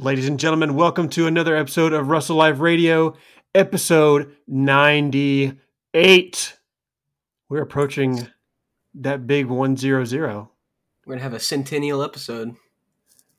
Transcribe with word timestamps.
Ladies 0.00 0.28
and 0.28 0.38
gentlemen, 0.38 0.76
welcome 0.76 1.08
to 1.08 1.26
another 1.26 1.56
episode 1.56 1.92
of 1.92 2.06
Russell 2.06 2.36
Live 2.36 2.60
Radio, 2.60 3.16
episode 3.52 4.32
98. 4.46 6.56
We're 7.48 7.62
approaching 7.62 8.28
that 8.94 9.26
big 9.26 9.46
100. 9.46 10.12
We're 10.14 10.46
gonna 11.04 11.20
have 11.20 11.32
a 11.32 11.40
centennial 11.40 12.04
episode. 12.04 12.54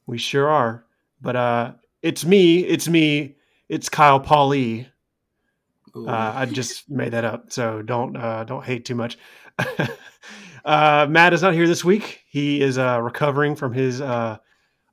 We 0.05 0.17
sure 0.17 0.49
are. 0.49 0.83
But 1.21 1.37
uh 1.37 1.71
it's 2.01 2.25
me, 2.25 2.65
it's 2.65 2.89
me, 2.89 3.37
it's 3.69 3.87
Kyle 3.87 4.19
Pauly. 4.19 4.85
Uh, 5.95 6.33
I 6.35 6.45
just 6.45 6.89
made 6.91 7.13
that 7.13 7.23
up, 7.23 7.53
so 7.53 7.81
don't 7.81 8.17
uh, 8.17 8.43
don't 8.43 8.65
hate 8.65 8.83
too 8.83 8.95
much. 8.95 9.17
uh, 10.65 11.07
Matt 11.09 11.33
is 11.33 11.41
not 11.41 11.53
here 11.53 11.67
this 11.67 11.85
week. 11.85 12.25
He 12.27 12.61
is 12.61 12.77
uh, 12.77 12.99
recovering 13.01 13.55
from 13.55 13.71
his 13.71 14.01
uh, 14.01 14.39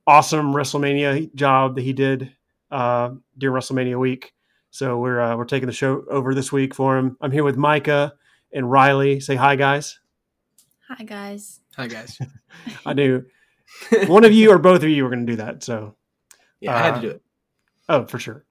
awesome 0.06 0.52
WrestleMania 0.52 1.34
job 1.34 1.74
that 1.76 1.82
he 1.82 1.92
did 1.92 2.32
uh, 2.70 3.10
during 3.38 3.60
WrestleMania 3.60 3.98
week. 3.98 4.32
So 4.70 4.98
we're 4.98 5.20
uh, 5.20 5.36
we're 5.36 5.44
taking 5.44 5.66
the 5.66 5.72
show 5.72 6.04
over 6.10 6.34
this 6.34 6.52
week 6.52 6.74
for 6.74 6.96
him. 6.98 7.16
I'm 7.20 7.32
here 7.32 7.44
with 7.44 7.56
Micah 7.56 8.14
and 8.52 8.70
Riley. 8.70 9.20
Say 9.20 9.34
hi, 9.34 9.56
guys. 9.56 9.98
Hi 10.88 11.02
guys. 11.04 11.60
Hi 11.76 11.86
guys. 11.88 12.18
I 12.86 12.92
knew 12.92 13.24
one 14.06 14.24
of 14.24 14.32
you 14.32 14.50
or 14.52 14.58
both 14.58 14.82
of 14.82 14.88
you 14.88 15.02
were 15.02 15.10
going 15.10 15.26
to 15.26 15.32
do 15.32 15.36
that. 15.36 15.62
So 15.64 15.96
Yeah, 16.60 16.76
I 16.76 16.78
had 16.82 16.94
Uh, 16.94 16.96
to 16.96 17.00
do 17.02 17.10
it. 17.14 17.22
Oh, 17.88 18.04
for 18.06 18.18
sure. 18.18 18.44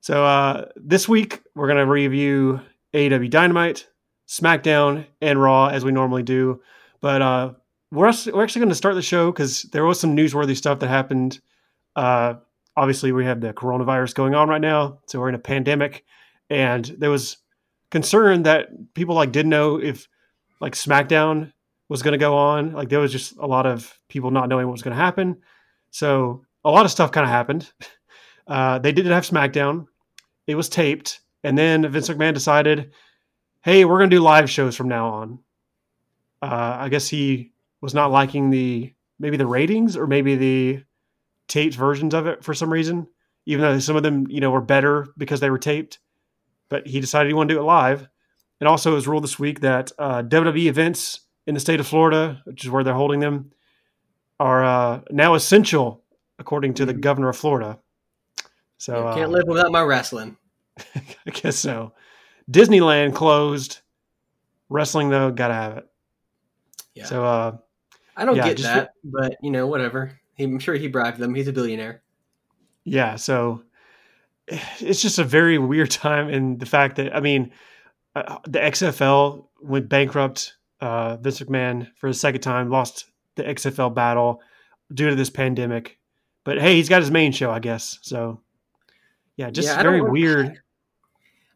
So 0.00 0.24
uh, 0.24 0.66
this 0.76 1.08
week 1.08 1.42
we're 1.54 1.66
going 1.68 1.78
to 1.78 1.86
review 1.86 2.60
AEW 2.94 3.30
Dynamite, 3.30 3.86
SmackDown, 4.28 5.06
and 5.20 5.40
Raw 5.40 5.66
as 5.68 5.84
we 5.84 5.92
normally 5.92 6.22
do. 6.22 6.60
But 7.00 7.22
uh, 7.22 7.52
we're 7.92 8.06
actually, 8.06 8.32
we're 8.32 8.44
actually 8.44 8.60
going 8.60 8.68
to 8.70 8.74
start 8.74 8.94
the 8.94 9.02
show 9.02 9.32
because 9.32 9.62
there 9.64 9.84
was 9.84 9.98
some 9.98 10.16
newsworthy 10.16 10.56
stuff 10.56 10.78
that 10.80 10.88
happened. 10.88 11.40
Uh, 11.96 12.34
obviously, 12.76 13.12
we 13.12 13.24
have 13.24 13.40
the 13.40 13.52
coronavirus 13.52 14.14
going 14.14 14.34
on 14.34 14.48
right 14.48 14.60
now, 14.60 15.00
so 15.06 15.18
we're 15.18 15.28
in 15.28 15.34
a 15.34 15.40
pandemic, 15.40 16.04
and 16.48 16.84
there 16.98 17.10
was 17.10 17.38
concern 17.90 18.44
that 18.44 18.68
people 18.94 19.14
like 19.14 19.32
didn't 19.32 19.50
know 19.50 19.80
if 19.80 20.08
like 20.60 20.74
SmackDown 20.74 21.52
was 21.88 22.02
going 22.02 22.12
to 22.12 22.18
go 22.18 22.36
on. 22.36 22.72
Like 22.72 22.88
there 22.88 23.00
was 23.00 23.12
just 23.12 23.36
a 23.38 23.46
lot 23.46 23.66
of 23.66 23.98
people 24.08 24.30
not 24.30 24.48
knowing 24.48 24.66
what 24.66 24.72
was 24.72 24.82
going 24.82 24.96
to 24.96 25.02
happen. 25.02 25.38
So 25.90 26.44
a 26.64 26.70
lot 26.70 26.84
of 26.84 26.90
stuff 26.90 27.12
kind 27.12 27.24
of 27.24 27.30
happened. 27.30 27.70
Uh, 28.46 28.80
they 28.80 28.90
didn't 28.90 29.12
have 29.12 29.24
SmackDown. 29.24 29.86
It 30.48 30.56
was 30.56 30.68
taped, 30.68 31.20
and 31.44 31.56
then 31.56 31.88
Vince 31.88 32.08
McMahon 32.08 32.34
decided, 32.34 32.90
"Hey, 33.62 33.84
we're 33.84 33.98
going 33.98 34.10
to 34.10 34.16
do 34.16 34.20
live 34.20 34.50
shows 34.50 34.74
from 34.74 34.88
now 34.88 35.08
on." 35.08 35.38
Uh, 36.42 36.78
I 36.80 36.88
guess 36.88 37.06
he 37.06 37.49
was 37.80 37.94
not 37.94 38.10
liking 38.10 38.50
the 38.50 38.92
maybe 39.18 39.36
the 39.36 39.46
ratings 39.46 39.96
or 39.96 40.06
maybe 40.06 40.34
the 40.36 40.82
taped 41.48 41.74
versions 41.74 42.14
of 42.14 42.26
it 42.26 42.44
for 42.44 42.54
some 42.54 42.72
reason, 42.72 43.06
even 43.46 43.62
though 43.62 43.78
some 43.78 43.96
of 43.96 44.02
them 44.02 44.26
you 44.30 44.40
know 44.40 44.50
were 44.50 44.60
better 44.60 45.08
because 45.16 45.40
they 45.40 45.50
were 45.50 45.58
taped. 45.58 45.98
But 46.68 46.86
he 46.86 47.00
decided 47.00 47.28
he 47.28 47.34
wanted 47.34 47.48
to 47.48 47.54
do 47.54 47.60
it 47.60 47.64
live. 47.64 48.08
And 48.60 48.68
also, 48.68 48.92
it 48.92 48.94
was 48.94 49.08
ruled 49.08 49.24
this 49.24 49.38
week 49.38 49.60
that 49.60 49.90
uh, 49.98 50.22
WWE 50.22 50.66
events 50.66 51.20
in 51.46 51.54
the 51.54 51.60
state 51.60 51.80
of 51.80 51.86
Florida, 51.86 52.42
which 52.44 52.62
is 52.64 52.70
where 52.70 52.84
they're 52.84 52.92
holding 52.94 53.18
them, 53.20 53.50
are 54.38 54.62
uh, 54.64 55.00
now 55.10 55.34
essential 55.34 56.04
according 56.38 56.74
to 56.74 56.84
the 56.86 56.94
Mhm. 56.94 57.00
governor 57.00 57.28
of 57.30 57.36
Florida. 57.36 57.78
So 58.78 59.06
uh, 59.06 59.14
can't 59.14 59.30
live 59.30 59.46
without 59.46 59.72
my 59.72 59.82
wrestling. 59.82 60.36
I 60.94 61.30
guess 61.32 61.56
so. 61.56 61.92
Disneyland 62.50 63.14
closed. 63.14 63.80
Wrestling 64.68 65.08
though, 65.10 65.30
gotta 65.30 65.54
have 65.54 65.78
it. 65.78 65.86
Yeah. 66.94 67.04
So 67.06 67.24
uh 67.24 67.56
I 68.16 68.24
don't 68.24 68.36
yeah, 68.36 68.48
get 68.48 68.58
that, 68.58 68.90
but 69.04 69.36
you 69.42 69.50
know, 69.50 69.66
whatever. 69.66 70.18
He, 70.34 70.44
I'm 70.44 70.58
sure 70.58 70.74
he 70.74 70.88
bribed 70.88 71.18
them. 71.18 71.34
He's 71.34 71.48
a 71.48 71.52
billionaire. 71.52 72.02
yeah, 72.84 73.16
so 73.16 73.62
it's 74.46 75.02
just 75.02 75.18
a 75.18 75.24
very 75.24 75.58
weird 75.58 75.90
time 75.90 76.28
and 76.28 76.58
the 76.58 76.66
fact 76.66 76.96
that 76.96 77.14
I 77.14 77.20
mean 77.20 77.52
uh, 78.14 78.38
the 78.44 78.58
XFL 78.58 79.46
went 79.62 79.88
bankrupt. 79.88 80.56
Uh, 80.80 81.16
Vince 81.18 81.40
McMahon 81.40 81.88
for 81.96 82.08
the 82.08 82.14
second 82.14 82.40
time 82.40 82.70
lost 82.70 83.04
the 83.36 83.44
XFL 83.44 83.94
battle 83.94 84.40
due 84.92 85.10
to 85.10 85.14
this 85.14 85.30
pandemic. 85.30 85.98
But 86.42 86.58
hey, 86.58 86.76
he's 86.76 86.88
got 86.88 87.02
his 87.02 87.10
main 87.10 87.32
show, 87.32 87.50
I 87.50 87.58
guess. 87.58 87.98
So 88.02 88.40
yeah, 89.36 89.50
just 89.50 89.68
Yeah, 89.68 89.82
very 89.82 90.00
weird. 90.00 90.60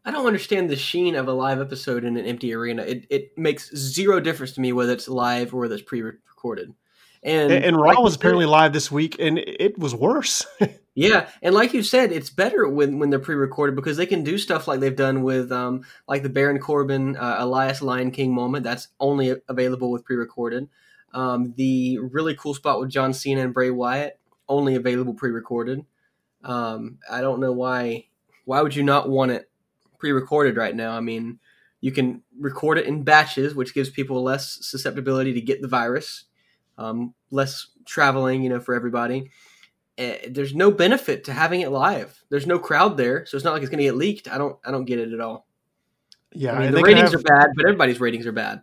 I 0.04 0.10
don't 0.10 0.26
understand 0.26 0.68
the 0.68 0.76
sheen 0.76 1.14
of 1.16 1.28
a 1.28 1.32
live 1.32 1.60
episode 1.60 2.04
in 2.04 2.16
an 2.16 2.26
empty 2.26 2.52
arena. 2.52 2.82
It 2.82 3.06
it 3.10 3.38
makes 3.38 3.74
zero 3.74 4.20
difference 4.20 4.52
to 4.52 4.60
me 4.60 4.72
whether 4.72 4.92
it's 4.92 5.08
live 5.08 5.54
or 5.54 5.60
whether 5.60 5.74
it's 5.74 5.82
pre-recorded. 5.84 6.74
And 7.22 7.50
And, 7.50 7.64
and 7.64 7.76
Raw 7.76 7.88
like 7.90 7.98
was 8.00 8.12
said- 8.14 8.20
apparently 8.20 8.44
live 8.46 8.72
this 8.74 8.90
week, 8.92 9.16
and 9.18 9.38
it 9.38 9.78
was 9.78 9.94
worse. 9.94 10.46
Yeah, 10.96 11.28
and 11.42 11.56
like 11.56 11.74
you 11.74 11.82
said, 11.82 12.12
it's 12.12 12.30
better 12.30 12.68
when 12.68 13.00
when 13.00 13.10
they're 13.10 13.18
pre-recorded 13.18 13.74
because 13.74 13.96
they 13.96 14.06
can 14.06 14.22
do 14.22 14.38
stuff 14.38 14.68
like 14.68 14.78
they've 14.78 14.94
done 14.94 15.24
with 15.24 15.50
um 15.50 15.82
like 16.06 16.22
the 16.22 16.28
Baron 16.28 16.60
Corbin 16.60 17.16
uh, 17.16 17.34
Elias 17.40 17.82
Lion 17.82 18.12
King 18.12 18.32
moment. 18.32 18.62
That's 18.62 18.86
only 19.00 19.34
available 19.48 19.90
with 19.90 20.04
pre-recorded. 20.04 20.68
Um, 21.12 21.52
the 21.56 21.98
really 21.98 22.36
cool 22.36 22.54
spot 22.54 22.78
with 22.78 22.90
John 22.90 23.12
Cena 23.12 23.40
and 23.40 23.52
Bray 23.52 23.70
Wyatt 23.70 24.20
only 24.48 24.76
available 24.76 25.14
pre-recorded. 25.14 25.84
Um, 26.44 26.98
I 27.10 27.22
don't 27.22 27.40
know 27.40 27.52
why. 27.52 28.06
Why 28.44 28.62
would 28.62 28.76
you 28.76 28.84
not 28.84 29.08
want 29.08 29.32
it 29.32 29.50
pre-recorded 30.04 30.58
right 30.58 30.76
now? 30.76 30.94
I 30.94 31.00
mean, 31.00 31.38
you 31.80 31.90
can 31.90 32.22
record 32.38 32.76
it 32.76 32.84
in 32.84 33.04
batches, 33.04 33.54
which 33.54 33.72
gives 33.72 33.88
people 33.88 34.22
less 34.22 34.58
susceptibility 34.60 35.32
to 35.32 35.40
get 35.40 35.62
the 35.62 35.68
virus, 35.68 36.24
um, 36.76 37.14
less 37.30 37.68
traveling, 37.86 38.42
you 38.42 38.50
know, 38.50 38.60
for 38.60 38.74
everybody 38.74 39.30
eh, 39.96 40.18
there's 40.28 40.54
no 40.54 40.70
benefit 40.70 41.24
to 41.24 41.32
having 41.32 41.60
it 41.62 41.70
live. 41.70 42.22
There's 42.28 42.46
no 42.46 42.58
crowd 42.58 42.96
there, 42.98 43.24
so 43.24 43.36
it's 43.36 43.44
not 43.44 43.52
like 43.52 43.62
it's 43.62 43.70
going 43.70 43.78
to 43.78 43.84
get 43.84 43.96
leaked. 43.96 44.28
I 44.28 44.36
don't 44.36 44.58
I 44.64 44.70
don't 44.70 44.84
get 44.84 44.98
it 44.98 45.12
at 45.12 45.20
all. 45.20 45.46
yeah, 46.32 46.52
I 46.52 46.58
mean, 46.58 46.72
the 46.72 46.82
ratings 46.82 47.12
have- 47.12 47.20
are 47.20 47.22
bad, 47.22 47.48
but 47.56 47.64
everybody's 47.64 48.00
ratings 48.00 48.26
are 48.26 48.32
bad. 48.32 48.62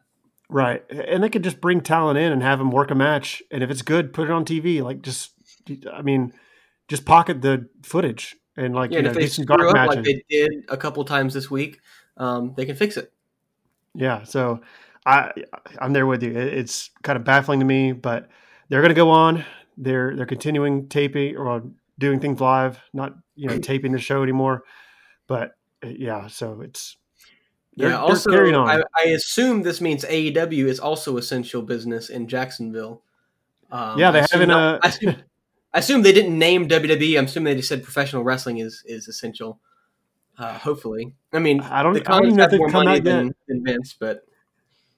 Right. 0.50 0.84
And 0.92 1.24
they 1.24 1.30
could 1.30 1.46
just 1.46 1.62
bring 1.62 1.80
talent 1.80 2.20
in 2.20 2.34
and 2.34 2.44
have 2.44 2.60
them 2.60 2.72
work 2.72 2.92
a 2.92 2.96
match. 2.96 3.42
And 3.50 3.64
if 3.64 3.72
it's 3.72 3.82
good, 3.82 4.12
put 4.12 4.28
it 4.28 4.32
on 4.32 4.44
TV. 4.44 4.84
Like, 4.84 5.02
just, 5.02 5.32
I 5.90 6.02
mean, 6.02 6.34
just 6.90 7.06
pocket 7.06 7.42
the 7.42 7.70
footage 7.84 8.36
and, 8.58 8.76
like, 8.76 8.92
Yeah, 8.92 8.98
you 8.98 9.04
know, 9.04 9.10
if 9.12 9.16
they 9.16 9.28
screw 9.28 9.70
up 9.70 9.74
matches. 9.76 9.96
like 9.96 10.04
they 10.06 10.24
did 10.30 10.52
a 10.70 10.78
couple 10.78 11.04
times 11.06 11.34
this 11.34 11.50
week, 11.50 11.80
um, 12.18 12.54
they 12.56 12.66
can 12.66 12.76
fix 12.76 12.98
it. 12.98 13.12
yeah. 13.96 14.24
So 14.24 14.62
I, 15.06 15.32
I'm 15.80 15.94
there 15.94 16.06
with 16.06 16.24
you. 16.24 16.32
It- 16.32 16.54
It's 16.54 16.90
kind 17.04 17.18
of 17.18 17.24
baffling 17.24 17.60
to 17.60 17.66
me, 17.66 17.92
but 17.94 18.30
they're 18.70 18.82
going 18.82 18.90
to 18.90 18.96
go 18.96 19.10
on. 19.10 19.44
They're, 19.78 20.16
they're 20.16 20.26
continuing 20.26 20.88
taping 20.90 21.38
or 21.38 21.64
doing 21.98 22.20
things 22.20 22.40
live, 22.42 22.80
not, 22.94 23.16
you 23.36 23.48
know, 23.48 23.58
taping 23.60 23.92
the 23.94 24.00
show 24.00 24.22
anymore. 24.24 24.64
But 25.28 25.52
uh, 25.84 25.88
yeah, 25.88 26.28
so 26.28 26.62
it's, 26.62 26.98
yeah. 27.74 27.98
Also, 27.98 28.30
carrying 28.30 28.54
on. 28.56 28.70
I, 28.70 28.84
I 28.98 29.04
assume 29.10 29.64
this 29.64 29.80
means 29.82 30.04
AEW 30.04 30.66
is 30.66 30.80
also 30.80 31.18
essential 31.18 31.62
business 31.62 32.10
in 32.10 32.28
Jacksonville. 32.28 33.02
Um, 33.72 33.98
Yeah, 33.98 34.12
they 34.12 34.26
haven't, 34.30 34.52
uh, 34.52 34.80
I 34.84 34.88
assume, 34.90 35.16
I 35.74 35.80
assume 35.80 36.02
they 36.02 36.12
didn't 36.14 36.38
name 36.38 36.68
WWE. 36.68 37.18
I'm 37.18 37.26
assuming 37.26 37.54
they 37.54 37.58
just 37.58 37.70
said 37.70 37.84
professional 37.84 38.24
wrestling 38.24 38.58
is 38.58 38.84
is 38.86 39.08
essential. 39.08 39.60
Uh, 40.38 40.58
hopefully, 40.58 41.14
I 41.34 41.40
mean, 41.40 41.62
I 41.62 41.84
don't- 41.84 41.94
the 41.94 42.02
I 42.10 42.18
don't 42.18 42.26
even 42.28 42.36
know 42.38 42.44
if 42.46 42.52
they've 42.52 42.72
come 42.72 42.88
out 42.88 42.94
yet. 42.96 43.04
than, 43.04 43.36
than 43.48 43.64
Vince, 43.64 43.96
but 44.00 44.26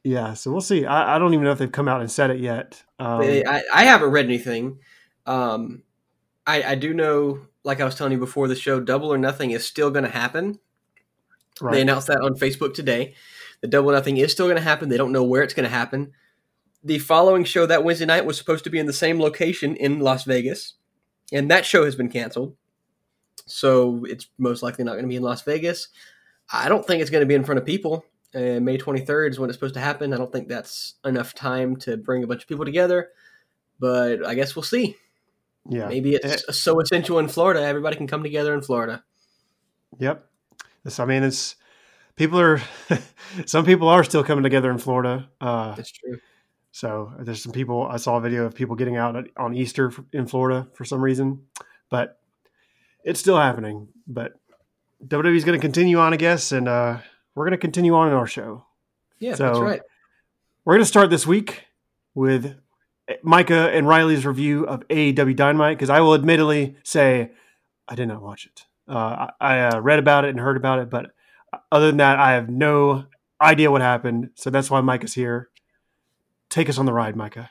yeah. 0.03 0.33
So 0.35 0.51
we'll 0.51 0.61
see. 0.61 0.85
I, 0.85 1.15
I 1.15 1.19
don't 1.19 1.33
even 1.33 1.43
know 1.43 1.51
if 1.51 1.57
they've 1.57 1.71
come 1.71 1.87
out 1.87 2.01
and 2.01 2.09
said 2.11 2.29
it 2.29 2.39
yet. 2.39 2.81
Um, 2.99 3.21
They- 3.21 3.43
I, 3.45 3.61
I 3.73 3.83
haven't 3.83 4.11
read 4.11 4.25
anything. 4.25 4.79
Um, 5.25 5.83
I, 6.45 6.63
I 6.63 6.75
do 6.75 6.93
know, 6.93 7.39
like 7.63 7.79
I 7.81 7.85
was 7.85 7.95
telling 7.95 8.13
you 8.13 8.19
before 8.19 8.47
the 8.47 8.55
show, 8.55 8.79
Double 8.79 9.11
or 9.13 9.17
Nothing 9.17 9.51
is 9.51 9.65
still 9.65 9.89
going 9.91 10.03
to 10.05 10.09
happen. 10.11 10.59
right. 11.61 11.73
They 11.73 11.81
announced 11.81 12.07
that 12.07 12.19
on 12.21 12.35
Facebook 12.35 12.73
today. 12.73 13.13
The 13.61 13.67
Double 13.67 13.89
or 13.91 13.93
Nothing 13.93 14.17
is 14.17 14.31
still 14.31 14.45
going 14.47 14.57
to 14.57 14.61
happen. 14.63 14.89
They 14.89 14.97
don't 14.97 15.11
know 15.13 15.23
where 15.23 15.41
it's 15.43 15.53
going 15.53 15.63
to 15.69 15.69
happen. 15.75 16.11
The 16.83 16.99
following 16.99 17.43
show 17.43 17.65
that 17.65 17.83
Wednesday 17.83 18.05
night 18.05 18.25
was 18.25 18.37
supposed 18.37 18.63
to 18.65 18.69
be 18.69 18.79
in 18.79 18.85
the 18.85 18.93
same 18.93 19.19
location 19.19 19.75
in 19.75 19.99
Las 19.99 20.25
Vegas, 20.25 20.73
and 21.31 21.49
that 21.49 21.65
show 21.65 21.85
has 21.85 21.95
been 21.95 22.09
canceled. 22.09 22.55
So 23.45 24.05
it's 24.05 24.27
most 24.37 24.63
likely 24.63 24.83
not 24.83 24.93
going 24.93 25.03
to 25.03 25.09
be 25.09 25.15
in 25.15 25.23
Las 25.23 25.41
Vegas. 25.43 25.89
I 26.51 26.69
don't 26.69 26.85
think 26.85 27.01
it's 27.01 27.09
going 27.09 27.21
to 27.21 27.27
be 27.27 27.35
in 27.35 27.43
front 27.43 27.59
of 27.59 27.65
people. 27.65 28.05
Uh, 28.35 28.59
May 28.59 28.77
23rd 28.77 29.31
is 29.31 29.39
when 29.39 29.49
it's 29.49 29.57
supposed 29.57 29.75
to 29.75 29.79
happen. 29.79 30.13
I 30.13 30.17
don't 30.17 30.31
think 30.31 30.47
that's 30.47 30.95
enough 31.05 31.33
time 31.33 31.75
to 31.77 31.97
bring 31.97 32.23
a 32.23 32.27
bunch 32.27 32.41
of 32.41 32.47
people 32.47 32.65
together, 32.65 33.09
but 33.79 34.25
I 34.25 34.33
guess 34.33 34.55
we'll 34.55 34.63
see. 34.63 34.95
yeah. 35.69 35.87
Maybe 35.87 36.15
it's 36.15 36.57
so 36.57 36.79
essential 36.79 37.19
in 37.19 37.27
Florida, 37.27 37.61
everybody 37.61 37.95
can 37.95 38.07
come 38.07 38.23
together 38.23 38.53
in 38.53 38.61
Florida. 38.61 39.03
Yep. 39.99 40.27
This, 40.83 40.99
I 40.99 41.05
mean, 41.05 41.23
it's 41.23 41.55
people 42.15 42.39
are. 42.39 42.61
some 43.45 43.65
people 43.65 43.87
are 43.87 44.03
still 44.03 44.23
coming 44.23 44.43
together 44.43 44.71
in 44.71 44.77
Florida. 44.77 45.29
Uh, 45.39 45.75
That's 45.75 45.91
true. 45.91 46.17
So 46.75 47.13
there's 47.19 47.41
some 47.43 47.51
people. 47.51 47.87
I 47.89 47.97
saw 47.97 48.17
a 48.17 48.21
video 48.21 48.45
of 48.45 48.55
people 48.55 48.75
getting 48.75 48.97
out 48.97 49.15
on 49.37 49.55
Easter 49.55 49.93
in 50.11 50.25
Florida 50.25 50.67
for 50.73 50.83
some 50.85 51.01
reason, 51.01 51.43
but 51.91 52.19
it's 53.03 53.19
still 53.19 53.37
happening. 53.37 53.89
But 54.07 54.33
WWE 55.05 55.35
is 55.35 55.45
going 55.45 55.57
to 55.57 55.61
continue 55.61 55.99
on, 55.99 56.13
I 56.13 56.17
guess, 56.17 56.51
and 56.51 56.67
uh, 56.67 56.97
we're 57.35 57.45
going 57.45 57.51
to 57.51 57.57
continue 57.59 57.93
on 57.93 58.07
in 58.07 58.15
our 58.15 58.25
show. 58.25 58.65
Yeah, 59.19 59.35
So- 59.35 59.45
that's 59.45 59.59
right. 59.59 59.81
We're 60.65 60.73
going 60.73 60.81
to 60.81 60.87
start 60.87 61.09
this 61.11 61.27
week 61.27 61.65
with 62.15 62.55
Micah 63.21 63.69
and 63.71 63.87
Riley's 63.87 64.25
review 64.25 64.63
of 64.65 64.87
AEW 64.87 65.35
Dynamite 65.35 65.77
because 65.77 65.89
I 65.91 65.99
will 65.99 66.15
admittedly 66.15 66.77
say 66.83 67.31
I 67.87 67.95
did 67.95 68.07
not 68.07 68.21
watch 68.21 68.45
it. 68.47 68.63
Uh, 68.87 69.27
I, 69.41 69.55
I 69.55 69.59
uh, 69.67 69.79
read 69.79 69.99
about 69.99 70.25
it 70.25 70.29
and 70.29 70.39
heard 70.39 70.57
about 70.57 70.79
it, 70.79 70.89
but 70.89 71.11
other 71.71 71.87
than 71.87 71.97
that, 71.97 72.17
I 72.17 72.31
have 72.31 72.49
no 72.49 73.05
idea 73.41 73.69
what 73.69 73.81
happened. 73.81 74.29
So 74.35 74.49
that's 74.49 74.71
why 74.71 74.79
Micah's 74.81 75.13
here. 75.13 75.49
Take 76.53 76.69
us 76.69 76.77
on 76.77 76.85
the 76.85 76.93
ride, 76.93 77.15
Micah. 77.15 77.49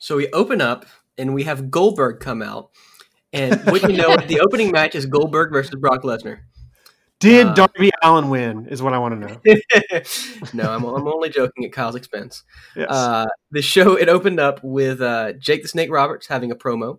So 0.00 0.16
we 0.16 0.26
open 0.32 0.60
up 0.60 0.84
and 1.16 1.32
we 1.32 1.44
have 1.44 1.70
Goldberg 1.70 2.18
come 2.18 2.42
out. 2.42 2.70
And 3.32 3.60
what 3.66 3.82
you 3.82 3.96
know, 3.96 4.16
the 4.16 4.40
opening 4.40 4.72
match 4.72 4.96
is 4.96 5.06
Goldberg 5.06 5.52
versus 5.52 5.76
Brock 5.76 6.02
Lesnar. 6.02 6.40
Did 7.20 7.46
uh, 7.46 7.54
Darby 7.54 7.92
Allin 8.02 8.28
win? 8.28 8.66
Is 8.66 8.82
what 8.82 8.94
I 8.94 8.98
want 8.98 9.14
to 9.14 9.28
know. 9.28 10.00
no, 10.54 10.72
I'm, 10.72 10.82
I'm 10.82 11.06
only 11.06 11.28
joking 11.28 11.66
at 11.66 11.72
Kyle's 11.72 11.94
expense. 11.94 12.42
Yes. 12.74 12.88
Uh, 12.90 13.26
the 13.52 13.62
show 13.62 13.94
it 13.94 14.08
opened 14.08 14.40
up 14.40 14.58
with 14.64 15.00
uh, 15.00 15.34
Jake 15.34 15.62
the 15.62 15.68
Snake 15.68 15.92
Roberts 15.92 16.26
having 16.26 16.50
a 16.50 16.56
promo, 16.56 16.98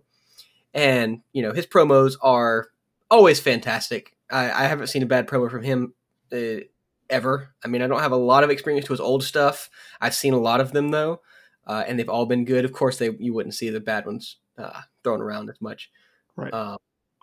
and 0.72 1.20
you 1.34 1.42
know 1.42 1.52
his 1.52 1.66
promos 1.66 2.14
are 2.22 2.68
always 3.10 3.38
fantastic. 3.38 4.16
I, 4.30 4.50
I 4.50 4.66
haven't 4.66 4.86
seen 4.86 5.02
a 5.02 5.06
bad 5.06 5.28
promo 5.28 5.50
from 5.50 5.62
him 5.62 5.92
uh, 6.32 6.64
ever. 7.10 7.54
I 7.64 7.68
mean, 7.68 7.82
I 7.82 7.86
don't 7.86 8.00
have 8.00 8.12
a 8.12 8.16
lot 8.16 8.44
of 8.44 8.50
experience 8.50 8.86
to 8.86 8.92
his 8.92 9.00
old 9.00 9.24
stuff. 9.24 9.70
I've 10.00 10.14
seen 10.14 10.34
a 10.34 10.38
lot 10.38 10.60
of 10.60 10.72
them 10.72 10.90
though, 10.90 11.20
uh, 11.66 11.84
and 11.86 11.98
they've 11.98 12.08
all 12.08 12.26
been 12.26 12.44
good. 12.44 12.64
Of 12.64 12.72
course, 12.72 12.98
they 12.98 13.10
you 13.18 13.34
wouldn't 13.34 13.54
see 13.54 13.70
the 13.70 13.80
bad 13.80 14.06
ones 14.06 14.36
uh, 14.56 14.80
thrown 15.02 15.20
around 15.20 15.50
as 15.50 15.60
much. 15.60 15.90
Right. 16.36 16.52
Uh, 16.52 16.78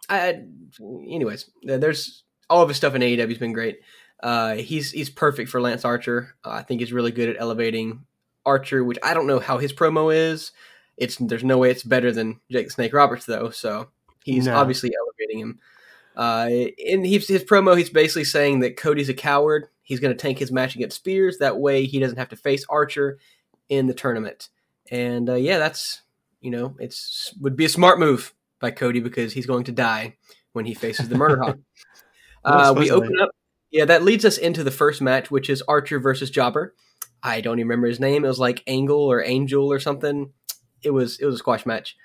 I, 0.09 0.43
anyways, 0.79 1.49
there's 1.63 2.23
all 2.49 2.61
of 2.61 2.69
his 2.69 2.77
stuff 2.77 2.95
in 2.95 3.01
AEW 3.01 3.29
has 3.29 3.37
been 3.37 3.53
great. 3.53 3.79
Uh, 4.21 4.55
he's 4.55 4.91
he's 4.91 5.09
perfect 5.09 5.49
for 5.49 5.61
Lance 5.61 5.85
Archer. 5.85 6.35
Uh, 6.43 6.51
I 6.51 6.63
think 6.63 6.79
he's 6.81 6.93
really 6.93 7.11
good 7.11 7.29
at 7.29 7.37
elevating 7.39 8.05
Archer, 8.45 8.83
which 8.83 8.99
I 9.03 9.13
don't 9.13 9.27
know 9.27 9.39
how 9.39 9.57
his 9.57 9.73
promo 9.73 10.13
is. 10.13 10.51
It's 10.97 11.17
there's 11.17 11.43
no 11.43 11.57
way 11.57 11.71
it's 11.71 11.83
better 11.83 12.11
than 12.11 12.39
Jake 12.49 12.71
Snake 12.71 12.93
Roberts 12.93 13.25
though. 13.25 13.49
So 13.49 13.89
he's 14.23 14.47
no. 14.47 14.55
obviously 14.55 14.91
elevating 14.97 15.39
him. 15.39 15.59
Uh, 16.15 16.47
in 16.77 17.03
his, 17.03 17.27
his 17.27 17.43
promo, 17.43 17.77
he's 17.77 17.89
basically 17.89 18.23
saying 18.23 18.61
that 18.61 18.77
Cody's 18.77 19.09
a 19.09 19.13
coward. 19.13 19.67
He's 19.85 19.99
going 19.99 20.15
to 20.15 20.21
tank 20.21 20.39
his 20.39 20.51
match 20.51 20.75
against 20.75 20.97
Spears. 20.97 21.37
That 21.37 21.59
way, 21.59 21.85
he 21.85 21.99
doesn't 21.99 22.17
have 22.17 22.29
to 22.29 22.35
face 22.35 22.65
Archer 22.67 23.19
in 23.69 23.85
the 23.85 23.93
tournament. 23.93 24.49
And 24.91 25.29
uh, 25.29 25.35
yeah, 25.35 25.59
that's 25.59 26.01
you 26.41 26.51
know, 26.51 26.75
it's 26.79 27.33
would 27.39 27.55
be 27.55 27.65
a 27.65 27.69
smart 27.69 27.99
move 27.99 28.33
by 28.59 28.71
Cody 28.71 28.99
because 28.99 29.33
he's 29.33 29.45
going 29.45 29.63
to 29.65 29.71
die 29.71 30.17
when 30.53 30.65
he 30.65 30.73
faces 30.73 31.07
the 31.07 31.15
Murder 31.15 31.41
Hawk. 31.41 31.57
uh, 32.43 32.73
we 32.77 32.91
open 32.91 33.19
up. 33.21 33.29
Yeah, 33.71 33.85
that 33.85 34.03
leads 34.03 34.25
us 34.25 34.37
into 34.37 34.63
the 34.63 34.71
first 34.71 35.01
match, 35.01 35.29
which 35.29 35.49
is 35.49 35.61
Archer 35.67 35.99
versus 35.99 36.29
Jobber. 36.29 36.73
I 37.21 37.41
don't 37.41 37.59
even 37.59 37.67
remember 37.67 37.87
his 37.87 37.99
name. 37.99 38.25
It 38.25 38.27
was 38.27 38.39
like 38.39 38.63
Angle 38.67 39.11
or 39.11 39.23
Angel 39.23 39.71
or 39.71 39.79
something. 39.79 40.33
It 40.81 40.91
was 40.91 41.19
it 41.19 41.25
was 41.25 41.35
a 41.35 41.39
squash 41.39 41.65
match. 41.65 41.95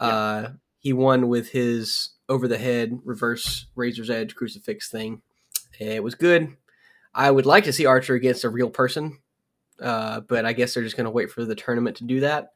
Yeah. 0.00 0.06
Uh, 0.06 0.52
he 0.78 0.92
won 0.92 1.28
with 1.28 1.50
his 1.50 2.10
over 2.28 2.46
the 2.46 2.58
head 2.58 2.98
reverse 3.04 3.66
razor's 3.74 4.10
edge 4.10 4.34
crucifix 4.34 4.90
thing. 4.90 5.22
It 5.80 6.02
was 6.02 6.14
good. 6.14 6.56
I 7.14 7.30
would 7.30 7.46
like 7.46 7.64
to 7.64 7.72
see 7.72 7.86
Archer 7.86 8.14
against 8.14 8.44
a 8.44 8.48
real 8.48 8.70
person, 8.70 9.18
uh, 9.80 10.20
but 10.20 10.44
I 10.44 10.52
guess 10.52 10.74
they're 10.74 10.82
just 10.82 10.96
going 10.96 11.06
to 11.06 11.10
wait 11.10 11.30
for 11.30 11.44
the 11.44 11.54
tournament 11.54 11.96
to 11.98 12.04
do 12.04 12.20
that. 12.20 12.52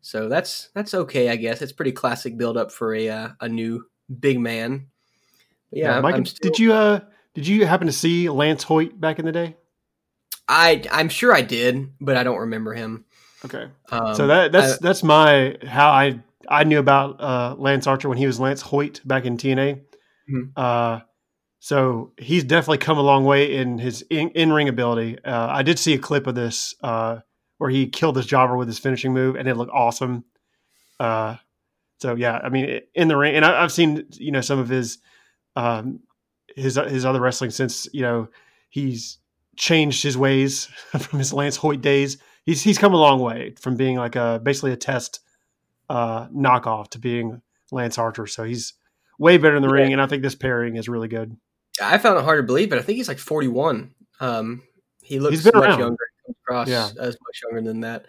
So 0.00 0.28
that's 0.28 0.68
that's 0.74 0.92
okay, 0.92 1.30
I 1.30 1.36
guess. 1.36 1.62
It's 1.62 1.72
pretty 1.72 1.92
classic 1.92 2.36
build 2.36 2.56
up 2.56 2.70
for 2.70 2.94
a 2.94 3.08
uh, 3.08 3.28
a 3.40 3.48
new 3.48 3.86
big 4.20 4.38
man. 4.38 4.88
But 5.70 5.78
yeah, 5.78 5.94
yeah 5.94 6.00
Mike, 6.00 6.26
still... 6.26 6.50
did 6.50 6.58
you 6.58 6.72
uh 6.74 7.00
did 7.34 7.46
you 7.46 7.64
happen 7.66 7.86
to 7.86 7.92
see 7.92 8.28
Lance 8.28 8.62
Hoyt 8.62 9.00
back 9.00 9.18
in 9.18 9.24
the 9.24 9.32
day? 9.32 9.56
I 10.46 10.84
I'm 10.92 11.08
sure 11.08 11.34
I 11.34 11.40
did, 11.40 11.92
but 12.00 12.16
I 12.16 12.22
don't 12.22 12.40
remember 12.40 12.74
him. 12.74 13.06
Okay, 13.46 13.66
um, 13.90 14.14
so 14.14 14.26
that 14.26 14.52
that's 14.52 14.74
I, 14.74 14.76
that's 14.80 15.02
my 15.02 15.56
how 15.66 15.90
I 15.90 16.20
I 16.48 16.64
knew 16.64 16.78
about 16.78 17.20
uh, 17.20 17.54
Lance 17.58 17.86
Archer 17.86 18.08
when 18.08 18.18
he 18.18 18.26
was 18.26 18.38
Lance 18.38 18.60
Hoyt 18.60 19.00
back 19.06 19.24
in 19.24 19.36
TNA. 19.36 19.80
Mm-hmm. 20.30 20.50
Uh, 20.56 21.00
so 21.64 22.12
he's 22.18 22.44
definitely 22.44 22.76
come 22.76 22.98
a 22.98 23.02
long 23.02 23.24
way 23.24 23.56
in 23.56 23.78
his 23.78 24.02
in 24.10 24.52
ring 24.52 24.68
ability. 24.68 25.18
Uh, 25.24 25.46
I 25.48 25.62
did 25.62 25.78
see 25.78 25.94
a 25.94 25.98
clip 25.98 26.26
of 26.26 26.34
this 26.34 26.74
uh, 26.82 27.20
where 27.56 27.70
he 27.70 27.86
killed 27.86 28.16
this 28.16 28.26
jobber 28.26 28.54
with 28.54 28.68
his 28.68 28.78
finishing 28.78 29.14
move, 29.14 29.34
and 29.34 29.48
it 29.48 29.56
looked 29.56 29.72
awesome. 29.72 30.26
Uh, 31.00 31.36
so 32.00 32.16
yeah, 32.16 32.38
I 32.44 32.50
mean, 32.50 32.82
in 32.94 33.08
the 33.08 33.16
ring, 33.16 33.34
and 33.34 33.46
I, 33.46 33.62
have 33.62 33.72
seen 33.72 34.04
you 34.12 34.30
know 34.30 34.42
some 34.42 34.58
of 34.58 34.68
his 34.68 34.98
um, 35.56 36.00
his 36.54 36.74
his 36.74 37.06
other 37.06 37.18
wrestling 37.18 37.50
since 37.50 37.88
you 37.94 38.02
know 38.02 38.28
he's 38.68 39.16
changed 39.56 40.02
his 40.02 40.18
ways 40.18 40.66
from 40.98 41.18
his 41.18 41.32
Lance 41.32 41.56
Hoyt 41.56 41.80
days. 41.80 42.18
He's 42.44 42.62
he's 42.62 42.76
come 42.76 42.92
a 42.92 42.98
long 42.98 43.20
way 43.20 43.54
from 43.58 43.76
being 43.76 43.96
like 43.96 44.16
a 44.16 44.38
basically 44.42 44.72
a 44.72 44.76
test 44.76 45.20
uh, 45.88 46.26
knockoff 46.28 46.90
to 46.90 46.98
being 46.98 47.40
Lance 47.72 47.96
Archer. 47.96 48.26
So 48.26 48.44
he's 48.44 48.74
way 49.18 49.38
better 49.38 49.56
in 49.56 49.62
the 49.62 49.68
yeah. 49.68 49.80
ring, 49.80 49.92
and 49.94 50.02
I 50.02 50.06
think 50.06 50.22
this 50.22 50.34
pairing 50.34 50.76
is 50.76 50.90
really 50.90 51.08
good. 51.08 51.34
I 51.82 51.98
found 51.98 52.18
it 52.18 52.24
hard 52.24 52.38
to 52.38 52.46
believe, 52.46 52.70
but 52.70 52.78
I 52.78 52.82
think 52.82 52.96
he's 52.96 53.08
like 53.08 53.18
41. 53.18 53.94
Um, 54.20 54.62
he 55.02 55.18
looks 55.18 55.44
much 55.44 55.54
around. 55.54 55.78
younger. 55.78 56.04
Across 56.42 56.68
yeah. 56.68 56.88
as 56.98 57.14
much 57.14 57.42
younger 57.42 57.60
than 57.68 57.80
that. 57.80 58.06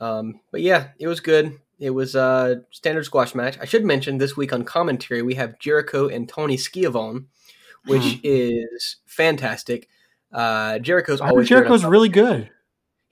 Um, 0.00 0.40
but 0.50 0.60
yeah, 0.60 0.88
it 0.98 1.06
was 1.06 1.20
good. 1.20 1.58
It 1.78 1.90
was 1.90 2.14
a 2.14 2.62
standard 2.70 3.04
squash 3.04 3.34
match. 3.34 3.58
I 3.60 3.64
should 3.64 3.84
mention 3.84 4.18
this 4.18 4.36
week 4.36 4.52
on 4.52 4.64
commentary 4.64 5.22
we 5.22 5.34
have 5.34 5.58
Jericho 5.58 6.08
and 6.08 6.28
Tony 6.28 6.56
Schiavone, 6.56 7.26
which 7.86 8.02
hmm. 8.02 8.20
is 8.24 8.96
fantastic. 9.06 9.88
Uh, 10.32 10.78
Jericho's 10.80 11.20
always 11.20 11.48
Jericho's 11.48 11.84
really 11.84 12.08
good 12.08 12.50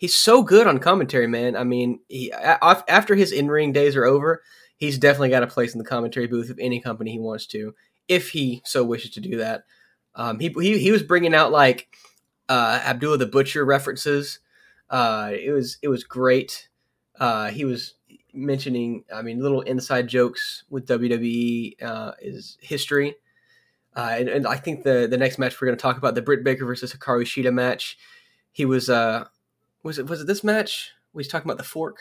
he's 0.04 0.14
so 0.14 0.42
good 0.42 0.66
on 0.66 0.78
commentary, 0.78 1.26
man. 1.26 1.56
I 1.56 1.64
mean, 1.64 2.00
he 2.08 2.32
after 2.32 3.14
his 3.14 3.32
in 3.32 3.48
ring 3.48 3.72
days 3.72 3.96
are 3.96 4.04
over, 4.04 4.42
he's 4.76 4.98
definitely 4.98 5.30
got 5.30 5.42
a 5.42 5.48
place 5.48 5.72
in 5.72 5.78
the 5.78 5.84
commentary 5.84 6.26
booth 6.26 6.50
of 6.50 6.58
any 6.58 6.80
company 6.80 7.12
he 7.12 7.18
wants 7.18 7.46
to, 7.48 7.74
if 8.08 8.30
he 8.30 8.62
so 8.64 8.84
wishes 8.84 9.10
to 9.12 9.20
do 9.20 9.38
that. 9.38 9.64
Um, 10.16 10.38
he, 10.38 10.48
he 10.60 10.78
he 10.78 10.92
was 10.92 11.02
bringing 11.02 11.34
out 11.34 11.50
like 11.50 11.88
uh, 12.48 12.80
Abdullah 12.84 13.18
the 13.18 13.26
Butcher 13.26 13.64
references. 13.64 14.38
Uh, 14.90 15.30
it 15.32 15.50
was 15.50 15.78
it 15.82 15.88
was 15.88 16.04
great. 16.04 16.68
Uh, 17.18 17.50
he 17.50 17.64
was 17.64 17.94
mentioning, 18.32 19.04
I 19.12 19.22
mean, 19.22 19.40
little 19.40 19.60
inside 19.62 20.08
jokes 20.08 20.64
with 20.68 20.86
WWE 20.86 21.82
uh, 21.82 22.12
is 22.20 22.58
history. 22.60 23.14
Uh, 23.96 24.16
and, 24.18 24.28
and, 24.28 24.46
I 24.46 24.56
think 24.56 24.82
the 24.82 25.06
the 25.08 25.16
next 25.16 25.38
match 25.38 25.60
we're 25.60 25.68
going 25.68 25.78
to 25.78 25.82
talk 25.82 25.96
about 25.96 26.16
the 26.16 26.22
Britt 26.22 26.42
Baker 26.42 26.66
versus 26.66 26.92
Hikaru 26.92 27.22
Shida 27.22 27.54
match. 27.54 27.96
He 28.50 28.64
was 28.64 28.90
uh, 28.90 29.26
was 29.84 30.00
it 30.00 30.08
was 30.08 30.20
it 30.20 30.26
this 30.26 30.42
match? 30.42 30.90
Was 31.12 31.26
he 31.26 31.30
talking 31.30 31.46
about 31.46 31.58
the 31.58 31.64
fork? 31.64 31.98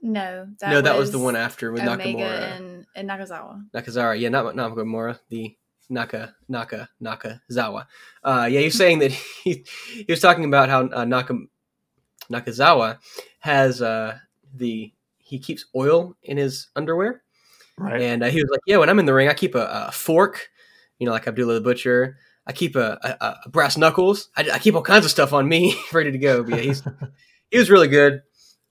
No, 0.00 0.48
that 0.60 0.70
no, 0.70 0.80
that 0.80 0.96
was, 0.96 1.08
was 1.08 1.10
the 1.12 1.18
one 1.18 1.36
after 1.36 1.70
with 1.70 1.82
Omega 1.82 2.02
Nakamura 2.02 2.56
and, 2.56 2.86
and 2.96 3.10
Nakazawa. 3.10 3.62
Nakazawa, 3.74 4.18
yeah, 4.18 4.30
not 4.30 4.54
Nakamura, 4.54 5.18
the 5.28 5.54
Naka 5.90 6.34
Naka 6.48 6.88
Nakazawa. 7.02 7.86
Uh, 8.22 8.48
yeah, 8.50 8.60
he's 8.60 8.76
saying 8.76 9.00
that 9.00 9.12
he 9.44 9.64
he 9.92 10.06
was 10.08 10.20
talking 10.20 10.44
about 10.44 10.68
how 10.68 10.88
uh, 10.88 11.04
Naka 11.04 11.38
Nakazawa 12.30 12.98
has 13.40 13.82
uh, 13.82 14.18
the 14.54 14.92
he 15.18 15.38
keeps 15.38 15.66
oil 15.76 16.16
in 16.22 16.36
his 16.36 16.68
underwear, 16.76 17.22
right? 17.76 18.00
And 18.00 18.22
uh, 18.22 18.28
he 18.28 18.40
was 18.40 18.50
like, 18.50 18.60
yeah, 18.66 18.78
when 18.78 18.88
I'm 18.88 18.98
in 18.98 19.06
the 19.06 19.14
ring, 19.14 19.28
I 19.28 19.34
keep 19.34 19.54
a, 19.54 19.86
a 19.88 19.92
fork, 19.92 20.48
you 20.98 21.06
know, 21.06 21.12
like 21.12 21.26
Abdullah 21.26 21.54
the 21.54 21.60
Butcher. 21.60 22.16
I 22.46 22.52
keep 22.52 22.74
a, 22.74 22.98
a, 23.20 23.36
a 23.44 23.48
brass 23.48 23.76
knuckles. 23.76 24.30
I, 24.36 24.50
I, 24.54 24.58
keep 24.58 24.74
all 24.74 24.82
kinds 24.82 25.04
of 25.04 25.10
stuff 25.10 25.32
on 25.32 25.48
me, 25.48 25.76
ready 25.92 26.10
to 26.10 26.18
go. 26.18 26.42
But 26.42 26.56
yeah, 26.56 26.62
he's 26.62 26.82
he 27.50 27.58
was 27.58 27.70
really 27.70 27.88
good. 27.88 28.22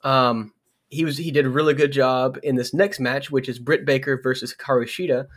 Um, 0.04 0.54
he 0.90 1.06
was 1.06 1.18
he 1.18 1.32
did 1.32 1.46
a 1.46 1.50
really 1.50 1.74
good 1.74 1.92
job 1.92 2.40
in 2.44 2.56
this 2.56 2.74
next 2.74 3.00
match, 3.00 3.30
which 3.30 3.48
is 3.48 3.60
Britt 3.60 3.86
Baker 3.86 4.20
versus 4.22 4.54
Hikaru 4.54 4.86
Shida. 4.86 5.28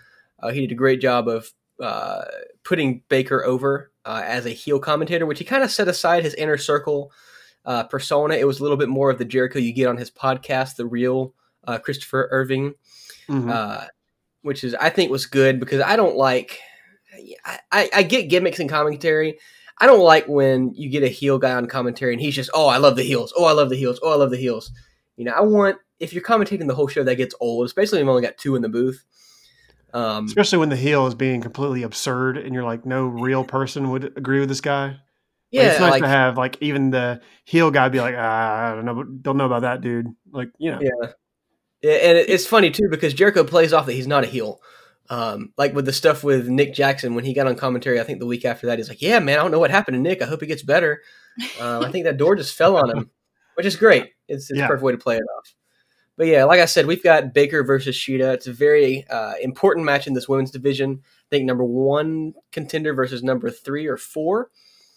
Uh, 0.43 0.51
he 0.51 0.61
did 0.63 0.73
a 0.73 0.77
great 0.77 1.01
job 1.01 1.29
of 1.29 1.53
uh, 1.83 2.25
putting 2.65 3.03
Baker 3.09 3.45
over 3.45 3.91
uh, 4.05 4.23
as 4.25 4.47
a 4.47 4.51
heel 4.51 4.79
commentator, 4.79 5.27
which 5.27 5.39
he 5.39 5.45
kind 5.45 5.63
of 5.63 5.71
set 5.71 5.89
aside 5.89 6.23
his 6.23 6.35
inner 6.35 6.57
circle 6.57 7.13
uh, 7.65 7.85
persona. 7.85 8.35
It 8.35 8.47
was 8.47 8.61
a 8.61 8.63
little 8.63 8.79
bit 8.79 8.89
more 8.89 9.11
of 9.11 9.19
the 9.19 9.25
Jericho 9.25 9.59
you 9.59 9.73
get 9.73 9.89
on 9.89 9.97
his 9.97 10.11
podcast, 10.11 10.77
the 10.77 10.87
real 10.87 11.35
uh, 11.65 11.79
Christopher 11.79 12.29
Irvine, 12.31 12.75
mm-hmm. 13.29 13.51
Uh, 13.51 13.85
which 14.43 14.65
is 14.65 14.75
I 14.75 14.91
think 14.91 15.11
was 15.11 15.27
good 15.27 15.61
because 15.61 15.81
I 15.81 15.97
don't 15.97 16.17
like 16.17 16.59
I, 17.45 17.91
I 17.95 18.03
get 18.03 18.29
gimmicks 18.29 18.59
in 18.59 18.69
commentary. 18.69 19.39
I 19.79 19.87
don't 19.87 20.01
like 20.01 20.27
when 20.29 20.73
you 20.75 20.89
get 20.89 21.03
a 21.03 21.09
heel 21.09 21.39
guy 21.39 21.53
on 21.53 21.67
commentary 21.67 22.13
and 22.13 22.21
he's 22.21 22.35
just, 22.35 22.51
oh, 22.55 22.69
I 22.69 22.77
love 22.77 22.97
the 22.97 23.03
heels. 23.03 23.33
Oh, 23.37 23.45
I 23.45 23.53
love 23.53 23.69
the 23.69 23.77
heels. 23.77 23.99
Oh, 24.03 24.13
I 24.13 24.17
love 24.17 24.31
the 24.31 24.37
heels. 24.37 24.71
You 25.17 25.25
know, 25.25 25.33
I 25.33 25.41
want 25.41 25.79
if 25.99 26.13
you're 26.13 26.23
commentating 26.23 26.69
the 26.69 26.75
whole 26.75 26.89
show 26.89 27.05
that 27.05 27.17
gets 27.17 27.35
old, 27.41 27.67
especially 27.67 27.99
if 27.99 28.03
you've 28.03 28.09
only 28.09 28.23
got 28.23 28.39
two 28.39 28.57
in 28.57 28.63
the 28.63 28.69
booth. 28.69 29.05
Um, 29.95 30.25
especially 30.25 30.59
when 30.59 30.71
the 30.71 30.77
heel 30.77 31.07
is 31.07 31.15
being 31.15 31.41
completely 31.41 31.83
absurd 31.83 32.39
and 32.39 32.55
you're 32.55 32.65
like, 32.65 32.87
no 32.87 33.07
real 33.07 33.45
person 33.45 33.91
would 33.91 34.17
agree 34.17 34.41
with 34.41 34.49
this 34.49 34.61
guy. 34.61 34.97
Yeah, 35.51 35.63
like, 35.63 35.71
it's 35.71 35.81
nice 35.81 35.91
like, 35.91 36.03
to 36.03 36.09
have 36.09 36.39
like 36.39 36.57
even 36.63 36.91
the 36.91 37.21
heel 37.45 37.71
guy 37.71 37.89
be 37.91 38.01
like, 38.01 38.15
ah, 38.17 38.73
I 38.73 38.75
don't 38.75 38.87
know, 38.87 39.03
don't 39.03 39.37
know 39.37 39.47
about 39.47 39.63
that 39.63 39.83
dude. 39.83 40.07
Like, 40.31 40.51
you 40.59 40.71
know, 40.71 40.81
yeah, 40.81 41.13
yeah, 41.83 41.93
and 41.93 42.19
it's 42.19 42.47
funny 42.47 42.71
too 42.71 42.89
because 42.91 43.13
Jericho 43.13 43.45
plays 43.45 43.73
off 43.73 43.87
that 43.87 43.93
he's 43.93 44.07
not 44.07 44.25
a 44.25 44.29
heel. 44.29 44.61
Um, 45.11 45.53
like 45.59 45.75
with 45.75 45.85
the 45.85 45.93
stuff 45.93 46.25
with 46.25 46.49
Nick 46.49 46.73
Jackson 46.73 47.15
when 47.15 47.25
he 47.25 47.35
got 47.35 47.47
on 47.47 47.57
commentary, 47.57 48.01
I 48.01 48.05
think 48.05 48.19
the 48.19 48.27
week 48.27 48.47
after 48.47 48.69
that, 48.69 48.79
he's 48.79 48.89
like, 48.89 49.03
"Yeah, 49.03 49.19
man, 49.19 49.39
I 49.39 49.43
don't 49.43 49.51
know 49.51 49.59
what 49.59 49.71
happened 49.71 49.97
to 49.97 50.01
Nick. 50.01 50.23
I 50.23 50.27
hope 50.27 50.41
he 50.41 50.47
gets 50.47 50.63
better." 50.63 51.03
Um, 51.61 51.85
I 51.85 51.91
think 51.91 52.05
that 52.05 52.17
door 52.17 52.37
just 52.37 52.57
fell 52.57 52.77
on 52.77 52.91
him, 52.91 53.11
which 53.55 53.67
is 53.67 53.77
great. 53.77 54.11
It's, 54.29 54.51
it's 54.51 54.59
yeah. 54.59 54.67
a 54.67 54.69
perfect 54.69 54.85
way 54.85 54.93
to 54.93 54.99
play 54.99 55.17
it 55.17 55.23
off. 55.39 55.55
But 56.17 56.27
yeah, 56.27 56.45
like 56.45 56.61
I 56.61 56.67
said, 56.67 56.87
we've 56.87 57.03
got 57.03 57.33
Baker 57.33 57.65
versus 57.65 57.97
Shida. 57.97 58.35
It's 58.35 58.47
a 58.47 58.53
very 58.53 59.07
uh, 59.09 59.35
important 59.41 59.87
match 59.87 60.07
in 60.07 60.15
this 60.15 60.29
women's 60.29 60.51
division. 60.51 61.01
I 61.03 61.29
think 61.31 61.45
number 61.47 61.65
one 61.65 62.35
contender 62.53 62.93
versus 62.95 63.23
number 63.23 63.51
three 63.51 63.87
or 63.87 63.97
4 63.97 64.51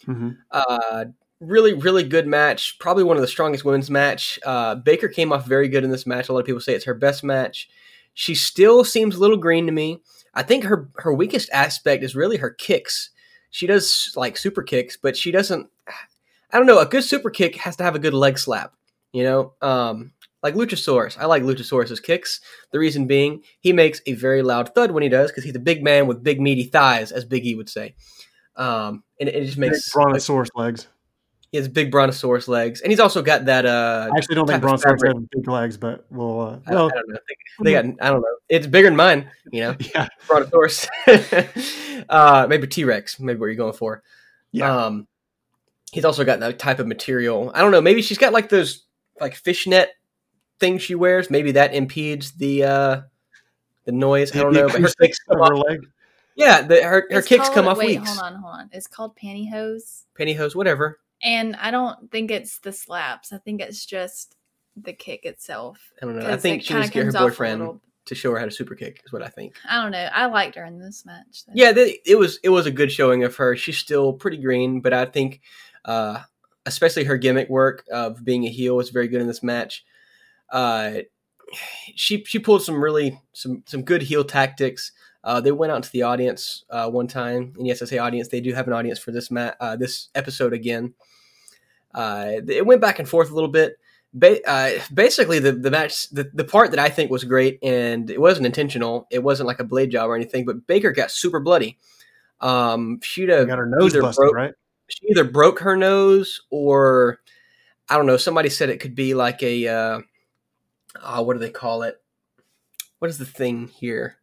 hmm 0.06 0.32
Uh, 0.52 1.06
really, 1.40 1.74
really 1.74 2.04
good 2.04 2.28
match. 2.28 2.78
Probably 2.80 3.04
one 3.04 3.18
of 3.18 3.22
the 3.22 3.28
strongest 3.28 3.66
women's 3.66 3.90
match. 3.90 4.40
Uh, 4.46 4.76
Baker 4.76 5.08
came 5.08 5.32
off 5.32 5.46
very 5.46 5.68
good 5.68 5.84
in 5.84 5.90
this 5.90 6.06
match. 6.06 6.30
A 6.30 6.34
lot 6.34 6.40
of 6.40 6.46
people 6.46 6.62
say 6.62 6.74
it's 6.74 6.86
her 6.86 6.94
best 6.94 7.24
match. 7.24 7.70
She 8.14 8.36
still 8.36 8.84
seems 8.84 9.16
a 9.16 9.20
little 9.20 9.38
green 9.38 9.66
to 9.66 9.72
me. 9.72 10.02
I 10.34 10.44
think 10.44 10.64
her 10.66 10.90
her 10.98 11.14
weakest 11.14 11.50
aspect 11.52 12.04
is 12.04 12.16
really 12.16 12.38
her 12.38 12.50
kicks. 12.52 13.10
She 13.52 13.68
does 13.68 14.12
like 14.16 14.38
super 14.38 14.64
kicks, 14.64 14.98
but 14.98 15.16
she 15.18 15.32
doesn't. 15.32 15.70
I 16.52 16.58
don't 16.58 16.68
know. 16.68 16.80
A 16.80 16.86
good 16.86 17.04
super 17.04 17.30
kick 17.30 17.56
has 17.58 17.76
to 17.78 17.84
have 17.84 17.96
a 17.96 18.00
good 18.00 18.14
leg 18.14 18.38
slap. 18.38 18.74
You 19.12 19.24
know, 19.24 19.54
um, 19.62 20.12
like 20.46 20.54
Luchasaurus. 20.54 21.18
I 21.18 21.26
like 21.26 21.42
Luchasaurus's 21.42 22.00
kicks. 22.00 22.40
The 22.72 22.78
reason 22.78 23.08
being, 23.08 23.42
he 23.62 23.74
makes 23.74 24.00
a 24.06 24.14
very 24.14 24.44
loud 24.44 24.76
thud 24.76 24.92
when 24.92 25.02
he 25.02 25.10
does 25.10 25.32
because 25.32 25.44
he's 25.44 25.56
a 25.56 25.60
big 25.60 25.84
man 25.84 26.06
with 26.06 26.24
big 26.24 26.40
meaty 26.40 26.66
thighs, 26.66 27.12
as 27.12 27.26
Big 27.26 27.48
E 27.48 27.56
would 27.56 27.68
say. 27.68 27.96
Um, 28.56 29.04
and 29.20 29.28
it, 29.28 29.34
it 29.34 29.46
just 29.46 29.60
Big 29.60 29.72
makes 29.72 29.92
brontosaurus 29.92 30.52
legs. 30.56 30.86
he 31.52 31.58
has 31.58 31.68
big 31.68 31.90
brontosaurus 31.90 32.48
legs, 32.48 32.82
and 32.82 32.92
he's 32.92 33.00
also 33.00 33.24
got 33.24 33.46
that. 33.46 33.66
Uh, 33.66 34.08
I 34.14 34.18
actually 34.18 34.36
don't 34.36 34.46
think 34.46 34.62
brontosaurus 34.62 35.02
fabric. 35.02 35.18
have 35.18 35.30
big 35.32 35.48
legs, 35.48 35.78
but 35.78 36.06
we'll. 36.12 36.40
Uh, 36.42 36.60
I, 36.68 36.76
well, 36.76 36.90
I 36.90 36.96
don't 36.96 37.10
know. 37.10 37.18
They, 37.64 37.64
they 37.64 37.72
got. 37.74 37.86
I 38.06 38.12
don't 38.12 38.22
know. 38.22 38.36
It's 38.48 38.68
bigger 38.68 38.90
than 38.90 38.96
mine. 38.96 39.32
You 39.52 39.62
know, 39.62 39.76
yeah, 39.96 40.08
brontosaurus. 40.28 40.88
uh, 42.08 42.46
maybe 42.48 42.68
T 42.68 42.84
Rex. 42.84 43.20
Maybe 43.20 43.40
what 43.40 43.48
you're 43.48 43.56
going 43.56 43.74
for. 43.74 44.04
yeah. 44.52 44.86
Um, 44.86 45.08
he's 45.92 46.06
also 46.06 46.24
got 46.24 46.40
that 46.42 46.60
type 46.60 46.78
of 46.78 46.86
material. 46.86 47.52
I 47.56 47.62
don't 47.62 47.72
know. 47.72 47.82
Maybe 47.82 48.04
she's 48.04 48.20
got 48.20 48.32
like 48.32 48.50
those 48.50 48.84
like 49.20 49.34
fishnet 49.34 49.90
things 50.60 50.82
she 50.82 50.96
wears. 50.96 51.30
Maybe 51.30 51.52
that 51.54 51.74
impedes 51.74 52.32
the 52.34 52.64
uh 52.64 53.02
the 53.86 53.92
noise. 53.92 54.36
I 54.36 54.40
don't 54.42 54.54
know. 54.54 54.68
But 54.68 54.82
her 54.82 54.90
kicks 55.02 55.20
come 55.20 55.42
off. 55.42 55.64
leg. 55.68 55.86
Yeah, 56.36 56.62
the, 56.64 56.84
her 56.84 56.90
her 56.90 57.08
It's 57.20 57.28
kicks 57.28 57.44
called- 57.44 57.54
come 57.56 57.68
off 57.68 57.78
Wait, 57.78 58.00
weeks. 58.00 58.10
hold 58.10 58.20
on, 58.34 58.42
hold 58.42 58.54
on. 58.56 58.70
It's 58.74 58.88
called 58.88 59.16
pantyhose, 59.16 60.04
Pantyhose, 60.20 60.56
whatever. 60.56 61.00
and 61.24 61.56
I 61.56 61.72
don't 61.72 62.12
think 62.12 62.30
it's 62.32 62.60
the 62.60 62.72
slaps. 62.74 63.32
I 63.32 63.38
think 63.38 63.62
it's 63.62 63.86
just 63.86 64.36
the 64.76 64.92
kick 64.92 65.26
itself. 65.26 65.80
I 66.02 66.06
don't 66.06 66.18
know. 66.20 66.26
I 66.26 66.32
'Cause 66.32 66.42
think 66.42 66.62
she 66.64 66.68
kinda 66.70 66.82
needs 66.82 66.90
to 66.92 66.94
get 66.94 67.00
her 67.00 67.06
comes 67.12 67.16
off 67.16 67.22
a 67.22 67.26
boyfriend 67.30 67.80
to 68.08 68.16
show 68.16 68.32
her 68.32 68.38
how 68.40 68.46
to 68.46 68.52
super 68.52 68.76
kick. 68.76 69.02
Is 69.06 69.14
what 69.14 69.22
I 69.24 69.30
think. 69.30 69.56
I 69.70 69.82
don't 69.82 69.92
know. 69.92 70.10
I 70.14 70.26
liked 70.26 70.56
her 70.56 70.66
in 70.66 70.78
this 70.78 71.06
match. 71.06 71.46
though. 71.48 71.54
Yeah, 71.56 71.72
they, 71.72 72.00
it 72.06 72.16
was 72.16 72.40
it 72.44 72.50
was 72.50 72.66
a 72.66 72.72
good 72.72 72.92
showing 72.92 73.24
of 73.24 73.36
her. 73.38 73.56
She's 73.56 73.78
still 73.78 74.12
pretty 74.12 74.38
green, 74.38 74.82
but 74.82 74.92
I 74.94 75.06
think, 75.06 75.40
uh, 75.86 76.22
especially 76.66 77.06
her 77.06 77.16
gimmick 77.18 77.48
work 77.50 77.86
of 77.92 78.26
being 78.26 78.44
a 78.44 78.50
heel 78.50 78.76
was 78.76 78.90
very 78.90 79.08
good 79.08 79.22
in 79.22 79.28
this 79.28 79.42
match. 79.42 79.86
Uh, 80.50 81.00
she 81.96 82.24
she 82.26 82.40
pulled 82.40 82.64
some 82.64 82.84
really 82.84 83.20
some 83.34 83.64
some 83.66 83.84
good 83.84 84.02
heel 84.02 84.24
tactics. 84.24 84.92
Uh, 85.24 85.42
they 85.42 85.52
went 85.52 85.72
out 85.72 85.84
to 85.84 85.92
the 85.92 86.04
audience 86.04 86.66
uh, 86.70 86.90
one 86.90 87.08
time, 87.08 87.54
and 87.58 87.66
yes, 87.66 87.82
I 87.82 87.86
say 87.86 87.98
audience. 87.98 88.28
They 88.28 88.42
do 88.42 88.54
have 88.54 88.68
an 88.68 88.74
audience 88.74 89.00
for 89.00 89.12
this 89.12 89.32
mat 89.32 89.58
uh, 89.60 89.76
this 89.76 90.10
episode 90.16 90.54
again. 90.54 90.94
Uh, 91.94 92.42
it 92.48 92.66
went 92.66 92.82
back 92.82 93.00
and 93.00 93.08
forth 93.08 93.32
a 93.32 93.34
little 93.34 93.50
bit. 93.50 93.78
Ba- 94.14 94.48
uh, 94.50 94.72
basically, 94.94 95.40
the 95.40 95.52
the 95.52 95.72
match, 95.72 96.10
the, 96.10 96.30
the 96.34 96.44
part 96.44 96.72
that 96.72 96.80
I 96.80 96.90
think 96.90 97.10
was 97.12 97.24
great, 97.24 97.60
and 97.64 98.10
it 98.10 98.20
wasn't 98.20 98.46
intentional. 98.46 99.08
It 99.12 99.24
wasn't 99.24 99.48
like 99.48 99.60
a 99.60 99.64
blade 99.66 99.92
job 99.92 100.10
or 100.10 100.16
anything, 100.16 100.46
but 100.46 100.68
Baker 100.68 100.92
got 100.92 101.12
super 101.12 101.40
bloody. 101.40 101.78
Um, 102.42 103.00
she'd 103.02 103.30
have 103.30 103.48
got 103.48 103.58
her 103.58 103.66
nose 103.66 103.94
busted, 103.96 104.22
broke- 104.22 104.36
right? 104.36 104.54
she 104.88 105.08
either 105.08 105.24
broke 105.24 105.60
her 105.60 105.76
nose 105.76 106.42
or 106.52 107.20
I 107.90 107.98
don't 107.98 108.06
know. 108.06 108.18
Somebody 108.18 108.50
said 108.50 108.70
it 108.70 108.80
could 108.80 108.96
be 108.96 109.14
like 109.14 109.42
a 109.42 109.68
uh, 111.02 111.24
what 111.24 111.34
do 111.34 111.40
they 111.40 111.50
call 111.50 111.84
it? 111.84 112.02
What 113.00 113.10
is 113.10 113.18
the 113.18 113.26
thing 113.26 113.68
here? 113.68 114.18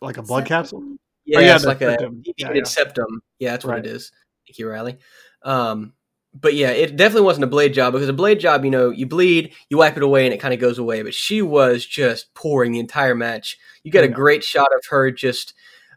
Like 0.00 0.16
a 0.18 0.22
blood 0.22 0.42
Septum? 0.42 0.48
capsule. 0.48 0.96
Yeah, 1.24 1.38
Oh, 1.38 1.40
yeah, 1.42 1.54
it's 1.54 1.62
the 1.62 1.68
like 1.68 1.80
a 1.80 1.90
septum. 1.92 2.22
Yeah, 2.36 2.52
yeah. 2.54 2.64
septum. 2.64 3.22
Yeah, 3.38 3.50
that's 3.52 3.64
what 3.64 3.72
Right. 3.72 3.86
it 3.86 3.90
is. 3.90 4.12
Thank 4.46 4.58
you, 4.58 4.68
Riley. 4.68 4.98
Um, 5.42 5.92
but 6.34 6.54
yeah, 6.54 6.70
it 6.70 6.96
definitely 6.96 7.24
wasn't 7.26 7.44
a 7.44 7.48
blade 7.48 7.72
job 7.72 7.94
because 7.94 8.08
a 8.08 8.12
blade 8.12 8.38
job, 8.40 8.64
you 8.64 8.70
know, 8.70 8.90
you 8.90 9.06
bleed, 9.06 9.54
you 9.70 9.78
wipe 9.78 9.96
it 9.96 10.02
away, 10.02 10.24
and 10.26 10.34
it 10.34 10.38
kind 10.38 10.52
of 10.54 10.60
goes 10.60 10.78
away. 10.78 11.02
But 11.02 11.14
she 11.14 11.40
was 11.42 11.84
just 11.84 12.32
pouring 12.34 12.72
the 12.72 12.78
entire 12.80 13.14
match. 13.14 13.58
You 13.82 13.90
got 13.90 14.04
a 14.04 14.08
great 14.08 14.44
shot 14.44 14.68
of 14.76 14.84
her 14.90 15.10
just. 15.10 15.54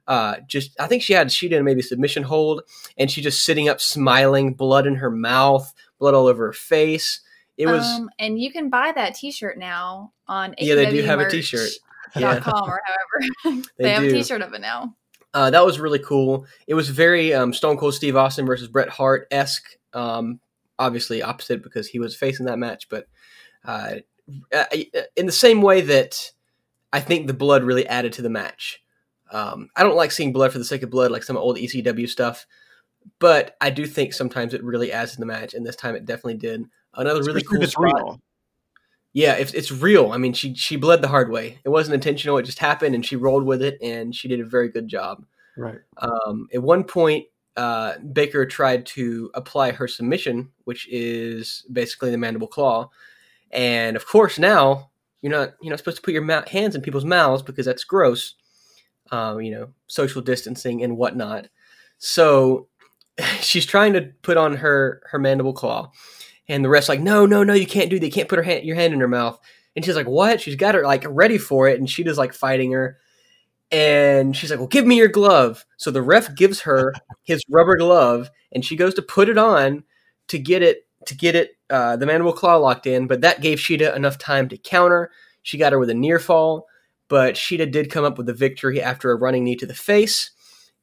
Uh, 0.07 0.37
just 0.47 0.71
I 0.79 0.87
think 0.87 1.03
she 1.03 1.13
had 1.13 1.31
she 1.31 1.47
did 1.49 1.61
maybe 1.61 1.83
submission 1.83 2.23
hold, 2.23 2.63
and 2.97 3.11
she 3.11 3.21
just 3.21 3.43
sitting 3.45 3.69
up, 3.69 3.79
smiling, 3.79 4.53
blood 4.55 4.87
in 4.87 4.95
her 4.95 5.11
mouth, 5.11 5.71
blood 5.99 6.15
all 6.15 6.25
over 6.25 6.47
her 6.47 6.53
face. 6.53 7.19
It 7.59 7.67
was 7.67 7.85
Um, 7.85 8.09
and 8.17 8.39
you 8.39 8.51
can 8.51 8.69
buy 8.69 8.91
that 8.93 9.15
T-shirt 9.15 9.57
now 9.57 10.13
on 10.27 10.55
Yeah, 10.57 10.75
they 10.75 10.89
do 10.89 11.03
have 11.03 11.19
a 11.19 11.29
T-shirt. 11.29 11.69
Yeah. 12.15 12.39
com 12.39 12.67
or 12.67 12.81
however 12.85 13.61
They 13.77 13.83
they, 13.83 13.91
have 13.91 14.01
do. 14.01 14.09
a 14.09 14.13
T-shirt 14.13 14.41
of 14.41 14.53
it 14.53 14.61
now. 14.61 14.95
Uh, 15.33 15.51
that 15.51 15.63
was 15.63 15.79
really 15.79 15.99
cool. 15.99 16.47
It 16.65 16.73
was 16.73 16.89
very 16.89 17.33
um, 17.33 17.53
Stone 17.53 17.77
Cold 17.77 17.93
Steve 17.93 18.15
Austin 18.15 18.47
versus 18.47 18.67
Bret 18.67 18.89
Hart 18.89 19.27
esque. 19.29 19.77
Um, 19.93 20.39
obviously 20.79 21.21
opposite 21.21 21.61
because 21.61 21.87
he 21.87 21.99
was 21.99 22.15
facing 22.15 22.45
that 22.45 22.57
match, 22.57 22.87
but 22.89 23.07
uh, 23.65 23.95
uh, 24.53 24.65
in 25.15 25.25
the 25.25 25.31
same 25.31 25.61
way 25.61 25.81
that 25.81 26.31
I 26.93 27.01
think 27.01 27.27
the 27.27 27.33
blood 27.33 27.63
really 27.63 27.85
added 27.85 28.13
to 28.13 28.21
the 28.21 28.29
match. 28.29 28.81
Um, 29.31 29.69
I 29.75 29.83
don't 29.83 29.97
like 29.97 30.11
seeing 30.11 30.33
blood 30.33 30.51
for 30.51 30.57
the 30.57 30.65
sake 30.65 30.81
of 30.81 30.89
blood, 30.89 31.11
like 31.11 31.23
some 31.23 31.37
old 31.37 31.57
ECW 31.57 32.07
stuff, 32.09 32.47
but 33.19 33.55
I 33.61 33.69
do 33.69 33.85
think 33.85 34.13
sometimes 34.13 34.53
it 34.53 34.63
really 34.63 34.91
adds 34.91 35.11
to 35.11 35.19
the 35.19 35.25
match, 35.25 35.53
and 35.53 35.65
this 35.65 35.75
time 35.75 35.95
it 35.95 36.05
definitely 36.05 36.37
did. 36.37 36.65
Another 36.95 37.21
really 37.21 37.41
Especially 37.41 37.57
cool 37.57 37.63
it's 37.63 37.71
spot. 37.73 37.83
real. 37.83 38.21
Yeah, 39.13 39.33
if 39.37 39.53
it's 39.55 39.71
real. 39.71 40.11
I 40.11 40.17
mean, 40.17 40.33
she 40.33 40.53
she 40.53 40.75
bled 40.75 41.01
the 41.01 41.07
hard 41.07 41.31
way. 41.31 41.59
It 41.63 41.69
wasn't 41.69 41.95
intentional. 41.95 42.37
It 42.37 42.43
just 42.43 42.59
happened, 42.59 42.93
and 42.95 43.05
she 43.05 43.15
rolled 43.15 43.43
with 43.43 43.61
it, 43.61 43.77
and 43.81 44.15
she 44.15 44.27
did 44.27 44.39
a 44.39 44.45
very 44.45 44.69
good 44.69 44.87
job. 44.87 45.25
Right. 45.57 45.79
Um, 45.97 46.47
at 46.53 46.61
one 46.61 46.83
point, 46.83 47.25
uh, 47.57 47.97
Baker 48.13 48.45
tried 48.45 48.85
to 48.87 49.31
apply 49.33 49.71
her 49.71 49.87
submission, 49.87 50.49
which 50.65 50.87
is 50.89 51.65
basically 51.73 52.11
the 52.11 52.17
mandible 52.17 52.47
claw, 52.47 52.89
and 53.51 53.95
of 53.95 54.05
course 54.05 54.37
now 54.37 54.91
you're 55.21 55.31
not 55.31 55.53
you're 55.61 55.71
not 55.71 55.79
supposed 55.79 55.97
to 55.97 56.03
put 56.03 56.13
your 56.13 56.23
mou- 56.23 56.43
hands 56.47 56.75
in 56.75 56.81
people's 56.81 57.05
mouths 57.05 57.41
because 57.41 57.65
that's 57.65 57.83
gross. 57.83 58.35
Um, 59.11 59.41
you 59.41 59.51
know, 59.51 59.69
social 59.87 60.21
distancing 60.21 60.83
and 60.83 60.95
whatnot. 60.95 61.47
So 61.97 62.67
she's 63.41 63.65
trying 63.65 63.93
to 63.93 64.11
put 64.21 64.37
on 64.37 64.55
her 64.57 65.01
her 65.09 65.17
mandible 65.19 65.53
claw, 65.53 65.91
and 66.49 66.65
the 66.65 66.69
ref's 66.69 66.89
like, 66.89 66.99
"No, 66.99 67.25
no, 67.25 67.43
no, 67.43 67.53
you 67.53 67.67
can't 67.67 67.89
do 67.89 67.99
that. 67.99 68.05
You 68.05 68.11
can't 68.11 68.29
put 68.29 68.39
her 68.39 68.43
hand, 68.43 68.65
your 68.65 68.75
hand 68.75 68.93
in 68.93 68.99
her 68.99 69.07
mouth." 69.07 69.39
And 69.75 69.85
she's 69.85 69.95
like, 69.95 70.07
"What?" 70.07 70.41
She's 70.41 70.55
got 70.57 70.75
her 70.75 70.83
like 70.83 71.05
ready 71.07 71.37
for 71.37 71.67
it, 71.69 71.79
and 71.79 71.89
she 71.89 72.03
does 72.03 72.17
like 72.17 72.33
fighting 72.33 72.71
her. 72.73 72.97
And 73.71 74.35
she's 74.35 74.49
like, 74.49 74.59
"Well, 74.59 74.67
give 74.67 74.85
me 74.85 74.97
your 74.97 75.07
glove." 75.07 75.65
So 75.77 75.91
the 75.91 76.01
ref 76.01 76.35
gives 76.35 76.61
her 76.61 76.93
his 77.23 77.43
rubber 77.49 77.77
glove, 77.77 78.29
and 78.51 78.65
she 78.65 78.75
goes 78.75 78.95
to 78.95 79.01
put 79.01 79.29
it 79.29 79.37
on 79.37 79.83
to 80.29 80.39
get 80.39 80.63
it 80.63 80.87
to 81.05 81.15
get 81.15 81.35
it 81.35 81.51
uh, 81.69 81.95
the 81.97 82.05
mandible 82.05 82.33
claw 82.33 82.57
locked 82.57 82.87
in. 82.87 83.07
But 83.07 83.21
that 83.21 83.41
gave 83.41 83.59
Shida 83.59 83.95
enough 83.95 84.17
time 84.17 84.49
to 84.49 84.57
counter. 84.57 85.11
She 85.43 85.57
got 85.57 85.71
her 85.71 85.79
with 85.79 85.89
a 85.89 85.93
near 85.93 86.19
fall, 86.19 86.67
but 87.07 87.35
Shida 87.35 87.71
did 87.71 87.91
come 87.91 88.05
up 88.05 88.17
with 88.17 88.27
the 88.27 88.33
victory 88.33 88.81
after 88.81 89.11
a 89.11 89.15
running 89.15 89.43
knee 89.43 89.55
to 89.57 89.65
the 89.65 89.73
face. 89.75 90.31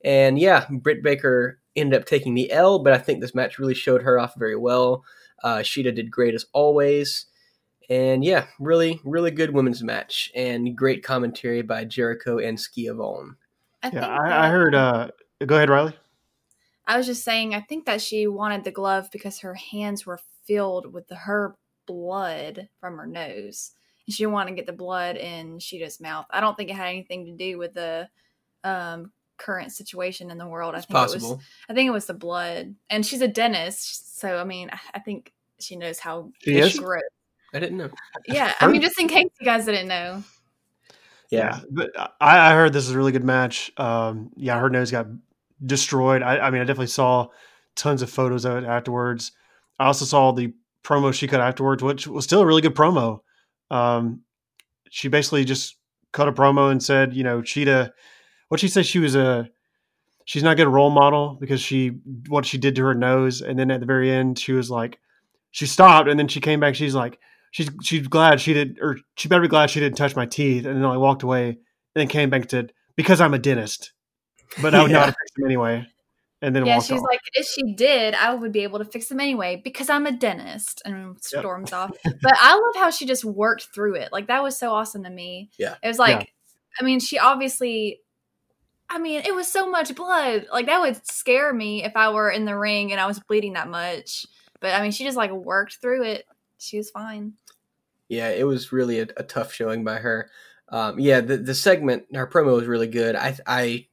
And 0.04 0.38
yeah, 0.38 0.66
Britt 0.70 1.02
Baker 1.02 1.58
ended 1.74 2.00
up 2.00 2.06
taking 2.06 2.34
the 2.34 2.50
L, 2.52 2.78
but 2.78 2.92
I 2.92 2.98
think 2.98 3.20
this 3.20 3.34
match 3.34 3.58
really 3.58 3.74
showed 3.74 4.02
her 4.02 4.18
off 4.18 4.34
very 4.36 4.56
well. 4.56 5.04
Uh, 5.42 5.58
Shida 5.58 5.94
did 5.94 6.10
great 6.10 6.34
as 6.34 6.46
always. 6.52 7.26
And 7.88 8.24
yeah, 8.24 8.46
really, 8.58 9.00
really 9.04 9.30
good 9.30 9.54
women's 9.54 9.82
match 9.82 10.32
and 10.34 10.76
great 10.76 11.04
commentary 11.04 11.62
by 11.62 11.84
Jericho 11.84 12.38
and 12.38 12.58
Schiavone. 12.58 13.32
I 13.82 13.88
Yeah, 13.88 13.92
think 13.92 14.04
I, 14.04 14.46
I 14.46 14.48
heard. 14.48 14.74
Uh, 14.74 15.08
go 15.44 15.56
ahead, 15.56 15.70
Riley. 15.70 15.94
I 16.86 16.96
was 16.96 17.06
just 17.06 17.24
saying, 17.24 17.54
I 17.54 17.60
think 17.60 17.86
that 17.86 18.00
she 18.00 18.26
wanted 18.26 18.64
the 18.64 18.70
glove 18.70 19.08
because 19.12 19.40
her 19.40 19.54
hands 19.54 20.06
were 20.06 20.20
filled 20.46 20.92
with 20.92 21.08
the, 21.08 21.16
her 21.16 21.56
blood 21.86 22.68
from 22.80 22.96
her 22.96 23.06
nose. 23.06 23.72
And 24.06 24.14
she 24.14 24.22
didn't 24.22 24.34
want 24.34 24.48
to 24.48 24.54
get 24.54 24.66
the 24.66 24.72
blood 24.72 25.16
in 25.16 25.58
Shida's 25.58 26.00
mouth. 26.00 26.26
I 26.30 26.40
don't 26.40 26.56
think 26.56 26.70
it 26.70 26.76
had 26.76 26.88
anything 26.88 27.26
to 27.26 27.32
do 27.32 27.58
with 27.58 27.74
the 27.74 28.08
um, 28.64 29.12
current 29.38 29.72
situation 29.72 30.30
in 30.30 30.38
the 30.38 30.46
world. 30.48 30.74
I 30.74 30.78
It's 30.78 30.86
think 30.86 30.98
it 31.10 31.14
was. 31.22 31.38
I 31.68 31.74
think 31.74 31.88
it 31.88 31.92
was 31.92 32.06
the 32.06 32.14
blood. 32.14 32.74
And 32.90 33.04
she's 33.04 33.20
a 33.22 33.28
dentist, 33.28 34.18
so 34.20 34.38
I 34.38 34.44
mean, 34.44 34.70
I- 34.72 34.80
I 34.94 34.98
think 35.00 35.32
she 35.58 35.76
knows 35.76 35.98
how 35.98 36.30
She 36.42 36.58
is? 36.58 36.78
gross. 36.78 37.02
I 37.54 37.58
didn't 37.60 37.78
know. 37.78 37.90
Yeah, 38.26 38.52
I 38.60 38.66
mean, 38.68 38.82
just 38.82 39.00
in 39.00 39.08
case 39.08 39.28
you 39.40 39.44
guys 39.44 39.64
didn't 39.64 39.88
know. 39.88 40.22
Yeah. 41.30 41.60
but 41.70 41.90
I, 42.20 42.50
I 42.50 42.54
heard 42.54 42.72
this 42.72 42.84
is 42.84 42.90
a 42.90 42.96
really 42.96 43.12
good 43.12 43.24
match. 43.24 43.72
Um, 43.78 44.30
yeah, 44.36 44.58
her 44.58 44.70
nose 44.70 44.90
got 44.90 45.06
destroyed. 45.64 46.22
I, 46.22 46.38
I 46.38 46.50
mean, 46.50 46.60
I 46.60 46.64
definitely 46.64 46.86
saw 46.88 47.28
tons 47.74 48.02
of 48.02 48.10
photos 48.10 48.44
of 48.44 48.62
it 48.62 48.66
afterwards. 48.66 49.32
I 49.78 49.86
also 49.86 50.04
saw 50.04 50.32
the 50.32 50.52
promo 50.84 51.12
she 51.12 51.26
cut 51.28 51.40
afterwards, 51.40 51.82
which 51.82 52.06
was 52.06 52.24
still 52.24 52.40
a 52.42 52.46
really 52.46 52.62
good 52.62 52.74
promo. 52.74 53.20
Um, 53.70 54.22
she 54.90 55.08
basically 55.08 55.44
just 55.44 55.76
cut 56.12 56.28
a 56.28 56.32
promo 56.32 56.70
and 56.70 56.82
said, 56.82 57.14
you 57.14 57.24
know, 57.24 57.40
Shida, 57.42 57.90
what 58.48 58.60
she 58.60 58.68
said 58.68 58.86
she 58.86 58.98
was 58.98 59.14
a, 59.16 59.48
she's 60.24 60.42
not 60.42 60.52
a 60.52 60.56
good 60.56 60.68
role 60.68 60.90
model 60.90 61.36
because 61.40 61.60
she, 61.60 61.98
what 62.28 62.46
she 62.46 62.58
did 62.58 62.76
to 62.76 62.84
her 62.84 62.94
nose. 62.94 63.42
And 63.42 63.58
then 63.58 63.70
at 63.70 63.80
the 63.80 63.86
very 63.86 64.10
end, 64.10 64.38
she 64.38 64.52
was 64.52 64.70
like, 64.70 64.98
she 65.50 65.66
stopped 65.66 66.08
and 66.08 66.18
then 66.18 66.28
she 66.28 66.40
came 66.40 66.60
back. 66.60 66.74
She's 66.74 66.94
like, 66.94 67.18
she's 67.50 67.70
she's 67.82 68.06
glad 68.08 68.40
she 68.40 68.52
did, 68.52 68.78
or 68.82 68.98
she 69.16 69.28
better 69.28 69.40
be 69.42 69.48
glad 69.48 69.70
she 69.70 69.80
didn't 69.80 69.96
touch 69.96 70.14
my 70.14 70.26
teeth. 70.26 70.66
And 70.66 70.76
then 70.76 70.84
I 70.84 70.98
walked 70.98 71.22
away, 71.22 71.48
and 71.48 71.56
then 71.94 72.08
came 72.08 72.28
back 72.28 72.42
and 72.42 72.50
said, 72.50 72.72
"Because 72.96 73.20
I'm 73.22 73.32
a 73.32 73.38
dentist, 73.38 73.92
but 74.60 74.74
I 74.74 74.82
would 74.82 74.90
Yeah. 74.90 74.98
not 74.98 75.06
fix 75.06 75.32
them 75.34 75.46
anyway." 75.46 75.86
And 76.42 76.54
then 76.54 76.66
Yeah, 76.66 76.80
she's 76.80 76.98
off. 77.00 77.06
like, 77.10 77.20
if 77.32 77.46
she 77.46 77.72
did, 77.72 78.14
I 78.14 78.34
would 78.34 78.52
be 78.52 78.64
able 78.64 78.78
to 78.80 78.84
fix 78.84 79.08
them 79.08 79.20
anyway 79.20 79.58
because 79.64 79.88
I'm 79.88 80.04
a 80.06 80.12
dentist 80.12 80.82
and 80.84 81.16
storms 81.24 81.72
off. 81.72 81.96
But 82.04 82.34
I 82.38 82.52
love 82.52 82.74
how 82.76 82.90
she 82.90 83.06
just 83.06 83.24
worked 83.24 83.68
through 83.74 83.94
it. 83.94 84.12
Like 84.12 84.26
that 84.26 84.42
was 84.42 84.58
so 84.58 84.72
awesome 84.72 85.04
to 85.04 85.10
me. 85.10 85.48
Yeah. 85.58 85.76
It 85.82 85.88
was 85.88 85.98
like, 85.98 86.34
I 86.78 86.84
mean, 86.84 87.00
she 87.00 87.18
obviously, 87.18 88.00
I 88.88 88.98
mean, 88.98 89.22
it 89.24 89.34
was 89.34 89.50
so 89.50 89.68
much 89.68 89.94
blood. 89.94 90.46
Like 90.52 90.66
that 90.66 90.80
would 90.80 91.06
scare 91.06 91.52
me 91.52 91.84
if 91.84 91.96
I 91.96 92.10
were 92.10 92.30
in 92.30 92.44
the 92.44 92.56
ring 92.56 92.92
and 92.92 93.00
I 93.00 93.06
was 93.06 93.20
bleeding 93.20 93.54
that 93.54 93.68
much. 93.68 94.26
But 94.60 94.74
I 94.74 94.82
mean, 94.82 94.92
she 94.92 95.04
just 95.04 95.16
like 95.16 95.32
worked 95.32 95.78
through 95.80 96.04
it. 96.04 96.24
She 96.58 96.78
was 96.78 96.90
fine. 96.90 97.34
Yeah, 98.08 98.28
it 98.28 98.44
was 98.44 98.72
really 98.72 99.00
a, 99.00 99.06
a 99.16 99.22
tough 99.22 99.52
showing 99.52 99.84
by 99.84 99.96
her. 99.96 100.30
Um, 100.68 100.98
yeah, 100.98 101.20
the 101.20 101.36
the 101.36 101.54
segment, 101.54 102.04
her 102.14 102.26
promo 102.26 102.54
was 102.56 102.66
really 102.66 102.86
good. 102.86 103.16
I 103.16 103.36
I 103.46 103.86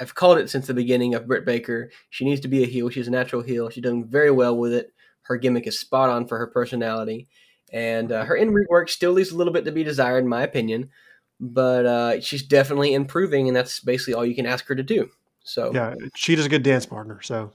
I've 0.00 0.14
called 0.14 0.38
it 0.38 0.50
since 0.50 0.66
the 0.66 0.74
beginning 0.74 1.14
of 1.14 1.26
Britt 1.26 1.44
Baker. 1.44 1.90
She 2.10 2.24
needs 2.24 2.40
to 2.42 2.48
be 2.48 2.62
a 2.62 2.66
heel. 2.66 2.90
She's 2.90 3.08
a 3.08 3.12
natural 3.12 3.42
heel. 3.42 3.70
She's 3.70 3.84
done 3.84 4.04
very 4.04 4.30
well 4.30 4.56
with 4.56 4.72
it. 4.72 4.92
Her 5.22 5.36
gimmick 5.36 5.66
is 5.66 5.78
spot 5.78 6.10
on 6.10 6.26
for 6.26 6.38
her 6.38 6.46
personality, 6.46 7.28
and 7.72 8.12
uh, 8.12 8.24
her 8.24 8.36
in 8.36 8.52
ring 8.52 8.66
work 8.68 8.88
still 8.88 9.12
leaves 9.12 9.30
a 9.30 9.36
little 9.36 9.52
bit 9.52 9.64
to 9.64 9.72
be 9.72 9.84
desired, 9.84 10.22
in 10.22 10.28
my 10.28 10.42
opinion. 10.42 10.90
But 11.38 11.86
uh, 11.86 12.20
she's 12.20 12.42
definitely 12.42 12.94
improving, 12.94 13.48
and 13.48 13.56
that's 13.56 13.80
basically 13.80 14.14
all 14.14 14.24
you 14.24 14.34
can 14.34 14.46
ask 14.46 14.66
her 14.68 14.74
to 14.74 14.82
do. 14.82 15.10
So 15.44 15.70
yeah, 15.72 15.94
she 16.14 16.34
does 16.34 16.46
a 16.46 16.48
good 16.48 16.62
dance 16.62 16.86
partner. 16.86 17.20
So 17.22 17.52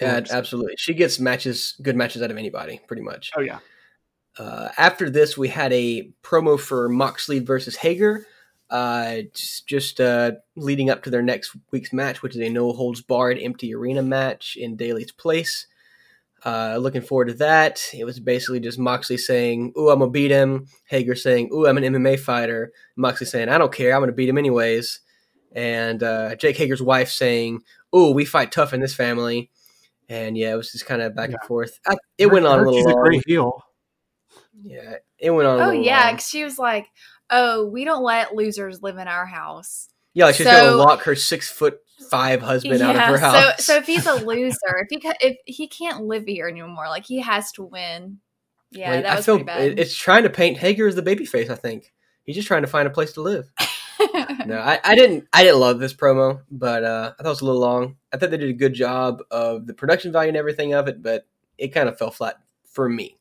uh, 0.00 0.22
absolutely, 0.30 0.74
she 0.78 0.94
gets 0.94 1.18
matches, 1.18 1.74
good 1.82 1.96
matches 1.96 2.22
out 2.22 2.30
of 2.30 2.38
anybody, 2.38 2.80
pretty 2.86 3.02
much. 3.02 3.32
oh 3.36 3.40
yeah, 3.40 3.58
Uh, 4.38 4.68
after 4.78 5.10
this, 5.10 5.36
we 5.36 5.48
had 5.48 5.72
a 5.72 6.10
promo 6.22 6.58
for 6.58 6.88
Moxley 6.88 7.40
versus 7.40 7.76
Hager, 7.76 8.24
uh, 8.70 9.22
just, 9.34 9.66
just 9.66 10.00
uh, 10.00 10.32
leading 10.56 10.88
up 10.88 11.02
to 11.02 11.10
their 11.10 11.22
next 11.22 11.56
week's 11.72 11.92
match, 11.92 12.22
which 12.22 12.36
is 12.36 12.40
a 12.40 12.48
no 12.48 12.72
holds 12.72 13.00
barred 13.02 13.38
empty 13.40 13.74
arena 13.74 14.02
match 14.02 14.56
in 14.56 14.76
Daily's 14.76 15.10
Place. 15.10 15.66
Uh, 16.46 16.76
looking 16.80 17.02
forward 17.02 17.26
to 17.28 17.34
that. 17.34 17.82
It 17.92 18.04
was 18.04 18.20
basically 18.20 18.60
just 18.60 18.78
Moxley 18.78 19.16
saying, 19.18 19.72
"Ooh, 19.76 19.90
I'm 19.90 19.98
gonna 19.98 20.10
beat 20.10 20.30
him." 20.30 20.66
Hager 20.84 21.14
saying, 21.16 21.50
"Ooh, 21.52 21.66
I'm 21.66 21.76
an 21.78 21.84
MMA 21.84 22.16
fighter." 22.18 22.72
Moxley 22.96 23.26
saying, 23.26 23.48
"I 23.48 23.58
don't 23.58 23.72
care. 23.72 23.92
I'm 23.94 24.00
gonna 24.02 24.12
beat 24.12 24.28
him 24.28 24.38
anyways." 24.38 25.00
And 25.52 26.02
uh, 26.02 26.36
Jake 26.36 26.56
Hager's 26.56 26.80
wife 26.82 27.10
saying, 27.10 27.62
"Ooh, 27.94 28.12
we 28.12 28.24
fight 28.24 28.52
tough 28.52 28.72
in 28.72 28.80
this 28.80 28.94
family." 28.94 29.50
And 30.08 30.38
yeah, 30.38 30.52
it 30.52 30.56
was 30.56 30.70
just 30.72 30.86
kind 30.86 31.02
of 31.02 31.14
back 31.16 31.30
Yeah. 31.30 31.36
and 31.40 31.48
forth. 31.48 31.80
I, 31.86 31.96
it 32.18 32.26
went 32.26 32.46
on 32.46 32.54
a 32.54 32.62
Her- 32.62 32.66
little 32.66 32.78
She's 32.78 32.86
long. 32.86 32.98
a 32.98 33.08
great 33.08 33.22
heel. 33.26 33.64
Yeah, 34.62 34.96
it 35.18 35.30
went 35.30 35.48
on. 35.48 35.58
A 35.58 35.62
Oh 35.62 35.66
little 35.68 35.82
yeah, 35.84 36.04
long. 36.06 36.14
'cause 36.14 36.28
she 36.28 36.44
was 36.44 36.58
like, 36.58 36.86
"Oh, 37.30 37.64
we 37.66 37.84
don't 37.84 38.02
let 38.04 38.34
losers 38.34 38.82
live 38.82 38.96
in 38.98 39.08
our 39.08 39.26
house." 39.26 39.88
Yeah, 40.14 40.26
like 40.26 40.36
she's 40.36 40.46
gonna 40.46 40.70
lock 40.72 41.02
her 41.02 41.14
six 41.14 41.50
foot 41.50 41.78
five 42.10 42.40
husband 42.42 42.80
out 42.82 42.96
of 42.96 43.02
her 43.02 43.18
house. 43.18 43.56
So, 43.64 43.72
so 43.74 43.76
if 43.78 43.86
he's 43.86 44.06
a 44.06 44.14
loser, 44.24 44.56
if 44.78 44.88
he 44.90 45.00
if 45.20 45.36
he 45.46 45.66
can't 45.68 46.04
live 46.04 46.24
here 46.26 46.48
anymore, 46.48 46.88
like 46.88 47.04
he 47.06 47.20
has 47.20 47.52
to 47.52 47.62
win. 47.62 48.18
Yeah, 48.70 48.90
Like, 48.92 49.02
that 49.04 49.12
I 49.12 49.16
was 49.16 49.24
feel 49.24 49.42
bad. 49.44 49.62
it- 49.62 49.78
it's 49.78 49.96
trying 49.96 50.24
to 50.24 50.30
paint 50.30 50.58
Hager 50.58 50.86
as 50.86 50.94
the 50.94 51.02
babyface. 51.02 51.48
I 51.50 51.54
think 51.54 51.92
he's 52.24 52.36
just 52.36 52.48
trying 52.48 52.62
to 52.62 52.68
find 52.68 52.86
a 52.86 52.90
place 52.90 53.12
to 53.14 53.22
live. 53.22 53.50
No, 54.46 54.58
I, 54.58 54.78
I 54.84 54.94
didn't. 54.94 55.26
I 55.32 55.42
didn't 55.42 55.60
love 55.60 55.78
this 55.80 55.92
promo, 55.92 56.42
but 56.50 56.84
uh, 56.84 57.12
I 57.18 57.22
thought 57.22 57.26
it 57.28 57.30
was 57.30 57.40
a 57.40 57.44
little 57.46 57.60
long. 57.60 57.96
I 58.12 58.16
thought 58.16 58.30
they 58.30 58.36
did 58.38 58.48
a 58.48 58.54
good 58.54 58.72
job 58.74 59.22
of 59.30 59.66
the 59.66 59.74
production 59.74 60.12
value 60.12 60.28
and 60.28 60.36
everything 60.36 60.72
of 60.72 60.86
it, 60.88 61.02
but 61.02 61.26
it 61.58 61.68
kind 61.68 61.88
of 61.88 61.98
fell 61.98 62.10
flat 62.10 62.36
for 62.64 62.88
me. 62.88 63.16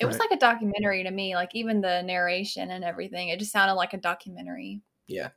it 0.00 0.06
was 0.06 0.18
like 0.18 0.30
a 0.32 0.36
documentary 0.36 1.04
to 1.04 1.10
me. 1.10 1.34
Like 1.36 1.54
even 1.54 1.80
the 1.80 2.02
narration 2.02 2.70
and 2.70 2.84
everything, 2.84 3.28
it 3.28 3.38
just 3.38 3.52
sounded 3.52 3.74
like 3.74 3.94
a 3.94 3.98
documentary. 3.98 4.80
Yeah. 5.06 5.28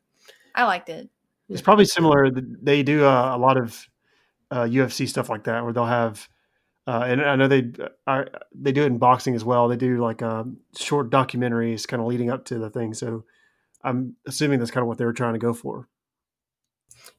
I 0.55 0.65
liked 0.65 0.89
it. 0.89 1.09
It's 1.51 1.62
probably 1.62 1.86
similar. 1.86 2.29
They 2.31 2.84
do 2.84 3.05
uh, 3.05 3.36
a 3.36 3.38
lot 3.38 3.58
of 3.58 3.86
uh, 4.50 4.63
UFC 4.63 5.07
stuff 5.07 5.29
like 5.29 5.44
that, 5.46 5.64
where 5.64 5.74
they'll 5.74 5.85
have, 5.85 6.27
uh, 6.87 7.03
and 7.07 7.22
I 7.22 7.35
know 7.35 7.48
they 7.48 7.72
are, 8.07 8.27
they 8.53 8.72
do 8.72 8.83
it 8.83 8.87
in 8.87 8.98
boxing 8.98 9.35
as 9.35 9.44
well. 9.44 9.68
They 9.68 9.77
do 9.77 9.98
like 9.98 10.22
um, 10.22 10.57
short 10.77 11.09
documentaries, 11.09 11.87
kind 11.87 12.01
of 12.01 12.07
leading 12.07 12.29
up 12.29 12.46
to 12.46 12.57
the 12.59 12.70
thing. 12.70 12.94
So 12.94 13.25
I'm 13.83 14.16
assuming 14.27 14.59
that's 14.59 14.72
kind 14.72 14.81
of 14.81 14.87
what 14.87 14.98
they 14.98 15.05
were 15.05 15.14
trying 15.14 15.33
to 15.33 15.40
go 15.40 15.53
for. 15.53 15.87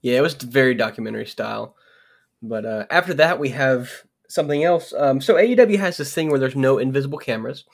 Yeah, 0.00 0.18
it 0.18 0.22
was 0.22 0.34
very 0.34 0.74
documentary 0.74 1.26
style. 1.26 1.76
But 2.42 2.64
uh, 2.64 2.86
after 2.90 3.14
that, 3.14 3.38
we 3.38 3.50
have 3.50 3.90
something 4.28 4.64
else. 4.64 4.92
Um, 4.96 5.20
so 5.20 5.34
AEW 5.34 5.78
has 5.78 5.96
this 5.96 6.12
thing 6.12 6.30
where 6.30 6.40
there's 6.40 6.56
no 6.56 6.78
invisible 6.78 7.18
cameras. 7.18 7.64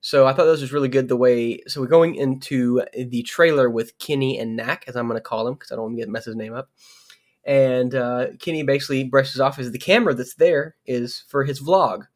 So 0.00 0.26
I 0.26 0.32
thought 0.32 0.46
this 0.46 0.62
was 0.62 0.72
really 0.72 0.88
good 0.88 1.08
the 1.08 1.16
way. 1.16 1.60
So 1.66 1.80
we're 1.80 1.86
going 1.86 2.14
into 2.14 2.82
the 2.94 3.22
trailer 3.22 3.68
with 3.68 3.98
Kenny 3.98 4.38
and 4.38 4.56
Knack, 4.56 4.84
as 4.86 4.96
I'm 4.96 5.06
going 5.06 5.18
to 5.18 5.22
call 5.22 5.46
him 5.46 5.54
because 5.54 5.72
I 5.72 5.76
don't 5.76 5.84
want 5.84 5.96
to 5.96 6.02
get 6.02 6.08
mess 6.08 6.24
his 6.24 6.36
name 6.36 6.54
up. 6.54 6.70
And 7.44 7.94
uh, 7.94 8.28
Kenny 8.38 8.62
basically 8.62 9.04
brushes 9.04 9.40
off 9.40 9.58
as 9.58 9.72
the 9.72 9.78
camera 9.78 10.14
that's 10.14 10.34
there 10.34 10.76
is 10.86 11.24
for 11.28 11.44
his 11.44 11.60
vlog, 11.60 12.06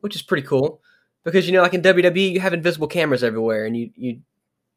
which 0.00 0.16
is 0.16 0.22
pretty 0.22 0.46
cool 0.46 0.80
because 1.24 1.46
you 1.46 1.52
know, 1.52 1.62
like 1.62 1.74
in 1.74 1.82
WWE, 1.82 2.32
you 2.32 2.40
have 2.40 2.54
invisible 2.54 2.86
cameras 2.88 3.24
everywhere, 3.24 3.66
and 3.66 3.76
you 3.76 3.90
you 3.96 4.20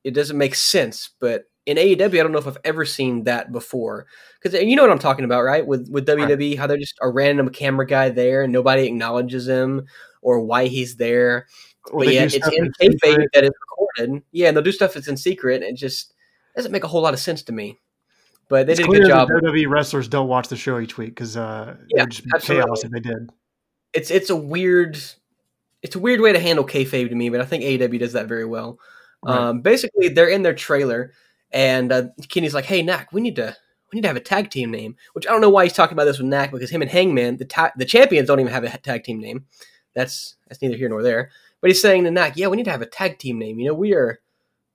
it 0.04 0.13
doesn't 0.13 0.38
make 0.38 0.56
sense. 0.56 1.12
But 1.19 1.45
in 1.65 1.78
AEW, 1.78 2.19
I 2.19 2.24
don't 2.24 2.32
know 2.32 2.39
if 2.39 2.47
I've 2.47 2.58
ever 2.63 2.86
seen 2.86 3.24
that 3.26 3.52
before 3.52 4.08
because 4.41 4.60
you 4.60 4.76
know 4.76 4.82
what 4.82 4.91
I'm 4.91 5.00
talking 5.00 5.26
about, 5.26 5.43
right? 5.43 5.65
With 5.65 5.89
with 5.89 6.06
WWE, 6.08 6.58
how 6.58 6.67
they're 6.67 6.78
just 6.78 6.97
a 7.02 7.10
random 7.10 7.50
camera 7.50 7.86
guy 7.86 8.10
there 8.10 8.43
and 8.43 8.52
nobody 8.52 8.86
acknowledges 8.88 9.47
him 9.47 9.86
or 10.21 10.41
why 10.41 10.67
he's 10.67 10.95
there. 10.95 11.47
Or 11.89 12.04
but 12.06 12.13
yeah, 12.13 12.24
it's 12.24 12.36
in 12.36 12.72
kayfabe 12.80 13.26
that 13.34 13.44
is 13.44 13.52
recorded. 13.98 14.24
Yeah, 14.32 14.50
and 14.50 14.58
they'll 14.58 14.63
do 14.63 14.72
stuff 14.72 14.94
that's 14.94 15.08
in 15.08 15.17
secret, 15.17 15.63
and 15.63 15.74
it 15.74 15.78
just 15.78 16.13
doesn't 16.56 16.72
make 16.72 16.84
a 16.84 16.88
whole 16.88 17.02
lot 17.02 17.13
of 17.13 17.20
sense 17.20 17.41
to 17.44 17.52
me. 17.54 17.80
But 18.50 18.67
they 18.67 18.74
It's 18.74 18.82
did 18.82 18.89
a 18.89 18.91
good 18.91 19.08
job. 19.08 19.30
WWE 19.30 19.67
wrestlers 19.70 20.08
don't 20.08 20.28
watch 20.28 20.50
the 20.50 20.58
show 20.58 20.80
each 20.80 20.98
week 20.98 21.10
because 21.10 21.38
uh, 21.38 21.78
it 21.80 21.86
Yeah, 21.96 22.04
would 22.04 22.12
just 22.12 22.26
be 22.26 22.32
absolutely. 22.36 22.65
chaos 22.65 22.84
if 22.84 22.91
they 22.91 23.00
did. 23.00 23.30
It's 23.94 24.12
it's 24.12 24.30
a 24.30 24.36
weird 24.36 24.98
it's 25.82 25.96
a 25.96 26.00
weird 26.00 26.22
way 26.22 26.32
to 26.34 26.39
handle 26.39 26.65
kayfabe 26.65 27.10
to 27.10 27.15
me, 27.15 27.30
but 27.30 27.41
I 27.41 27.46
think 27.46 27.63
AEW 27.63 28.00
does 28.00 28.13
that 28.13 28.28
very 28.28 28.46
well. 28.46 28.78
Right. 29.24 29.36
Um, 29.38 29.62
basically, 29.62 30.10
they're 30.10 30.28
in 30.30 30.44
their 30.44 30.54
trailer, 30.54 31.13
and 31.52 31.91
uh, 31.91 32.04
Kenny's 32.30 32.54
like, 32.54 32.65
"Hey, 32.65 32.82
Knack, 32.84 33.12
we 33.12 33.22
need 33.22 33.36
to 33.38 33.56
we 33.91 33.98
need 33.98 34.02
to 34.04 34.08
have 34.08 34.17
a 34.17 34.22
tag 34.22 34.50
team 34.50 34.70
name." 34.72 34.96
Which 35.13 35.26
I 35.28 35.32
don't 35.32 35.41
know 35.41 35.50
why 35.50 35.63
he's 35.63 35.74
talking 35.74 35.94
about 35.94 36.06
this 36.06 36.20
with 36.20 36.28
Knack 36.28 36.52
because 36.52 36.70
him 36.70 36.82
and 36.82 36.91
Hangman, 36.91 37.38
the 37.38 37.46
ta- 37.46 37.72
the 37.78 37.86
champions, 37.86 38.28
don't 38.28 38.39
even 38.39 38.52
have 38.52 38.63
a 38.63 38.78
tag 38.78 39.04
team 39.04 39.20
name. 39.20 39.46
That's 39.96 40.36
that's 40.48 40.62
neither 40.62 40.76
here 40.78 40.89
nor 40.89 41.04
there. 41.04 41.32
But 41.62 41.69
he's 41.69 41.82
saying 41.82 42.04
to 42.04 42.12
Knack, 42.12 42.38
"Yeah, 42.38 42.47
we 42.47 42.58
need 42.58 42.65
to 42.65 42.71
have 42.71 42.82
a 42.82 42.88
tag 42.88 43.19
team 43.19 43.39
name. 43.39 43.60
You 43.60 43.67
know, 43.67 43.74
we 43.74 43.93
are 43.93 44.19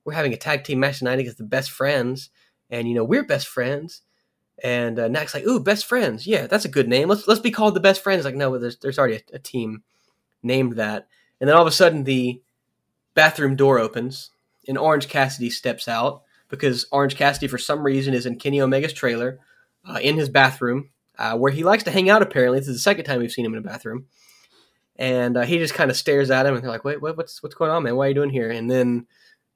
we're 0.04 0.14
having 0.14 0.32
a 0.32 0.38
tag 0.38 0.64
team 0.64 0.80
match 0.80 1.00
tonight 1.00 1.18
against 1.18 1.38
the 1.38 1.44
best 1.44 1.70
friends, 1.70 2.30
and 2.70 2.88
you 2.88 2.94
know 2.94 3.04
we're 3.04 3.24
best 3.24 3.48
friends." 3.48 4.02
And 4.62 4.98
uh, 4.98 5.08
Knack's 5.08 5.34
like, 5.34 5.44
"Ooh, 5.44 5.60
best 5.60 5.84
friends. 5.84 6.26
Yeah, 6.26 6.46
that's 6.46 6.64
a 6.64 6.70
good 6.70 6.88
name. 6.88 7.08
Let's 7.08 7.26
let's 7.28 7.40
be 7.40 7.50
called 7.50 7.74
the 7.74 7.80
best 7.80 8.02
friends." 8.02 8.24
Like, 8.24 8.36
no, 8.36 8.56
there's 8.56 8.78
there's 8.78 8.98
already 8.98 9.16
a, 9.16 9.36
a 9.36 9.38
team 9.38 9.82
named 10.42 10.76
that. 10.76 11.08
And 11.40 11.48
then 11.48 11.56
all 11.56 11.62
of 11.62 11.68
a 11.68 11.72
sudden, 11.72 12.04
the 12.04 12.40
bathroom 13.14 13.56
door 13.56 13.78
opens, 13.78 14.30
and 14.68 14.78
Orange 14.78 15.08
Cassidy 15.08 15.50
steps 15.50 15.88
out 15.88 16.22
because 16.48 16.86
Orange 16.92 17.16
Cassidy, 17.16 17.48
for 17.48 17.58
some 17.58 17.82
reason, 17.82 18.14
is 18.14 18.26
in 18.26 18.38
Kenny 18.38 18.60
Omega's 18.60 18.92
trailer 18.92 19.40
uh, 19.84 19.98
in 20.00 20.16
his 20.16 20.28
bathroom, 20.28 20.90
uh, 21.18 21.36
where 21.36 21.52
he 21.52 21.64
likes 21.64 21.82
to 21.84 21.90
hang 21.90 22.08
out. 22.08 22.22
Apparently, 22.22 22.58
this 22.58 22.68
is 22.68 22.76
the 22.76 22.80
second 22.80 23.04
time 23.04 23.18
we've 23.18 23.32
seen 23.32 23.44
him 23.44 23.52
in 23.52 23.58
a 23.58 23.62
bathroom. 23.62 24.06
And 24.98 25.36
uh, 25.36 25.42
he 25.42 25.58
just 25.58 25.74
kind 25.74 25.90
of 25.90 25.96
stares 25.96 26.30
at 26.30 26.46
him, 26.46 26.54
and 26.54 26.62
they're 26.62 26.70
like, 26.70 26.84
"Wait, 26.84 27.02
what, 27.02 27.16
what's 27.16 27.42
what's 27.42 27.54
going 27.54 27.70
on, 27.70 27.82
man? 27.82 27.96
Why 27.96 28.06
are 28.06 28.08
you 28.08 28.14
doing 28.14 28.30
here?" 28.30 28.50
And 28.50 28.70
then 28.70 29.06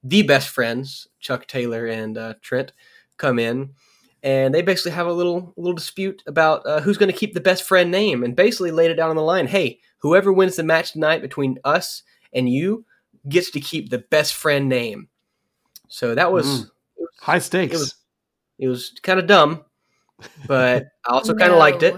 the 0.04 0.22
best 0.22 0.48
friends, 0.50 1.08
Chuck 1.18 1.46
Taylor 1.46 1.86
and 1.86 2.18
uh, 2.18 2.34
Trent, 2.42 2.72
come 3.16 3.38
in, 3.38 3.70
and 4.22 4.54
they 4.54 4.60
basically 4.62 4.92
have 4.92 5.06
a 5.06 5.12
little 5.12 5.54
little 5.56 5.74
dispute 5.74 6.22
about 6.26 6.66
uh, 6.66 6.80
who's 6.80 6.98
going 6.98 7.10
to 7.10 7.16
keep 7.18 7.32
the 7.32 7.40
best 7.40 7.62
friend 7.62 7.90
name, 7.90 8.22
and 8.22 8.36
basically 8.36 8.70
laid 8.70 8.90
it 8.90 8.96
down 8.96 9.08
on 9.10 9.16
the 9.16 9.22
line. 9.22 9.46
Hey, 9.46 9.80
whoever 9.98 10.30
wins 10.32 10.56
the 10.56 10.62
match 10.62 10.92
tonight 10.92 11.22
between 11.22 11.58
us 11.64 12.02
and 12.34 12.48
you 12.48 12.84
gets 13.28 13.50
to 13.52 13.60
keep 13.60 13.88
the 13.90 13.98
best 14.10 14.34
friend 14.34 14.68
name. 14.68 15.08
So 15.88 16.14
that 16.14 16.32
was 16.32 16.46
Mm. 16.46 16.70
High 17.20 17.38
stakes. 17.38 17.74
It 17.74 17.78
was- 17.78 17.94
it 18.58 18.68
was 18.68 18.92
kind 19.02 19.18
of 19.18 19.26
dumb, 19.26 19.64
but 20.46 20.84
I 21.06 21.12
also 21.12 21.34
kind 21.34 21.50
of 21.50 21.58
liked 21.58 21.82
it. 21.82 21.94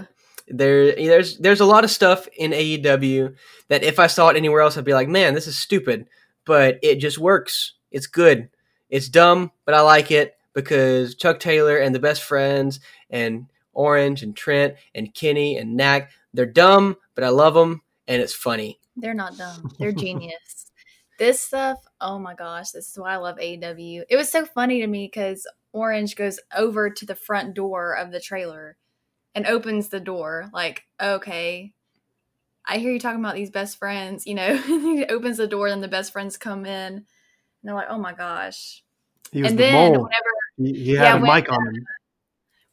There, 0.47 0.93
there's 0.95 1.37
there's 1.37 1.61
a 1.61 1.65
lot 1.65 1.83
of 1.83 1.91
stuff 1.91 2.27
in 2.37 2.51
AEW 2.51 3.35
that 3.69 3.83
if 3.83 3.99
I 3.99 4.07
saw 4.07 4.29
it 4.29 4.37
anywhere 4.37 4.61
else, 4.61 4.77
I'd 4.77 4.83
be 4.83 4.93
like, 4.93 5.07
man, 5.07 5.33
this 5.33 5.47
is 5.47 5.57
stupid. 5.57 6.07
But 6.45 6.79
it 6.81 6.95
just 6.95 7.17
works. 7.17 7.73
It's 7.91 8.07
good. 8.07 8.49
It's 8.89 9.07
dumb, 9.09 9.51
but 9.65 9.73
I 9.73 9.81
like 9.81 10.11
it 10.11 10.35
because 10.53 11.15
Chuck 11.15 11.39
Taylor 11.39 11.77
and 11.77 11.95
the 11.95 11.99
best 11.99 12.23
friends 12.23 12.79
and 13.09 13.47
Orange 13.73 14.21
and 14.23 14.35
Trent 14.35 14.75
and 14.93 15.13
Kenny 15.13 15.57
and 15.57 15.75
Knack, 15.75 16.11
they're 16.33 16.45
dumb, 16.45 16.97
but 17.15 17.23
I 17.23 17.29
love 17.29 17.53
them 17.53 17.81
and 18.07 18.21
it's 18.21 18.33
funny. 18.33 18.79
They're 18.95 19.13
not 19.13 19.37
dumb. 19.37 19.71
They're 19.79 19.91
genius. 19.91 20.71
this 21.19 21.41
stuff, 21.41 21.79
oh 22.01 22.19
my 22.19 22.35
gosh, 22.35 22.71
this 22.71 22.89
is 22.89 22.99
why 22.99 23.13
I 23.13 23.17
love 23.17 23.37
AEW. 23.37 24.03
It 24.09 24.15
was 24.15 24.29
so 24.29 24.45
funny 24.45 24.81
to 24.81 24.87
me 24.87 25.07
because 25.11 25.47
Orange 25.71 26.15
goes 26.15 26.39
over 26.55 26.89
to 26.89 27.05
the 27.05 27.15
front 27.15 27.55
door 27.55 27.95
of 27.95 28.11
the 28.11 28.19
trailer 28.19 28.77
and 29.35 29.45
opens 29.47 29.89
the 29.89 29.99
door. 29.99 30.49
Like, 30.53 30.83
okay, 31.01 31.73
I 32.67 32.77
hear 32.77 32.91
you 32.91 32.99
talking 32.99 33.19
about 33.19 33.35
these 33.35 33.51
best 33.51 33.77
friends. 33.77 34.25
You 34.25 34.35
know, 34.35 34.57
he 34.57 35.05
opens 35.05 35.37
the 35.37 35.47
door, 35.47 35.67
and 35.67 35.83
the 35.83 35.87
best 35.87 36.11
friends 36.11 36.37
come 36.37 36.65
in, 36.65 36.93
and 36.93 37.05
they're 37.63 37.75
like, 37.75 37.87
"Oh 37.89 37.97
my 37.97 38.13
gosh!" 38.13 38.83
He 39.31 39.41
was 39.41 39.51
and 39.51 39.59
the 39.59 39.63
then 39.63 39.91
mole. 39.91 40.03
whenever 40.03 40.29
He, 40.57 40.73
he 40.73 40.91
Yeah, 40.93 41.15
had 41.15 41.17
a 41.17 41.21
when, 41.21 41.35
mic 41.35 41.51
on 41.51 41.67
uh, 41.67 41.71
him. 41.71 41.85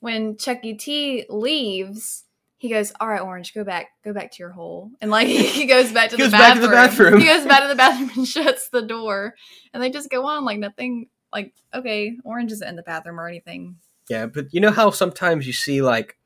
when 0.00 0.36
Chucky 0.36 0.74
T 0.74 1.24
leaves, 1.28 2.24
he 2.58 2.68
goes, 2.68 2.92
"All 3.00 3.08
right, 3.08 3.20
Orange, 3.22 3.54
go 3.54 3.64
back, 3.64 3.88
go 4.04 4.12
back 4.12 4.32
to 4.32 4.38
your 4.38 4.50
hole," 4.50 4.90
and 5.00 5.10
like 5.10 5.26
he 5.28 5.66
goes 5.66 5.92
back 5.92 6.10
to, 6.10 6.16
He 6.16 6.22
the, 6.22 6.28
goes 6.28 6.32
back 6.32 6.54
to 6.54 6.60
the 6.60 6.68
bathroom. 6.68 7.20
He 7.20 7.26
goes 7.26 7.46
back 7.46 7.62
to 7.62 7.68
the 7.68 7.74
bathroom 7.74 8.10
and 8.16 8.28
shuts 8.28 8.68
the 8.68 8.82
door, 8.82 9.34
and 9.72 9.82
they 9.82 9.90
just 9.90 10.10
go 10.10 10.26
on 10.26 10.44
like 10.44 10.58
nothing. 10.58 11.08
Like, 11.32 11.54
okay, 11.72 12.16
Orange 12.24 12.50
isn't 12.50 12.66
in 12.66 12.74
the 12.74 12.82
bathroom 12.82 13.20
or 13.20 13.28
anything. 13.28 13.76
Yeah, 14.08 14.26
but 14.26 14.52
you 14.52 14.60
know 14.60 14.72
how 14.72 14.90
sometimes 14.90 15.46
you 15.46 15.52
see 15.52 15.80
like 15.80 16.16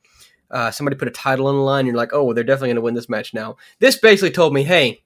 uh, 0.55 0.71
somebody 0.71 0.97
put 0.97 1.09
a 1.09 1.11
title 1.11 1.49
on 1.49 1.57
the 1.57 1.61
line, 1.61 1.81
and 1.81 1.89
you're 1.89 1.97
like, 1.97 2.13
oh, 2.13 2.23
well, 2.23 2.35
they're 2.35 2.45
definitely 2.45 2.69
going 2.69 2.77
to 2.77 2.83
win 2.83 2.95
this 2.95 3.09
match 3.09 3.35
now. 3.35 3.57
This 3.81 3.99
basically 3.99 4.31
told 4.31 4.55
me, 4.55 4.63
hey, 4.63 5.03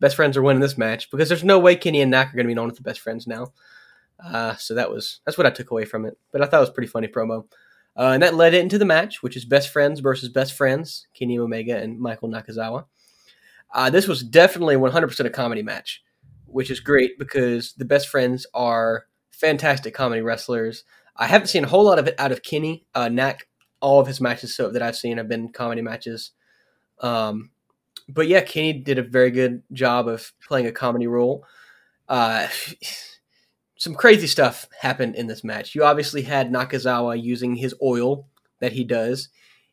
best 0.00 0.16
friends 0.16 0.36
are 0.36 0.42
winning 0.42 0.60
this 0.60 0.76
match 0.76 1.08
because 1.08 1.28
there's 1.28 1.44
no 1.44 1.60
way 1.60 1.76
Kenny 1.76 2.00
and 2.00 2.10
Knack 2.10 2.32
are 2.32 2.36
going 2.36 2.46
to 2.46 2.50
be 2.50 2.54
known 2.54 2.68
as 2.68 2.76
the 2.76 2.82
best 2.82 2.98
friends 2.98 3.28
now. 3.28 3.52
Uh, 4.22 4.56
so 4.56 4.74
that 4.74 4.90
was 4.90 5.20
that's 5.24 5.38
what 5.38 5.46
I 5.46 5.50
took 5.50 5.70
away 5.70 5.84
from 5.84 6.04
it. 6.04 6.18
But 6.32 6.42
I 6.42 6.46
thought 6.46 6.58
it 6.58 6.60
was 6.60 6.70
pretty 6.70 6.88
funny 6.90 7.06
promo, 7.06 7.44
uh, 7.96 8.10
and 8.10 8.22
that 8.24 8.34
led 8.34 8.54
into 8.54 8.76
the 8.76 8.84
match, 8.84 9.22
which 9.22 9.36
is 9.36 9.44
best 9.44 9.68
friends 9.68 10.00
versus 10.00 10.28
best 10.28 10.52
friends, 10.52 11.06
Kenny 11.14 11.38
Omega 11.38 11.76
and 11.76 12.00
Michael 12.00 12.28
Nakazawa. 12.28 12.86
Uh, 13.72 13.88
this 13.88 14.08
was 14.08 14.22
definitely 14.22 14.74
100% 14.74 15.24
a 15.24 15.30
comedy 15.30 15.62
match, 15.62 16.02
which 16.46 16.70
is 16.70 16.80
great 16.80 17.18
because 17.18 17.72
the 17.74 17.84
best 17.84 18.08
friends 18.08 18.46
are 18.52 19.06
fantastic 19.30 19.94
comedy 19.94 20.20
wrestlers. 20.20 20.84
I 21.16 21.26
haven't 21.26 21.48
seen 21.48 21.64
a 21.64 21.68
whole 21.68 21.84
lot 21.84 21.98
of 21.98 22.08
it 22.08 22.16
out 22.18 22.32
of 22.32 22.42
Kenny. 22.42 22.84
Uh, 22.94 23.08
all 23.82 24.00
of 24.00 24.06
his 24.06 24.20
matches 24.20 24.54
so 24.54 24.70
that 24.70 24.80
I've 24.80 24.96
seen 24.96 25.18
have 25.18 25.28
been 25.28 25.50
comedy 25.50 25.82
matches. 25.82 26.30
Um, 27.00 27.50
but 28.08 28.28
yeah, 28.28 28.40
Kenny 28.40 28.72
did 28.72 28.98
a 28.98 29.02
very 29.02 29.30
good 29.30 29.62
job 29.72 30.08
of 30.08 30.32
playing 30.46 30.66
a 30.66 30.72
comedy 30.72 31.06
role. 31.06 31.44
Uh, 32.08 32.46
some 33.76 33.94
crazy 33.94 34.28
stuff 34.28 34.68
happened 34.80 35.16
in 35.16 35.26
this 35.26 35.42
match. 35.42 35.74
You 35.74 35.82
obviously 35.84 36.22
had 36.22 36.52
Nakazawa 36.52 37.20
using 37.20 37.56
his 37.56 37.74
oil 37.82 38.28
that 38.60 38.72
he 38.72 38.84
does, 38.84 39.28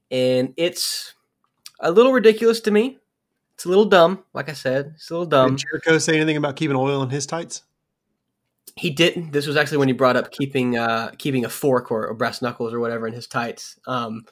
and 0.09 0.51
it's 0.57 1.13
a 1.79 1.91
little 1.91 2.11
ridiculous 2.11 2.59
to 2.61 2.71
me. 2.71 2.97
It's 3.53 3.65
a 3.65 3.69
little 3.69 3.85
dumb, 3.85 4.23
like 4.33 4.49
I 4.49 4.53
said. 4.53 4.93
It's 4.95 5.11
a 5.11 5.13
little 5.13 5.27
dumb. 5.27 5.57
Did 5.57 5.65
Jericho 5.67 5.97
say 5.99 6.15
anything 6.15 6.37
about 6.37 6.55
keeping 6.55 6.75
oil 6.75 7.03
in 7.03 7.09
his 7.09 7.27
tights? 7.27 7.63
He 8.79 8.89
didn't. 8.89 9.33
This 9.33 9.45
was 9.45 9.57
actually 9.57 9.79
when 9.79 9.89
he 9.89 9.93
brought 9.93 10.15
up 10.15 10.31
keeping 10.31 10.77
uh, 10.77 11.11
keeping 11.17 11.43
a 11.43 11.49
fork 11.49 11.91
or, 11.91 12.07
or 12.07 12.13
brass 12.13 12.41
knuckles 12.41 12.73
or 12.73 12.79
whatever 12.79 13.07
in 13.07 13.13
his 13.13 13.27
tights. 13.27 13.77
Um, 13.85 14.23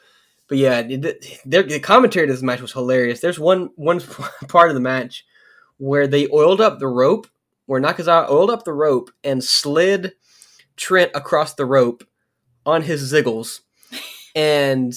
but 0.48 0.58
yeah, 0.58 0.82
the, 0.84 1.20
the, 1.46 1.80
commentary 1.82 2.28
to 2.28 2.34
this 2.34 2.42
match 2.42 2.62
was 2.62 2.72
hilarious. 2.72 3.20
There's 3.20 3.40
one 3.40 3.72
one 3.76 4.00
part 4.48 4.70
of 4.70 4.76
the 4.76 4.82
match 4.82 5.26
where 5.78 6.08
they 6.08 6.30
oiled 6.32 6.62
up 6.62 6.80
the 6.80 6.88
rope, 6.88 7.28
where 7.66 7.82
Nakazawa 7.82 8.30
oiled 8.30 8.50
up 8.50 8.64
the 8.64 8.74
rope 8.74 9.12
and 9.22 9.44
slid 9.44 10.14
Trent 10.78 11.12
across 11.14 11.56
the 11.56 11.66
rope 11.66 12.06
on 12.66 12.84
his 12.84 13.12
ziggles, 13.12 13.60
and 14.34 14.94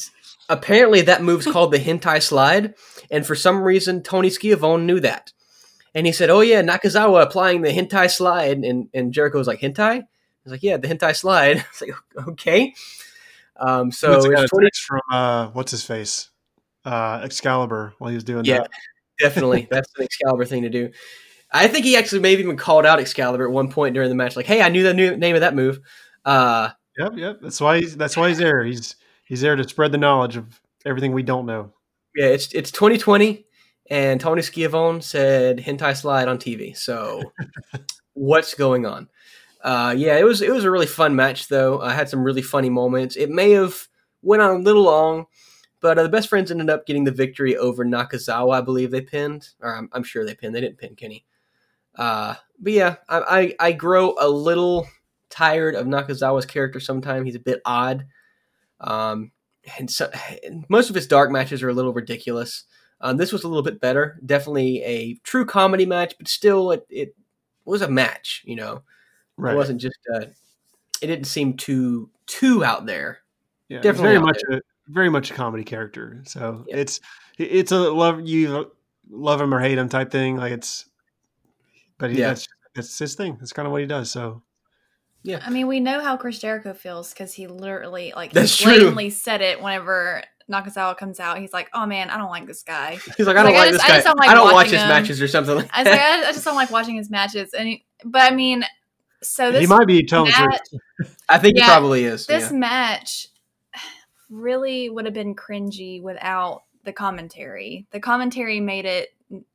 apparently 0.49 1.01
that 1.01 1.25
move's 1.25 1.47
called 1.47 1.73
the 1.73 1.79
hentai 1.85 2.23
slide. 2.23 2.75
And 3.11 3.27
for 3.27 3.35
some 3.35 3.63
reason, 3.63 4.05
Tony 4.05 4.31
Schiavone 4.31 4.87
knew 4.87 5.01
that. 5.01 5.33
And 5.95 6.07
he 6.07 6.13
said, 6.13 6.31
"Oh 6.31 6.41
yeah, 6.41 6.63
Nakazawa 6.63 7.23
applying 7.23 7.63
the 7.63 7.71
hentai 7.71 8.11
slide," 8.11 8.59
and 8.59 8.89
and 8.95 9.13
Jericho 9.13 9.39
was 9.39 9.47
like, 9.49 9.61
"Hentai?" 9.61 10.03
He's 10.45 10.53
like, 10.53 10.63
"Yeah, 10.63 10.77
the 10.77 10.89
hentai 10.89 11.17
slide." 11.17 11.59
It's 11.71 11.81
like, 11.81 11.91
"Okay." 12.29 12.75
Um, 13.57 13.91
so 13.93 14.13
it's 14.15 14.25
a 14.25 14.47
20 14.47 14.69
from 14.87 15.01
uh, 15.11 15.47
what's 15.49 15.71
his 15.71 15.85
face, 15.85 16.31
uh, 16.85 17.21
Excalibur, 17.25 17.93
while 17.99 18.09
he 18.11 18.15
was 18.15 18.25
doing 18.25 18.45
Yeah. 18.45 18.59
that. 18.61 18.71
definitely 19.19 19.69
that's 19.71 19.91
an 19.99 20.05
Excalibur 20.05 20.45
thing 20.47 20.63
to 20.63 20.71
do. 20.71 20.91
I 21.53 21.67
think 21.69 21.85
he 21.85 21.97
actually 21.97 22.21
maybe 22.21 22.43
even 22.43 22.57
called 22.57 22.87
out 22.87 23.01
Excalibur 23.01 23.45
at 23.47 23.51
one 23.53 23.71
point 23.71 23.95
during 23.95 24.09
the 24.09 24.15
match, 24.15 24.37
like, 24.37 24.47
"Hey, 24.47 24.63
I 24.63 24.69
knew 24.69 24.83
the 24.83 24.95
new 24.95 25.17
name 25.17 25.35
of 25.35 25.41
that 25.43 25.55
move." 25.55 25.81
Uh, 26.25 26.71
Yep, 26.99 27.13
yep. 27.17 27.39
That's 27.43 27.61
why 27.61 27.79
he's 27.81 27.97
that's 27.97 28.17
why 28.17 28.29
he's 28.29 28.39
there. 28.39 28.63
He's 28.65 28.97
he's 29.25 29.41
there 29.41 29.57
to 29.57 29.67
spread 29.69 29.91
the 29.93 29.99
knowledge 29.99 30.37
of 30.37 30.61
everything 30.85 31.13
we 31.13 31.23
don't 31.23 31.47
know. 31.47 31.73
yeah, 32.17 32.27
it's 32.27 32.53
it's 32.53 32.71
2020, 32.71 33.45
and 33.91 34.21
Tony 34.21 34.41
Schiavone 34.41 35.01
said 35.01 35.59
hentai 35.59 35.97
slide 35.97 36.29
on 36.29 36.39
TV. 36.39 36.77
So, 36.77 37.23
what's 38.15 38.55
going 38.55 38.87
on? 38.87 39.09
Uh, 39.63 39.95
yeah, 39.97 40.17
it 40.17 40.25
was 40.25 40.41
it 40.41 40.53
was 40.53 40.65
a 40.65 40.71
really 40.71 40.87
fun 40.87 41.15
match 41.15 41.49
though. 41.49 41.81
I 41.81 41.93
had 41.93 42.09
some 42.09 42.23
really 42.23 42.43
funny 42.43 42.71
moments. 42.71 43.17
It 43.17 43.29
may 43.29 43.51
have 43.51 43.89
went 44.23 44.43
on 44.43 44.57
a 44.57 44.59
little 44.59 44.85
long, 44.85 45.27
but 45.81 45.99
uh, 45.99 46.05
the 46.05 46.09
best 46.09 46.29
friends 46.29 46.51
ended 46.51 46.71
up 46.71 46.87
getting 46.87 47.05
the 47.05 47.11
victory 47.11 47.57
over 47.57 47.85
Nakazawa. 47.85 48.55
I 48.55 48.61
believe 48.63 48.91
they 48.91 49.03
pinned, 49.03 49.49
or 49.61 49.77
I'm, 49.77 49.91
I'm 49.93 50.05
sure 50.05 50.25
they 50.25 50.35
pinned. 50.35 50.55
They 50.55 50.61
didn't 50.61 50.79
pin 50.79 50.95
Kenny. 50.97 51.27
Uh, 51.97 52.37
but 52.59 52.73
yeah, 52.73 52.97
I, 53.09 53.55
I 53.61 53.69
I 53.69 53.73
grow 53.73 54.15
a 54.19 54.29
little 54.29 54.87
tired 55.29 55.75
of 55.75 55.87
Nakazawa's 55.87 56.47
character. 56.47 56.81
Sometimes 56.81 57.27
he's 57.27 57.37
a 57.37 57.41
bit 57.41 57.61
odd. 57.65 58.07
Um, 58.81 59.33
and 59.79 59.91
so 59.91 60.11
and 60.43 60.65
most 60.69 60.89
of 60.89 60.95
his 60.95 61.07
dark 61.07 61.31
matches 61.31 61.63
are 61.63 61.69
a 61.69 61.75
little 61.75 61.93
ridiculous. 61.93 62.65
Um, 63.01 63.17
this 63.17 63.33
was 63.33 63.45
a 63.45 63.49
little 63.49 63.63
bit 63.63 63.81
better. 63.81 64.19
Definitely 64.27 64.83
a 64.83 65.15
true 65.25 65.45
comedy 65.47 65.87
match, 65.87 66.15
but 66.19 66.29
still, 66.29 66.71
it, 66.73 66.87
it 66.91 67.15
was 67.65 67.83
a 67.83 67.89
match. 67.89 68.43
You 68.45 68.57
know, 68.57 68.83
Right. 69.37 69.55
it 69.55 69.57
wasn't 69.57 69.81
just. 69.81 69.99
Uh, 70.15 70.27
it 71.01 71.07
didn't 71.07 71.27
seem 71.27 71.55
too 71.57 72.11
too 72.27 72.63
out 72.65 72.85
there. 72.87 73.21
yeah, 73.69 73.81
definitely 73.81 74.09
very 74.09 74.17
out 74.19 74.23
much 74.25 74.43
a 74.51 74.61
very 74.89 75.09
much 75.09 75.31
a 75.31 75.35
comedy 75.35 75.65
character. 75.65 76.21
So 76.27 76.65
Yeah. 76.69 76.77
it's 76.77 77.01
it's 77.39 77.73
a 77.73 77.79
love 77.79 78.21
you 78.27 78.71
love 79.09 79.41
him 79.41 79.55
or 79.55 79.61
hate 79.61 79.79
him 79.79 79.89
type 79.89 80.11
thing. 80.11 80.37
Like 80.37 80.53
it's, 80.53 80.87
but 81.97 82.11
he, 82.11 82.19
Yeah. 82.19 82.29
that's 82.29 82.47
that's 82.75 82.99
his 82.99 83.15
thing. 83.15 83.37
That's 83.41 83.53
kind 83.55 83.67
of 83.67 83.73
what 83.73 83.81
he 83.81 83.87
does. 83.87 84.11
So 84.11 84.43
yeah. 85.23 85.43
I 85.45 85.51
mean, 85.51 85.67
we 85.67 85.81
know 85.81 86.01
how 86.01 86.17
Chris 86.17 86.39
Jericho 86.39 86.73
feels 86.75 87.13
because 87.13 87.33
he 87.35 87.47
literally, 87.47 88.13
like, 88.17 88.33
That's 88.33 88.57
he 88.59 88.65
true. 88.65 88.75
blatantly 88.75 89.11
said 89.11 89.41
it 89.43 89.61
whenever 89.63 90.23
Nakazawa 90.51 90.97
comes 90.97 91.21
out. 91.21 91.39
He's 91.39 91.53
like, 91.53 91.69
"Oh 91.73 91.87
man, 91.87 92.11
I 92.11 92.17
don't 92.19 92.31
like 92.31 92.47
this 92.47 92.63
guy." 92.63 92.99
He's 93.17 93.27
like, 93.27 93.37
I 93.37 93.43
don't 93.43 93.53
Like, 93.53 93.55
I 93.55 93.59
like 93.65 93.71
just- 93.71 93.73
this 93.73 93.83
I 93.85 93.89
guy. 93.89 93.95
just 93.95 94.07
don't 94.07 94.19
like 94.19 94.29
I 94.31 94.35
don't 94.35 94.45
watch 94.45 94.55
watching 94.55 94.73
his 94.73 94.83
him. 94.83 94.89
matches 94.89 95.23
or 95.23 95.29
something. 95.29 95.55
Like 95.57 95.71
I 95.73 95.83
was 95.83 95.91
like. 95.93 96.01
I, 96.01 96.29
I 96.29 96.33
just 96.33 96.45
don't 96.45 96.57
like 96.57 96.71
watching 96.71 96.97
his 96.97 97.11
matches. 97.11 97.55
And 97.55 97.69
he, 97.69 97.85
but 98.05 98.31
I 98.31 98.35
mean, 98.35 98.65
so 99.23 99.53
this 99.53 99.61
he 99.61 99.67
might 99.67 99.87
be 99.87 100.05
telling 100.05 100.31
match, 100.33 100.61
truth. 100.71 101.17
I 101.29 101.39
think 101.39 101.57
Yeah, 101.57 101.65
he 101.65 101.71
probably 101.71 102.05
is. 102.05 102.27
this 102.27 102.51
yeah. 102.51 102.57
match 102.59 103.29
really 104.29 104.89
would 104.91 105.05
have 105.05 105.15
been 105.15 105.35
cringy 105.35 106.03
without 106.03 106.63
the 106.85 106.93
commentary. 106.93 107.87
The 107.91 108.01
commentary 108.01 108.61
made 108.61 108.87
it 108.87 109.09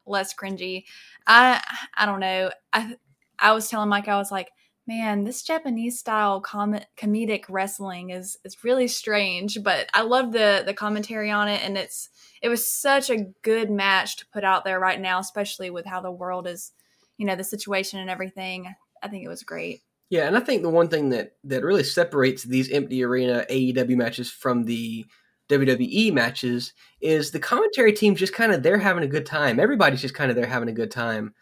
less 0.05 0.34
cringy. 0.34 0.86
I 1.27 1.62
I 1.95 2.05
don't 2.05 2.19
know. 2.19 2.51
I 2.73 2.95
I 3.39 3.51
was 3.53 3.67
telling 3.69 3.89
Mike 3.89 4.08
I 4.08 4.17
was 4.17 4.31
like, 4.31 4.49
man, 4.87 5.23
this 5.23 5.41
Japanese 5.41 5.99
style 5.99 6.41
com- 6.41 6.79
comedic 6.97 7.45
wrestling 7.49 8.11
is 8.11 8.37
is 8.43 8.63
really 8.63 8.87
strange, 8.87 9.63
but 9.63 9.89
I 9.93 10.01
love 10.01 10.31
the 10.31 10.63
the 10.65 10.73
commentary 10.73 11.31
on 11.31 11.47
it 11.47 11.63
and 11.63 11.77
it's 11.77 12.09
it 12.41 12.49
was 12.49 12.65
such 12.65 13.09
a 13.09 13.25
good 13.41 13.69
match 13.71 14.17
to 14.17 14.27
put 14.27 14.43
out 14.43 14.63
there 14.63 14.79
right 14.79 14.99
now, 14.99 15.19
especially 15.19 15.69
with 15.69 15.85
how 15.85 16.01
the 16.01 16.11
world 16.11 16.47
is, 16.47 16.71
you 17.17 17.25
know, 17.25 17.35
the 17.35 17.43
situation 17.43 17.99
and 17.99 18.09
everything. 18.09 18.73
I 19.01 19.07
think 19.07 19.23
it 19.23 19.29
was 19.29 19.43
great. 19.43 19.81
Yeah, 20.09 20.27
and 20.27 20.37
I 20.37 20.39
think 20.39 20.61
the 20.61 20.69
one 20.69 20.87
thing 20.87 21.09
that 21.09 21.33
that 21.45 21.63
really 21.63 21.83
separates 21.83 22.43
these 22.43 22.71
empty 22.71 23.03
arena 23.03 23.45
AEW 23.49 23.95
matches 23.95 24.29
from 24.29 24.65
the 24.65 25.05
WWE 25.49 26.11
matches 26.13 26.73
is 27.01 27.31
the 27.31 27.39
commentary 27.39 27.93
team 27.93 28.15
just 28.15 28.33
kind 28.33 28.51
of 28.51 28.63
they're 28.63 28.77
having 28.77 29.03
a 29.03 29.07
good 29.07 29.25
time. 29.25 29.59
Everybody's 29.59 30.01
just 30.01 30.15
kind 30.15 30.29
of 30.29 30.35
there 30.35 30.45
having 30.45 30.69
a 30.69 30.73
good 30.73 30.91
time. 30.91 31.33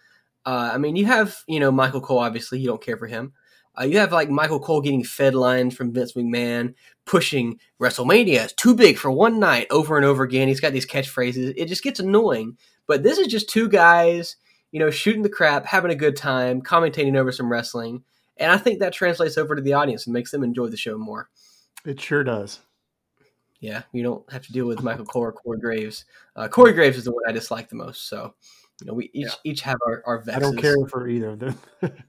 Uh, 0.46 0.72
I 0.74 0.78
mean, 0.78 0.96
you 0.96 1.06
have 1.06 1.38
you 1.48 1.60
know 1.60 1.72
Michael 1.72 2.02
Cole. 2.02 2.20
Obviously, 2.20 2.60
you 2.60 2.68
don't 2.68 2.84
care 2.84 2.98
for 2.98 3.08
him. 3.08 3.34
Uh, 3.80 3.86
you 3.86 3.98
have 3.98 4.12
like 4.12 4.30
Michael 4.30 4.60
Cole 4.60 4.82
getting 4.82 5.04
fed 5.04 5.34
lines 5.34 5.76
from 5.76 5.94
Vince 5.94 6.14
McMahon, 6.14 6.76
pushing 7.06 7.60
WrestleMania 7.82 8.46
is 8.46 8.54
too 8.54 8.76
big 8.76 8.98
for 8.98 9.10
one 9.10 9.40
night 9.40 9.68
over 9.72 9.98
and 9.98 10.06
over 10.06 10.24
again. 10.24 10.48
He's 10.48 10.60
got 10.60 10.74
these 10.74 10.86
catchphrases. 10.86 11.54
It 11.58 11.68
just 11.68 11.84
gets 11.84 12.00
annoying. 12.00 12.58
But 12.88 13.02
this 13.02 13.18
is 13.18 13.28
just 13.28 13.50
two 13.50 13.68
guys, 13.68 14.36
you 14.72 14.80
know, 14.80 14.92
shooting 14.92 15.24
the 15.24 15.30
crap, 15.30 15.66
having 15.66 15.92
a 15.92 15.96
good 15.96 16.16
time, 16.16 16.62
commentating 16.62 17.18
over 17.18 17.32
some 17.32 17.52
wrestling. 17.52 18.04
And 18.38 18.52
I 18.52 18.58
think 18.58 18.80
that 18.80 18.94
translates 18.94 19.38
over 19.38 19.56
to 19.56 19.62
the 19.62 19.74
audience 19.74 20.06
and 20.06 20.14
makes 20.14 20.32
them 20.32 20.44
enjoy 20.44 20.68
the 20.68 20.78
show 20.78 20.98
more. 20.98 21.30
It 21.86 22.00
sure 22.00 22.24
does. 22.24 22.60
Yeah, 23.60 23.84
you 23.94 24.04
don't 24.04 24.30
have 24.32 24.46
to 24.46 24.52
deal 24.52 24.66
with 24.66 24.84
Michael 24.84 25.06
Cole 25.06 25.24
or 25.24 25.32
Corey 25.32 25.60
Graves. 25.60 26.06
Uh, 26.36 26.50
Corey 26.50 26.74
Graves 26.74 26.98
is 26.98 27.06
the 27.06 27.12
one 27.12 27.24
I 27.28 27.32
dislike 27.32 27.70
the 27.70 27.76
most. 27.76 28.10
So, 28.10 28.34
you 28.84 28.88
know, 28.88 28.94
we 28.96 29.06
each 29.14 29.28
Yeah. 29.28 29.34
each 29.46 29.62
have 29.62 29.78
our, 29.88 30.04
our 30.06 30.24
I 30.30 30.40
don't 30.40 30.58
care 30.58 30.76
for 30.90 31.08
either 31.08 31.30
of 31.30 31.40
them. 31.40 31.58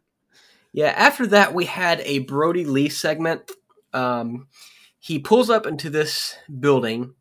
Yeah, 0.77 0.89
after 0.89 1.25
that, 1.29 1.55
we 1.55 1.67
had 1.67 2.01
a 2.01 2.19
Brodie 2.19 2.65
Lee 2.65 2.89
segment. 2.89 3.49
Um, 3.93 4.49
he 4.99 5.21
pulls 5.21 5.49
up 5.49 5.67
into 5.67 5.89
this 5.89 6.37
building. 6.59 7.15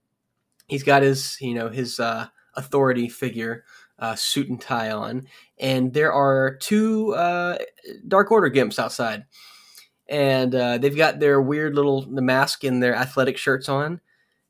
He's 0.68 0.82
got 0.82 1.04
his, 1.04 1.38
you 1.40 1.54
know, 1.54 1.70
his 1.70 2.00
uh, 2.00 2.30
authority 2.56 3.10
figure 3.10 3.64
uh, 4.00 4.16
suit 4.16 4.50
and 4.50 4.60
tie 4.60 4.90
on, 4.90 5.28
and 5.60 5.94
there 5.94 6.12
are 6.12 6.56
two 6.62 7.14
uh, 7.14 7.60
Dark 8.08 8.32
Order 8.32 8.50
gimps 8.50 8.80
outside, 8.80 9.26
and 10.08 10.56
uh, 10.56 10.80
they've 10.80 10.98
got 10.98 11.20
their 11.20 11.40
weird 11.40 11.76
little 11.76 12.02
the 12.12 12.24
mask 12.24 12.64
and 12.64 12.82
their 12.82 12.96
athletic 12.96 13.38
shirts 13.38 13.70
on, 13.70 14.02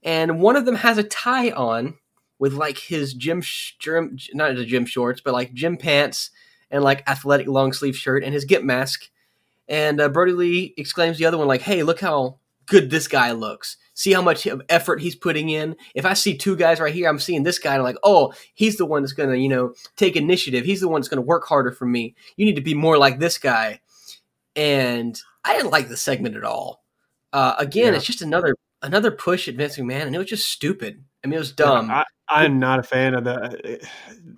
and 0.02 0.40
one 0.40 0.56
of 0.56 0.66
them 0.66 0.76
has 0.76 0.98
a 0.98 1.04
tie 1.04 1.52
on, 1.52 1.98
with 2.40 2.54
like 2.54 2.78
his 2.78 3.14
gym, 3.14 3.42
sh- 3.42 3.74
gym 3.80 4.18
not 4.34 4.56
the 4.56 4.66
gym 4.66 4.86
shorts, 4.86 5.22
but 5.22 5.34
like 5.34 5.54
gym 5.54 5.78
pants 5.78 6.32
and 6.72 6.84
like 6.84 7.08
athletic 7.10 7.48
long 7.48 7.74
sleeve 7.74 7.96
shirt 7.96 8.24
and 8.24 8.34
his 8.34 8.46
gimp 8.46 8.66
mask. 8.66 9.10
And 9.68 10.02
uh, 10.02 10.10
Brodie 10.10 10.34
Lee 10.34 10.74
exclaims 10.78 11.18
the 11.18 11.26
other 11.26 11.38
one 11.38 11.48
like, 11.48 11.62
"Hey, 11.62 11.84
look 11.84 12.00
how 12.02 12.40
good 12.66 12.90
this 12.90 13.08
guy 13.08 13.32
looks. 13.32 13.78
See 13.94 14.12
how 14.14 14.22
much 14.22 14.48
effort 14.70 15.02
he's 15.02 15.16
putting 15.16 15.50
in. 15.50 15.76
If 15.96 16.06
I 16.06 16.14
see 16.14 16.36
two 16.38 16.56
guys 16.56 16.80
right 16.80 16.94
here, 16.94 17.08
I'm 17.08 17.20
seeing 17.20 17.44
this 17.44 17.60
guy. 17.60 17.74
And 17.74 17.80
I'm 17.82 17.84
like, 17.86 17.98
oh, 18.04 18.34
he's 18.54 18.78
the 18.78 18.86
one 18.86 19.04
that's 19.04 19.14
gonna, 19.14 19.36
you 19.36 19.50
know, 19.50 19.74
take 19.96 20.16
initiative. 20.16 20.66
He's 20.66 20.82
the 20.82 20.88
one 20.88 21.00
that's 21.02 21.10
gonna 21.10 21.22
work 21.22 21.46
harder 21.46 21.72
for 21.72 21.86
me. 21.86 22.16
You 22.36 22.46
need 22.46 22.56
to 22.56 22.62
be 22.62 22.74
more 22.74 22.98
like 22.98 23.20
this 23.20 23.38
guy." 23.38 23.80
And 24.56 25.20
I 25.44 25.56
didn't 25.56 25.72
like 25.72 25.90
the 25.90 25.98
segment 25.98 26.36
at 26.36 26.44
all. 26.44 26.84
Uh, 27.32 27.56
again, 27.58 27.94
Yeah. 27.94 27.98
it's 27.98 28.06
just 28.06 28.22
another 28.22 28.56
another 28.82 29.12
push 29.12 29.48
at 29.48 29.56
Vince 29.56 29.78
McMahon, 29.78 30.04
and 30.08 30.16
it 30.16 30.20
was 30.20 30.28
just 30.28 30.48
stupid. 30.48 31.04
I 31.24 31.28
mean, 31.28 31.36
it 31.36 31.40
was 31.40 31.52
dumb. 31.52 31.90
I, 31.90 32.04
I'm 32.30 32.60
not 32.60 32.80
a 32.80 32.84
fan 32.84 33.14
of 33.14 33.24
the. 33.24 33.80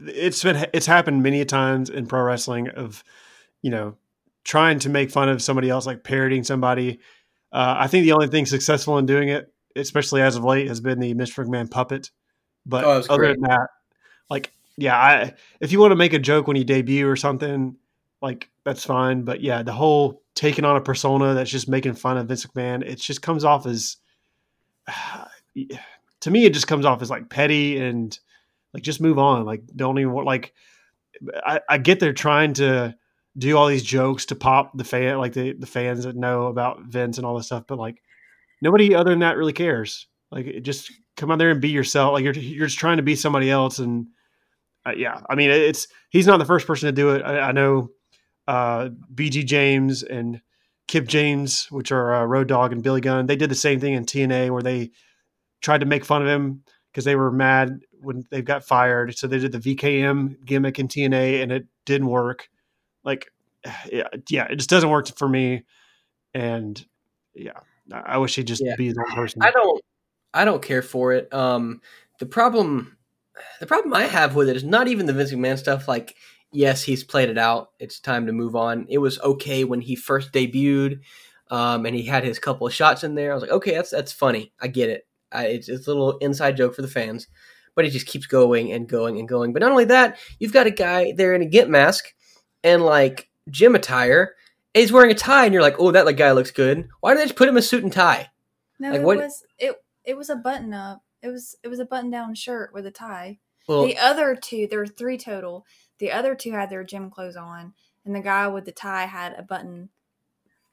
It's 0.06 0.44
been 0.44 0.68
it's 0.74 0.86
happened 0.86 1.24
many 1.24 1.42
a 1.42 1.46
times 1.46 1.90
in 1.90 2.06
pro 2.06 2.22
wrestling 2.22 2.70
of, 2.70 3.04
you 3.62 3.72
know, 3.72 3.96
trying 4.44 4.80
to 4.80 4.90
make 4.90 5.12
fun 5.12 5.30
of 5.30 5.42
somebody 5.42 5.70
else, 5.70 5.86
like 5.86 6.04
parodying 6.04 6.44
somebody. 6.44 7.00
Uh, 7.52 7.76
I 7.80 7.88
think 7.88 8.04
the 8.04 8.12
only 8.12 8.28
thing 8.28 8.46
successful 8.46 8.98
in 8.98 9.06
doing 9.06 9.30
it, 9.30 9.52
especially 9.76 10.22
as 10.22 10.36
of 10.36 10.44
late, 10.44 10.68
has 10.68 10.82
been 10.82 11.00
the 11.00 11.14
Mr. 11.14 11.46
McMahon 11.46 11.70
puppet. 11.72 12.12
But 12.66 12.84
Oh, 12.84 13.04
other 13.10 13.18
great. 13.18 13.40
than 13.40 13.50
that, 13.50 13.70
like, 14.30 14.52
yeah, 14.78 14.98
I 14.98 15.34
if 15.62 15.72
you 15.72 15.80
want 15.80 15.92
to 15.92 15.96
make 15.96 16.14
a 16.14 16.20
joke 16.20 16.48
when 16.48 16.58
you 16.58 16.64
debut 16.64 17.08
or 17.08 17.16
something, 17.16 17.78
like 18.22 18.50
that's 18.64 18.84
fine. 18.84 19.24
But 19.24 19.42
yeah, 19.42 19.64
the 19.64 19.74
whole 19.74 20.22
taking 20.34 20.66
on 20.66 20.76
a 20.76 20.82
persona 20.82 21.34
that's 21.34 21.50
just 21.50 21.70
making 21.70 21.94
fun 21.94 22.18
of 22.18 22.28
Vince 22.28 22.46
McMahon, 22.46 22.84
it 22.84 23.00
just 23.00 23.22
comes 23.22 23.46
off 23.46 23.66
as 23.66 23.98
to 26.26 26.32
me, 26.32 26.44
it 26.44 26.54
just 26.54 26.66
comes 26.66 26.88
off 26.88 27.04
as 27.04 27.12
like 27.12 27.30
petty 27.30 27.78
and 27.78 28.18
like 28.74 28.82
just 28.82 29.00
move 29.00 29.20
on. 29.20 29.46
Like 29.46 29.62
don't 29.76 30.00
even 30.00 30.12
like 30.12 30.56
I, 31.46 31.62
I 31.70 31.78
get 31.78 32.00
they're 32.00 32.14
trying 32.14 32.54
to 32.54 32.96
do 33.38 33.56
all 33.56 33.68
these 33.68 33.84
jokes 33.84 34.26
to 34.26 34.36
pop 34.36 34.76
the 34.76 34.84
fan 34.84 35.20
like 35.20 35.34
the, 35.34 35.54
the 35.54 35.68
fans 35.68 36.04
that 36.04 36.16
know 36.16 36.48
about 36.48 36.82
Vince 36.86 37.20
and 37.20 37.28
all 37.28 37.38
this 37.38 37.46
stuff, 37.46 37.66
but 37.68 37.78
like 37.78 38.02
nobody 38.60 38.96
other 38.96 39.12
than 39.12 39.20
that 39.20 39.38
really 39.38 39.54
cares. 39.54 40.08
Like 40.32 40.64
just 40.64 40.92
come 41.16 41.30
out 41.30 41.38
there 41.38 41.52
and 41.52 41.62
be 41.62 41.70
yourself. 41.70 42.14
Like 42.14 42.24
you're 42.24 42.34
you're 42.34 42.66
just 42.66 42.80
trying 42.80 42.98
to 42.98 43.04
be 43.04 43.16
somebody 43.16 43.52
else 43.52 43.78
and 43.78 44.08
uh, 44.84 44.94
yeah, 44.98 45.22
I 45.30 45.36
mean 45.36 45.52
it's 45.52 45.88
he's 46.10 46.26
not 46.26 46.38
the 46.38 46.46
first 46.46 46.66
person 46.66 46.88
to 46.88 46.92
do 46.92 47.12
it. 47.12 47.22
I, 47.22 47.38
I 47.38 47.52
know 47.52 47.90
uh, 48.48 48.90
BG 49.14 49.46
James 49.46 50.02
and 50.02 50.42
Kip 50.88 51.08
James, 51.08 51.68
which 51.70 51.92
are 51.92 52.16
uh, 52.16 52.26
Road 52.26 52.48
Dog 52.48 52.72
and 52.72 52.82
Billy 52.82 53.02
Gunn, 53.02 53.28
they 53.28 53.36
did 53.36 53.52
the 53.52 53.56
same 53.56 53.80
thing 53.80 53.94
in 53.94 54.06
TNA 54.06 54.50
where 54.50 54.64
they 54.64 54.90
tried 55.66 55.80
to 55.80 55.86
make 55.88 56.06
fun 56.06 56.22
of 56.22 56.28
him 56.28 56.64
because 56.92 57.04
they 57.04 57.16
were 57.16 57.32
mad 57.32 57.82
when 58.02 58.24
they 58.30 58.42
got 58.42 58.64
fired. 58.64 59.18
So 59.18 59.28
they 59.28 59.40
did 59.40 59.52
the 59.52 59.60
VKM 59.60 60.46
gimmick 60.46 60.78
in 60.80 60.88
TNA 60.88 61.42
and 61.42 61.52
it 61.52 61.66
didn't 61.86 62.08
work. 62.08 62.48
Like, 63.04 63.32
yeah, 63.92 64.08
it 64.14 64.56
just 64.58 64.70
doesn't 64.70 64.90
work 64.90 65.08
for 65.18 65.28
me. 65.28 65.66
And 66.34 66.86
yeah, 67.34 67.60
I 67.92 68.20
wish 68.20 68.36
he'd 68.36 68.48
just 68.48 68.62
Yeah. 68.64 68.76
be 68.78 68.86
his 68.88 68.98
own 68.98 69.16
person. 69.16 69.42
I 69.42 69.52
don't 69.52 69.82
I 70.34 70.46
don't 70.46 70.62
care 70.62 70.82
for 70.84 71.14
it. 71.14 71.34
Um 71.34 71.82
the 72.20 72.26
problem 72.28 72.98
the 73.60 73.66
problem 73.66 73.94
I 73.94 74.04
have 74.04 74.36
with 74.36 74.48
it 74.50 74.56
is 74.56 74.64
not 74.64 74.88
even 74.88 75.08
the 75.08 75.14
Vince 75.14 75.34
McMahon 75.34 75.58
stuff 75.58 75.88
like 75.88 76.16
yes, 76.52 76.84
he's 76.84 77.04
played 77.04 77.30
it 77.30 77.38
out. 77.40 77.72
It's 77.80 78.00
time 78.00 78.28
to 78.28 78.32
move 78.34 78.56
on. 78.56 78.86
It 78.88 79.00
was 79.00 79.20
okay 79.22 79.64
when 79.64 79.82
he 79.82 79.96
first 79.96 80.32
debuted 80.32 81.00
um 81.50 81.86
and 81.86 81.96
he 81.96 82.04
had 82.04 82.24
his 82.24 82.38
couple 82.40 82.68
of 82.68 82.74
shots 82.74 83.04
in 83.04 83.16
there. 83.16 83.32
I 83.32 83.34
was 83.34 83.42
like, 83.42 83.52
"Okay, 83.52 83.72
that's 83.74 83.90
that's 83.90 84.12
funny. 84.14 84.54
I 84.62 84.68
get 84.68 84.90
it. 84.90 85.08
I, 85.36 85.44
it's, 85.46 85.70
it's 85.70 85.88
a 85.88 85.92
little 85.92 86.18
inside 86.20 86.58
joke 86.58 86.76
for 86.76 86.82
the 86.82 86.88
fans." 86.88 87.28
But 87.76 87.86
it 87.86 87.90
just 87.92 88.08
keeps 88.08 88.26
going 88.26 88.72
and 88.72 88.88
going 88.88 89.20
and 89.20 89.28
going. 89.28 89.52
But 89.52 89.62
not 89.62 89.72
only 89.72 89.86
that, 89.86 90.18
you've 90.40 90.54
got 90.54 90.66
a 90.68 90.72
guy 90.72 91.14
there 91.16 91.36
in 91.36 91.42
a 91.42 91.46
gimp 91.46 91.70
mask 91.70 92.06
and 92.64 92.84
like 92.84 93.30
gym 93.50 93.76
attire. 93.76 94.34
And 94.74 94.82
he's 94.82 94.92
wearing 94.92 95.12
a 95.12 95.16
tie, 95.16 95.46
and 95.46 95.54
you're 95.54 95.62
like, 95.62 95.76
"Oh, 95.80 95.92
that 95.92 96.06
like, 96.06 96.18
guy 96.18 96.32
looks 96.32 96.52
good." 96.52 96.88
Why 97.02 97.14
did 97.14 97.20
they 97.22 97.26
just 97.26 97.36
put 97.36 97.48
him 97.50 97.56
in 97.56 97.60
a 97.60 97.62
suit 97.62 97.84
and 97.84 97.92
tie? 97.92 98.30
No, 98.80 98.92
Like, 98.92 99.00
it 99.02 99.04
what- 99.04 99.18
was 99.18 99.44
it. 99.60 99.76
It 100.06 100.18
was 100.18 100.30
a 100.30 100.36
button 100.36 100.74
up. 100.74 101.02
It 101.22 101.30
was 101.30 101.56
it 101.64 101.68
was 101.68 101.80
a 101.80 101.86
button 101.86 102.12
down 102.12 102.36
shirt 102.36 102.74
with 102.74 102.86
a 102.86 102.92
tie. 102.92 103.40
Well, 103.68 103.86
the 103.86 103.98
other 103.98 104.36
two, 104.36 104.68
there 104.68 104.80
were 104.80 104.88
three 104.88 105.18
total. 105.18 105.66
The 106.00 106.12
other 106.12 106.36
two 106.36 106.52
had 106.52 106.70
their 106.70 106.84
gym 106.84 107.10
clothes 107.10 107.36
on, 107.36 107.74
and 108.06 108.16
the 108.16 108.20
guy 108.22 108.48
with 108.48 108.66
the 108.66 108.72
tie 108.72 109.06
had 109.06 109.34
a 109.34 109.42
button. 109.42 109.90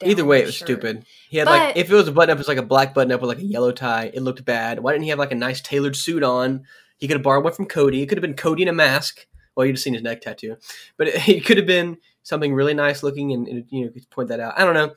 Either 0.07 0.25
way, 0.25 0.43
it 0.43 0.47
was 0.47 0.55
shirt. 0.55 0.67
stupid. 0.67 1.05
He 1.29 1.39
had 1.39 1.47
like 1.47 1.77
if 1.77 1.91
it 1.91 1.95
was 1.95 2.09
a 2.09 2.13
button 2.13 2.33
up, 2.33 2.39
it's 2.39 2.49
like 2.49 2.59
a 2.59 2.63
black 2.63 2.95
button 2.95 3.13
up 3.13 3.21
with 3.21 3.29
like 3.29 3.39
a 3.39 3.45
yellow 3.45 3.73
tie. 3.73 4.11
It 4.13 4.23
looked 4.23 4.45
bad. 4.45 4.81
Why 4.81 4.93
didn't 4.93 5.05
he 5.05 5.11
have 5.11 5.19
like 5.19 5.33
a 5.33 5.37
nice 5.37 5.61
tailored 5.61 5.97
suit 5.97 6.23
on? 6.23 6.65
He 6.99 7.09
could 7.09 7.17
have 7.17 7.23
borrowed 7.23 7.45
one 7.45 7.53
from 7.53 7.67
Cody. 7.67 8.03
It 8.03 8.07
could 8.07 8.19
have 8.19 8.23
been 8.23 8.35
Cody 8.35 8.63
in 8.63 8.69
a 8.69 8.73
mask. 8.73 9.27
Well, 9.55 9.67
you'd 9.67 9.73
have 9.75 9.81
seen 9.81 9.95
his 9.95 10.03
neck 10.03 10.21
tattoo, 10.23 10.57
but 10.97 11.09
it, 11.09 11.29
it 11.29 11.45
could 11.45 11.57
have 11.57 11.67
been 11.67 11.99
something 12.23 12.55
really 12.55 12.75
nice 12.75 13.03
looking, 13.03 13.33
and, 13.33 13.47
and 13.49 13.65
you 13.71 13.85
know, 13.85 13.91
could 13.91 14.09
point 14.11 14.29
that 14.29 14.41
out. 14.41 14.59
I 14.59 14.65
don't 14.65 14.75
know. 14.75 14.95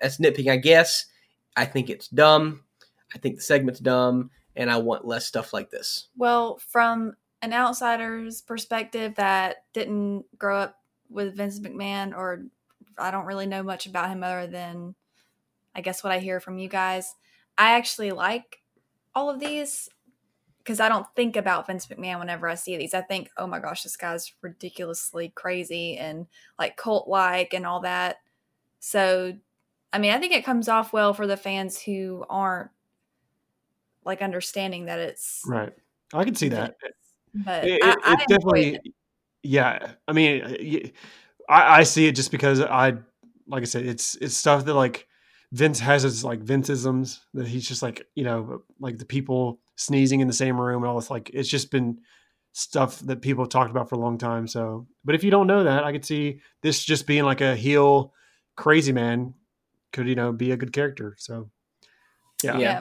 That's 0.00 0.18
nitpicking, 0.18 0.50
I 0.50 0.56
guess. 0.56 1.06
I 1.56 1.64
think 1.64 1.90
it's 1.90 2.08
dumb. 2.08 2.62
I 3.14 3.18
think 3.18 3.36
the 3.36 3.42
segment's 3.42 3.80
dumb, 3.80 4.30
and 4.56 4.70
I 4.70 4.78
want 4.78 5.06
less 5.06 5.26
stuff 5.26 5.52
like 5.52 5.70
this. 5.70 6.08
Well, 6.16 6.58
from 6.58 7.16
an 7.42 7.52
outsider's 7.52 8.40
perspective 8.42 9.14
that 9.16 9.64
didn't 9.72 10.24
grow 10.38 10.58
up 10.58 10.76
with 11.08 11.36
Vince 11.36 11.58
McMahon, 11.58 12.16
or 12.16 12.44
I 12.98 13.10
don't 13.10 13.26
really 13.26 13.46
know 13.46 13.62
much 13.62 13.86
about 13.86 14.08
him 14.10 14.22
other 14.22 14.46
than 14.46 14.94
I 15.74 15.80
guess 15.80 16.02
what 16.02 16.12
I 16.12 16.18
hear 16.18 16.40
from 16.40 16.58
you 16.58 16.68
guys, 16.68 17.14
I 17.56 17.72
actually 17.76 18.10
like 18.12 18.62
all 19.14 19.30
of 19.30 19.40
these 19.40 19.88
because 20.58 20.80
I 20.80 20.88
don't 20.88 21.06
think 21.16 21.36
about 21.36 21.66
Vince 21.66 21.86
McMahon 21.86 22.18
whenever 22.18 22.46
I 22.48 22.54
see 22.54 22.76
these. 22.76 22.92
I 22.94 23.00
think, 23.00 23.30
oh 23.36 23.46
my 23.46 23.58
gosh, 23.60 23.82
this 23.82 23.96
guy's 23.96 24.32
ridiculously 24.42 25.32
crazy 25.34 25.96
and 25.96 26.26
like 26.58 26.76
cult 26.76 27.08
like 27.08 27.54
and 27.54 27.64
all 27.66 27.80
that. 27.80 28.16
So, 28.78 29.32
I 29.92 29.98
mean, 29.98 30.12
I 30.12 30.18
think 30.18 30.32
it 30.34 30.44
comes 30.44 30.68
off 30.68 30.92
well 30.92 31.14
for 31.14 31.26
the 31.26 31.36
fans 31.36 31.80
who 31.80 32.24
aren't 32.28 32.70
like 34.04 34.22
understanding 34.22 34.86
that 34.86 34.98
it's 34.98 35.42
right. 35.46 35.72
I 36.12 36.24
can 36.24 36.34
see 36.34 36.48
that. 36.48 36.74
but 37.34 37.64
it, 37.64 37.78
it- 37.82 37.98
I 38.04 38.12
it 38.14 38.20
enjoy 38.22 38.26
definitely 38.28 38.74
it. 38.76 38.94
yeah 39.42 39.92
i 40.08 40.12
mean 40.12 40.92
I, 41.50 41.78
I 41.78 41.82
see 41.82 42.06
it 42.06 42.12
just 42.12 42.30
because 42.30 42.60
i 42.60 42.94
like 43.48 43.62
i 43.62 43.64
said 43.64 43.84
it's 43.84 44.14
it's 44.16 44.36
stuff 44.36 44.64
that 44.64 44.74
like 44.74 45.06
vince 45.52 45.80
has 45.80 46.02
his 46.04 46.24
like 46.24 46.40
vinceisms 46.42 47.18
that 47.34 47.48
he's 47.48 47.66
just 47.66 47.82
like 47.82 48.06
you 48.14 48.24
know 48.24 48.62
like 48.78 48.98
the 48.98 49.04
people 49.04 49.60
sneezing 49.76 50.20
in 50.20 50.28
the 50.28 50.32
same 50.32 50.60
room 50.60 50.82
and 50.82 50.90
all 50.90 50.98
this 50.98 51.10
like 51.10 51.30
it's 51.34 51.48
just 51.48 51.70
been 51.70 51.98
stuff 52.52 53.00
that 53.00 53.22
people 53.22 53.44
have 53.44 53.48
talked 53.50 53.70
about 53.70 53.88
for 53.88 53.94
a 53.94 53.98
long 53.98 54.18
time. 54.18 54.46
So 54.46 54.86
but 55.04 55.14
if 55.14 55.22
you 55.24 55.30
don't 55.30 55.46
know 55.46 55.64
that 55.64 55.84
i 55.84 55.92
could 55.92 56.04
see 56.04 56.40
this 56.62 56.84
just 56.84 57.06
being 57.06 57.24
like 57.24 57.40
a 57.40 57.56
heel 57.56 58.12
crazy 58.56 58.92
man 58.92 59.34
could 59.92 60.06
you 60.06 60.14
know 60.14 60.32
be 60.32 60.52
a 60.52 60.56
good 60.56 60.72
character. 60.72 61.14
So 61.18 61.50
yeah, 62.42 62.58
Yeah. 62.58 62.80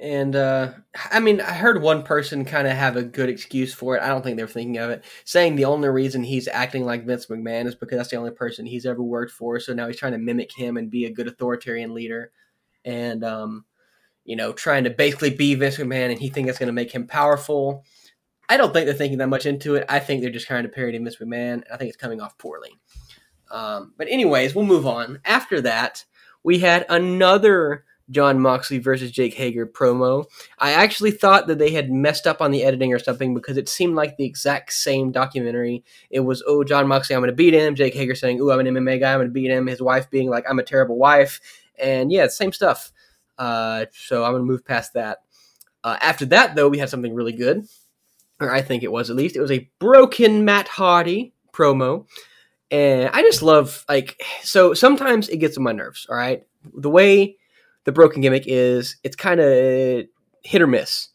And 0.00 0.34
uh, 0.34 0.72
I 1.12 1.20
mean, 1.20 1.42
I 1.42 1.52
heard 1.52 1.82
one 1.82 2.02
person 2.02 2.46
kind 2.46 2.66
of 2.66 2.72
have 2.72 2.96
a 2.96 3.02
good 3.02 3.28
excuse 3.28 3.74
for 3.74 3.96
it. 3.96 4.02
I 4.02 4.08
don't 4.08 4.22
think 4.22 4.38
they're 4.38 4.48
thinking 4.48 4.78
of 4.78 4.88
it, 4.88 5.04
saying 5.24 5.56
the 5.56 5.66
only 5.66 5.90
reason 5.90 6.24
he's 6.24 6.48
acting 6.48 6.86
like 6.86 7.04
Vince 7.04 7.26
McMahon 7.26 7.66
is 7.66 7.74
because 7.74 7.98
that's 7.98 8.08
the 8.08 8.16
only 8.16 8.30
person 8.30 8.64
he's 8.64 8.86
ever 8.86 9.02
worked 9.02 9.32
for. 9.32 9.60
So 9.60 9.74
now 9.74 9.86
he's 9.86 9.98
trying 9.98 10.12
to 10.12 10.18
mimic 10.18 10.56
him 10.56 10.78
and 10.78 10.90
be 10.90 11.04
a 11.04 11.12
good 11.12 11.28
authoritarian 11.28 11.92
leader, 11.92 12.32
and 12.82 13.22
um, 13.22 13.66
you 14.24 14.36
know, 14.36 14.54
trying 14.54 14.84
to 14.84 14.90
basically 14.90 15.34
be 15.34 15.54
Vince 15.54 15.76
McMahon, 15.76 16.10
and 16.10 16.18
he 16.18 16.30
thinks 16.30 16.46
that's 16.46 16.58
going 16.58 16.68
to 16.68 16.72
make 16.72 16.92
him 16.92 17.06
powerful. 17.06 17.84
I 18.48 18.56
don't 18.56 18.72
think 18.72 18.86
they're 18.86 18.94
thinking 18.94 19.18
that 19.18 19.28
much 19.28 19.44
into 19.44 19.74
it. 19.74 19.84
I 19.86 19.98
think 19.98 20.22
they're 20.22 20.30
just 20.30 20.46
trying 20.46 20.62
to 20.62 20.70
parody 20.70 20.96
Vince 20.96 21.16
McMahon. 21.16 21.62
I 21.70 21.76
think 21.76 21.90
it's 21.90 21.96
coming 21.98 22.22
off 22.22 22.38
poorly. 22.38 22.70
Um, 23.50 23.92
but 23.98 24.08
anyways, 24.08 24.54
we'll 24.54 24.64
move 24.64 24.86
on. 24.86 25.20
After 25.26 25.60
that, 25.60 26.06
we 26.42 26.58
had 26.58 26.86
another 26.88 27.84
Jon 28.10 28.40
Moxley 28.40 28.78
versus 28.78 29.10
Jake 29.10 29.34
Hager 29.34 29.66
promo. 29.66 30.24
I 30.58 30.72
actually 30.72 31.12
thought 31.12 31.46
that 31.46 31.58
they 31.58 31.70
had 31.70 31.90
messed 31.90 32.26
up 32.26 32.40
on 32.40 32.50
the 32.50 32.64
editing 32.64 32.92
or 32.92 32.98
something 32.98 33.34
because 33.34 33.56
it 33.56 33.68
seemed 33.68 33.94
like 33.94 34.16
the 34.16 34.24
exact 34.24 34.72
same 34.72 35.12
documentary. 35.12 35.84
It 36.10 36.20
was, 36.20 36.42
oh, 36.46 36.64
Jon 36.64 36.88
Moxley, 36.88 37.14
I'm 37.14 37.22
going 37.22 37.30
to 37.30 37.36
beat 37.36 37.54
him. 37.54 37.74
Jake 37.74 37.94
Hager 37.94 38.14
saying, 38.14 38.40
oh, 38.40 38.50
I'm 38.50 38.60
an 38.60 38.66
MMA 38.66 39.00
guy, 39.00 39.12
I'm 39.12 39.18
going 39.18 39.28
to 39.28 39.32
beat 39.32 39.50
him. 39.50 39.66
His 39.66 39.80
wife 39.80 40.10
being 40.10 40.28
like, 40.28 40.44
I'm 40.48 40.58
a 40.58 40.64
terrible 40.64 40.98
wife. 40.98 41.40
And 41.78 42.10
yeah, 42.10 42.26
same 42.26 42.52
stuff. 42.52 42.92
Uh, 43.38 43.86
so 43.92 44.24
I'm 44.24 44.32
going 44.32 44.42
to 44.42 44.46
move 44.46 44.64
past 44.64 44.94
that. 44.94 45.18
Uh, 45.82 45.96
after 46.00 46.26
that, 46.26 46.54
though, 46.54 46.68
we 46.68 46.78
had 46.78 46.90
something 46.90 47.14
really 47.14 47.32
good, 47.32 47.64
or 48.38 48.52
I 48.52 48.60
think 48.60 48.82
it 48.82 48.92
was 48.92 49.08
at 49.08 49.16
least. 49.16 49.36
It 49.36 49.40
was 49.40 49.50
a 49.50 49.70
broken 49.78 50.44
Matt 50.44 50.68
Hardy 50.68 51.32
promo. 51.52 52.06
And 52.70 53.10
I 53.12 53.22
just 53.22 53.42
love, 53.42 53.84
like, 53.88 54.22
so 54.42 54.74
sometimes 54.74 55.28
it 55.28 55.38
gets 55.38 55.56
on 55.56 55.64
my 55.64 55.72
nerves, 55.72 56.06
all 56.08 56.16
right? 56.16 56.42
The 56.74 56.90
way 56.90 57.38
the 57.84 57.92
broken 57.92 58.20
gimmick 58.20 58.44
is 58.46 58.96
it's 59.04 59.16
kind 59.16 59.40
of 59.40 60.04
hit 60.42 60.62
or 60.62 60.66
miss. 60.66 61.08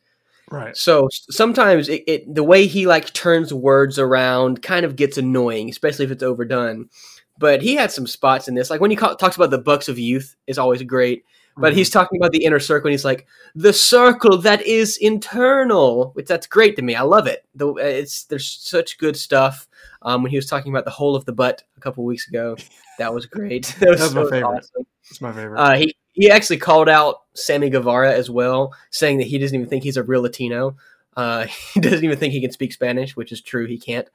right 0.52 0.76
So 0.78 1.08
sometimes 1.12 1.90
it, 1.90 2.04
it 2.08 2.36
the 2.36 2.44
way 2.44 2.68
he 2.68 2.88
like 2.88 3.12
turns 3.14 3.54
words 3.54 3.98
around 4.00 4.62
kind 4.62 4.86
of 4.86 4.96
gets 4.96 5.18
annoying, 5.18 5.70
especially 5.70 6.06
if 6.06 6.12
it's 6.12 6.24
overdone. 6.24 6.90
But 7.38 7.62
he 7.62 7.76
had 7.76 7.92
some 7.92 8.08
spots 8.08 8.48
in 8.48 8.56
this, 8.56 8.70
like 8.70 8.80
when 8.80 8.92
he 8.92 8.96
ca- 8.98 9.16
talks 9.16 9.36
about 9.36 9.50
the 9.52 9.58
Bucks 9.58 9.90
of 9.90 10.00
Youth, 10.00 10.36
is 10.48 10.58
always 10.58 10.82
great. 10.84 11.26
But 11.58 11.72
Mhm. 11.74 11.78
he's 11.78 11.90
talking 11.90 12.20
about 12.20 12.32
the 12.34 12.44
inner 12.46 12.60
circle, 12.60 12.88
and 12.88 12.94
he's 12.94 13.06
like, 13.06 13.28
"The 13.56 13.72
circle 13.74 14.38
that 14.40 14.62
is 14.66 14.98
internal," 14.98 16.12
which 16.14 16.28
that's 16.28 16.48
great 16.48 16.76
to 16.76 16.82
me. 16.82 16.96
I 16.96 17.02
love 17.04 17.28
it. 17.28 17.46
The, 17.56 17.74
it's 17.76 18.26
there's 18.26 18.46
such 18.48 18.98
good 18.98 19.16
stuff. 19.18 19.68
Um, 20.02 20.22
when 20.22 20.32
he 20.32 20.38
was 20.38 20.48
talking 20.48 20.72
about 20.74 20.84
the 20.86 20.92
hole 20.92 21.16
of 21.16 21.24
the 21.26 21.32
butt 21.34 21.64
a 21.78 21.80
couple 21.80 22.04
weeks 22.06 22.28
ago, 22.28 22.56
that 23.00 23.14
was 23.14 23.26
great. 23.26 23.74
that 23.80 23.90
was, 23.90 24.00
That 24.00 24.06
was 24.06 24.16
my 24.16 24.24
so 24.24 24.30
favorite. 24.30 24.48
awesome. 24.58 24.86
It's 25.10 25.22
my 25.22 25.32
favorite. 25.34 25.60
Uh, 25.60 25.76
he 25.78 25.96
he 26.16 26.32
actually 26.32 26.58
called 26.58 26.90
out 26.90 27.22
Sammy 27.34 27.70
Guevara 27.70 28.14
as 28.14 28.30
well, 28.30 28.74
saying 28.90 29.18
that 29.20 29.28
he 29.28 29.38
doesn't 29.38 29.56
even 29.56 29.70
think 29.70 29.84
he's 29.84 29.98
a 29.98 30.04
real 30.04 30.22
Latino. 30.22 30.76
Uh, 31.16 31.46
he 31.74 31.80
doesn't 31.82 32.04
even 32.04 32.18
think 32.18 32.34
he 32.34 32.42
can 32.42 32.52
speak 32.52 32.74
Spanish, 32.74 33.16
which 33.16 33.32
is 33.32 33.42
true. 33.42 33.68
He 33.68 33.78
can't. 33.78 34.08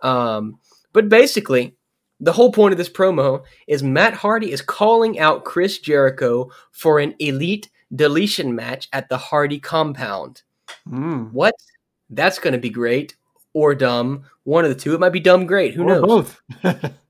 Um, 0.00 0.58
but 0.92 1.08
basically, 1.08 1.74
the 2.20 2.32
whole 2.32 2.52
point 2.52 2.72
of 2.72 2.78
this 2.78 2.88
promo 2.88 3.44
is 3.66 3.82
Matt 3.82 4.14
Hardy 4.14 4.50
is 4.52 4.60
calling 4.60 5.18
out 5.18 5.44
Chris 5.44 5.78
Jericho 5.78 6.50
for 6.72 6.98
an 6.98 7.14
elite 7.20 7.70
deletion 7.94 8.54
match 8.54 8.88
at 8.92 9.08
the 9.08 9.16
Hardy 9.16 9.60
compound. 9.60 10.42
Mm. 10.88 11.32
What? 11.32 11.54
That's 12.10 12.38
going 12.38 12.52
to 12.52 12.58
be 12.58 12.70
great 12.70 13.16
or 13.52 13.74
dumb. 13.74 14.24
One 14.44 14.64
of 14.64 14.70
the 14.70 14.76
two. 14.80 14.94
It 14.94 15.00
might 15.00 15.10
be 15.10 15.20
dumb 15.20 15.46
great. 15.46 15.74
Who 15.74 15.84
Or 15.84 15.86
knows? 15.86 16.02
both. 16.02 16.40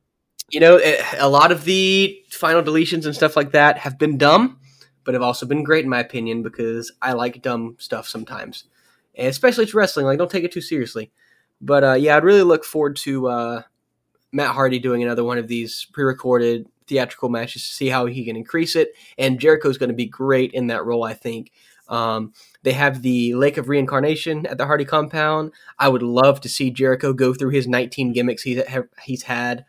you 0.50 0.60
know, 0.60 0.80
a 1.18 1.28
lot 1.28 1.52
of 1.52 1.64
the 1.64 2.22
final 2.30 2.62
deletions 2.62 3.04
and 3.04 3.14
stuff 3.14 3.36
like 3.36 3.52
that 3.52 3.78
have 3.78 3.98
been 3.98 4.16
dumb, 4.16 4.58
but 5.04 5.14
have 5.14 5.22
also 5.22 5.46
been 5.46 5.62
great 5.62 5.84
in 5.84 5.90
my 5.90 6.00
opinion 6.00 6.42
because 6.42 6.92
I 7.02 7.12
like 7.12 7.42
dumb 7.42 7.76
stuff 7.78 8.08
sometimes, 8.08 8.64
and 9.14 9.28
especially 9.28 9.64
it's 9.64 9.74
wrestling. 9.74 10.06
Like, 10.06 10.18
don't 10.18 10.30
take 10.30 10.44
it 10.44 10.52
too 10.52 10.60
seriously. 10.60 11.10
But 11.60 11.84
uh, 11.84 11.94
yeah, 11.94 12.16
I'd 12.16 12.24
really 12.24 12.42
look 12.42 12.64
forward 12.64 12.96
to 12.96 13.28
uh, 13.28 13.62
Matt 14.32 14.54
Hardy 14.54 14.78
doing 14.78 15.02
another 15.02 15.24
one 15.24 15.38
of 15.38 15.48
these 15.48 15.86
pre-recorded 15.92 16.66
theatrical 16.86 17.28
matches 17.28 17.62
to 17.66 17.74
see 17.74 17.88
how 17.88 18.06
he 18.06 18.24
can 18.24 18.36
increase 18.36 18.76
it. 18.76 18.92
And 19.18 19.40
Jericho's 19.40 19.78
going 19.78 19.90
to 19.90 19.94
be 19.94 20.06
great 20.06 20.52
in 20.52 20.68
that 20.68 20.84
role, 20.84 21.04
I 21.04 21.14
think. 21.14 21.52
Um, 21.88 22.32
they 22.62 22.72
have 22.72 23.02
the 23.02 23.34
Lake 23.34 23.56
of 23.56 23.68
Reincarnation 23.68 24.46
at 24.46 24.58
the 24.58 24.66
Hardy 24.66 24.84
compound. 24.84 25.52
I 25.78 25.88
would 25.88 26.02
love 26.02 26.40
to 26.42 26.48
see 26.48 26.70
Jericho 26.70 27.12
go 27.12 27.32
through 27.32 27.50
his 27.50 27.66
19 27.66 28.12
gimmicks 28.12 28.42
he's 28.42 28.62
he's 29.02 29.22
had 29.22 29.64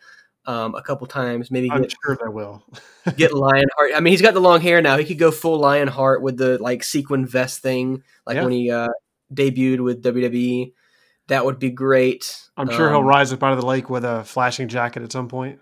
um, 0.49 0.73
a 0.75 0.81
couple 0.81 1.05
times. 1.07 1.51
Maybe 1.51 1.69
I'm 1.71 1.81
get 1.83 1.93
sure 2.03 2.17
they 2.21 2.29
will. 2.29 2.63
get 3.17 3.33
Lionheart. 3.33 3.91
I 3.95 3.99
mean, 3.99 4.11
he's 4.11 4.21
got 4.21 4.33
the 4.33 4.39
long 4.41 4.61
hair 4.61 4.81
now. 4.81 4.97
He 4.97 5.05
could 5.05 5.19
go 5.19 5.31
full 5.31 5.59
Lionheart 5.59 6.21
with 6.21 6.37
the 6.37 6.57
like 6.61 6.83
sequin 6.83 7.25
vest 7.25 7.61
thing, 7.61 8.03
like 8.25 8.35
Yeah. 8.35 8.43
when 8.43 8.51
he 8.53 8.71
uh, 8.71 8.89
debuted 9.33 9.81
with 9.83 10.03
WWE. 10.03 10.73
That 11.27 11.45
would 11.45 11.59
be 11.59 11.69
great. 11.69 12.41
I'm 12.57 12.69
sure 12.69 12.89
he'll 12.89 12.99
Um, 12.99 13.05
rise 13.05 13.31
up 13.31 13.43
out 13.43 13.53
of 13.53 13.59
the 13.61 13.65
lake 13.67 13.89
with 13.89 14.03
a 14.03 14.23
flashing 14.23 14.67
jacket 14.67 15.03
at 15.03 15.11
some 15.11 15.27
point. 15.27 15.59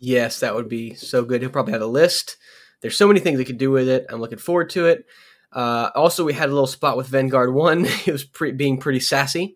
Yes, 0.00 0.40
that 0.40 0.54
would 0.54 0.68
be 0.70 0.94
so 0.94 1.24
good. 1.24 1.42
He'll 1.42 1.50
probably 1.50 1.74
have 1.74 1.82
a 1.82 1.86
list. 1.86 2.38
There's 2.80 2.96
so 2.96 3.06
many 3.06 3.20
things 3.20 3.38
he 3.38 3.44
could 3.44 3.58
do 3.58 3.70
with 3.70 3.88
it. 3.88 4.06
I'm 4.08 4.20
looking 4.20 4.38
forward 4.38 4.70
to 4.70 4.86
it. 4.86 5.04
Uh, 5.52 5.90
also, 5.94 6.24
we 6.24 6.32
had 6.32 6.48
a 6.48 6.52
little 6.52 6.66
spot 6.66 6.96
with 6.96 7.06
Vanguard 7.08 7.52
One. 7.52 7.84
he 8.04 8.10
was 8.10 8.24
pre- 8.24 8.52
being 8.52 8.78
pretty 8.78 9.00
sassy. 9.00 9.54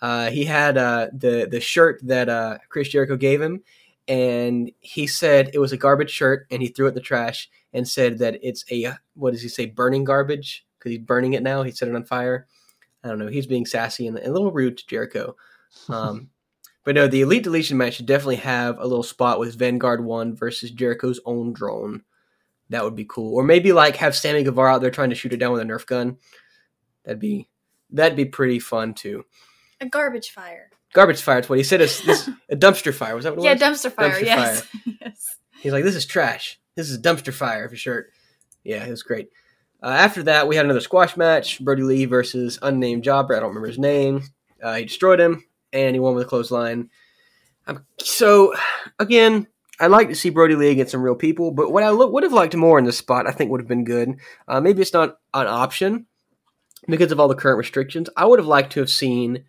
Uh, 0.00 0.30
he 0.30 0.44
had 0.44 0.78
uh, 0.78 1.08
the 1.12 1.48
the 1.50 1.60
shirt 1.60 2.00
that 2.04 2.28
uh, 2.28 2.58
Chris 2.68 2.88
Jericho 2.88 3.16
gave 3.16 3.42
him, 3.42 3.64
and 4.08 4.72
he 4.80 5.06
said 5.06 5.50
it 5.52 5.58
was 5.58 5.72
a 5.72 5.76
garbage 5.76 6.10
shirt, 6.10 6.46
and 6.50 6.62
he 6.62 6.68
threw 6.68 6.86
it 6.86 6.90
in 6.90 6.94
the 6.94 7.00
trash 7.00 7.48
and 7.72 7.86
said 7.86 8.18
that 8.18 8.38
it's 8.42 8.64
a 8.72 8.94
what 9.14 9.32
does 9.32 9.42
he 9.42 9.48
say 9.48 9.66
burning 9.66 10.04
garbage 10.04 10.66
because 10.78 10.92
he's 10.92 11.04
burning 11.04 11.34
it 11.34 11.42
now. 11.42 11.62
He 11.62 11.70
set 11.70 11.88
it 11.88 11.94
on 11.94 12.04
fire. 12.04 12.46
I 13.04 13.08
don't 13.08 13.18
know. 13.18 13.28
He's 13.28 13.46
being 13.46 13.66
sassy 13.66 14.06
and, 14.06 14.16
and 14.18 14.28
a 14.28 14.32
little 14.32 14.50
rude 14.50 14.78
to 14.78 14.86
Jericho. 14.86 15.36
Um, 15.88 16.30
but 16.84 16.94
no, 16.94 17.06
the 17.06 17.20
Elite 17.20 17.44
Deletion 17.44 17.76
match 17.76 17.94
should 17.94 18.06
definitely 18.06 18.36
have 18.36 18.78
a 18.78 18.86
little 18.86 19.02
spot 19.02 19.38
with 19.38 19.58
Vanguard 19.58 20.04
One 20.04 20.34
versus 20.34 20.70
Jericho's 20.70 21.20
own 21.24 21.52
drone. 21.52 22.02
That 22.70 22.84
would 22.84 22.96
be 22.96 23.06
cool. 23.06 23.34
Or 23.34 23.42
maybe 23.42 23.72
like 23.72 23.96
have 23.96 24.16
Sammy 24.16 24.42
Guevara 24.42 24.74
out 24.74 24.82
there 24.82 24.90
trying 24.90 25.10
to 25.10 25.14
shoot 25.14 25.32
it 25.32 25.38
down 25.38 25.52
with 25.52 25.62
a 25.62 25.64
Nerf 25.64 25.86
gun. 25.86 26.18
That'd 27.04 27.20
be 27.20 27.48
that'd 27.90 28.16
be 28.16 28.26
pretty 28.26 28.58
fun 28.58 28.94
too. 28.94 29.24
A 29.80 29.86
garbage 29.86 30.30
fire. 30.30 30.70
Garbage 30.92 31.20
fire. 31.20 31.38
It's 31.38 31.48
what 31.48 31.58
he 31.58 31.64
said. 31.64 31.80
Is 31.80 32.00
this 32.02 32.28
a 32.48 32.56
dumpster 32.56 32.94
fire? 32.94 33.14
Was 33.14 33.24
that 33.24 33.36
what 33.36 33.44
it 33.44 33.50
was? 33.50 33.60
Yeah, 33.60 33.68
was? 33.68 33.82
dumpster 33.82 33.92
fire. 33.92 34.10
Dumpster 34.10 34.24
yes. 34.24 34.68
yes. 35.00 35.36
He's 35.60 35.72
like, 35.72 35.84
this 35.84 35.94
is 35.94 36.06
trash. 36.06 36.58
This 36.76 36.88
is 36.90 36.96
a 36.96 37.00
dumpster 37.00 37.32
fire 37.32 37.68
for 37.68 37.76
shirt. 37.76 38.10
Yeah, 38.64 38.84
it 38.84 38.90
was 38.90 39.02
great. 39.02 39.28
Uh, 39.82 39.88
after 39.88 40.22
that, 40.24 40.48
we 40.48 40.56
had 40.56 40.64
another 40.64 40.80
squash 40.80 41.16
match: 41.16 41.60
Brodie 41.60 41.82
Lee 41.82 42.04
versus 42.04 42.58
unnamed 42.62 43.04
jobber. 43.04 43.36
I 43.36 43.40
don't 43.40 43.48
remember 43.48 43.68
his 43.68 43.78
name. 43.78 44.22
Uh, 44.62 44.74
he 44.74 44.84
destroyed 44.84 45.20
him, 45.20 45.44
and 45.72 45.94
he 45.94 46.00
won 46.00 46.14
with 46.14 46.26
a 46.26 46.28
clothesline. 46.28 46.90
Um, 47.66 47.84
so, 48.00 48.54
again, 48.98 49.46
I'd 49.78 49.90
like 49.90 50.08
to 50.08 50.14
see 50.14 50.30
Brodie 50.30 50.56
Lee 50.56 50.70
against 50.70 50.92
some 50.92 51.02
real 51.02 51.14
people, 51.14 51.52
but 51.52 51.70
what 51.70 51.84
I 51.84 51.90
lo- 51.90 52.10
would 52.10 52.24
have 52.24 52.32
liked 52.32 52.56
more 52.56 52.78
in 52.78 52.84
this 52.84 52.98
spot, 52.98 53.28
I 53.28 53.32
think, 53.32 53.50
would 53.50 53.60
have 53.60 53.68
been 53.68 53.84
good. 53.84 54.16
Uh, 54.48 54.60
maybe 54.60 54.82
it's 54.82 54.92
not 54.92 55.18
an 55.34 55.46
option 55.46 56.06
because 56.88 57.12
of 57.12 57.20
all 57.20 57.28
the 57.28 57.34
current 57.34 57.58
restrictions. 57.58 58.08
I 58.16 58.24
would 58.24 58.38
have 58.40 58.48
liked 58.48 58.72
to 58.72 58.80
have 58.80 58.90
seen 58.90 59.44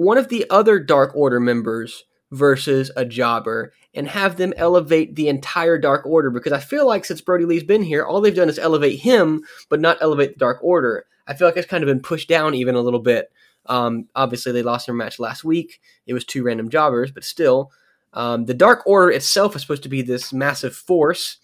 one 0.00 0.16
of 0.16 0.28
the 0.28 0.46
other 0.48 0.80
Dark 0.80 1.14
Order 1.14 1.38
members 1.38 2.04
versus 2.30 2.90
a 2.96 3.04
jobber 3.04 3.74
and 3.92 4.08
have 4.08 4.36
them 4.36 4.54
elevate 4.56 5.14
the 5.14 5.28
entire 5.28 5.76
Dark 5.76 6.06
Order 6.06 6.30
because 6.30 6.52
I 6.52 6.58
feel 6.58 6.86
like 6.86 7.04
since 7.04 7.20
Brodie 7.20 7.44
Lee's 7.44 7.64
been 7.64 7.82
here, 7.82 8.02
all 8.02 8.22
they've 8.22 8.34
done 8.34 8.48
is 8.48 8.58
elevate 8.58 9.00
him, 9.00 9.44
but 9.68 9.78
not 9.78 9.98
elevate 10.00 10.32
the 10.32 10.38
Dark 10.38 10.58
Order. 10.62 11.04
I 11.26 11.34
feel 11.34 11.46
like 11.46 11.58
it's 11.58 11.68
kind 11.68 11.84
of 11.84 11.88
been 11.88 12.00
pushed 12.00 12.30
down 12.30 12.54
even 12.54 12.76
a 12.76 12.80
little 12.80 13.00
bit. 13.00 13.30
Um, 13.66 14.08
obviously, 14.14 14.52
they 14.52 14.62
lost 14.62 14.86
their 14.86 14.94
match 14.94 15.18
last 15.18 15.44
week. 15.44 15.80
It 16.06 16.14
was 16.14 16.24
two 16.24 16.42
random 16.42 16.70
jobbers, 16.70 17.10
but 17.10 17.22
still, 17.22 17.70
um, 18.14 18.46
the 18.46 18.54
Dark 18.54 18.86
Order 18.86 19.12
itself 19.12 19.54
is 19.54 19.60
supposed 19.60 19.82
to 19.82 19.90
be 19.90 20.00
this 20.00 20.32
massive 20.32 20.74
force, 20.74 21.36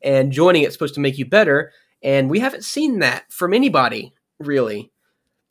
and 0.00 0.30
joining 0.30 0.62
it's 0.62 0.74
supposed 0.74 0.94
to 0.94 1.00
make 1.00 1.18
you 1.18 1.26
better. 1.26 1.72
And 2.04 2.30
we 2.30 2.38
haven't 2.38 2.64
seen 2.64 3.00
that 3.00 3.32
from 3.32 3.52
anybody 3.52 4.14
really. 4.38 4.92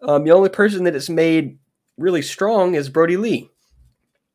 Um, 0.02 0.24
the 0.24 0.32
only 0.32 0.50
person 0.50 0.86
that 0.86 0.96
it's 0.96 1.10
made 1.10 1.58
really 1.98 2.22
strong 2.22 2.76
is 2.76 2.90
Brodie 2.90 3.18
Lee. 3.18 3.50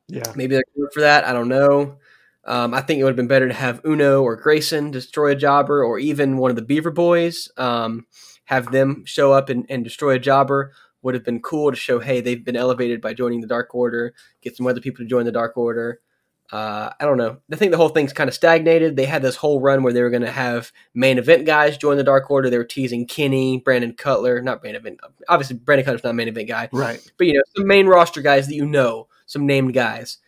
Yeah. 0.08 0.32
Maybe 0.34 0.54
they're 0.54 0.64
good 0.76 0.92
for 0.92 1.00
that. 1.00 1.24
I 1.24 1.32
don't 1.32 1.48
know. 1.48 1.98
Um, 2.44 2.74
I 2.74 2.80
think 2.80 2.98
it 2.98 3.04
would 3.04 3.10
have 3.10 3.16
been 3.16 3.28
better 3.28 3.48
to 3.48 3.54
have 3.54 3.80
Uno 3.84 4.22
or 4.22 4.34
Grayson 4.34 4.90
destroy 4.90 5.32
a 5.32 5.36
jobber, 5.36 5.84
or 5.84 5.98
even 5.98 6.38
one 6.38 6.50
of 6.50 6.56
the 6.56 6.62
Beaver 6.62 6.90
Boys. 6.90 7.48
Um, 7.56 8.06
have 8.46 8.72
them 8.72 9.04
show 9.06 9.32
up 9.32 9.48
and, 9.48 9.64
and 9.68 9.84
destroy 9.84 10.14
a 10.14 10.18
jobber 10.18 10.72
would 11.02 11.14
have 11.14 11.24
been 11.24 11.40
cool 11.40 11.70
to 11.70 11.76
show, 11.76 11.98
hey, 12.00 12.20
they've 12.20 12.44
been 12.44 12.56
elevated 12.56 13.00
by 13.00 13.14
joining 13.14 13.40
the 13.40 13.46
Dark 13.46 13.74
Order. 13.74 14.12
Get 14.42 14.56
some 14.56 14.66
other 14.66 14.80
people 14.80 15.04
to 15.04 15.08
join 15.08 15.24
the 15.24 15.32
Dark 15.32 15.56
Order. 15.56 16.00
Uh, 16.52 16.90
I 16.98 17.04
don't 17.04 17.16
know. 17.16 17.38
I 17.52 17.56
think 17.56 17.70
the 17.70 17.76
whole 17.76 17.90
thing's 17.90 18.12
kind 18.12 18.26
of 18.26 18.34
stagnated. 18.34 18.96
They 18.96 19.04
had 19.06 19.22
this 19.22 19.36
whole 19.36 19.60
run 19.60 19.82
where 19.84 19.92
they 19.92 20.02
were 20.02 20.10
going 20.10 20.22
to 20.22 20.32
have 20.32 20.72
main 20.94 21.16
event 21.18 21.46
guys 21.46 21.76
join 21.78 21.96
the 21.96 22.02
Dark 22.02 22.28
Order. 22.30 22.50
They 22.50 22.58
were 22.58 22.64
teasing 22.64 23.06
Kenny, 23.06 23.58
Brandon 23.58 23.92
Cutler, 23.94 24.42
not 24.42 24.62
main 24.64 24.74
event. 24.74 24.98
Obviously, 25.28 25.56
Brandon 25.56 25.84
Cutler's 25.84 26.02
not 26.02 26.10
a 26.10 26.14
main 26.14 26.26
event 26.28 26.48
guy 26.48 26.68
Right. 26.72 27.00
but 27.18 27.26
you 27.28 27.34
know 27.34 27.42
some 27.56 27.66
main 27.68 27.86
roster 27.86 28.20
guys 28.20 28.48
that 28.48 28.54
you 28.56 28.66
know, 28.66 29.06
some 29.26 29.46
named 29.46 29.74
guys, 29.74 30.18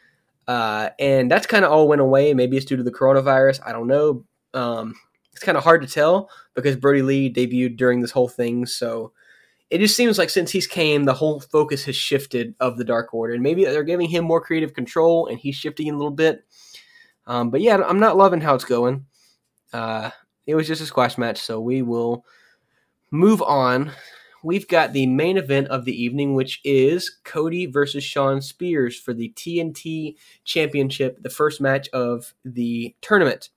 uh, 0.47 0.91
and 1.01 1.29
that's 1.31 1.47
kind 1.47 1.65
of 1.65 1.73
all 1.73 1.89
went 1.89 2.01
away. 2.01 2.35
Maybe 2.35 2.57
it's 2.57 2.67
due 2.67 2.77
to 2.77 2.83
the 2.85 2.93
coronavirus. 2.93 3.61
I 3.67 3.73
don't 3.73 3.89
know. 3.89 4.25
Um, 4.55 4.95
it's 5.33 5.43
kind 5.43 5.59
of 5.59 5.65
hard 5.65 5.83
to 5.83 5.89
tell 5.89 6.31
because 6.55 6.77
Brodie 6.77 7.03
Lee 7.03 7.33
debuted 7.33 7.77
during 7.77 8.01
this 8.01 8.11
whole 8.13 8.29
thing, 8.29 8.67
so 8.67 9.13
it 9.73 9.79
just 9.79 9.97
seems 9.97 10.19
like 10.19 10.31
since 10.31 10.51
he's 10.51 10.67
came, 10.67 11.05
the 11.05 11.15
whole 11.15 11.41
focus 11.41 11.85
has 11.85 11.97
shifted 11.97 12.55
of 12.61 12.77
the 12.77 12.85
Dark 12.85 13.13
Order, 13.15 13.35
and 13.35 13.43
maybe 13.43 13.65
they're 13.65 13.83
giving 13.83 14.09
him 14.09 14.25
more 14.25 14.41
creative 14.41 14.75
control, 14.75 15.27
and 15.27 15.39
he's 15.39 15.57
shifting 15.57 15.89
a 15.91 15.97
little 15.97 16.11
bit. 16.11 16.45
Um, 17.27 17.51
but 17.51 17.61
yeah, 17.61 17.77
I'm 17.77 18.01
not 18.01 18.17
loving 18.17 18.41
how 18.41 18.55
it's 18.55 18.65
going. 18.65 19.07
Uh, 19.73 20.11
it 20.47 20.55
was 20.55 20.67
just 20.67 20.83
a 20.83 20.87
squash 20.87 21.19
match, 21.19 21.39
so 21.39 21.61
we 21.61 21.83
will 21.83 22.25
move 23.11 23.43
on 23.43 23.93
we've 24.43 24.69
got 24.69 24.93
the 24.93 25.07
main 25.07 25.37
event 25.37 25.69
of 25.69 25.85
the 25.85 26.03
evening, 26.03 26.35
which 26.35 26.61
is 26.65 27.19
Cody 27.25 27.67
versus 27.67 28.05
Shawn 28.05 28.43
Spears 28.43 28.99
for 28.99 29.15
the 29.15 29.33
TNT 29.37 30.17
Championship, 30.45 31.23
the 31.23 31.31
first 31.31 31.61
match 31.61 31.89
of 31.93 32.35
the 32.45 32.95
tournament. 33.01 33.51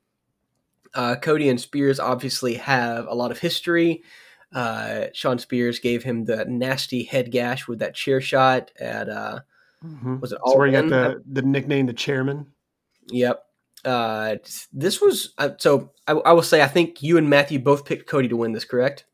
Uh, 0.94 1.16
Cody 1.16 1.50
and 1.50 1.60
Spears 1.60 2.00
obviously 2.00 2.54
have 2.56 3.08
a 3.08 3.16
lot 3.16 3.32
of 3.32 3.40
history. 3.40 4.04
Uh, 4.54 5.06
Shawn 5.14 5.38
Spears 5.40 5.80
gave 5.80 6.04
him 6.04 6.26
the 6.26 6.46
nasty 6.46 7.04
head 7.04 7.32
gash 7.32 7.68
with 7.68 7.80
that 7.80 7.94
chair 7.96 8.22
shot 8.22 8.72
at, 8.80 9.10
uh, 9.10 9.40
Mhm. 9.84 10.20
was 10.22 10.32
it 10.32 10.40
That's 10.44 10.56
where 10.58 10.72
got 10.72 10.90
the, 10.90 11.22
the 11.32 11.42
nickname 11.42 11.86
the 11.86 11.94
chairman. 11.94 12.48
Yep. 13.10 13.44
Uh, 13.84 14.38
this 14.74 15.00
was, 15.02 15.34
uh, 15.38 15.50
so 15.58 15.92
I, 16.08 16.14
I 16.14 16.32
will 16.34 16.42
say, 16.42 16.62
I 16.64 16.68
think 16.68 17.04
you 17.04 17.18
and 17.18 17.30
Matthew 17.30 17.60
both 17.60 17.86
picked 17.86 18.08
Cody 18.10 18.28
to 18.30 18.38
win 18.38 18.54
this, 18.54 18.66
correct? 18.66 19.06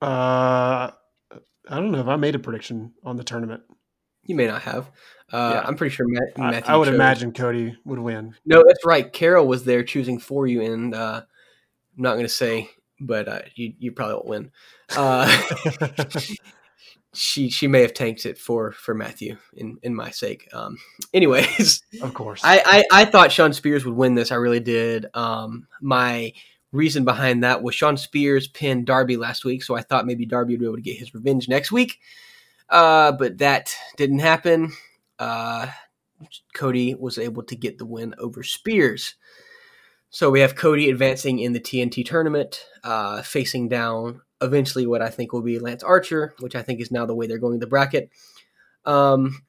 Uh, 0.00 0.90
I 1.68 1.74
don't 1.76 1.90
know 1.90 2.00
if 2.00 2.06
I 2.06 2.16
made 2.16 2.34
a 2.34 2.38
prediction 2.38 2.92
on 3.04 3.16
the 3.16 3.24
tournament. 3.24 3.62
You 4.24 4.34
may 4.36 4.46
not 4.46 4.62
have. 4.62 4.90
Uh, 5.32 5.52
Yeah. 5.54 5.64
I'm 5.66 5.76
pretty 5.76 5.94
sure 5.94 6.06
Matt, 6.08 6.32
I, 6.36 6.50
Matthew 6.50 6.72
I 6.74 6.76
would 6.76 6.86
chose- 6.86 6.94
imagine 6.94 7.32
Cody 7.32 7.76
would 7.84 7.98
win. 7.98 8.34
No, 8.44 8.62
that's 8.66 8.84
right. 8.84 9.12
Carol 9.12 9.46
was 9.46 9.64
there 9.64 9.82
choosing 9.82 10.18
for 10.18 10.46
you, 10.46 10.62
and 10.62 10.94
uh, 10.94 11.22
I'm 11.96 12.02
not 12.02 12.14
going 12.14 12.24
to 12.26 12.28
say, 12.32 12.70
but 13.00 13.28
uh, 13.28 13.42
you 13.54 13.74
you 13.78 13.92
probably 13.92 14.14
won't 14.14 14.26
win. 14.26 14.50
Uh, 14.96 15.28
she 17.14 17.48
she 17.48 17.66
may 17.66 17.80
have 17.80 17.94
tanked 17.94 18.26
it 18.26 18.38
for 18.38 18.72
for 18.72 18.94
Matthew 18.94 19.36
in 19.54 19.78
in 19.82 19.94
my 19.94 20.10
sake. 20.10 20.48
Um, 20.52 20.76
anyways, 21.14 21.82
of 22.02 22.14
course. 22.14 22.40
I, 22.44 22.84
I 22.92 23.02
I 23.02 23.04
thought 23.04 23.32
Shawn 23.32 23.52
Spears 23.52 23.84
would 23.84 23.96
win 23.96 24.14
this. 24.14 24.30
I 24.30 24.36
really 24.36 24.60
did. 24.60 25.06
Um, 25.14 25.66
my 25.80 26.32
reason 26.72 27.04
behind 27.04 27.42
that 27.42 27.62
was 27.62 27.74
Shawn 27.74 27.96
Spears 27.96 28.48
pinned 28.48 28.86
Darby 28.86 29.16
last 29.16 29.44
week, 29.44 29.62
so 29.62 29.74
I 29.74 29.82
thought 29.82 30.06
maybe 30.06 30.26
Darby 30.26 30.54
would 30.54 30.60
be 30.60 30.66
able 30.66 30.76
to 30.76 30.82
get 30.82 30.98
his 30.98 31.14
revenge 31.14 31.48
next 31.48 31.72
week. 31.72 31.98
Uh, 32.68 33.12
but 33.12 33.38
that 33.38 33.74
didn't 33.96 34.18
happen. 34.18 34.72
Uh, 35.18 35.68
Cody 36.54 36.94
was 36.94 37.18
able 37.18 37.42
to 37.44 37.56
get 37.56 37.78
the 37.78 37.86
win 37.86 38.14
over 38.18 38.42
Spears. 38.42 39.14
So 40.10 40.30
we 40.30 40.40
have 40.40 40.56
Cody 40.56 40.90
advancing 40.90 41.38
in 41.38 41.52
the 41.52 41.60
TNT 41.60 42.04
tournament, 42.04 42.64
uh, 42.84 43.22
facing 43.22 43.68
down 43.68 44.22
eventually 44.40 44.86
what 44.86 45.02
I 45.02 45.10
think 45.10 45.32
will 45.32 45.42
be 45.42 45.58
Lance 45.58 45.82
Archer, 45.82 46.34
which 46.40 46.54
I 46.54 46.62
think 46.62 46.80
is 46.80 46.90
now 46.90 47.06
the 47.06 47.14
way 47.14 47.26
they're 47.26 47.38
going 47.38 47.58
the 47.58 47.66
bracket. 47.66 48.10
Um, 48.84 49.42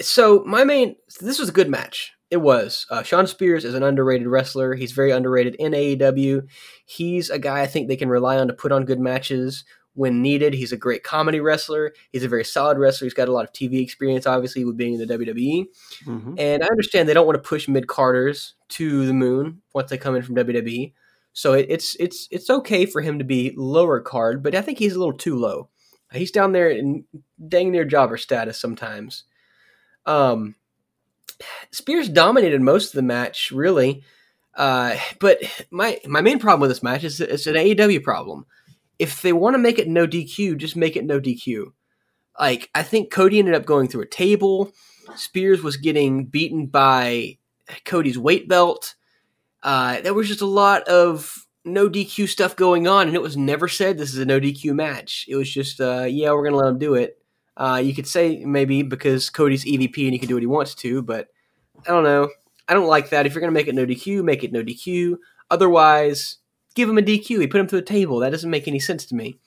so 0.00 0.44
my 0.44 0.64
main, 0.64 0.96
this 1.20 1.38
was 1.38 1.48
a 1.48 1.52
good 1.52 1.70
match. 1.70 2.12
It 2.30 2.38
was. 2.38 2.86
Uh, 2.90 3.02
Shawn 3.02 3.26
Spears 3.26 3.64
is 3.64 3.74
an 3.74 3.82
underrated 3.82 4.26
wrestler. 4.26 4.74
He's 4.74 4.92
very 4.92 5.10
underrated 5.10 5.54
in 5.56 5.72
AEW. 5.72 6.46
He's 6.86 7.28
a 7.28 7.38
guy 7.38 7.60
I 7.60 7.66
think 7.66 7.88
they 7.88 7.96
can 7.96 8.08
rely 8.08 8.38
on 8.38 8.48
to 8.48 8.54
put 8.54 8.72
on 8.72 8.86
good 8.86 9.00
matches 9.00 9.64
when 9.94 10.22
needed. 10.22 10.54
He's 10.54 10.72
a 10.72 10.76
great 10.76 11.02
comedy 11.02 11.40
wrestler. 11.40 11.92
He's 12.12 12.24
a 12.24 12.28
very 12.28 12.44
solid 12.44 12.78
wrestler. 12.78 13.06
He's 13.06 13.14
got 13.14 13.28
a 13.28 13.32
lot 13.32 13.44
of 13.44 13.52
TV 13.52 13.82
experience, 13.82 14.26
obviously, 14.26 14.64
with 14.64 14.76
being 14.76 14.94
in 14.94 15.06
the 15.06 15.18
WWE. 15.18 15.66
Mm-hmm. 16.06 16.34
And 16.38 16.62
I 16.62 16.66
understand 16.66 17.08
they 17.08 17.14
don't 17.14 17.26
want 17.26 17.42
to 17.42 17.48
push 17.48 17.68
mid 17.68 17.86
carders 17.86 18.54
to 18.70 19.06
the 19.06 19.14
moon 19.14 19.62
once 19.74 19.90
they 19.90 19.98
come 19.98 20.16
in 20.16 20.22
from 20.22 20.36
WWE. 20.36 20.92
So 21.32 21.54
it, 21.54 21.66
it's 21.68 21.96
it's 21.96 22.28
it's 22.30 22.50
okay 22.50 22.86
for 22.86 23.00
him 23.00 23.18
to 23.18 23.24
be 23.24 23.54
lower 23.56 24.00
card, 24.00 24.42
but 24.42 24.54
I 24.54 24.60
think 24.60 24.78
he's 24.78 24.94
a 24.94 24.98
little 24.98 25.16
too 25.16 25.36
low. 25.36 25.68
He's 26.12 26.30
down 26.30 26.52
there 26.52 26.68
in 26.68 27.04
dang 27.48 27.72
near 27.72 27.86
jobber 27.86 28.18
status 28.18 28.60
sometimes. 28.60 29.24
Um, 30.04 30.56
Spears 31.70 32.08
dominated 32.08 32.60
most 32.60 32.88
of 32.88 32.92
the 32.92 33.02
match, 33.02 33.50
really. 33.50 34.02
Uh, 34.54 34.96
but 35.18 35.38
my 35.70 35.98
my 36.06 36.20
main 36.20 36.38
problem 36.38 36.60
with 36.60 36.70
this 36.70 36.82
match 36.82 37.04
is 37.04 37.20
it's 37.20 37.46
an 37.46 37.54
AEW 37.54 38.02
problem. 38.02 38.46
If 39.02 39.20
they 39.20 39.32
want 39.32 39.54
to 39.54 39.58
make 39.58 39.80
it 39.80 39.88
no 39.88 40.06
DQ, 40.06 40.58
just 40.58 40.76
make 40.76 40.94
it 40.94 41.04
no 41.04 41.20
DQ. 41.20 41.72
Like 42.38 42.70
I 42.72 42.84
think 42.84 43.10
Cody 43.10 43.40
ended 43.40 43.56
up 43.56 43.66
going 43.66 43.88
through 43.88 44.02
a 44.02 44.06
table. 44.06 44.72
Spears 45.16 45.60
was 45.60 45.76
getting 45.76 46.26
beaten 46.26 46.66
by 46.66 47.38
Cody's 47.84 48.16
weight 48.16 48.48
belt. 48.48 48.94
Uh, 49.60 50.00
there 50.02 50.14
was 50.14 50.28
just 50.28 50.40
a 50.40 50.46
lot 50.46 50.84
of 50.84 51.48
no 51.64 51.90
DQ 51.90 52.28
stuff 52.28 52.54
going 52.54 52.86
on, 52.86 53.08
and 53.08 53.16
it 53.16 53.22
was 53.22 53.36
never 53.36 53.66
said 53.66 53.98
this 53.98 54.12
is 54.12 54.20
a 54.20 54.24
no 54.24 54.38
DQ 54.38 54.72
match. 54.72 55.26
It 55.28 55.34
was 55.34 55.52
just, 55.52 55.80
uh, 55.80 56.06
yeah, 56.08 56.30
we're 56.30 56.44
gonna 56.44 56.56
let 56.56 56.68
him 56.68 56.78
do 56.78 56.94
it. 56.94 57.18
Uh, 57.56 57.82
you 57.82 57.94
could 57.96 58.06
say 58.06 58.44
maybe 58.44 58.84
because 58.84 59.30
Cody's 59.30 59.64
EVP 59.64 60.04
and 60.04 60.12
he 60.12 60.18
can 60.20 60.28
do 60.28 60.36
what 60.36 60.44
he 60.44 60.46
wants 60.46 60.76
to, 60.76 61.02
but 61.02 61.26
I 61.88 61.90
don't 61.90 62.04
know. 62.04 62.30
I 62.68 62.74
don't 62.74 62.86
like 62.86 63.10
that. 63.10 63.26
If 63.26 63.34
you're 63.34 63.40
gonna 63.40 63.50
make 63.50 63.66
it 63.66 63.74
no 63.74 63.84
DQ, 63.84 64.22
make 64.22 64.44
it 64.44 64.52
no 64.52 64.62
DQ. 64.62 65.16
Otherwise, 65.50 66.38
give 66.74 66.88
him 66.88 66.98
a 66.98 67.02
DQ. 67.02 67.40
He 67.40 67.46
put 67.46 67.60
him 67.60 67.68
through 67.68 67.80
a 67.80 67.82
table. 67.82 68.18
That 68.18 68.30
doesn't 68.30 68.50
make 68.50 68.68
any 68.68 68.78
sense 68.78 69.06
to 69.06 69.14
me. 69.14 69.38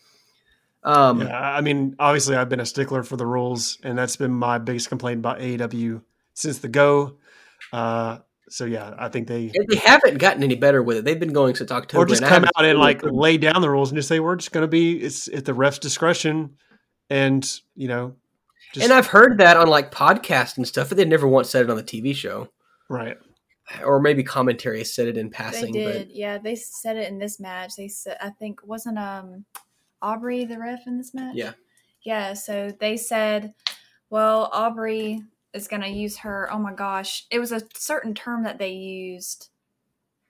Um, 0.84 1.22
yeah, 1.22 1.40
I 1.40 1.62
mean, 1.62 1.96
obviously, 1.98 2.36
I've 2.36 2.50
been 2.50 2.60
a 2.60 2.66
stickler 2.66 3.02
for 3.02 3.18
the 3.18 3.26
rules, 3.26 3.80
and 3.84 3.98
that's 3.98 4.16
been 4.16 4.32
my 4.32 4.60
biggest 4.60 4.90
complaint 4.90 5.20
about 5.20 5.40
AEW 5.40 6.02
since 6.34 6.60
the 6.60 6.68
go. 6.68 7.18
Uh, 7.74 8.20
so 8.50 8.66
yeah, 8.66 8.94
I 8.98 9.10
think 9.10 9.28
they 9.28 9.52
they 9.70 9.78
haven't 9.78 10.20
gotten 10.20 10.44
any 10.44 10.56
better 10.56 10.84
with 10.84 10.98
it. 10.98 11.06
They've 11.06 11.20
been 11.20 11.34
going 11.34 11.56
since 11.56 11.72
October. 11.72 12.04
Or 12.04 12.06
just 12.06 12.24
come 12.24 12.46
out 12.46 12.66
and 12.66 12.78
like 12.78 13.02
lay 13.04 13.38
down 13.38 13.62
the 13.62 13.70
rules 13.70 13.90
and 13.90 13.98
just 13.98 14.08
say 14.08 14.20
we're 14.20 14.36
just 14.36 14.52
going 14.52 14.64
to 14.64 14.68
be 14.68 14.98
it's 14.98 15.28
at 15.30 15.46
the 15.46 15.54
ref's 15.54 15.80
discretion, 15.80 16.56
and 17.10 17.60
you 17.76 17.88
know. 17.88 18.16
Just, 18.74 18.84
and 18.84 18.94
I've 18.94 19.08
heard 19.08 19.40
that 19.40 19.58
on 19.58 19.68
like 19.68 19.92
podcasts 19.92 20.58
and 20.58 20.68
stuff, 20.68 20.90
but 20.90 20.98
they 20.98 21.06
never 21.06 21.28
once 21.28 21.50
said 21.50 21.64
it 21.64 21.70
on 21.70 21.78
the 21.78 21.84
TV 21.84 22.14
show. 22.14 22.50
Right. 22.90 23.18
Or 23.84 24.00
maybe 24.00 24.24
commentary 24.24 24.84
said 24.84 25.08
it 25.08 25.18
in 25.18 25.30
passing. 25.30 25.74
They 25.74 25.80
did, 25.80 26.08
but... 26.08 26.16
yeah. 26.16 26.38
They 26.38 26.56
said 26.56 26.98
it 26.98 27.10
in 27.10 27.18
this 27.18 27.40
match. 27.40 27.76
They 27.76 27.88
said, 27.88 28.18
I 28.22 28.30
think, 28.30 28.66
wasn't 28.66 29.00
um 29.00 29.46
Aubrey 30.02 30.46
the 30.46 30.60
ref 30.60 30.86
in 30.86 30.98
this 30.98 31.14
match? 31.14 31.36
Yeah. 31.36 31.54
Yeah. 32.04 32.34
So 32.34 32.72
they 32.80 32.96
said, 32.98 33.54
well, 34.10 34.50
Aubrey 34.54 35.22
is 35.54 35.68
going 35.68 35.82
to 35.82 35.90
use 35.90 36.18
her. 36.18 36.48
Oh 36.52 36.60
my 36.60 36.74
gosh, 36.74 37.26
it 37.32 37.40
was 37.40 37.52
a 37.52 37.62
certain 37.74 38.14
term 38.14 38.44
that 38.44 38.60
they 38.60 38.74
used 38.74 39.50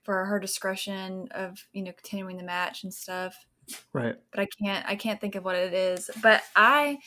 for 0.04 0.24
her 0.26 0.40
discretion 0.40 1.28
of 1.32 1.58
you 1.74 1.84
know 1.84 1.92
continuing 1.92 2.38
the 2.38 2.44
match 2.44 2.84
and 2.84 2.94
stuff. 2.94 3.36
Right. 3.92 4.16
But 4.32 4.42
I 4.42 4.48
can't 4.64 4.86
I 4.88 4.96
can't 4.96 5.20
think 5.20 5.36
of 5.36 5.44
what 5.44 5.56
it 5.56 5.74
is. 5.74 6.10
But 6.22 6.44
I 6.56 7.00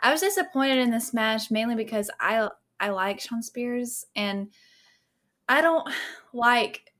I 0.00 0.12
was 0.12 0.20
disappointed 0.20 0.78
in 0.78 0.90
this 0.90 1.12
match 1.12 1.50
mainly 1.50 1.74
because 1.74 2.10
I 2.20 2.48
I 2.80 2.90
like 2.90 3.20
Shawn 3.20 3.42
Spears 3.42 4.06
and 4.16 4.48
I 5.48 5.60
don't 5.60 5.88
like 6.32 6.92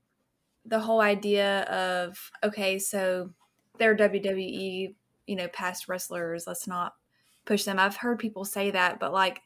the 0.65 0.79
whole 0.79 1.01
idea 1.01 1.61
of 1.63 2.31
okay, 2.43 2.79
so 2.79 3.31
they're 3.77 3.95
WWE, 3.95 4.95
you 5.27 5.35
know, 5.35 5.47
past 5.49 5.87
wrestlers. 5.87 6.45
Let's 6.47 6.67
not 6.67 6.93
push 7.45 7.63
them. 7.63 7.79
I've 7.79 7.97
heard 7.97 8.19
people 8.19 8.45
say 8.45 8.71
that, 8.71 8.99
but 8.99 9.13
like 9.13 9.41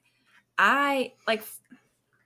I 0.58 1.14
like 1.28 1.44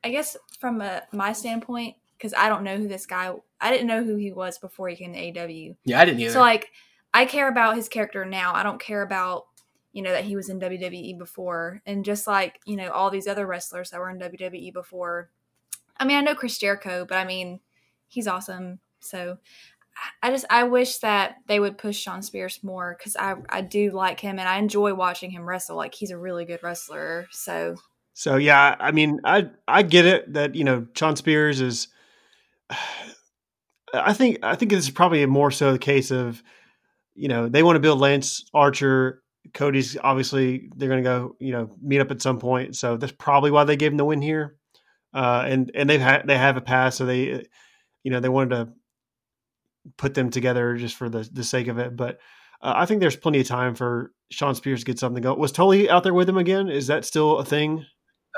I 0.03 0.09
guess 0.09 0.37
from 0.59 0.81
a, 0.81 1.03
my 1.11 1.33
standpoint 1.33 1.95
because 2.17 2.33
I 2.33 2.49
don't 2.49 2.63
know 2.63 2.77
who 2.77 2.87
this 2.87 3.05
guy 3.05 3.33
I 3.59 3.71
didn't 3.71 3.87
know 3.87 4.03
who 4.03 4.15
he 4.15 4.31
was 4.31 4.57
before 4.57 4.89
he 4.89 4.95
came 4.95 5.13
to 5.13 5.19
AW. 5.19 5.75
Yeah, 5.85 6.01
I 6.01 6.05
didn't 6.05 6.19
either. 6.19 6.33
So 6.33 6.41
like 6.41 6.71
I 7.13 7.25
care 7.25 7.47
about 7.47 7.75
his 7.75 7.89
character 7.89 8.25
now. 8.25 8.53
I 8.53 8.63
don't 8.63 8.81
care 8.81 9.01
about 9.01 9.45
you 9.93 10.01
know 10.01 10.11
that 10.11 10.23
he 10.25 10.35
was 10.35 10.49
in 10.49 10.59
WWE 10.59 11.17
before 11.17 11.81
and 11.85 12.03
just 12.03 12.27
like, 12.27 12.59
you 12.65 12.75
know, 12.75 12.89
all 12.89 13.09
these 13.09 13.27
other 13.27 13.45
wrestlers 13.45 13.91
that 13.91 13.99
were 13.99 14.09
in 14.09 14.19
WWE 14.19 14.73
before. 14.73 15.29
I 16.03 16.05
mean, 16.05 16.17
I 16.17 16.21
know 16.21 16.35
Chris 16.35 16.57
Jericho, 16.57 17.05
but 17.07 17.17
I 17.17 17.23
mean, 17.23 17.61
he's 18.09 18.27
awesome. 18.27 18.79
So 18.99 19.37
I 20.21 20.31
just 20.31 20.45
I 20.49 20.63
wish 20.63 20.97
that 20.97 21.37
they 21.47 21.61
would 21.61 21.77
push 21.77 21.97
Shawn 21.97 22.21
Spears 22.21 22.59
more 22.61 22.93
because 22.97 23.15
I 23.15 23.35
I 23.47 23.61
do 23.61 23.91
like 23.91 24.19
him 24.19 24.37
and 24.37 24.49
I 24.49 24.57
enjoy 24.57 24.93
watching 24.93 25.31
him 25.31 25.47
wrestle. 25.47 25.77
Like 25.77 25.95
he's 25.95 26.11
a 26.11 26.17
really 26.17 26.43
good 26.43 26.61
wrestler. 26.61 27.27
So 27.31 27.77
so 28.13 28.35
yeah, 28.35 28.75
I 28.81 28.91
mean, 28.91 29.21
I 29.23 29.49
I 29.65 29.83
get 29.83 30.05
it 30.05 30.33
that 30.33 30.55
you 30.55 30.65
know 30.65 30.87
Shawn 30.93 31.15
Spears 31.15 31.61
is. 31.61 31.87
I 33.95 34.11
think 34.11 34.39
I 34.41 34.55
think 34.55 34.71
this 34.71 34.85
is 34.85 34.89
probably 34.89 35.23
more 35.27 35.51
so 35.51 35.71
the 35.71 35.77
case 35.77 36.09
of, 36.09 36.41
you 37.13 37.27
know, 37.27 37.47
they 37.47 37.61
want 37.61 37.75
to 37.75 37.79
build 37.79 37.99
Lance 37.99 38.43
Archer. 38.51 39.21
Cody's 39.53 39.95
obviously 40.03 40.71
they're 40.75 40.89
going 40.89 41.03
to 41.03 41.07
go, 41.07 41.35
you 41.39 41.51
know, 41.51 41.75
meet 41.79 41.99
up 41.99 42.09
at 42.09 42.19
some 42.19 42.39
point. 42.39 42.75
So 42.75 42.97
that's 42.97 43.13
probably 43.13 43.51
why 43.51 43.65
they 43.65 43.75
gave 43.75 43.91
him 43.91 43.97
the 43.97 44.05
win 44.05 44.19
here. 44.19 44.57
Uh, 45.13 45.45
and 45.47 45.71
and 45.75 45.89
they've 45.89 46.01
had 46.01 46.27
they 46.27 46.37
have 46.37 46.57
a 46.57 46.61
pass, 46.61 46.95
so 46.95 47.05
they, 47.05 47.45
you 48.03 48.11
know, 48.11 48.19
they 48.19 48.29
wanted 48.29 48.55
to 48.55 48.69
put 49.97 50.13
them 50.13 50.29
together 50.29 50.75
just 50.77 50.95
for 50.95 51.09
the 51.09 51.27
the 51.31 51.43
sake 51.43 51.67
of 51.67 51.77
it. 51.77 51.95
But 51.95 52.19
uh, 52.61 52.73
I 52.75 52.85
think 52.85 52.99
there's 52.99 53.15
plenty 53.15 53.39
of 53.41 53.47
time 53.47 53.75
for 53.75 54.11
Shawn 54.31 54.55
Spears 54.55 54.79
to 54.79 54.85
get 54.85 54.99
something 54.99 55.21
going. 55.21 55.39
Was 55.39 55.51
Tully 55.51 55.89
out 55.89 56.03
there 56.03 56.13
with 56.13 56.29
him 56.29 56.37
again? 56.37 56.69
Is 56.69 56.87
that 56.87 57.05
still 57.05 57.37
a 57.37 57.45
thing? 57.45 57.85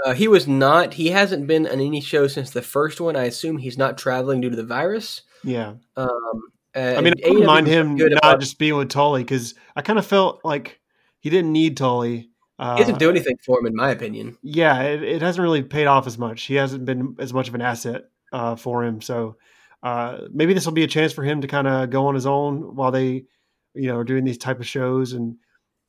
Uh, 0.03 0.13
he 0.13 0.27
was 0.27 0.47
not. 0.47 0.95
He 0.95 1.09
hasn't 1.09 1.47
been 1.47 1.65
on 1.65 1.79
any 1.79 2.01
show 2.01 2.27
since 2.27 2.49
the 2.49 2.61
first 2.61 2.99
one. 2.99 3.15
I 3.15 3.23
assume 3.23 3.57
he's 3.57 3.77
not 3.77 3.97
traveling 3.97 4.41
due 4.41 4.49
to 4.49 4.55
the 4.55 4.65
virus. 4.65 5.21
Yeah. 5.43 5.75
Um, 5.95 6.41
I 6.75 6.99
mean, 6.99 7.13
I 7.25 7.29
wouldn't 7.29 7.45
mind 7.45 7.67
him 7.67 7.95
not 7.95 8.11
about, 8.11 8.39
just 8.41 8.59
being 8.59 8.75
with 8.75 8.89
Tully 8.89 9.23
because 9.23 9.55
I 9.75 9.81
kind 9.81 9.97
of 9.97 10.05
felt 10.05 10.41
like 10.43 10.81
he 11.19 11.29
didn't 11.29 11.53
need 11.53 11.77
Tully. 11.77 12.29
Uh, 12.57 12.75
he 12.77 12.83
doesn't 12.83 12.99
do 12.99 13.09
anything 13.09 13.35
for 13.45 13.59
him, 13.59 13.65
in 13.65 13.75
my 13.75 13.91
opinion. 13.91 14.37
Yeah, 14.41 14.81
it, 14.81 15.03
it, 15.03 15.21
hasn't 15.21 15.43
really 15.43 15.61
paid 15.61 15.87
off 15.87 16.07
as 16.07 16.17
much. 16.17 16.43
He 16.43 16.55
hasn't 16.55 16.85
been 16.85 17.15
as 17.19 17.33
much 17.33 17.49
of 17.49 17.55
an 17.55 17.61
asset 17.61 18.03
uh, 18.31 18.55
for 18.55 18.83
him. 18.83 19.01
So 19.01 19.35
uh, 19.83 20.19
maybe 20.31 20.53
this 20.53 20.65
will 20.65 20.73
be 20.73 20.83
a 20.83 20.87
chance 20.87 21.11
for 21.11 21.23
him 21.23 21.41
to 21.41 21.47
kind 21.47 21.67
of 21.67 21.89
go 21.89 22.07
on 22.07 22.15
his 22.15 22.25
own 22.25 22.75
while 22.75 22.91
they, 22.91 23.25
you 23.73 23.87
know, 23.87 23.97
are 23.97 24.05
doing 24.05 24.23
these 24.23 24.37
type 24.37 24.59
of 24.59 24.67
shows 24.67 25.11
and 25.11 25.35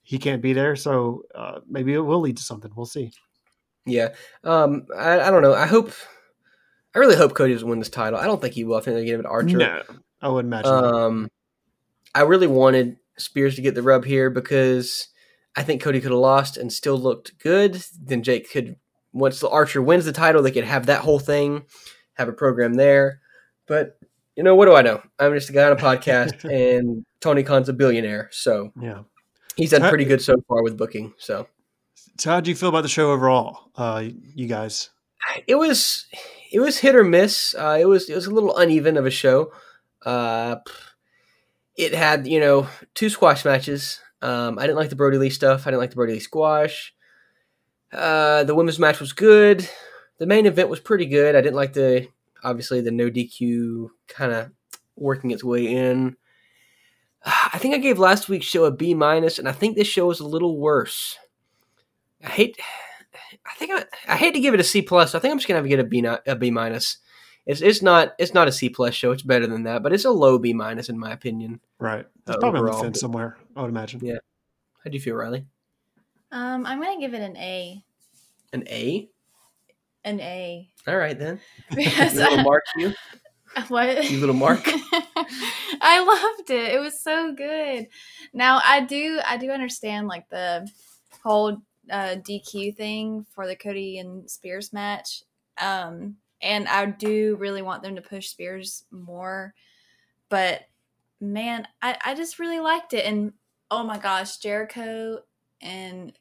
he 0.02 0.18
can't 0.18 0.42
be 0.42 0.52
there. 0.52 0.74
So 0.74 1.22
uh, 1.34 1.60
maybe 1.68 1.94
it 1.94 2.00
will 2.00 2.20
lead 2.20 2.36
to 2.38 2.42
something. 2.42 2.72
We'll 2.74 2.86
see. 2.86 3.12
Yeah. 3.84 4.14
Um, 4.42 4.86
I, 4.96 5.20
I 5.20 5.30
don't 5.30 5.42
know. 5.42 5.54
I 5.54 5.66
hope, 5.66 5.92
I 6.94 6.98
really 6.98 7.16
hope 7.16 7.34
Cody 7.34 7.52
doesn't 7.52 7.68
win 7.68 7.78
this 7.78 7.88
title. 7.88 8.18
I 8.18 8.26
don't 8.26 8.40
think 8.40 8.54
he 8.54 8.64
will. 8.64 8.76
I 8.76 8.80
think 8.80 8.96
they 8.96 9.04
give 9.04 9.20
it 9.20 9.24
to 9.24 9.28
Archer. 9.28 9.56
No, 9.56 9.82
I 10.20 10.28
wouldn't 10.28 10.52
imagine. 10.52 10.72
Um, 10.72 11.28
I 12.12 12.22
really 12.22 12.48
wanted 12.48 12.96
Spears 13.18 13.54
to 13.56 13.62
get 13.62 13.74
the 13.74 13.82
rub 13.82 14.04
here 14.04 14.30
because 14.30 15.08
I 15.56 15.62
think 15.62 15.82
Cody 15.82 16.00
could 16.00 16.10
have 16.10 16.20
lost 16.20 16.56
and 16.56 16.72
still 16.72 16.98
looked 16.98 17.38
good. 17.38 17.82
Then 18.00 18.22
Jake 18.22 18.50
could, 18.50 18.76
once 19.12 19.40
the 19.40 19.48
Archer 19.48 19.80
wins 19.80 20.04
the 20.04 20.12
title, 20.12 20.42
they 20.42 20.50
could 20.50 20.64
have 20.64 20.86
that 20.86 21.00
whole 21.00 21.18
thing, 21.18 21.64
have 22.14 22.28
a 22.28 22.32
program 22.32 22.74
there. 22.74 23.20
But 23.66 23.98
you 24.36 24.42
know, 24.42 24.54
what 24.54 24.66
do 24.66 24.74
I 24.74 24.82
know? 24.82 25.02
I'm 25.18 25.32
just 25.34 25.48
a 25.48 25.52
guy 25.52 25.64
on 25.64 25.72
a 25.72 25.76
podcast, 25.76 26.44
and 26.52 27.04
Tony 27.20 27.42
Khan's 27.42 27.68
a 27.68 27.72
billionaire, 27.72 28.28
so 28.32 28.70
yeah, 28.80 29.02
he's 29.56 29.70
done 29.70 29.88
pretty 29.88 30.04
good 30.04 30.20
so 30.20 30.36
far 30.46 30.62
with 30.62 30.76
booking. 30.76 31.14
So 31.16 31.46
so, 32.18 32.30
how 32.30 32.40
do 32.40 32.50
you 32.50 32.56
feel 32.56 32.70
about 32.70 32.82
the 32.82 32.88
show 32.88 33.12
overall, 33.12 33.70
uh, 33.76 34.04
you 34.34 34.46
guys? 34.46 34.90
It 35.46 35.56
was 35.56 36.06
it 36.52 36.60
was 36.60 36.78
hit 36.78 36.94
or 36.94 37.04
miss. 37.04 37.54
Uh, 37.54 37.76
it 37.80 37.86
was 37.86 38.08
it 38.08 38.14
was 38.14 38.26
a 38.26 38.30
little 38.30 38.56
uneven 38.56 38.96
of 38.96 39.06
a 39.06 39.10
show. 39.10 39.52
Uh, 40.04 40.56
it 41.76 41.94
had 41.94 42.26
you 42.26 42.40
know 42.40 42.68
two 42.94 43.10
squash 43.10 43.44
matches. 43.44 44.00
Um, 44.22 44.58
I 44.58 44.62
didn't 44.62 44.76
like 44.76 44.90
the 44.90 44.96
Brodie 44.96 45.18
Lee 45.18 45.30
stuff. 45.30 45.66
I 45.66 45.70
didn't 45.70 45.80
like 45.80 45.90
the 45.90 45.96
Brodie 45.96 46.14
Lee 46.14 46.20
squash. 46.20 46.94
Uh, 47.92 48.44
the 48.44 48.54
women's 48.54 48.78
match 48.78 49.00
was 49.00 49.12
good. 49.12 49.68
The 50.18 50.26
main 50.26 50.46
event 50.46 50.68
was 50.68 50.80
pretty 50.80 51.06
good. 51.06 51.36
I 51.36 51.40
didn't 51.40 51.56
like 51.56 51.72
the 51.74 52.08
obviously 52.42 52.80
the 52.80 52.90
no 52.90 53.10
DQ 53.10 53.88
kind 54.08 54.32
of 54.32 54.50
working 54.96 55.30
its 55.30 55.44
way 55.44 55.66
in. 55.66 56.16
I 57.24 57.58
think 57.58 57.74
I 57.74 57.78
gave 57.78 57.98
last 57.98 58.28
week's 58.28 58.46
show 58.46 58.64
a 58.64 58.70
B 58.70 58.94
minus, 58.94 59.38
and 59.38 59.48
I 59.48 59.52
think 59.52 59.76
this 59.76 59.88
show 59.88 60.10
is 60.10 60.20
a 60.20 60.26
little 60.26 60.58
worse. 60.58 61.16
I 62.24 62.28
hate. 62.30 62.58
I 63.46 63.54
think 63.58 63.72
I, 63.72 63.84
I 64.12 64.16
hate 64.16 64.34
to 64.34 64.40
give 64.40 64.54
it 64.54 64.60
a 64.60 64.64
C 64.64 64.82
plus. 64.82 65.14
I 65.14 65.18
think 65.18 65.32
I'm 65.32 65.38
just 65.38 65.48
gonna 65.48 65.58
have 65.58 65.64
to 65.64 65.68
get 65.68 65.78
a 65.80 65.84
B 65.84 66.00
not, 66.00 66.22
a 66.26 66.34
B 66.36 66.50
minus. 66.50 66.98
It's 67.46 67.60
it's 67.60 67.80
not 67.82 68.14
it's 68.18 68.34
not 68.34 68.48
a 68.48 68.52
C 68.52 68.68
plus 68.68 68.94
show. 68.94 69.12
It's 69.12 69.22
better 69.22 69.46
than 69.46 69.62
that, 69.64 69.82
but 69.82 69.92
it's 69.92 70.04
a 70.04 70.10
low 70.10 70.38
B 70.38 70.52
minus 70.52 70.88
in 70.88 70.98
my 70.98 71.12
opinion. 71.12 71.60
Right. 71.78 72.04
It's 72.26 72.30
Uh, 72.36 72.38
probably 72.38 72.60
the 72.60 72.66
overall, 72.66 72.82
fence 72.82 73.00
somewhere. 73.00 73.38
I 73.56 73.62
would 73.62 73.70
imagine. 73.70 74.00
Yeah. 74.04 74.18
How 74.84 74.90
do 74.90 74.96
you 74.96 75.00
feel, 75.00 75.16
Riley? 75.16 75.46
Um, 76.30 76.66
I'm 76.66 76.80
gonna 76.80 77.00
give 77.00 77.14
it 77.14 77.22
an 77.22 77.36
A. 77.36 77.82
An 78.52 78.64
A. 78.68 79.08
An 80.04 80.20
A. 80.20 80.70
All 80.86 80.96
right 80.96 81.18
then. 81.18 81.40
Because 81.74 82.14
You 82.14 82.20
little 82.20 82.44
Mark, 82.44 82.62
you. 82.76 82.92
what? 83.68 84.10
You 84.10 84.20
little 84.20 84.34
Mark. 84.34 84.62
I 85.80 86.04
loved 86.04 86.50
it. 86.50 86.74
It 86.74 86.78
was 86.78 87.02
so 87.02 87.32
good. 87.32 87.88
Now 88.34 88.60
I 88.62 88.82
do 88.82 89.20
I 89.26 89.38
do 89.38 89.50
understand 89.50 90.06
like 90.06 90.28
the 90.28 90.68
whole 91.22 91.56
uh, 91.90 92.16
DQ 92.16 92.76
thing 92.76 93.24
for 93.34 93.46
the 93.46 93.56
Cody 93.56 93.98
and 93.98 94.30
Spears 94.30 94.72
match. 94.72 95.22
Um, 95.58 96.16
and 96.42 96.68
I 96.68 96.86
do 96.86 97.36
really 97.36 97.62
want 97.62 97.82
them 97.82 97.96
to 97.96 98.02
push 98.02 98.28
Spears 98.28 98.84
more. 98.90 99.54
But 100.28 100.62
man, 101.20 101.66
I, 101.80 101.96
I 102.04 102.14
just 102.14 102.38
really 102.38 102.60
liked 102.60 102.92
it. 102.92 103.06
And 103.06 103.32
oh 103.70 103.84
my 103.84 103.98
gosh, 103.98 104.38
Jericho 104.38 105.20
and 105.60 106.12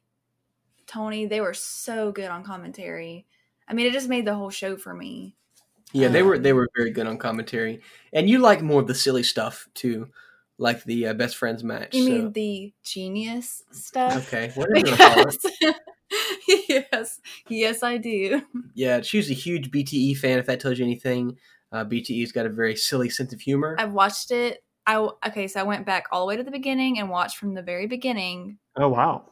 Tony, 0.88 1.26
they 1.26 1.42
were 1.42 1.54
so 1.54 2.12
good 2.12 2.30
on 2.30 2.44
commentary. 2.44 3.26
I 3.68 3.74
mean, 3.74 3.88
it 3.88 3.94
just 3.94 4.10
made 4.10 4.26
the 4.26 4.36
whole 4.36 4.50
show 4.50 4.78
for 4.78 4.94
me. 4.94 5.36
Yeah, 5.94 6.10
they 6.10 6.24
were 6.24 6.36
Um, 6.36 6.44
they 6.44 6.54
were 6.54 6.68
very 6.76 6.92
good 6.92 7.08
on 7.08 7.18
commentary, 7.18 7.82
and 8.12 8.30
you 8.30 8.40
like 8.40 8.62
more 8.62 8.82
of 8.82 8.88
the 8.88 8.96
silly 8.96 9.24
stuff 9.24 9.70
too, 9.74 10.10
like 10.58 10.84
the 10.84 11.08
uh, 11.08 11.14
best 11.14 11.38
friends 11.38 11.64
match. 11.64 11.96
You 11.96 12.04
so- 12.04 12.10
mean 12.10 12.32
the 12.34 12.74
genius 12.84 13.64
stuff? 13.72 14.28
okay, 14.28 14.52
whatever 14.56 14.78
you 14.80 14.92
wanna 14.92 15.16
call 15.16 15.28
it. 15.28 15.46
Because 15.48 15.80
yes, 16.92 17.22
yes, 17.48 17.84
I 17.84 17.98
do. 17.98 18.42
Yeah, 18.74 19.02
she's 19.02 19.32
a 19.32 19.34
huge 19.34 19.72
BTE 19.72 20.18
fan. 20.18 20.38
If 20.38 20.48
that 20.48 20.60
tells 20.60 20.80
you 20.80 20.86
anything, 20.86 21.38
uh, 21.72 21.86
BTE's 21.86 22.34
got 22.34 22.46
a 22.46 22.50
very 22.50 22.76
silly 22.76 23.10
sense 23.10 23.32
of 23.32 23.40
humor. 23.40 23.76
I've 23.80 23.94
watched 23.94 24.32
it. 24.32 24.65
I 24.88 24.98
okay, 25.28 25.48
so 25.48 25.60
I 25.60 25.64
went 25.64 25.86
back 25.86 26.06
all 26.12 26.22
the 26.22 26.30
way 26.30 26.38
to 26.38 26.44
the 26.44 26.52
beginning 26.52 27.00
and 27.00 27.10
watched 27.10 27.38
from 27.38 27.54
the 27.54 27.62
very 27.62 27.88
beginning. 27.88 28.60
Oh 28.76 28.90
wow. 28.90 29.32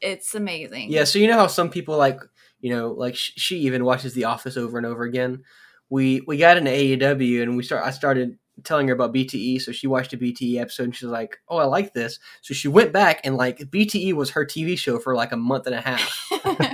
It's 0.00 0.34
amazing. 0.34 0.90
Yeah, 0.90 1.04
so 1.04 1.18
you 1.18 1.28
know 1.28 1.36
how 1.36 1.46
some 1.46 1.70
people 1.70 1.96
like, 1.96 2.18
you 2.60 2.74
know, 2.74 2.88
like 2.90 3.14
sh- 3.14 3.32
she 3.36 3.58
even 3.60 3.84
watches 3.84 4.14
The 4.14 4.24
Office 4.24 4.56
over 4.56 4.76
and 4.76 4.86
over 4.86 5.04
again. 5.04 5.44
We 5.88 6.22
we 6.26 6.36
got 6.36 6.56
into 6.56 6.70
AEW 6.70 7.42
and 7.42 7.56
we 7.56 7.62
start. 7.62 7.84
I 7.84 7.90
started 7.90 8.38
telling 8.64 8.88
her 8.88 8.94
about 8.94 9.14
BTE, 9.14 9.60
so 9.60 9.72
she 9.72 9.86
watched 9.86 10.12
a 10.12 10.18
BTE 10.18 10.60
episode 10.60 10.84
and 10.84 10.96
she's 10.96 11.08
like, 11.08 11.38
"Oh, 11.48 11.58
I 11.58 11.64
like 11.64 11.94
this." 11.94 12.18
So 12.42 12.54
she 12.54 12.68
went 12.68 12.92
back 12.92 13.20
and 13.24 13.36
like 13.36 13.58
BTE 13.58 14.12
was 14.14 14.30
her 14.30 14.44
TV 14.44 14.76
show 14.76 14.98
for 14.98 15.14
like 15.14 15.32
a 15.32 15.36
month 15.36 15.66
and 15.66 15.74
a 15.74 15.80
half, 15.80 16.28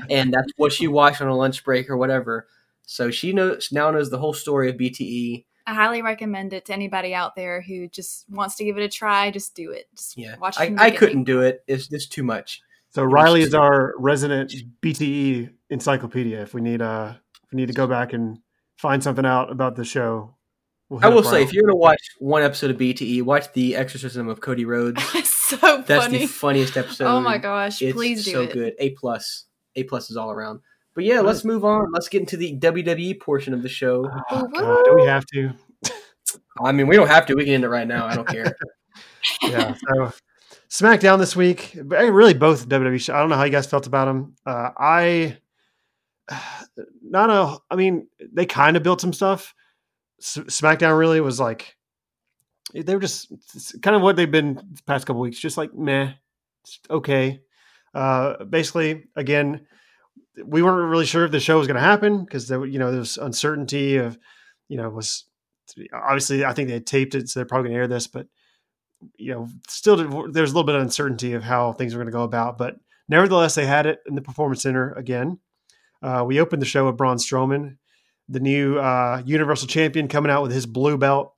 and 0.11 0.33
that's 0.33 0.53
what 0.57 0.73
she 0.73 0.89
watched 0.89 1.21
on 1.21 1.29
a 1.29 1.37
lunch 1.37 1.65
break 1.65 1.91
or 1.91 1.97
whatever. 1.97 2.47
So 2.87 3.11
she 3.11 3.33
knows 3.33 3.71
now 3.71 3.91
knows 3.91 4.11
the 4.11 4.19
whole 4.19 4.33
story 4.33 4.71
of. 4.71 4.77
BTE. 4.77 5.45
I 5.69 5.75
highly 5.75 6.01
recommend 6.03 6.53
it 6.55 6.65
to 6.67 6.73
anybody 6.73 7.15
out 7.15 7.37
there 7.37 7.61
who 7.61 7.89
just 7.89 8.25
wants 8.31 8.57
to 8.57 8.65
give 8.65 8.79
it 8.79 8.83
a 8.83 8.89
try. 8.89 9.31
Just 9.31 9.55
do 9.55 9.71
it. 9.73 9.87
Just 9.95 10.17
Yeah, 10.17 10.37
watch 10.39 10.59
it 10.61 10.79
I, 10.81 10.87
I 10.87 10.91
couldn't 10.91 11.25
do 11.25 11.43
it. 11.43 11.63
It's 11.67 11.87
just 11.89 12.11
too 12.11 12.23
much. 12.23 12.63
So 12.91 13.05
was 13.05 13.13
Riley 13.13 13.41
just- 13.41 13.49
is 13.49 13.55
our 13.55 13.93
resident 13.99 14.53
BTE 14.83 15.51
encyclopedia. 15.69 16.41
If 16.41 16.55
we 16.55 16.61
need 16.63 16.81
uh 16.81 17.15
if 17.45 17.53
we 17.53 17.57
need 17.57 17.67
to 17.69 17.75
go 17.75 17.87
back 17.87 18.13
and 18.15 18.39
find 18.79 19.03
something 19.03 19.27
out 19.27 19.51
about 19.53 19.77
the 19.77 19.85
show, 19.85 20.35
we'll 20.89 21.05
I 21.05 21.09
will 21.09 21.23
say, 21.23 21.43
if 21.43 21.53
you're 21.53 21.65
gonna 21.65 21.77
watch 21.77 22.01
one 22.19 22.43
episode 22.43 22.71
of 22.71 22.79
BTE, 22.79 23.23
watch 23.23 23.53
the 23.53 23.77
Exorcism 23.77 24.29
of 24.29 24.41
Cody 24.41 24.65
Rhodes. 24.65 25.03
It's 25.15 25.35
so 25.35 25.83
That's 25.87 26.05
funny. 26.07 26.19
the 26.19 26.27
funniest 26.27 26.77
episode. 26.77 27.07
oh 27.09 27.21
my 27.21 27.39
gosh! 27.39 27.81
It's 27.83 27.95
Please 27.95 28.25
do 28.25 28.31
so 28.33 28.41
it. 28.43 28.53
good. 28.53 28.75
A 28.79 28.91
plus. 28.91 29.45
A 29.77 29.85
plus 29.85 30.11
is 30.11 30.17
all 30.17 30.31
around. 30.31 30.61
But 30.99 31.05
yeah, 31.05 31.21
let's 31.21 31.45
move 31.45 31.65
on. 31.65 31.93
Let's 31.93 32.09
get 32.09 32.23
into 32.23 32.37
the 32.37 32.59
WWE 32.59 33.21
portion 33.21 33.55
of 33.55 33.63
the 33.63 33.69
show. 33.69 34.11
Oh, 34.33 34.49
God, 34.49 34.83
do 34.85 34.97
we 34.97 35.05
have 35.05 35.25
to? 35.27 35.53
I 36.61 36.73
mean, 36.73 36.89
we 36.89 36.97
don't 36.97 37.07
have 37.07 37.25
to. 37.27 37.37
We 37.37 37.45
can 37.45 37.55
end 37.55 37.63
it 37.63 37.69
right 37.69 37.87
now. 37.87 38.05
I 38.05 38.17
don't 38.17 38.27
care. 38.27 38.57
yeah. 39.43 39.77
So 39.77 40.13
SmackDown 40.69 41.21
this 41.21 41.37
week, 41.37 41.79
really 41.81 42.35
both 42.35 42.69
WWE. 42.69 42.99
Shows. 42.99 43.15
I 43.15 43.21
don't 43.21 43.29
know 43.29 43.37
how 43.37 43.45
you 43.45 43.53
guys 43.53 43.69
felt 43.69 43.87
about 43.87 44.07
them. 44.07 44.35
Uh, 44.45 44.71
I 44.77 45.39
not 47.01 47.31
a. 47.31 47.61
I 47.71 47.77
mean, 47.77 48.09
they 48.33 48.45
kind 48.45 48.77
of 48.77 48.83
built 48.83 49.01
some 49.01 49.13
stuff. 49.13 49.55
S- 50.21 50.39
SmackDown 50.49 50.99
really 50.99 51.21
was 51.21 51.39
like 51.39 51.77
they 52.75 52.93
were 52.93 53.01
just 53.01 53.31
kind 53.83 53.95
of 53.95 54.03
what 54.03 54.17
they've 54.17 54.29
been 54.29 54.55
the 54.55 54.83
past 54.85 55.07
couple 55.07 55.23
weeks, 55.23 55.39
just 55.39 55.59
like 55.59 55.73
meh, 55.73 56.15
it's 56.65 56.81
okay. 56.91 57.41
Uh, 57.95 58.43
basically, 58.43 59.05
again, 59.15 59.65
we 60.45 60.63
weren't 60.63 60.91
really 60.91 61.07
sure 61.07 61.25
if 61.25 61.31
the 61.31 61.41
show 61.41 61.59
was 61.59 61.67
going 61.67 61.77
to 61.77 61.81
happen 61.81 62.25
because 62.25 62.49
there, 62.49 62.65
you 62.65 62.79
know, 62.79 62.91
there 62.91 63.01
was 63.01 63.17
uncertainty 63.17 63.97
of, 63.97 64.19
you 64.69 64.77
know, 64.77 64.89
was 64.91 65.25
obviously 65.93 66.45
I 66.45 66.53
think 66.53 66.69
they 66.69 66.81
taped 66.81 67.15
it, 67.15 67.29
so 67.29 67.41
they're 67.41 67.47
probably 67.47 67.69
going 67.69 67.77
to 67.77 67.81
air 67.81 67.89
this, 67.89 68.07
but 68.07 68.27
you 69.17 69.33
know, 69.33 69.49
still 69.69 69.97
there's 69.97 70.51
a 70.51 70.55
little 70.55 70.65
bit 70.65 70.75
of 70.75 70.83
uncertainty 70.83 71.35
of 71.35 71.43
how 71.43 71.73
things 71.73 71.95
are 71.95 71.99
going 71.99 72.07
to 72.07 72.13
go 72.13 72.25
about. 72.25 72.59
But 72.59 72.77
nevertheless, 73.09 73.55
they 73.55 73.67
had 73.67 73.87
it 73.87 74.01
in 74.07 74.15
the 74.15 74.23
Performance 74.23 74.63
Center 74.63 74.93
again. 74.93 75.39
Uh, 76.03 76.25
we 76.27 76.41
opened 76.41 76.63
the 76.63 76.67
show 76.67 76.87
with 76.87 76.97
Braun 76.97 77.17
Strowman, 77.17 77.77
the 78.29 78.41
new 78.41 78.79
uh, 78.79 79.23
Universal 79.25 79.69
Champion, 79.69 80.09
coming 80.09 80.31
out 80.31 80.43
with 80.43 80.53
his 80.53 80.67
blue 80.67 80.99
belt. 80.99 81.35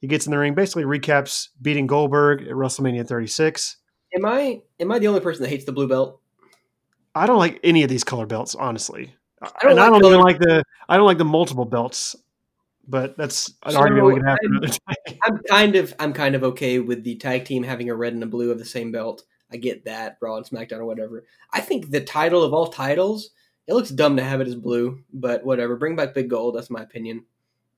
He 0.00 0.08
gets 0.08 0.26
in 0.26 0.32
the 0.32 0.38
ring, 0.38 0.54
basically 0.54 0.84
recaps 0.84 1.48
beating 1.60 1.86
Goldberg 1.86 2.42
at 2.42 2.48
WrestleMania 2.48 3.06
36. 3.06 3.76
am 4.16 4.24
I 4.24 4.62
am 4.80 4.90
I 4.90 4.98
the 4.98 5.08
only 5.08 5.20
person 5.20 5.42
that 5.42 5.48
hates 5.48 5.64
the 5.64 5.72
blue 5.72 5.88
belt? 5.88 6.21
I 7.14 7.26
don't 7.26 7.38
like 7.38 7.60
any 7.62 7.82
of 7.82 7.90
these 7.90 8.04
color 8.04 8.26
belts, 8.26 8.54
honestly. 8.54 9.14
don't 9.60 9.72
and 9.72 9.80
I 9.80 9.88
don't 9.90 10.04
even 10.04 10.20
like 10.20 10.38
the 10.38 10.62
I 10.88 10.96
don't 10.96 11.06
like 11.06 11.18
the 11.18 11.24
multiple 11.24 11.64
belts. 11.64 12.16
But 12.88 13.16
that's 13.16 13.48
an 13.64 13.72
So, 13.72 13.78
argument 13.78 14.06
we 14.06 14.14
can 14.14 14.24
have 14.24 14.38
I'm- 14.42 14.50
another 14.56 14.66
time. 14.68 15.18
I'm 15.22 15.38
kind 15.48 15.76
of 15.76 15.94
I'm 16.00 16.12
kind 16.12 16.34
of 16.34 16.42
okay 16.44 16.78
with 16.80 17.04
the 17.04 17.14
tag 17.16 17.44
team 17.44 17.62
having 17.62 17.88
a 17.90 17.94
red 17.94 18.12
and 18.12 18.22
a 18.22 18.26
blue 18.26 18.50
of 18.50 18.58
the 18.58 18.64
same 18.64 18.90
belt. 18.90 19.22
I 19.52 19.56
get 19.56 19.84
that, 19.84 20.16
Raw 20.20 20.36
and 20.36 20.46
SmackDown 20.46 20.78
or 20.78 20.84
whatever. 20.86 21.24
I 21.52 21.60
think 21.60 21.90
the 21.90 22.00
title 22.00 22.42
of 22.42 22.54
all 22.54 22.68
titles, 22.68 23.30
it 23.66 23.74
looks 23.74 23.90
dumb 23.90 24.16
to 24.16 24.24
have 24.24 24.40
it 24.40 24.48
as 24.48 24.54
blue, 24.56 25.00
but 25.12 25.44
whatever. 25.44 25.76
Bring 25.76 25.94
back 25.94 26.14
Big 26.14 26.28
Gold. 26.30 26.56
That's 26.56 26.70
my 26.70 26.82
opinion. 26.82 27.24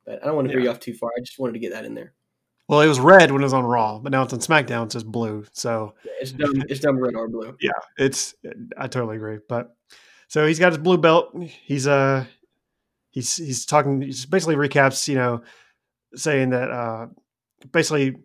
But 0.07 0.23
I 0.23 0.27
don't 0.27 0.37
want 0.37 0.47
to 0.49 0.53
veer 0.53 0.61
Yeah. 0.61 0.65
you 0.67 0.71
off 0.71 0.81
too 0.81 0.95
far. 0.95 1.11
I 1.17 1.21
just 1.21 1.39
wanted 1.39 1.55
to 1.55 1.59
get 1.59 1.73
that 1.73 1.85
in 1.85 1.95
there. 1.95 2.13
Well, 2.69 2.81
it 2.81 2.87
was 2.89 2.99
red 2.99 3.31
when 3.31 3.43
it 3.43 3.45
was 3.45 3.53
on 3.53 3.65
Raw, 3.65 3.99
but 3.99 4.11
now 4.11 4.23
it's 4.23 4.33
on 4.33 4.39
SmackDown. 4.39 4.87
It 4.87 4.93
says 4.93 5.05
blue. 5.05 5.45
So 5.53 5.95
Yeah, 6.05 6.13
It's 6.21 6.33
dumb. 6.33 6.63
It's 6.69 6.81
dumb 6.81 6.99
red 6.99 7.15
or 7.15 7.29
blue. 7.29 7.57
yeah, 7.61 7.73
it's 7.99 8.35
I 8.79 8.87
totally 8.89 9.17
agree. 9.17 9.39
But 9.49 9.77
so 10.29 10.47
he's 10.47 10.59
got 10.59 10.73
his 10.73 10.79
blue 10.79 10.97
belt. 10.99 11.37
He's 11.65 11.87
uh 11.87 12.25
he's 13.11 13.37
he's 13.37 13.67
talking. 13.67 14.01
He's 14.01 14.25
basically 14.27 14.57
recaps. 14.57 15.07
You 15.09 15.17
know, 15.17 15.43
saying 16.15 16.51
that 16.51 16.71
uh 16.71 17.07
basically 17.71 18.17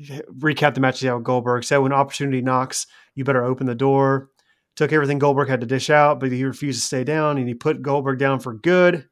recap 0.00 0.74
the 0.74 0.80
match 0.80 1.00
he 1.00 1.06
had 1.06 1.14
with 1.14 1.24
Goldberg. 1.24 1.64
Said 1.64 1.78
when 1.78 1.92
opportunity 1.94 2.42
knocks, 2.42 2.86
you 3.14 3.24
better 3.24 3.44
open 3.44 3.66
the 3.66 3.74
door. 3.74 4.30
Took 4.74 4.92
everything 4.92 5.18
Goldberg 5.18 5.48
had 5.48 5.62
to 5.62 5.66
dish 5.66 5.88
out, 5.88 6.20
but 6.20 6.30
he 6.30 6.44
refused 6.44 6.80
to 6.80 6.86
stay 6.86 7.02
down, 7.02 7.38
and 7.38 7.48
he 7.48 7.54
put 7.54 7.80
Goldberg 7.80 8.18
down 8.18 8.40
for 8.40 8.52
good. 8.52 9.08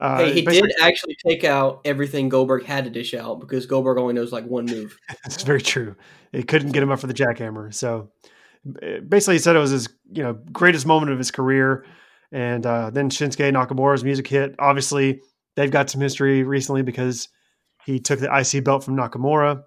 Uh, 0.00 0.18
hey, 0.18 0.32
he 0.32 0.42
did 0.42 0.72
actually 0.80 1.16
take 1.26 1.42
out 1.42 1.80
everything 1.84 2.28
Goldberg 2.28 2.64
had 2.64 2.84
to 2.84 2.90
dish 2.90 3.14
out 3.14 3.40
because 3.40 3.66
Goldberg 3.66 3.98
only 3.98 4.14
knows 4.14 4.32
like 4.32 4.44
one 4.44 4.66
move. 4.66 4.96
It's 5.24 5.42
very 5.42 5.60
true. 5.60 5.96
He 6.32 6.42
couldn't 6.42 6.72
get 6.72 6.82
him 6.82 6.90
up 6.90 7.00
for 7.00 7.08
the 7.08 7.14
jackhammer. 7.14 7.74
So 7.74 8.10
uh, 8.66 9.00
basically, 9.08 9.34
he 9.34 9.38
said 9.40 9.56
it 9.56 9.60
was 9.60 9.72
his 9.72 9.88
you 10.12 10.22
know 10.22 10.38
greatest 10.52 10.86
moment 10.86 11.10
of 11.10 11.18
his 11.18 11.30
career. 11.30 11.84
And 12.30 12.64
uh, 12.64 12.90
then 12.90 13.10
Shinsuke 13.10 13.52
Nakamura's 13.52 14.04
music 14.04 14.28
hit. 14.28 14.54
Obviously, 14.58 15.20
they've 15.56 15.70
got 15.70 15.90
some 15.90 16.00
history 16.00 16.42
recently 16.42 16.82
because 16.82 17.28
he 17.84 17.98
took 17.98 18.20
the 18.20 18.32
IC 18.32 18.64
belt 18.64 18.84
from 18.84 18.96
Nakamura. 18.96 19.62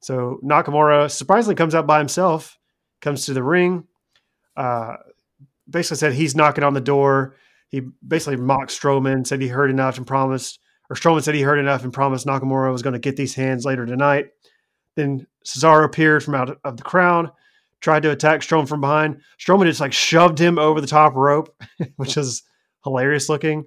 So 0.00 0.38
Nakamura 0.44 1.10
surprisingly 1.10 1.54
comes 1.54 1.74
out 1.74 1.86
by 1.86 1.98
himself, 1.98 2.58
comes 3.00 3.26
to 3.26 3.32
the 3.32 3.42
ring. 3.42 3.84
Uh, 4.56 4.96
basically 5.68 5.96
said 5.96 6.12
he's 6.12 6.36
knocking 6.36 6.62
on 6.62 6.74
the 6.74 6.80
door. 6.80 7.36
He 7.68 7.82
basically 8.06 8.36
mocked 8.36 8.70
Strowman, 8.70 9.26
said 9.26 9.40
he 9.40 9.48
heard 9.48 9.70
enough 9.70 9.98
and 9.98 10.06
promised, 10.06 10.60
or 10.90 10.96
Strowman 10.96 11.22
said 11.22 11.34
he 11.34 11.42
heard 11.42 11.58
enough 11.58 11.82
and 11.82 11.92
promised 11.92 12.26
Nakamura 12.26 12.70
was 12.70 12.82
going 12.82 12.92
to 12.92 12.98
get 12.98 13.16
these 13.16 13.34
hands 13.34 13.64
later 13.64 13.86
tonight. 13.86 14.26
Then 14.96 15.26
Cesaro 15.44 15.84
appeared 15.84 16.22
from 16.22 16.34
out 16.34 16.58
of 16.64 16.76
the 16.76 16.82
crowd, 16.82 17.30
tried 17.80 18.02
to 18.04 18.10
attack 18.10 18.40
Strowman 18.40 18.68
from 18.68 18.80
behind. 18.80 19.20
Strowman 19.38 19.66
just 19.66 19.80
like 19.80 19.92
shoved 19.92 20.38
him 20.38 20.58
over 20.58 20.80
the 20.80 20.86
top 20.86 21.14
rope, 21.14 21.54
which 21.96 22.16
is 22.16 22.42
hilarious 22.84 23.28
looking. 23.28 23.64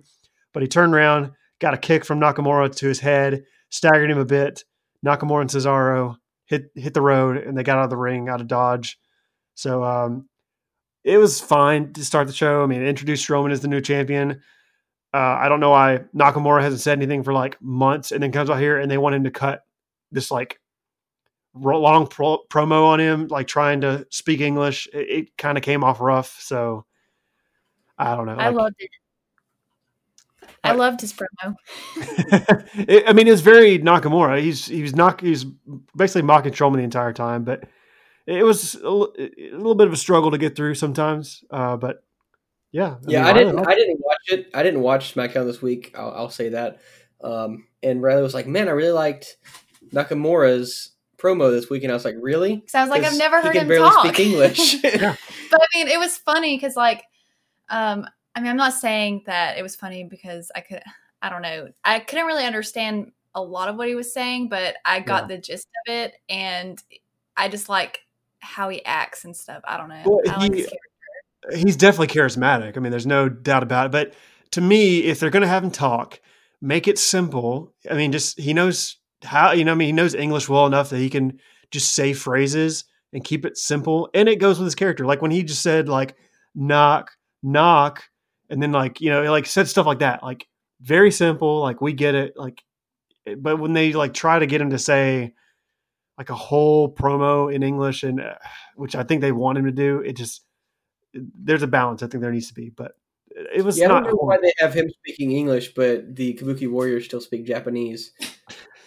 But 0.54 0.64
he 0.64 0.68
turned 0.68 0.94
around, 0.94 1.32
got 1.60 1.74
a 1.74 1.78
kick 1.78 2.06
from 2.06 2.20
Nakamura 2.20 2.74
to 2.76 2.88
his 2.88 3.00
head, 3.00 3.44
staggered 3.70 4.10
him 4.10 4.18
a 4.18 4.26
bit. 4.26 4.64
Nakamura 5.06 5.42
and 5.42 5.50
Cesaro 5.50 6.18
hit 6.46 6.72
hit 6.76 6.94
the 6.94 7.02
road, 7.02 7.38
and 7.38 7.58
they 7.58 7.64
got 7.64 7.78
out 7.78 7.86
of 7.86 7.90
the 7.90 7.98
ring, 7.98 8.30
out 8.30 8.42
of 8.42 8.48
dodge. 8.48 8.98
So 9.56 9.84
um, 9.84 10.30
it 11.08 11.18
was 11.18 11.40
fine 11.40 11.94
to 11.94 12.04
start 12.04 12.28
the 12.28 12.34
show. 12.34 12.64
I 12.64 12.66
mean, 12.66 12.82
it 12.82 12.88
introduced 12.88 13.26
Strowman 13.26 13.52
as 13.52 13.62
the 13.62 13.70
new 13.70 13.80
champion. 13.80 14.42
Uh, 15.14 15.38
I 15.40 15.48
don't 15.48 15.62
know 15.62 15.70
why 15.70 16.02
Nakamura 16.14 16.62
hasn't 16.62 16.82
said 16.82 16.98
anything 16.98 17.24
for 17.24 17.32
like 17.32 17.60
months, 17.62 18.12
and 18.12 18.22
then 18.22 18.34
comes 18.34 18.50
out 18.50 18.60
here 18.60 18.78
and 18.78 18.92
they 18.92 18.98
want 18.98 19.16
him 19.16 19.24
to 19.24 19.32
cut 19.32 19.64
this 20.12 20.30
like 20.30 20.60
long 21.56 22.08
pro- 22.08 22.44
promo 22.50 22.88
on 22.88 23.00
him, 23.00 23.28
like 23.30 23.48
trying 23.48 23.82
to 23.82 24.06
speak 24.10 24.42
English. 24.42 24.90
It, 24.94 25.10
it 25.10 25.38
kind 25.38 25.58
of 25.58 25.64
came 25.64 25.82
off 25.82 26.02
rough. 26.02 26.38
So 26.42 26.86
I 27.98 28.14
don't 28.16 28.26
know. 28.26 28.36
I 28.36 28.50
like- 28.50 28.56
loved 28.56 28.76
it. 28.80 28.90
I 30.64 30.74
loved 30.74 31.00
his 31.00 31.14
promo. 31.14 31.56
it, 32.76 33.06
I 33.08 33.14
mean, 33.14 33.30
it's 33.30 33.40
very 33.40 33.80
Nakamura. 33.80 34.42
He's 34.42 34.66
he's 34.66 34.94
not 34.94 35.22
he's 35.22 35.46
basically 35.96 36.24
mocking 36.24 36.52
Strowman 36.52 36.78
the 36.78 36.84
entire 36.84 37.14
time, 37.14 37.46
but 37.46 37.64
it 38.28 38.44
was 38.44 38.76
a 38.76 38.90
little 38.90 39.74
bit 39.76 39.88
of 39.88 39.94
a 39.94 39.98
struggle 39.98 40.30
to 40.32 40.38
get 40.38 40.56
through 40.56 40.76
sometimes. 40.76 41.44
Uh, 41.50 41.78
but 41.78 42.04
yeah, 42.72 42.96
Yeah, 43.08 43.22
mean, 43.24 43.30
I 43.30 43.34
didn't. 43.34 43.56
like- 43.56 43.68
I 43.70 43.76
didn't 43.76 44.00
watch 44.02 44.18
it. 44.28 44.50
I 44.54 44.62
didn't 44.64 44.82
watch 44.82 45.16
SmackDown 45.16 45.46
this 45.46 45.62
week. 45.62 45.96
I'll, 45.98 46.12
I'll 46.12 46.30
say 46.30 46.50
that. 46.50 46.80
Um, 47.24 47.66
and 47.82 48.02
Riley 48.02 48.22
was 48.22 48.34
like, 48.36 48.46
"Man, 48.46 48.68
I 48.68 48.72
really 48.72 48.92
liked 48.92 49.38
Nakamura's 49.94 50.92
promo 51.18 51.50
this 51.52 51.70
week," 51.70 51.84
and 51.84 51.92
I 51.92 51.96
was 51.96 52.06
like, 52.06 52.16
"Really?" 52.20 52.58
Because 52.58 52.76
I 52.76 52.82
was 52.82 52.90
like, 52.90 53.04
"I've 53.04 53.18
never 53.18 53.40
he 53.42 53.48
heard 53.48 53.54
can 53.54 53.62
him 53.64 53.68
barely 53.70 53.90
talk. 53.90 54.06
speak 54.14 54.20
English. 54.28 54.82
but 54.82 54.94
I 55.62 55.66
mean, 55.76 55.88
it 55.88 55.98
was 56.00 56.18
funny 56.18 56.56
because, 56.58 56.76
like, 56.76 57.04
um, 57.70 58.06
I 58.36 58.40
mean, 58.42 58.50
I'm 58.52 58.58
not 58.58 58.74
saying 58.74 59.24
that 59.26 59.58
it 59.58 59.64
was 59.64 59.76
funny 59.76 60.04
because 60.04 60.52
I 60.56 60.62
could, 60.62 60.82
I 61.22 61.30
don't 61.30 61.42
know, 61.42 61.70
I 61.84 62.00
couldn't 62.00 62.26
really 62.28 62.46
understand 62.46 63.12
a 63.34 63.42
lot 63.42 63.70
of 63.70 63.76
what 63.78 63.88
he 63.88 63.96
was 63.96 64.14
saying, 64.14 64.50
but 64.50 64.76
I 64.86 65.00
got 65.00 65.24
Yeah. 65.24 65.36
the 65.38 65.42
gist 65.42 65.68
of 65.88 65.94
it, 65.94 66.14
and 66.30 66.82
I 67.36 67.48
just 67.50 67.70
like 67.70 68.02
how 68.48 68.70
he 68.70 68.84
acts 68.86 69.26
and 69.26 69.36
stuff. 69.36 69.62
I 69.66 69.78
don't 69.78 69.90
know. 69.90 70.04
Well, 70.06 70.22
I 70.28 70.38
like 70.38 70.56
he- 70.56 70.68
he's 71.54 71.76
definitely 71.76 72.08
charismatic. 72.08 72.78
I 72.78 72.80
mean, 72.80 72.92
there's 72.92 73.06
no 73.06 73.30
doubt 73.30 73.64
about 73.64 73.88
it. 73.88 73.92
But 73.92 74.14
to 74.52 74.62
me, 74.62 75.04
if 75.04 75.20
they're 75.20 75.30
going 75.30 75.42
to 75.42 75.48
have 75.48 75.64
him 75.64 75.72
talk, 75.72 76.20
make 76.62 76.88
it 76.88 76.98
simple. 76.98 77.74
I 77.90 77.94
mean, 77.94 78.12
just 78.12 78.40
he 78.40 78.54
knows 78.54 78.98
how. 79.24 79.52
You 79.52 79.66
know, 79.66 79.74
I 79.74 79.76
mean, 79.76 79.88
he 79.88 79.94
knows 79.94 80.16
English 80.16 80.50
well 80.50 80.66
enough 80.66 80.90
that 80.90 80.98
he 80.98 81.10
can 81.10 81.40
just 81.72 81.94
say 81.94 82.14
phrases 82.14 82.86
and 83.14 83.24
keep 83.24 83.46
it 83.46 83.58
simple, 83.58 84.10
and 84.14 84.28
it 84.28 84.40
goes 84.40 84.60
with 84.60 84.66
his 84.66 84.76
character. 84.76 85.06
Like 85.06 85.22
when 85.22 85.32
he 85.32 85.44
just 85.44 85.62
said 85.62 85.90
like 85.90 86.16
knock 86.56 87.12
knock, 87.44 88.04
and 88.50 88.62
then 88.62 88.72
like 88.72 89.02
you 89.02 89.10
know, 89.10 89.24
like 89.32 89.46
said 89.46 89.68
stuff 89.68 89.86
like 89.86 90.00
that, 90.00 90.24
like 90.24 90.48
very 90.82 91.12
simple. 91.12 91.60
Like 91.62 91.82
we 91.82 91.94
get 91.94 92.16
it. 92.16 92.34
Like, 92.36 92.64
eh, 93.26 93.36
but 93.38 93.58
when 93.58 93.74
they 93.74 93.94
like 93.94 94.14
try 94.14 94.40
to 94.40 94.46
get 94.46 94.62
him 94.62 94.72
to 94.72 94.80
say 94.80 95.34
like 96.18 96.30
a 96.30 96.36
whole 96.36 96.94
promo 96.94 97.54
in 97.54 97.64
English, 97.64 98.04
and 98.04 98.20
uh, 98.20 98.36
which 98.76 98.96
I 98.96 99.04
think 99.04 99.22
they 99.22 99.32
want 99.32 99.58
him 99.58 99.66
to 99.66 99.72
do, 99.72 100.00
it 100.00 100.14
just 100.14 100.44
there's 101.14 101.64
a 101.64 101.68
balance. 101.68 102.04
I 102.04 102.08
think 102.08 102.22
there 102.22 102.32
needs 102.32 102.48
to 102.48 102.54
be, 102.54 102.70
but 102.70 102.94
it 103.30 103.64
was 103.64 103.78
yeah, 103.78 103.86
I 103.86 103.90
not. 103.90 104.04
don't 104.04 104.14
know 104.14 104.26
why 104.26 104.38
they 104.42 104.54
have 104.58 104.74
him 104.74 104.90
speaking 104.90 105.32
English, 105.32 105.74
but 105.76 106.16
the 106.16 106.34
Kabuki 106.34 106.70
Warriors 106.70 107.06
still 107.06 107.22
speak 107.22 107.46
Japanese. 107.46 108.12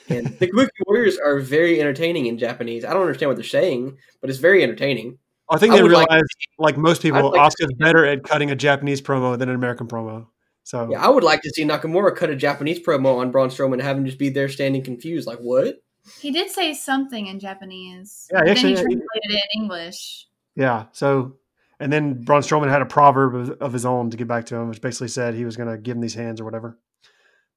And 0.08 0.26
the 0.26 0.46
Kabuki 0.50 0.68
Warriors 0.86 1.18
are 1.18 1.38
very 1.38 1.80
entertaining 1.80 2.26
in 2.26 2.38
Japanese. 2.38 2.84
I 2.84 2.92
don't 2.92 3.02
understand 3.02 3.30
what 3.30 3.36
they're 3.36 3.44
saying, 3.44 3.96
but 4.20 4.30
it's 4.30 4.38
very 4.38 4.62
entertaining. 4.62 5.18
I 5.48 5.58
think 5.58 5.72
I 5.72 5.76
they 5.76 5.82
would 5.82 5.92
like 5.92 6.08
realize, 6.08 6.28
like, 6.58 6.76
most 6.76 7.02
people, 7.02 7.30
like 7.30 7.40
Asuka's 7.40 7.74
better 7.76 8.06
at 8.06 8.22
cutting 8.22 8.50
a 8.50 8.56
Japanese 8.56 9.02
promo 9.02 9.36
than 9.36 9.48
an 9.48 9.54
American 9.54 9.88
promo. 9.88 10.26
So 10.62 10.88
Yeah, 10.90 11.04
I 11.04 11.08
would 11.08 11.24
like 11.24 11.42
to 11.42 11.50
see 11.50 11.64
Nakamura 11.64 12.14
cut 12.14 12.30
a 12.30 12.36
Japanese 12.36 12.78
promo 12.80 13.18
on 13.18 13.32
Braun 13.32 13.48
Strowman 13.48 13.74
and 13.74 13.82
have 13.82 13.96
him 13.96 14.04
just 14.04 14.18
be 14.18 14.28
there 14.28 14.48
standing 14.48 14.84
confused, 14.84 15.26
like 15.26 15.38
what? 15.38 15.76
He 16.20 16.30
did 16.30 16.50
say 16.50 16.74
something 16.74 17.26
in 17.26 17.38
Japanese. 17.38 18.28
Yeah, 18.32 18.38
but 18.40 18.44
then 18.46 18.52
actually, 18.56 18.68
he 18.70 18.74
yeah, 18.74 18.80
he- 18.80 18.84
translated 18.94 19.30
it 19.30 19.44
in 19.54 19.62
English. 19.62 20.26
yeah, 20.56 20.86
so 20.92 21.36
and 21.78 21.92
then 21.92 22.22
Braun 22.22 22.42
Strowman 22.42 22.68
had 22.70 22.82
a 22.82 22.86
proverb 22.86 23.34
of, 23.34 23.50
of 23.62 23.72
his 23.72 23.86
own 23.86 24.10
to 24.10 24.16
get 24.16 24.28
back 24.28 24.46
to 24.46 24.56
him, 24.56 24.68
which 24.68 24.80
basically 24.82 25.08
said 25.08 25.34
he 25.34 25.44
was 25.44 25.56
going 25.56 25.68
to 25.70 25.78
give 25.78 25.96
him 25.96 26.00
these 26.02 26.14
hands 26.14 26.40
or 26.40 26.44
whatever. 26.44 26.78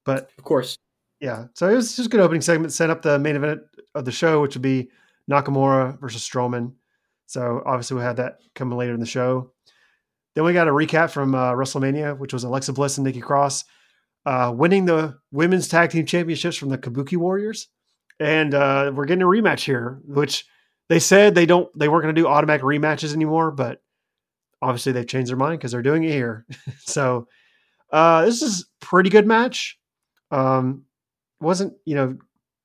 But 0.04 0.30
Of 0.38 0.44
course. 0.44 0.76
yeah, 1.20 1.46
so 1.54 1.68
it 1.68 1.74
was 1.74 1.94
just 1.96 2.06
a 2.06 2.10
good 2.10 2.20
opening 2.20 2.40
segment. 2.40 2.72
Set 2.72 2.90
up 2.90 3.02
the 3.02 3.18
main 3.18 3.36
event 3.36 3.62
of 3.94 4.04
the 4.04 4.12
show, 4.12 4.40
which 4.40 4.54
would 4.54 4.62
be 4.62 4.90
Nakamura 5.30 5.98
versus 6.00 6.26
Strowman. 6.26 6.72
So 7.26 7.62
obviously 7.66 7.96
we 7.98 8.02
had 8.02 8.16
that 8.16 8.38
coming 8.54 8.78
later 8.78 8.94
in 8.94 9.00
the 9.00 9.06
show. 9.06 9.52
Then 10.34 10.44
we 10.44 10.52
got 10.52 10.68
a 10.68 10.72
recap 10.72 11.10
from 11.10 11.34
uh, 11.34 11.52
WrestleMania, 11.52 12.18
which 12.18 12.32
was 12.32 12.44
Alexa 12.44 12.72
Bliss 12.72 12.98
and 12.98 13.04
Nikki 13.06 13.20
Cross 13.20 13.64
uh, 14.26 14.52
winning 14.54 14.84
the 14.86 15.18
women's 15.32 15.68
tag 15.68 15.90
team 15.90 16.06
championships 16.06 16.56
from 16.56 16.70
the 16.70 16.78
Kabuki 16.78 17.16
Warriors, 17.16 17.68
and 18.20 18.54
uh, 18.54 18.92
we're 18.94 19.06
getting 19.06 19.22
a 19.22 19.26
rematch 19.26 19.64
here, 19.64 20.00
which 20.04 20.46
they 20.88 20.98
said 20.98 21.34
they 21.34 21.46
don't 21.46 21.68
they 21.78 21.88
weren't 21.88 22.02
going 22.02 22.14
to 22.14 22.20
do 22.20 22.26
automatic 22.26 22.62
rematches 22.62 23.14
anymore, 23.14 23.50
but 23.50 23.82
obviously 24.60 24.92
they've 24.92 25.06
changed 25.06 25.30
their 25.30 25.36
mind 25.36 25.58
because 25.58 25.72
they're 25.72 25.82
doing 25.82 26.04
it 26.04 26.12
here. 26.12 26.46
so 26.78 27.26
uh, 27.90 28.24
this 28.24 28.42
is 28.42 28.66
pretty 28.80 29.10
good 29.10 29.26
match. 29.26 29.78
Um, 30.30 30.84
wasn't 31.40 31.74
you 31.84 31.94
know 31.94 32.18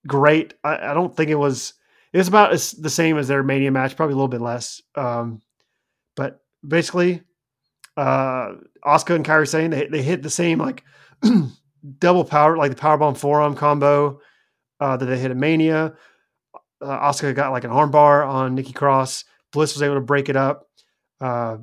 great. 0.08 0.54
I, 0.64 0.92
I 0.92 0.94
don't 0.94 1.16
think 1.16 1.30
it 1.30 1.36
was. 1.36 1.74
It 2.12 2.18
was 2.18 2.28
about 2.28 2.54
as, 2.54 2.72
the 2.72 2.90
same 2.90 3.20
as 3.20 3.28
their 3.28 3.44
Mania 3.44 3.70
match, 3.72 3.96
probably 3.96 4.14
a 4.14 4.16
little 4.16 4.30
bit 4.30 4.42
less. 4.42 4.82
Um, 4.96 5.42
but 6.16 6.40
basically, 6.68 7.22
uh, 7.96 8.54
Asuka 8.84 9.16
and 9.16 9.26
Kairi 9.26 9.48
saying 9.48 9.70
they 9.70 9.88
they 9.88 10.02
hit 10.02 10.24
the 10.24 10.30
same 10.30 10.60
like 10.60 10.84
double 12.00 12.26
power, 12.26 12.58
like 12.58 12.72
the 12.72 12.82
powerbomb 12.82 13.18
forearm 13.18 13.56
combo 13.56 14.20
uh, 14.80 14.98
that 14.98 15.06
they 15.06 15.18
hit 15.18 15.32
at 15.32 15.38
Mania. 15.38 15.94
Uh, 16.82 17.12
Asuka 17.12 17.36
got 17.36 17.52
like 17.52 17.64
an 17.64 17.72
armbar 17.72 18.28
on 18.28 18.56
Nikki 18.56 18.74
Cross. 18.74 19.26
Bliss 19.52 19.74
was 19.74 19.82
able 19.82 19.96
to 19.96 20.02
break 20.02 20.30
it 20.30 20.36
up. 20.36 20.68
Uh, 21.20 21.58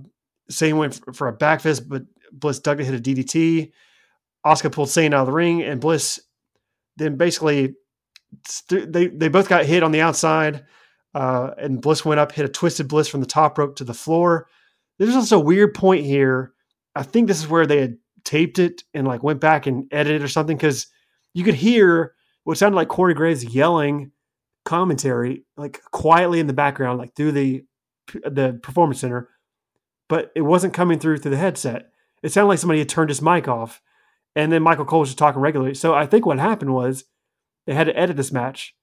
Sane 0.51 0.77
went 0.77 0.95
for, 0.95 1.13
for 1.13 1.29
a 1.29 1.33
back 1.33 1.61
fist, 1.61 1.89
but 1.89 2.03
Bliss 2.33 2.59
dug 2.59 2.79
to 2.79 2.85
hit 2.85 2.95
a 2.95 3.03
DDT. 3.03 3.73
Asuka 4.45 4.71
pulled 4.71 4.91
Sane 4.91 5.15
out 5.15 5.21
of 5.21 5.27
the 5.27 5.33
ring, 5.33 5.63
and 5.63 5.81
Bliss 5.81 6.21
then 6.97 7.17
basically 7.17 7.75
st- 8.47 8.93
they 8.93 9.09
they 9.09 9.29
both 9.29 9.49
got 9.49 9.65
hit 9.65 9.83
on 9.83 9.93
the 9.93 10.01
outside, 10.01 10.65
uh, 11.15 11.51
and 11.59 11.81
Bliss 11.81 12.05
went 12.05 12.21
up, 12.21 12.33
hit 12.33 12.45
a 12.45 12.49
twisted 12.49 12.89
Bliss 12.89 13.09
from 13.09 13.21
the 13.21 13.27
top 13.27 13.59
rope 13.59 13.77
to 13.77 13.85
the 13.85 13.95
floor. 13.95 14.49
There's 14.99 15.15
also 15.15 15.39
a 15.39 15.45
weird 15.45 15.75
point 15.75 16.05
here. 16.05 16.53
I 16.95 17.03
think 17.03 17.29
this 17.29 17.41
is 17.41 17.49
where 17.49 17.67
they 17.67 17.81
had 17.81 17.99
taped 18.25 18.59
it 18.59 18.83
and 18.95 19.07
like 19.07 19.23
went 19.23 19.41
back 19.41 19.67
and 19.67 19.87
edited 19.93 20.23
or 20.23 20.29
something 20.29 20.57
because 20.57 20.87
you 21.35 21.45
could 21.45 21.55
hear 21.55 22.15
what 22.47 22.57
sounded 22.57 22.77
like 22.77 22.87
Corey 22.87 23.13
Graves 23.13 23.43
yelling 23.45 24.13
commentary 24.65 25.45
like 25.57 25.83
quietly 25.91 26.39
in 26.39 26.47
the 26.47 26.53
background, 26.53 26.97
like 26.97 27.17
through 27.17 27.33
the 27.33 27.65
the 28.25 28.61
performance 28.63 29.01
center, 29.01 29.29
but 30.09 30.31
it 30.37 30.43
wasn't 30.43 30.73
coming 30.73 31.01
through 31.01 31.19
through 31.19 31.33
the 31.33 31.37
headset. 31.39 31.91
It 32.23 32.31
sounded 32.31 32.47
like 32.47 32.61
somebody 32.61 32.79
had 32.79 32.89
turned 32.89 33.11
his 33.11 33.21
mic 33.21 33.49
off, 33.49 33.83
and 34.37 34.53
then 34.53 34.63
Michael 34.63 34.85
Cole 34.85 35.01
was 35.01 35.09
just 35.09 35.19
talking 35.19 35.41
regularly. 35.41 35.75
So 35.75 35.93
I 35.93 36.07
think 36.07 36.25
what 36.25 36.39
happened 36.39 36.73
was 36.73 37.05
they 37.67 37.75
had 37.75 37.89
to 37.89 37.99
edit 37.99 38.17
this 38.17 38.31
match, 38.31 38.77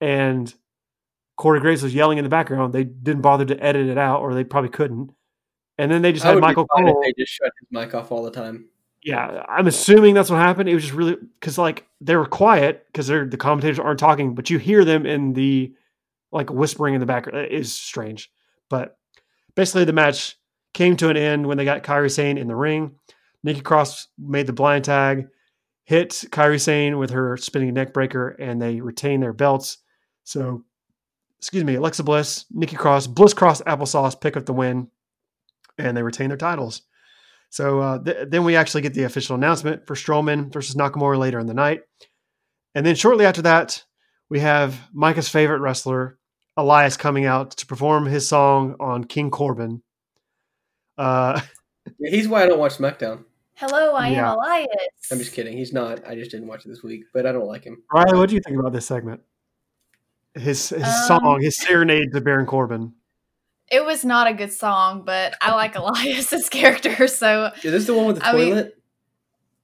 and 0.00 0.54
Corey 1.36 1.60
Graves 1.60 1.82
was 1.82 1.94
yelling 1.94 2.16
in 2.16 2.24
the 2.24 2.30
background. 2.30 2.72
They 2.72 2.84
didn't 2.84 3.20
bother 3.20 3.44
to 3.44 3.62
edit 3.62 3.86
it 3.86 3.98
out, 3.98 4.22
or 4.22 4.32
they 4.32 4.44
probably 4.44 4.70
couldn't. 4.70 5.12
And 5.76 5.92
then 5.92 6.00
they 6.00 6.12
just 6.12 6.24
I 6.24 6.30
had 6.30 6.40
Michael 6.40 6.66
Cole. 6.66 7.02
they 7.02 7.12
just 7.18 7.32
shut 7.32 7.52
his 7.60 7.68
mic 7.70 7.94
off 7.94 8.10
all 8.10 8.22
the 8.22 8.30
time. 8.30 8.70
Yeah, 9.02 9.44
I'm 9.48 9.66
assuming 9.66 10.14
that's 10.14 10.30
what 10.30 10.38
happened. 10.38 10.68
It 10.68 10.74
was 10.74 10.84
just 10.84 10.94
really 10.94 11.16
because 11.40 11.56
like 11.56 11.86
they 12.00 12.16
were 12.16 12.26
quiet 12.26 12.86
because 12.86 13.06
they're 13.06 13.24
the 13.24 13.38
commentators 13.38 13.78
aren't 13.78 13.98
talking, 13.98 14.34
but 14.34 14.50
you 14.50 14.58
hear 14.58 14.84
them 14.84 15.06
in 15.06 15.32
the 15.32 15.72
like 16.32 16.50
whispering 16.50 16.94
in 16.94 17.00
the 17.00 17.06
background. 17.06 17.46
It 17.46 17.52
is 17.52 17.74
strange, 17.74 18.30
but 18.68 18.98
basically 19.54 19.84
the 19.84 19.92
match 19.94 20.36
came 20.74 20.96
to 20.96 21.08
an 21.08 21.16
end 21.16 21.46
when 21.46 21.56
they 21.56 21.64
got 21.64 21.82
Kairi 21.82 22.10
Sane 22.10 22.38
in 22.38 22.46
the 22.46 22.54
ring. 22.54 22.94
Nikki 23.42 23.62
Cross 23.62 24.08
made 24.18 24.46
the 24.46 24.52
blind 24.52 24.84
tag, 24.84 25.28
hit 25.84 26.10
Kairi 26.10 26.60
Sane 26.60 26.98
with 26.98 27.10
her 27.10 27.36
spinning 27.36 27.72
neck 27.74 27.92
breaker, 27.92 28.28
and 28.28 28.60
they 28.60 28.80
retain 28.80 29.20
their 29.20 29.32
belts. 29.32 29.78
So, 30.24 30.62
excuse 31.38 31.64
me, 31.64 31.76
Alexa 31.76 32.04
Bliss, 32.04 32.44
Nikki 32.50 32.76
Cross, 32.76 33.08
Bliss 33.08 33.34
Cross, 33.34 33.62
Applesauce 33.62 34.20
pick 34.20 34.36
up 34.36 34.44
the 34.44 34.52
win, 34.52 34.88
and 35.78 35.96
they 35.96 36.02
retain 36.02 36.28
their 36.28 36.36
titles. 36.36 36.82
So 37.50 37.80
uh, 37.80 38.02
th- 38.02 38.28
then 38.28 38.44
we 38.44 38.56
actually 38.56 38.80
get 38.82 38.94
the 38.94 39.02
official 39.02 39.34
announcement 39.34 39.86
for 39.86 39.94
Strowman 39.94 40.52
versus 40.52 40.76
Nakamura 40.76 41.18
later 41.18 41.38
in 41.38 41.46
the 41.46 41.54
night. 41.54 41.80
And 42.74 42.86
then 42.86 42.94
shortly 42.94 43.24
after 43.26 43.42
that, 43.42 43.84
we 44.28 44.40
have 44.40 44.78
Micah's 44.92 45.28
favorite 45.28 45.58
wrestler, 45.60 46.16
Elias, 46.56 46.96
coming 46.96 47.26
out 47.26 47.50
to 47.56 47.66
perform 47.66 48.06
his 48.06 48.28
song 48.28 48.76
on 48.80 49.04
King 49.04 49.30
Corbin. 49.30 49.82
Uh, 50.96 51.40
Yeah, 51.98 52.10
he's 52.10 52.28
why 52.28 52.42
I 52.44 52.46
don't 52.46 52.58
watch 52.58 52.76
SmackDown. 52.76 53.24
Hello, 53.54 53.94
I 53.94 54.08
Yeah. 54.08 54.30
am 54.32 54.38
Elias. 54.38 54.68
I'm 55.10 55.18
just 55.18 55.32
kidding. 55.32 55.56
He's 55.56 55.72
not. 55.72 56.06
I 56.06 56.14
just 56.14 56.30
didn't 56.30 56.46
watch 56.46 56.64
it 56.64 56.68
this 56.68 56.82
week, 56.82 57.04
but 57.12 57.26
I 57.26 57.32
don't 57.32 57.46
like 57.46 57.64
him. 57.64 57.82
Riley, 57.92 58.18
what 58.18 58.28
do 58.28 58.34
you 58.36 58.40
think 58.44 58.58
about 58.58 58.72
this 58.72 58.86
segment? 58.86 59.22
His 60.34 60.68
his 60.68 60.82
Um, 60.84 61.06
song, 61.08 61.40
his 61.40 61.56
serenade 61.56 62.12
to 62.12 62.20
Baron 62.20 62.46
Corbin. 62.46 62.92
It 63.70 63.84
was 63.84 64.04
not 64.04 64.26
a 64.26 64.34
good 64.34 64.52
song, 64.52 65.02
but 65.04 65.34
I 65.40 65.54
like 65.54 65.74
Elias's 65.76 66.48
character, 66.50 67.06
so 67.06 67.50
Is 67.62 67.72
this 67.72 67.86
the 67.86 67.94
one 67.94 68.06
with 68.06 68.16
the 68.18 68.26
I 68.26 68.32
mean- 68.32 68.48
toilet? 68.50 68.76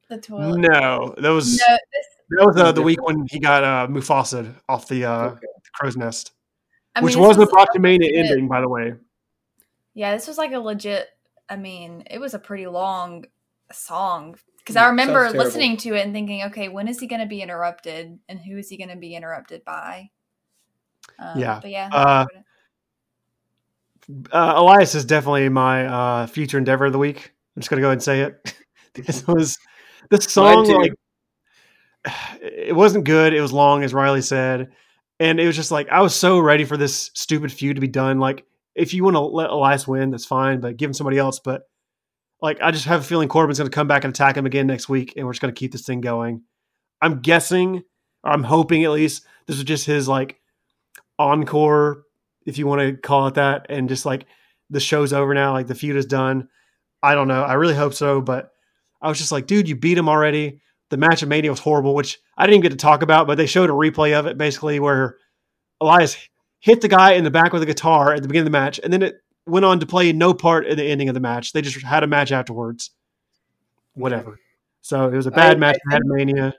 the 0.09 0.19
toilet. 0.19 0.59
No, 0.59 1.15
that 1.19 1.31
was 1.31 1.57
No, 1.59 1.77
this, 1.93 2.07
that 2.31 2.47
was 2.47 2.57
uh, 2.57 2.67
It's 2.69 2.77
the 2.77 2.83
week 2.83 3.03
when 3.05 3.27
he 3.29 3.41
got 3.41 3.65
uh, 3.65 3.89
Mufasa 3.89 4.55
off 4.69 4.87
the 4.87 5.05
uh, 5.05 5.25
Okay. 5.31 5.47
crow's 5.75 5.97
nest, 5.97 6.31
I 6.95 7.01
which 7.01 7.15
mean, 7.17 7.23
this 7.23 7.29
was 7.29 7.37
the 7.37 7.41
was 7.41 7.51
Brock 7.51 7.69
Mania 7.77 8.09
legit- 8.09 8.31
ending, 8.31 8.47
by 8.49 8.61
the 8.61 8.69
way. 8.69 8.95
Yeah, 9.95 10.13
this 10.15 10.29
was 10.29 10.39
like 10.39 10.53
a 10.53 10.59
legit. 10.61 11.09
I 11.49 11.57
mean, 11.57 12.05
it 12.09 12.19
was 12.19 12.35
a 12.35 12.39
pretty 12.39 12.67
long 12.69 13.25
song 13.73 14.37
because 14.59 14.77
Mm, 14.77 14.83
I 14.83 14.87
remember 14.89 15.31
listening 15.31 15.77
to 15.79 15.95
it 15.95 16.05
and 16.05 16.13
thinking, 16.13 16.45
okay, 16.45 16.69
when 16.69 16.87
is 16.87 17.01
he 17.01 17.07
going 17.09 17.21
to 17.23 17.27
be 17.27 17.43
interrupted, 17.43 18.19
and 18.29 18.39
who 18.39 18.57
is 18.59 18.69
he 18.69 18.77
going 18.77 18.91
to 18.91 18.97
be 18.97 19.15
interrupted 19.17 19.65
by? 19.65 20.11
Um, 21.19 21.41
Yeah. 21.41 21.59
But 21.61 21.71
yeah. 21.71 21.89
Uh, 21.93 22.27
uh, 24.33 24.55
Elias 24.57 24.95
is 24.95 25.05
definitely 25.05 25.49
my 25.49 25.87
uh, 25.87 26.27
future 26.27 26.59
endeavor 26.59 26.87
of 26.87 26.93
the 26.93 26.99
week. 26.99 27.33
I'm 27.57 27.61
just 27.61 27.71
gonna 27.71 27.83
go 27.83 27.89
ahead 27.89 27.97
and 27.97 28.03
say 28.03 28.21
it. 28.23 28.55
this 29.07 29.27
was 29.27 29.59
this 30.11 30.25
song 30.25 30.67
like 30.69 30.93
it 32.41 32.75
wasn't 32.75 33.05
good. 33.05 33.35
It 33.35 33.41
was 33.41 33.53
long, 33.53 33.83
as 33.83 33.95
Riley 33.95 34.23
said, 34.23 34.71
and 35.21 35.41
it 35.41 35.47
was 35.47 35.57
just 35.57 35.71
like 35.71 35.89
I 35.91 36.01
was 36.01 36.15
so 36.15 36.39
ready 36.39 36.65
for 36.65 36.77
this 36.77 37.11
stupid 37.15 37.53
feud 37.53 37.77
to 37.77 37.81
be 37.81 37.89
done. 37.89 38.19
Like, 38.19 38.45
if 38.75 38.95
you 38.95 39.05
want 39.05 39.17
to 39.17 39.21
let 39.21 39.51
Elias 39.51 39.87
win, 39.89 40.11
that's 40.11 40.25
fine, 40.25 40.61
but 40.61 40.77
give 40.77 40.91
him 40.91 40.95
somebody 40.95 41.19
else. 41.19 41.41
But 41.41 41.63
like, 42.41 42.61
I 42.61 42.71
just 42.71 42.87
have 42.87 43.01
a 43.01 43.05
feeling 43.05 43.29
Corbin's 43.29 43.59
going 43.59 43.71
to 43.71 43.75
come 43.75 43.89
back 43.89 44.05
and 44.05 44.15
attack 44.15 44.37
him 44.37 44.47
again 44.47 44.67
next 44.67 44.89
week, 44.89 45.15
and 45.17 45.27
we're 45.27 45.33
just 45.33 45.43
going 45.43 45.55
to 45.55 45.59
keep 45.59 45.73
this 45.73 45.87
thing 45.87 46.01
going. 46.01 46.43
I'm 47.01 47.21
guessing, 47.21 47.83
or 48.23 48.31
I'm 48.31 48.43
hoping 48.43 48.85
at 48.85 48.91
least, 48.91 49.25
this 49.47 49.57
was 49.57 49.65
just 49.65 49.87
his 49.87 50.09
like 50.09 50.41
encore, 51.19 52.05
if 52.47 52.57
you 52.59 52.67
want 52.67 52.81
to 52.81 52.97
call 52.97 53.27
it 53.27 53.35
that, 53.35 53.67
and 53.69 53.89
just 53.89 54.07
like 54.07 54.27
the 54.71 54.81
show's 54.81 55.13
over 55.13 55.35
now, 55.35 55.53
like 55.53 55.67
the 55.67 55.75
feud 55.75 55.97
is 55.97 56.07
done. 56.07 56.49
I 57.03 57.15
don't 57.15 57.29
know. 57.29 57.43
I 57.43 57.55
really 57.55 57.75
hope 57.75 57.95
so, 57.95 58.21
but 58.21 58.53
I 59.03 59.09
was 59.09 59.19
just 59.19 59.33
like, 59.33 59.47
dude, 59.47 59.69
you 59.69 59.77
beat 59.77 59.99
him 59.99 60.09
already. 60.09 60.61
The 60.89 60.97
match 60.97 61.23
of 61.23 61.29
Mania 61.29 61.51
was 61.51 61.61
horrible, 61.61 61.95
which 61.95 62.19
I 62.37 62.45
didn't 62.45 62.55
even 62.55 62.63
get 62.63 62.71
to 62.71 62.77
talk 62.77 63.03
about, 63.03 63.27
but 63.27 63.37
they 63.37 63.47
showed 63.47 63.71
a 63.71 63.75
replay 63.75 64.19
of 64.19 64.27
it 64.27 64.39
basically 64.39 64.81
where 64.81 65.17
Elias 65.81 66.17
hit 66.61 66.81
the 66.81 66.89
guy 66.89 67.13
in 67.13 67.25
the 67.25 67.31
back 67.31 67.53
with 67.53 67.63
a 67.63 67.67
guitar 67.67 68.13
at 68.13 68.23
the 68.23 68.29
beginning 68.29 68.47
of 68.47 68.53
the 68.53 68.59
match, 68.59 68.81
and 68.83 68.93
then 68.93 69.03
it 69.03 69.17
went 69.47 69.65
on 69.65 69.81
to 69.81 69.87
play 69.87 70.13
no 70.13 70.33
part 70.33 70.67
in 70.67 70.77
the 70.77 70.85
ending 70.85 71.09
of 71.09 71.15
the 71.15 71.21
match. 71.21 71.53
They 71.53 71.63
just 71.63 71.81
had 71.83 72.03
a 72.03 72.07
match 72.07 72.33
afterwards. 72.33 72.91
Whatever. 73.95 74.39
So 74.81 75.09
it 75.09 75.17
was 75.17 75.27
a 75.27 75.31
bad 75.31 75.57
I- 75.57 75.59
match. 75.59 75.79
I 75.91 75.95
had 75.95 76.03
Mania. 76.05 76.55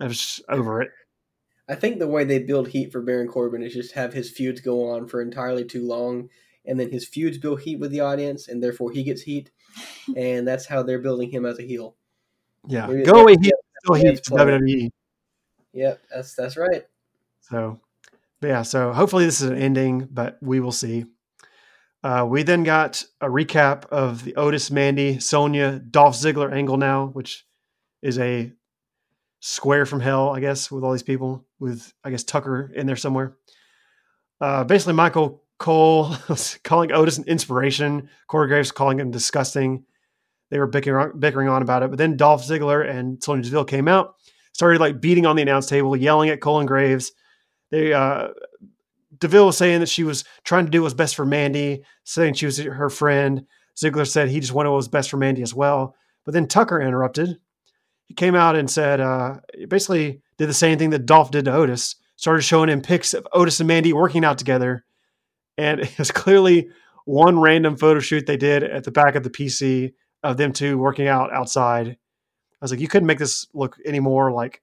I 0.00 0.06
was 0.06 0.40
over 0.48 0.82
it. 0.82 0.90
I 1.68 1.74
think 1.74 1.98
the 1.98 2.08
way 2.08 2.24
they 2.24 2.40
build 2.40 2.68
heat 2.68 2.90
for 2.92 3.00
Baron 3.00 3.28
Corbin 3.28 3.62
is 3.62 3.72
just 3.72 3.92
have 3.94 4.12
his 4.12 4.30
feuds 4.30 4.60
go 4.60 4.90
on 4.90 5.06
for 5.08 5.22
entirely 5.22 5.64
too 5.64 5.86
long, 5.86 6.28
and 6.66 6.78
then 6.78 6.90
his 6.90 7.06
feuds 7.06 7.38
build 7.38 7.60
heat 7.62 7.78
with 7.78 7.90
the 7.90 8.00
audience, 8.00 8.48
and 8.48 8.62
therefore 8.62 8.90
he 8.92 9.02
gets 9.02 9.22
heat, 9.22 9.50
and 10.16 10.46
that's 10.46 10.66
how 10.66 10.82
they're 10.82 10.98
building 10.98 11.30
him 11.30 11.46
as 11.46 11.58
a 11.58 11.62
heel. 11.62 11.96
Yeah. 12.66 12.86
Maybe 12.86 13.02
Go 13.04 13.12
that- 13.14 13.20
away, 13.20 13.36
heat. 13.40 13.52
Still 13.84 13.96
yeah, 13.98 14.10
heat 14.10 14.24
for 14.26 14.36
play 14.36 14.54
it. 14.54 14.60
WWE. 14.62 14.90
Yep, 15.72 16.00
that's 16.14 16.34
that's 16.34 16.56
right. 16.56 16.84
So, 17.40 17.80
yeah, 18.42 18.62
so 18.62 18.92
hopefully 18.92 19.24
this 19.24 19.40
is 19.40 19.50
an 19.50 19.56
ending, 19.56 20.06
but 20.10 20.38
we 20.42 20.60
will 20.60 20.70
see. 20.72 21.06
Uh, 22.04 22.26
we 22.28 22.42
then 22.42 22.62
got 22.64 23.02
a 23.20 23.26
recap 23.26 23.86
of 23.86 24.24
the 24.24 24.34
Otis, 24.36 24.70
Mandy, 24.70 25.18
Sonya, 25.20 25.78
Dolph 25.78 26.14
Ziggler 26.16 26.52
angle 26.52 26.76
now, 26.76 27.06
which 27.06 27.46
is 28.02 28.18
a 28.18 28.52
square 29.42 29.84
from 29.84 29.98
hell, 30.00 30.30
I 30.30 30.38
guess, 30.38 30.70
with 30.70 30.84
all 30.84 30.92
these 30.92 31.02
people, 31.02 31.44
with 31.58 31.92
I 32.04 32.10
guess 32.10 32.22
Tucker 32.22 32.70
in 32.74 32.86
there 32.86 32.96
somewhere. 32.96 33.36
Uh, 34.40 34.64
basically, 34.64 34.94
Michael 34.94 35.42
Cole 35.58 36.14
calling 36.64 36.92
Otis 36.92 37.18
an 37.18 37.24
inspiration. 37.24 38.08
Corey 38.28 38.48
Graves 38.48 38.70
calling 38.70 39.00
him 39.00 39.10
disgusting. 39.10 39.84
They 40.50 40.58
were 40.58 40.68
bickering, 40.68 41.18
bickering 41.18 41.48
on 41.48 41.60
about 41.60 41.82
it, 41.82 41.90
but 41.90 41.98
then 41.98 42.16
Dolph 42.16 42.46
Ziggler 42.46 42.88
and 42.88 43.22
Sonya 43.22 43.42
Deville 43.42 43.64
came 43.64 43.88
out, 43.88 44.14
started 44.52 44.80
like 44.80 45.00
beating 45.00 45.26
on 45.26 45.34
the 45.34 45.42
announce 45.42 45.66
table, 45.66 45.96
yelling 45.96 46.30
at 46.30 46.40
Cole 46.40 46.60
and 46.60 46.68
Graves. 46.68 47.12
They 47.70 47.92
uh, 47.92 48.28
Deville 49.18 49.46
was 49.46 49.56
saying 49.56 49.80
that 49.80 49.88
she 49.88 50.04
was 50.04 50.24
trying 50.44 50.66
to 50.66 50.70
do 50.70 50.82
what's 50.82 50.94
best 50.94 51.16
for 51.16 51.26
Mandy, 51.26 51.82
saying 52.04 52.34
she 52.34 52.46
was 52.46 52.58
her 52.58 52.90
friend. 52.90 53.46
Ziggler 53.76 54.06
said 54.06 54.28
he 54.28 54.40
just 54.40 54.52
wanted 54.52 54.70
what 54.70 54.76
was 54.76 54.88
best 54.88 55.10
for 55.10 55.16
Mandy 55.16 55.42
as 55.42 55.54
well. 55.54 55.96
But 56.24 56.34
then 56.34 56.46
Tucker 56.46 56.80
interrupted. 56.80 57.38
He 58.12 58.14
came 58.14 58.34
out 58.34 58.56
and 58.56 58.70
said, 58.70 59.00
uh, 59.00 59.36
basically 59.68 60.20
did 60.36 60.46
the 60.46 60.52
same 60.52 60.76
thing 60.76 60.90
that 60.90 61.06
Dolph 61.06 61.30
did 61.30 61.46
to 61.46 61.54
Otis. 61.54 61.96
Started 62.16 62.42
showing 62.42 62.68
him 62.68 62.82
pics 62.82 63.14
of 63.14 63.26
Otis 63.32 63.58
and 63.58 63.66
Mandy 63.66 63.94
working 63.94 64.22
out 64.22 64.36
together. 64.36 64.84
And 65.56 65.80
it 65.80 65.98
was 65.98 66.10
clearly 66.10 66.68
one 67.06 67.40
random 67.40 67.78
photo 67.78 68.00
shoot 68.00 68.26
they 68.26 68.36
did 68.36 68.64
at 68.64 68.84
the 68.84 68.90
back 68.90 69.14
of 69.14 69.22
the 69.22 69.30
PC 69.30 69.94
of 70.22 70.36
them 70.36 70.52
two 70.52 70.76
working 70.76 71.08
out 71.08 71.32
outside. 71.32 71.88
I 71.88 71.96
was 72.60 72.70
like, 72.70 72.80
you 72.80 72.86
couldn't 72.86 73.06
make 73.06 73.16
this 73.16 73.46
look 73.54 73.78
any 73.86 73.98
more 73.98 74.30
like 74.30 74.60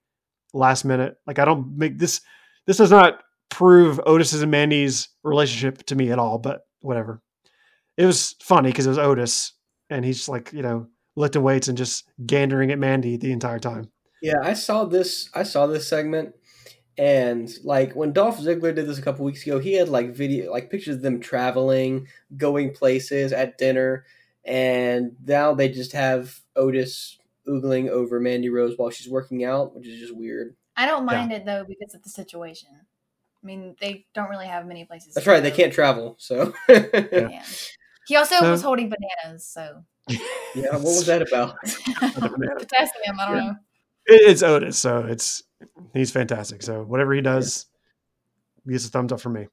last 0.54 0.86
minute. 0.86 1.18
Like 1.26 1.40
I 1.40 1.46
don't 1.46 1.76
make 1.76 1.98
this. 1.98 2.22
This 2.68 2.78
does 2.78 2.92
not 2.92 3.24
prove 3.50 4.00
Otis's 4.06 4.44
and 4.44 4.52
Mandy's 4.52 5.10
relationship 5.24 5.84
to 5.88 5.96
me 5.96 6.12
at 6.12 6.20
all. 6.20 6.38
But 6.38 6.68
whatever. 6.82 7.20
It 7.98 8.06
was 8.06 8.36
funny 8.44 8.70
because 8.70 8.86
it 8.86 8.90
was 8.90 9.00
Otis, 9.00 9.54
and 9.90 10.06
he's 10.06 10.30
like 10.30 10.54
you 10.54 10.62
know 10.62 10.86
lifting 11.20 11.44
weights 11.44 11.68
and 11.68 11.78
just 11.78 12.06
gandering 12.26 12.72
at 12.72 12.80
Mandy 12.80 13.18
the 13.18 13.32
entire 13.32 13.60
time. 13.60 13.92
Yeah, 14.22 14.36
I 14.42 14.54
saw 14.54 14.86
this. 14.86 15.30
I 15.34 15.44
saw 15.44 15.68
this 15.68 15.88
segment, 15.88 16.34
and 16.98 17.50
like 17.64 17.94
when 17.96 18.12
Dolph 18.14 18.40
Ziggler 18.40 18.74
did 18.76 18.88
this 18.88 18.98
a 18.98 19.02
couple 19.02 19.26
weeks 19.26 19.44
ago, 19.44 19.60
he 19.60 19.74
had 19.74 19.90
like 19.90 20.14
video, 20.16 20.52
like 20.52 20.70
pictures 20.70 20.96
of 20.96 21.02
them 21.02 21.20
traveling, 21.20 22.08
going 22.36 22.74
places 22.74 23.32
at 23.32 23.58
dinner, 23.58 24.06
and 24.44 25.16
now 25.26 25.54
they 25.54 25.70
just 25.70 25.94
have 25.94 26.40
Otis 26.56 27.18
oogling 27.48 27.90
over 27.90 28.20
Mandy 28.20 28.50
Rose 28.50 28.78
while 28.78 28.90
she's 28.90 29.10
working 29.10 29.44
out, 29.46 29.76
which 29.76 29.88
is 29.88 30.00
just 30.00 30.16
weird. 30.16 30.56
I 30.76 30.86
don't 30.86 31.06
mind 31.06 31.32
it 31.32 31.46
though 31.46 31.66
because 31.68 31.94
of 31.96 32.04
the 32.04 32.10
situation. 32.10 32.70
I 32.72 33.46
mean, 33.46 33.76
they 33.80 34.06
don't 34.14 34.30
really 34.30 34.48
have 34.48 34.66
many 34.68 34.84
places. 34.84 35.14
That's 35.14 35.24
to 35.24 35.32
right. 35.32 35.42
They 35.44 35.52
can't 35.52 35.72
travel, 35.74 36.16
so 36.20 36.54
Yeah. 36.70 37.44
He 38.08 38.16
also 38.16 38.36
So- 38.40 38.52
was 38.52 38.62
holding 38.64 38.90
bananas, 38.90 39.46
so 39.48 39.84
yeah. 40.56 40.72
What 40.74 40.84
was 40.84 41.06
that 41.06 41.22
about? 41.22 41.56
potassium. 41.64 43.20
I 43.20 43.26
don't 43.28 43.36
Yeah. 43.38 43.42
know. 43.52 43.56
It's 44.12 44.42
Otis, 44.42 44.78
so 44.78 45.00
it's 45.06 45.44
he's 45.94 46.10
fantastic. 46.12 46.64
So 46.64 46.84
whatever 46.84 47.14
he 47.14 47.22
does, 47.22 47.68
he 48.66 48.72
gets 48.72 48.86
a 48.88 48.90
thumbs 48.90 49.12
up 49.12 49.22
from 49.22 49.34
me. 49.34 49.48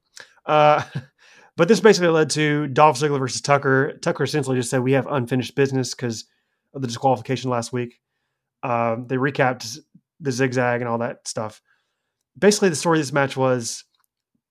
Uh, 0.45 0.83
but 1.57 1.67
this 1.67 1.79
basically 1.79 2.09
led 2.09 2.29
to 2.31 2.67
Dolph 2.67 2.97
Ziggler 2.99 3.19
versus 3.19 3.41
Tucker. 3.41 3.97
Tucker 4.01 4.23
essentially 4.23 4.57
just 4.57 4.69
said 4.71 4.81
we 4.81 4.93
have 4.93 5.05
unfinished 5.07 5.55
business 5.55 5.93
because 5.93 6.25
of 6.73 6.81
the 6.81 6.87
disqualification 6.87 7.49
last 7.51 7.71
week. 7.71 7.99
Um, 8.63 9.05
they 9.07 9.17
recapped 9.17 9.77
the 10.19 10.31
zigzag 10.31 10.81
and 10.81 10.89
all 10.89 10.97
that 10.99 11.27
stuff. 11.27 11.61
Basically, 12.39 12.69
the 12.69 12.75
story 12.75 12.97
of 12.99 13.05
this 13.05 13.13
match 13.13 13.37
was 13.37 13.83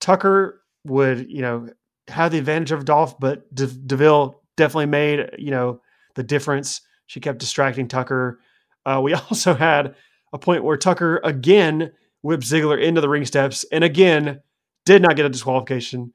Tucker 0.00 0.62
would, 0.84 1.28
you 1.30 1.42
know, 1.42 1.68
have 2.08 2.30
the 2.30 2.38
advantage 2.38 2.70
of 2.70 2.84
Dolph, 2.84 3.18
but 3.18 3.52
De- 3.52 3.66
Deville 3.66 4.40
definitely 4.56 4.86
made, 4.86 5.30
you 5.38 5.50
know, 5.50 5.80
the 6.16 6.22
difference. 6.22 6.80
She 7.06 7.20
kept 7.20 7.38
distracting 7.38 7.86
Tucker. 7.86 8.40
Uh, 8.84 9.00
we 9.02 9.14
also 9.30 9.54
had 9.54 9.94
a 10.32 10.38
point 10.38 10.64
where 10.64 10.76
Tucker 10.76 11.20
again 11.22 11.92
whipped 12.22 12.42
Ziggler 12.42 12.82
into 12.82 13.00
the 13.00 13.08
ring 13.08 13.24
steps 13.24 13.64
and 13.70 13.84
again 13.84 14.40
did 14.84 15.02
not 15.02 15.16
get 15.16 15.26
a 15.26 15.30
disqualification. 15.30 16.12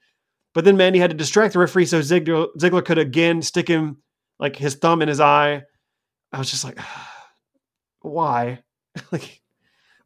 But 0.54 0.66
then 0.66 0.76
Mandy 0.76 1.00
had 1.00 1.12
to 1.12 1.16
distract 1.16 1.54
the 1.54 1.60
referee 1.60 1.86
so 1.86 2.02
Ziggler, 2.02 2.48
Ziggler 2.58 2.84
could 2.84 2.98
again 2.98 3.42
stick 3.42 3.68
him 3.68 3.98
like 4.38 4.58
his 4.58 4.76
thumb 4.76 5.02
in 5.02 5.08
his 5.08 5.22
eye. 5.22 5.64
I 6.34 6.38
was 6.38 6.52
just 6.52 6.66
like, 6.66 6.78
why? 8.02 8.60
like, 9.12 9.42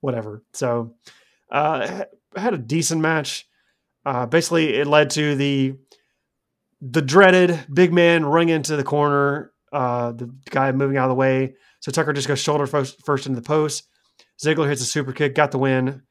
whatever. 0.02 0.44
So, 0.54 0.94
uh, 1.52 2.04
I 2.36 2.40
had 2.40 2.54
a 2.54 2.60
decent 2.60 3.02
match. 3.02 3.48
Uh, 4.06 4.26
basically, 4.28 4.76
it 4.76 4.86
led 4.86 5.12
to 5.12 5.36
the 5.36 5.76
the 6.82 7.02
dreaded 7.02 7.66
big 7.74 7.94
man 7.94 8.26
running 8.26 8.50
into 8.50 8.76
the 8.76 8.84
corner. 8.84 9.52
Uh, 9.76 10.12
the 10.14 10.34
guy 10.50 10.72
moving 10.72 10.96
out 10.98 11.06
of 11.06 11.10
the 11.10 11.16
way. 11.16 11.56
So 11.82 11.92
Tucker 11.92 12.14
just 12.14 12.28
goes 12.30 12.40
shoulder 12.40 12.66
first, 12.66 13.06
first 13.06 13.28
into 13.28 13.40
the 13.42 13.46
post. 13.46 13.88
Ziggler 14.42 14.70
hits 14.70 14.82
a 14.82 14.86
super 14.86 15.12
kick, 15.12 15.36
got 15.36 15.52
the 15.52 15.58
win. 15.60 16.02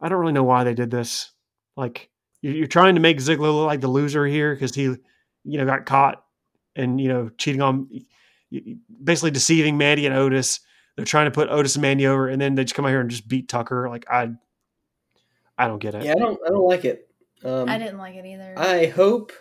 I 0.00 0.08
don't 0.08 0.18
really 0.18 0.32
know 0.32 0.44
why 0.44 0.64
they 0.64 0.72
did 0.74 0.90
this. 0.90 1.30
Like 1.76 2.08
you- 2.40 2.52
you're 2.52 2.66
trying 2.66 2.94
to 2.94 3.00
make 3.02 3.18
Ziggler 3.18 3.54
look 3.54 3.66
like 3.66 3.80
the 3.82 3.88
loser 3.88 4.26
here 4.26 4.54
because 4.54 4.74
he, 4.74 4.82
you 4.84 5.58
know, 5.58 5.66
got 5.66 5.84
caught 5.86 6.24
and 6.74 6.98
you 7.00 7.08
know 7.08 7.28
cheating 7.38 7.60
on, 7.62 7.88
basically 9.04 9.30
deceiving 9.30 9.76
Mandy 9.76 10.06
and 10.06 10.14
Otis. 10.14 10.60
They're 10.96 11.04
trying 11.04 11.26
to 11.26 11.30
put 11.30 11.50
Otis 11.50 11.74
and 11.76 11.82
Mandy 11.82 12.06
over, 12.06 12.28
and 12.28 12.40
then 12.40 12.54
they 12.54 12.64
just 12.64 12.74
come 12.74 12.86
out 12.86 12.90
here 12.90 13.00
and 13.00 13.10
just 13.10 13.28
beat 13.28 13.48
Tucker. 13.48 13.88
Like 13.90 14.06
I, 14.10 14.30
I 15.58 15.66
don't 15.68 15.78
get 15.78 15.94
it. 15.94 16.04
Yeah, 16.04 16.12
I 16.12 16.18
don't. 16.18 16.38
I 16.46 16.48
don't 16.48 16.66
like 16.66 16.84
it. 16.86 17.08
Um, 17.44 17.68
I 17.68 17.78
didn't 17.78 17.98
like 17.98 18.14
it 18.14 18.24
either. 18.24 18.54
I 18.56 18.86
hope 18.86 19.32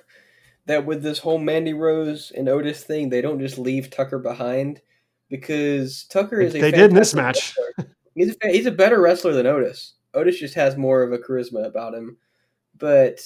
that 0.66 0.86
with 0.86 1.04
this 1.04 1.20
whole 1.20 1.38
Mandy 1.38 1.74
Rose 1.74 2.32
and 2.36 2.50
Otis 2.50 2.84
thing, 2.84 3.10
they 3.10 3.22
don't 3.22 3.40
just 3.40 3.58
leave 3.58 3.90
Tucker 3.90 4.20
behind 4.20 4.82
because 5.30 6.04
Tucker 6.06 6.42
is 6.42 6.56
a 6.56 6.60
They 6.60 6.72
did 6.72 6.90
in 6.92 6.96
this 6.96 7.14
match. 7.14 7.56
He's 8.16 8.32
a, 8.32 8.34
fa- 8.36 8.52
he's 8.52 8.66
a 8.66 8.72
better 8.72 9.02
wrestler 9.02 9.34
than 9.34 9.46
Otis. 9.46 9.94
Otis 10.14 10.40
just 10.40 10.56
has 10.56 10.78
more 10.78 11.04
of 11.04 11.12
a 11.12 11.18
charisma 11.18 11.66
about 11.66 11.94
him. 11.94 12.18
But 12.78 13.20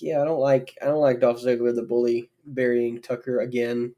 yeah, 0.00 0.22
I 0.22 0.24
don't 0.24 0.40
like 0.40 0.76
I 0.82 0.86
don't 0.86 1.00
like 1.00 1.20
Dolph 1.20 1.42
Ziggler 1.42 1.74
the 1.74 1.82
bully 1.82 2.30
burying 2.46 3.00
Tucker 3.00 3.40
again. 3.40 3.94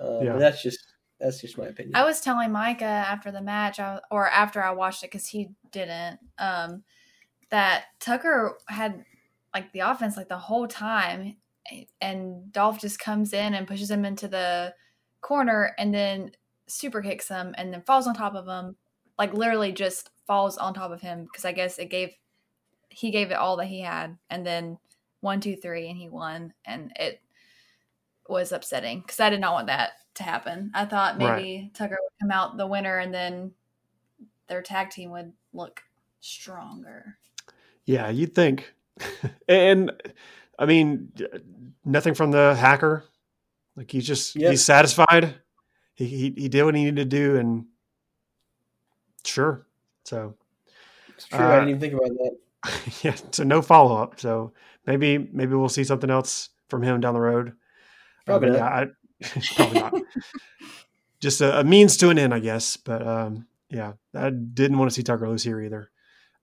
Uh, 0.00 0.20
Yeah. 0.22 0.36
That's 0.36 0.62
just 0.62 0.80
that's 1.20 1.40
just 1.40 1.56
my 1.58 1.66
opinion. 1.66 1.94
I 1.94 2.04
was 2.04 2.20
telling 2.20 2.50
Micah 2.52 2.84
after 2.84 3.30
the 3.30 3.40
match, 3.40 3.78
I, 3.78 4.00
or 4.10 4.28
after 4.28 4.62
I 4.62 4.72
watched 4.72 5.04
it, 5.04 5.10
because 5.10 5.26
he 5.26 5.50
didn't, 5.70 6.18
um, 6.38 6.82
that 7.50 7.84
Tucker 8.00 8.58
had 8.66 9.04
like 9.54 9.72
the 9.72 9.80
offense 9.80 10.16
like 10.16 10.28
the 10.28 10.36
whole 10.36 10.66
time, 10.66 11.36
and 12.00 12.52
Dolph 12.52 12.80
just 12.80 12.98
comes 12.98 13.32
in 13.32 13.54
and 13.54 13.66
pushes 13.66 13.90
him 13.90 14.04
into 14.04 14.28
the 14.28 14.74
corner, 15.20 15.74
and 15.78 15.94
then 15.94 16.32
super 16.66 17.02
kicks 17.02 17.28
him, 17.28 17.54
and 17.56 17.72
then 17.72 17.82
falls 17.82 18.06
on 18.06 18.14
top 18.14 18.34
of 18.34 18.46
him, 18.46 18.76
like 19.18 19.32
literally 19.34 19.72
just 19.72 20.10
falls 20.26 20.56
on 20.56 20.74
top 20.74 20.90
of 20.90 21.00
him 21.00 21.24
because 21.24 21.44
I 21.44 21.52
guess 21.52 21.78
it 21.78 21.90
gave 21.90 22.10
he 22.88 23.10
gave 23.10 23.30
it 23.30 23.34
all 23.34 23.56
that 23.56 23.66
he 23.66 23.80
had, 23.80 24.16
and 24.30 24.46
then 24.46 24.78
one, 25.20 25.40
two, 25.40 25.56
three, 25.56 25.88
and 25.88 25.96
he 25.98 26.08
won, 26.08 26.52
and 26.64 26.92
it 26.96 27.20
was 28.28 28.52
upsetting 28.52 29.00
because 29.00 29.20
I 29.20 29.30
did 29.30 29.40
not 29.40 29.54
want 29.54 29.66
that 29.66 29.92
to 30.14 30.22
happen. 30.22 30.70
I 30.74 30.84
thought 30.84 31.18
maybe 31.18 31.62
Right. 31.62 31.74
Tucker 31.74 31.98
would 32.00 32.20
come 32.20 32.30
out 32.30 32.56
the 32.56 32.66
winner, 32.66 32.98
and 32.98 33.12
then 33.12 33.52
their 34.48 34.62
tag 34.62 34.90
team 34.90 35.10
would 35.10 35.32
look 35.52 35.82
stronger. 36.20 37.18
Yeah, 37.84 38.08
you'd 38.10 38.34
think. 38.34 38.72
and 39.48 39.92
I 40.58 40.66
mean, 40.66 41.12
nothing 41.84 42.14
from 42.14 42.30
the 42.30 42.54
hacker. 42.54 43.04
Like 43.76 43.90
he's 43.90 44.06
just 44.06 44.36
Yep. 44.36 44.50
he's 44.50 44.64
satisfied. 44.64 45.34
He, 45.94 46.06
he 46.06 46.34
he 46.36 46.48
did 46.48 46.64
what 46.64 46.74
he 46.74 46.84
needed 46.84 46.96
to 46.96 47.04
do, 47.04 47.36
and 47.36 47.66
sure. 49.24 49.66
So 50.04 50.34
It's 51.16 51.26
true. 51.26 51.38
I 51.38 51.42
Uh, 51.42 51.54
didn't 51.60 51.68
even 51.70 51.80
think 51.80 51.94
about 51.94 52.08
that. 52.08 52.36
yeah, 53.04 53.14
so 53.32 53.44
no 53.44 53.62
follow 53.62 53.96
up. 54.02 54.20
So 54.20 54.52
maybe 54.86 55.18
maybe 55.18 55.54
we'll 55.54 55.68
see 55.68 55.84
something 55.84 56.10
else 56.10 56.50
from 56.68 56.82
him 56.82 57.00
down 57.00 57.14
the 57.14 57.20
road. 57.20 57.50
Uh, 57.50 57.52
Probably 58.38 58.50
not. 58.50 58.56
yeah, 58.56 58.66
I, 59.26 59.40
probably 59.56 59.80
not. 59.80 59.94
Just 61.20 61.40
a, 61.40 61.60
a 61.60 61.64
means 61.64 61.96
to 61.98 62.10
an 62.10 62.18
end, 62.18 62.34
I 62.34 62.38
guess. 62.38 62.76
But 62.76 63.06
um, 63.06 63.46
yeah, 63.70 63.92
I 64.14 64.30
didn't 64.30 64.78
want 64.78 64.90
to 64.90 64.94
see 64.94 65.02
Tucker 65.02 65.28
lose 65.28 65.42
here 65.44 65.60
either. 65.60 65.90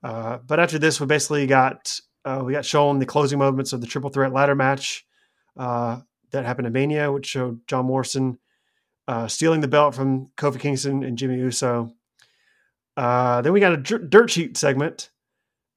Uh, 0.03 0.37
but 0.45 0.59
after 0.59 0.79
this, 0.79 0.99
we 0.99 1.05
basically 1.05 1.45
got 1.47 1.99
uh, 2.25 2.41
we 2.43 2.53
got 2.53 2.65
shown 2.65 2.99
the 2.99 3.05
closing 3.05 3.39
moments 3.39 3.73
of 3.73 3.81
the 3.81 3.87
triple 3.87 4.09
threat 4.09 4.33
ladder 4.33 4.55
match 4.55 5.05
uh, 5.57 5.99
that 6.31 6.45
happened 6.45 6.67
at 6.67 6.73
Mania, 6.73 7.11
which 7.11 7.25
showed 7.25 7.65
John 7.67 7.85
Morrison 7.85 8.37
uh, 9.07 9.27
stealing 9.27 9.61
the 9.61 9.67
belt 9.67 9.95
from 9.95 10.27
Kofi 10.37 10.59
Kingston 10.59 11.03
and 11.03 11.17
Jimmy 11.17 11.37
Uso. 11.37 11.93
Uh, 12.95 13.41
then 13.41 13.53
we 13.53 13.59
got 13.59 13.73
a 13.73 13.77
dirt 13.77 14.29
sheet 14.29 14.57
segment. 14.57 15.09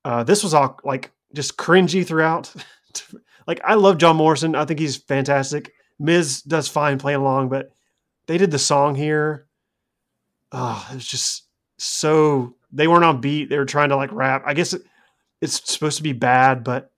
Uh, 0.04 0.24
this 0.24 0.42
was 0.42 0.52
all 0.52 0.78
like 0.84 1.10
just 1.32 1.56
cringy 1.56 2.06
throughout. 2.06 2.52
like 3.46 3.60
I 3.64 3.74
love 3.74 3.98
John 3.98 4.16
Morrison. 4.16 4.54
I 4.54 4.64
think 4.64 4.80
he's 4.80 4.96
fantastic. 4.96 5.72
Miz 5.98 6.42
does 6.42 6.68
fine 6.68 6.98
playing 6.98 7.20
along, 7.20 7.48
but 7.48 7.70
they 8.26 8.38
did 8.38 8.50
the 8.50 8.58
song 8.58 8.94
here. 8.94 9.46
Oh, 10.52 10.86
it 10.90 10.94
was 10.96 11.06
just 11.06 11.44
so 11.78 12.54
they 12.72 12.86
weren't 12.86 13.04
on 13.04 13.20
beat. 13.20 13.48
They 13.48 13.58
were 13.58 13.64
trying 13.64 13.88
to 13.88 13.96
like 13.96 14.12
rap. 14.12 14.42
I 14.46 14.54
guess 14.54 14.72
it, 14.72 14.82
it's 15.44 15.72
supposed 15.72 15.98
to 15.98 16.02
be 16.02 16.12
bad, 16.12 16.64
but 16.64 16.90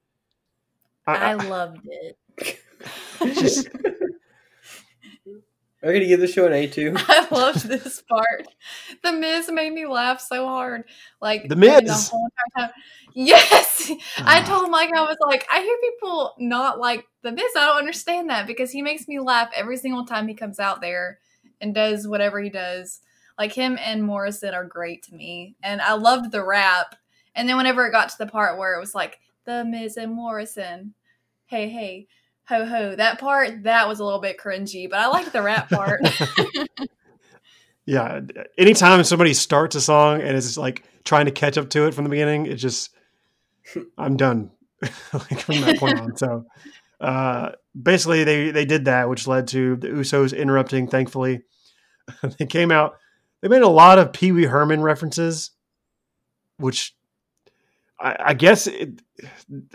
I 1.07 1.15
I, 1.15 1.31
I, 1.31 1.35
loved 1.35 1.81
it. 1.85 2.19
just 3.35 3.69
Are 5.83 5.93
you 5.93 6.01
gonna 6.01 6.07
give 6.07 6.21
the 6.21 6.27
show 6.27 6.47
an 6.47 6.53
A 6.53 6.67
two? 6.67 6.95
I 6.97 7.29
loved 7.31 7.69
this 7.69 8.03
part. 8.03 8.49
The 9.03 9.13
Miz 9.13 9.51
made 9.53 9.73
me 9.73 9.87
laugh 9.87 10.21
so 10.21 10.47
hard. 10.47 10.85
Like 11.21 11.49
The 11.49 11.55
during 11.55 11.85
Miz? 11.85 12.09
whole 12.09 12.29
entire 12.57 12.69
time. 12.69 12.75
Yes, 13.15 13.93
I 14.19 14.43
told 14.43 14.71
Mike 14.71 14.91
I 14.95 15.03
was 15.03 15.17
like, 15.21 15.47
I 15.51 15.61
hear 15.61 15.77
people 15.91 16.35
not 16.39 16.79
like 16.79 17.07
the 17.23 17.31
Miz. 17.31 17.45
I 17.57 17.67
don't 17.67 17.79
understand 17.79 18.31
that 18.31 18.47
because 18.47 18.71
he 18.71 18.83
makes 18.83 19.07
me 19.07 19.21
laugh 19.21 19.51
every 19.55 19.77
single 19.77 20.05
time 20.07 20.27
he 20.29 20.35
comes 20.35 20.59
out 20.59 20.81
there 20.81 21.19
and 21.61 21.75
does 21.75 22.09
whatever 22.09 22.41
he 22.41 22.51
does. 22.51 23.01
Like 23.39 23.53
him 23.53 23.79
and 23.81 24.03
Morrison 24.03 24.55
are 24.55 24.65
great 24.65 25.03
to 25.05 25.15
me, 25.15 25.57
and 25.63 25.81
I 25.81 25.93
loved 25.93 26.33
the 26.33 26.45
rap. 26.45 26.97
And 27.37 27.49
then 27.49 27.57
whenever 27.57 27.87
it 27.87 27.93
got 27.93 28.09
to 28.09 28.19
the 28.19 28.27
part 28.27 28.59
where 28.59 28.75
it 28.75 28.81
was 28.81 28.95
like 28.95 29.21
the 29.45 29.65
Miz 29.65 29.97
and 29.97 30.13
Morrison, 30.13 30.95
hey 31.47 31.69
hey 31.69 32.09
ho 32.47 32.65
ho, 32.65 32.97
that 32.97 33.21
part 33.21 33.65
that 33.65 33.87
was 33.87 34.01
a 34.01 34.05
little 34.05 34.21
bit 34.21 34.39
cringy, 34.39 34.89
but 34.89 34.99
I 34.99 35.09
like 35.09 35.31
the 35.33 35.43
rap 35.43 35.69
part. 35.71 36.01
yeah. 37.87 38.21
Anytime 38.57 39.05
somebody 39.05 39.35
starts 39.35 39.77
a 39.77 39.81
song 39.81 40.21
and 40.21 40.37
is 40.37 40.59
like 40.59 40.85
trying 41.05 41.27
to 41.27 41.33
catch 41.33 41.59
up 41.59 41.71
to 41.71 41.87
it 41.87 41.95
from 41.95 42.05
the 42.05 42.11
beginning, 42.11 42.47
it 42.47 42.57
just 42.57 42.91
I'm 43.99 44.17
done 44.17 44.51
like 45.13 45.41
from 45.41 45.61
that 45.61 45.79
point 45.79 46.01
on. 46.01 46.17
So 46.17 46.47
uh, 47.01 47.53
basically, 47.81 48.25
they 48.25 48.51
they 48.51 48.65
did 48.65 48.87
that, 48.87 49.09
which 49.09 49.27
led 49.27 49.49
to 49.49 49.77
the 49.77 49.89
Usos 49.89 50.37
interrupting. 50.37 50.89
Thankfully, 50.89 51.43
they 52.39 52.47
came 52.47 52.71
out. 52.71 52.97
They 53.43 53.49
made 53.49 53.63
a 53.63 53.69
lot 53.69 53.99
of 53.99 54.13
Pee 54.13 54.33
Wee 54.33 54.45
Herman 54.45 54.81
references, 54.81 55.51
which 56.57 56.96
I, 57.99 58.17
I 58.19 58.35
guess. 58.35 58.67
It, 58.67 59.01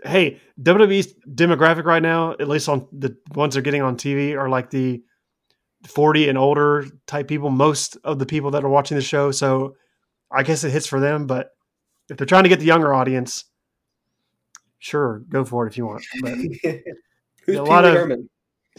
hey, 0.03 0.39
WWE's 0.61 1.13
demographic 1.27 1.85
right 1.85 2.01
now, 2.01 2.31
at 2.33 2.47
least 2.47 2.69
on 2.69 2.87
the 2.91 3.15
ones 3.33 3.53
they're 3.55 3.63
getting 3.63 3.81
on 3.81 3.97
TV, 3.97 4.37
are 4.37 4.49
like 4.49 4.69
the 4.69 5.01
40 5.87 6.29
and 6.29 6.37
older 6.37 6.85
type 7.07 7.27
people. 7.27 7.49
Most 7.49 7.97
of 8.03 8.19
the 8.19 8.25
people 8.25 8.51
that 8.51 8.63
are 8.63 8.69
watching 8.69 8.95
the 8.95 9.01
show, 9.01 9.31
so 9.31 9.75
I 10.31 10.43
guess 10.43 10.63
it 10.63 10.71
hits 10.71 10.87
for 10.87 10.99
them. 10.99 11.27
But 11.27 11.49
if 12.09 12.17
they're 12.17 12.27
trying 12.27 12.43
to 12.43 12.49
get 12.49 12.59
the 12.59 12.65
younger 12.65 12.93
audience, 12.93 13.45
sure, 14.79 15.23
go 15.29 15.43
for 15.43 15.65
it 15.65 15.71
if 15.71 15.77
you 15.77 15.85
want. 15.87 16.03
But 16.21 16.37
Who's 17.45 17.57
A 17.57 17.63
lot 17.63 17.83
Wee 17.83 18.13
of- 18.13 18.19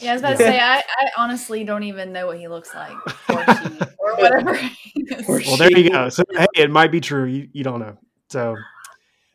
Yeah, 0.01 0.11
I 0.11 0.13
was 0.15 0.23
about 0.23 0.31
to 0.33 0.37
say 0.39 0.59
I, 0.61 0.77
I 0.79 1.11
honestly 1.19 1.65
don't 1.65 1.83
even 1.83 2.13
know 2.13 2.27
what 2.29 2.39
he 2.39 2.47
looks 2.49 2.73
like 2.75 2.97
or 3.29 3.45
she 3.45 3.79
or 3.99 4.17
whatever. 4.17 4.55
he 4.55 5.03
is. 5.03 5.27
Well, 5.29 5.57
there 5.57 5.77
you 5.77 5.91
go. 5.91 6.09
So 6.09 6.23
hey, 6.33 6.47
it 6.57 6.71
might 6.71 6.93
be 6.93 7.01
true. 7.01 7.25
You, 7.25 7.49
you 7.53 7.65
don't 7.65 7.81
know. 7.81 7.99
So 8.31 8.57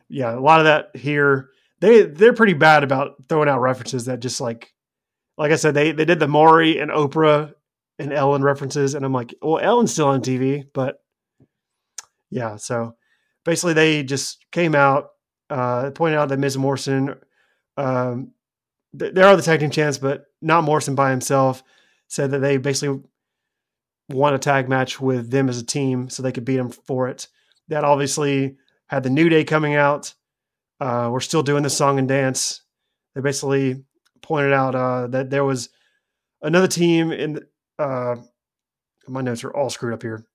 yeah, 0.08 0.36
a 0.36 0.40
lot 0.40 0.60
of 0.60 0.64
that 0.64 0.96
here. 0.96 1.50
They 1.80 2.02
they're 2.02 2.32
pretty 2.32 2.54
bad 2.54 2.82
about 2.82 3.16
throwing 3.28 3.48
out 3.48 3.60
references 3.60 4.06
that 4.06 4.20
just 4.20 4.40
like 4.40 4.72
like 5.36 5.52
I 5.52 5.56
said, 5.56 5.74
they 5.74 5.92
they 5.92 6.04
did 6.04 6.18
the 6.18 6.28
Maury 6.28 6.78
and 6.78 6.90
Oprah 6.90 7.52
and 7.98 8.12
Ellen 8.12 8.42
references, 8.42 8.94
and 8.94 9.04
I'm 9.04 9.12
like, 9.12 9.34
well, 9.40 9.58
Ellen's 9.58 9.92
still 9.92 10.08
on 10.08 10.20
TV, 10.20 10.64
but 10.72 11.00
yeah. 12.30 12.56
So 12.56 12.96
basically, 13.44 13.74
they 13.74 14.02
just 14.02 14.44
came 14.50 14.74
out, 14.74 15.10
uh, 15.50 15.90
pointed 15.92 16.18
out 16.18 16.28
that 16.30 16.38
Miz 16.38 16.58
Morrison, 16.58 17.14
um, 17.76 18.32
th- 18.98 19.14
they 19.14 19.22
are 19.22 19.36
the 19.36 19.42
tag 19.42 19.60
team 19.60 19.70
champs, 19.70 19.98
but 19.98 20.26
not 20.42 20.64
Morrison 20.64 20.94
by 20.94 21.10
himself. 21.10 21.62
Said 22.08 22.30
that 22.30 22.38
they 22.38 22.56
basically 22.56 23.02
won 24.08 24.34
a 24.34 24.38
tag 24.38 24.68
match 24.68 25.00
with 25.00 25.30
them 25.30 25.48
as 25.48 25.60
a 25.60 25.66
team, 25.66 26.08
so 26.08 26.22
they 26.22 26.32
could 26.32 26.44
beat 26.44 26.58
him 26.58 26.70
for 26.70 27.08
it. 27.08 27.28
That 27.68 27.84
obviously 27.84 28.56
had 28.88 29.02
the 29.02 29.10
New 29.10 29.28
Day 29.28 29.44
coming 29.44 29.74
out. 29.74 30.14
Uh, 30.80 31.08
we're 31.12 31.20
still 31.20 31.42
doing 31.42 31.62
the 31.62 31.70
song 31.70 31.98
and 31.98 32.08
dance. 32.08 32.62
They 33.14 33.20
basically 33.20 33.84
pointed 34.22 34.52
out 34.52 34.74
uh, 34.74 35.06
that 35.08 35.30
there 35.30 35.44
was 35.44 35.70
another 36.42 36.68
team 36.68 37.12
in. 37.12 37.40
Uh, 37.78 38.16
my 39.06 39.22
notes 39.22 39.42
are 39.44 39.54
all 39.54 39.70
screwed 39.70 39.94
up 39.94 40.02
here. 40.02 40.24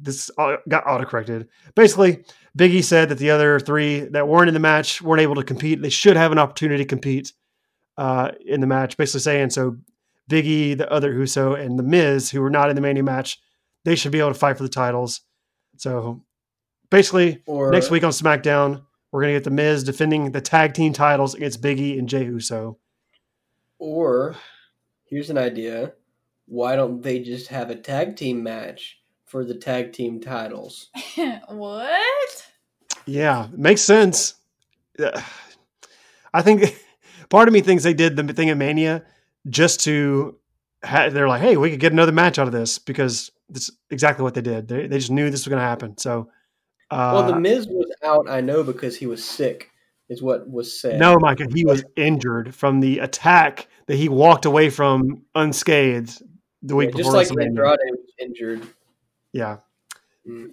This 0.00 0.30
got 0.36 0.84
autocorrected. 0.84 1.48
Basically, 1.74 2.24
Biggie 2.56 2.84
said 2.84 3.08
that 3.08 3.18
the 3.18 3.30
other 3.30 3.58
three 3.58 4.00
that 4.00 4.28
weren't 4.28 4.46
in 4.46 4.54
the 4.54 4.60
match 4.60 5.02
weren't 5.02 5.20
able 5.20 5.34
to 5.34 5.42
compete. 5.42 5.82
They 5.82 5.90
should 5.90 6.16
have 6.16 6.30
an 6.30 6.38
opportunity 6.38 6.84
to 6.84 6.88
compete 6.88 7.32
uh, 7.96 8.30
in 8.46 8.60
the 8.60 8.68
match. 8.68 8.96
Basically 8.96 9.20
saying 9.20 9.50
so. 9.50 9.76
Biggie, 10.30 10.76
the 10.76 10.90
other 10.92 11.12
Uso, 11.12 11.54
and 11.54 11.78
the 11.78 11.82
Miz, 11.82 12.30
who 12.30 12.40
were 12.42 12.50
not 12.50 12.68
in 12.68 12.76
the 12.76 12.82
main 12.82 13.02
match, 13.04 13.40
they 13.84 13.96
should 13.96 14.12
be 14.12 14.18
able 14.18 14.32
to 14.32 14.38
fight 14.38 14.56
for 14.58 14.62
the 14.62 14.68
titles. 14.68 15.22
So 15.78 16.22
basically, 16.90 17.42
Or 17.46 17.70
next 17.70 17.90
week 17.90 18.04
on 18.04 18.10
SmackDown, 18.10 18.82
we're 19.10 19.22
gonna 19.22 19.34
get 19.34 19.44
the 19.44 19.50
Miz 19.50 19.84
defending 19.84 20.32
the 20.32 20.40
tag 20.40 20.74
team 20.74 20.92
titles 20.92 21.34
against 21.34 21.62
Biggie 21.62 21.98
and 21.98 22.08
Jey 22.08 22.24
Uso. 22.24 22.78
Or 23.78 24.36
here's 25.04 25.30
an 25.30 25.38
idea: 25.38 25.92
Why 26.46 26.76
don't 26.76 27.02
they 27.02 27.20
just 27.20 27.48
have 27.48 27.70
a 27.70 27.76
tag 27.76 28.16
team 28.16 28.42
match 28.42 28.98
for 29.24 29.44
the 29.44 29.54
tag 29.54 29.92
team 29.92 30.20
titles? 30.20 30.90
what? 31.48 32.46
Yeah, 33.06 33.48
makes 33.52 33.82
sense. 33.82 34.34
I 36.34 36.42
think 36.42 36.78
part 37.30 37.48
of 37.48 37.54
me 37.54 37.60
thinks 37.60 37.84
they 37.84 37.94
did 37.94 38.16
the 38.16 38.32
thing 38.34 38.50
at 38.50 38.56
Mania 38.56 39.04
just 39.48 39.80
to. 39.84 40.36
Ha- 40.84 41.08
they're 41.08 41.28
like, 41.28 41.40
hey, 41.40 41.56
we 41.56 41.70
could 41.70 41.80
get 41.80 41.92
another 41.92 42.12
match 42.12 42.38
out 42.38 42.46
of 42.46 42.52
this 42.52 42.78
because 42.78 43.32
that's 43.48 43.68
exactly 43.90 44.22
what 44.22 44.34
they 44.34 44.40
did. 44.40 44.68
They, 44.68 44.86
they 44.86 44.98
just 44.98 45.10
knew 45.10 45.28
this 45.28 45.40
was 45.40 45.48
going 45.48 45.58
to 45.58 45.66
happen. 45.66 45.98
So, 45.98 46.30
uh, 46.90 47.10
well, 47.14 47.26
the 47.26 47.38
Miz 47.38 47.66
was 47.66 47.90
out. 48.04 48.28
I 48.28 48.40
know 48.40 48.62
because 48.62 48.96
he 48.96 49.06
was 49.06 49.24
sick. 49.24 49.70
Is 50.08 50.22
what 50.22 50.48
was 50.48 50.80
said. 50.80 50.98
no, 50.98 51.16
Micah, 51.20 51.46
he 51.54 51.66
was 51.66 51.84
injured 51.94 52.54
from 52.54 52.80
the 52.80 53.00
attack 53.00 53.68
that 53.88 53.96
he 53.96 54.08
walked 54.08 54.46
away 54.46 54.70
from 54.70 55.22
unscathed 55.34 56.22
the 56.62 56.74
week 56.74 56.90
Yeah, 56.90 56.96
before 56.96 57.12
just 57.12 57.34
like. 57.34 57.46
Andrade 57.46 57.78
was 57.90 58.14
injured. 58.18 58.66
Yeah. 59.32 59.58
Mm. 60.26 60.52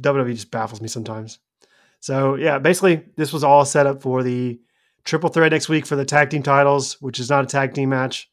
WWE 0.00 0.34
just 0.34 0.52
baffles 0.52 0.80
me 0.80 0.86
sometimes. 0.86 1.40
So 1.98 2.36
yeah, 2.36 2.58
basically 2.58 3.04
this 3.16 3.32
was 3.32 3.42
all 3.42 3.64
set 3.64 3.86
up 3.86 4.02
for 4.02 4.22
the 4.22 4.60
triple 5.04 5.30
threat 5.30 5.52
next 5.52 5.68
week 5.68 5.84
for 5.84 5.96
the 5.96 6.04
tag 6.04 6.30
team 6.30 6.42
titles, 6.42 7.00
which 7.00 7.18
is 7.18 7.28
not 7.28 7.44
a 7.44 7.46
tag 7.46 7.74
team 7.74 7.90
match, 7.90 8.30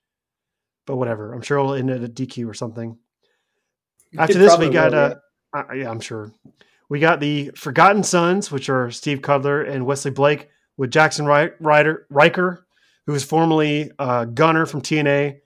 but 0.85 0.97
whatever. 0.97 1.33
I'm 1.33 1.41
sure 1.41 1.57
it'll 1.57 1.73
end 1.73 1.89
at 1.89 2.03
a 2.03 2.07
DQ 2.07 2.47
or 2.47 2.53
something. 2.53 2.97
After 4.17 4.37
this, 4.37 4.57
we 4.57 4.69
got 4.69 4.93
uh, 4.93 5.15
uh, 5.53 5.63
yeah, 5.73 5.89
I'm 5.89 5.99
sure. 5.99 6.31
We 6.89 6.99
got 6.99 7.19
the 7.19 7.51
Forgotten 7.55 8.03
Sons, 8.03 8.51
which 8.51 8.69
are 8.69 8.89
Steve 8.91 9.21
Cutler 9.21 9.61
and 9.63 9.85
Wesley 9.85 10.11
Blake, 10.11 10.49
with 10.77 10.91
Jackson 10.91 11.25
Ryder, 11.25 12.05
Ryker, 12.09 12.65
who 13.05 13.11
was 13.11 13.23
formerly 13.23 13.91
uh, 13.99 14.25
Gunner 14.25 14.65
from 14.65 14.81
TNA, 14.81 15.39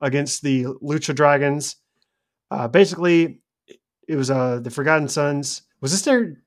against 0.00 0.42
the 0.42 0.64
Lucha 0.64 1.14
Dragons. 1.14 1.76
Uh, 2.50 2.66
basically, 2.68 3.40
it 4.08 4.16
was 4.16 4.30
uh, 4.30 4.60
the 4.60 4.70
Forgotten 4.70 5.08
Sons. 5.08 5.62
Was 5.80 5.92
this 5.92 6.02
their? 6.02 6.42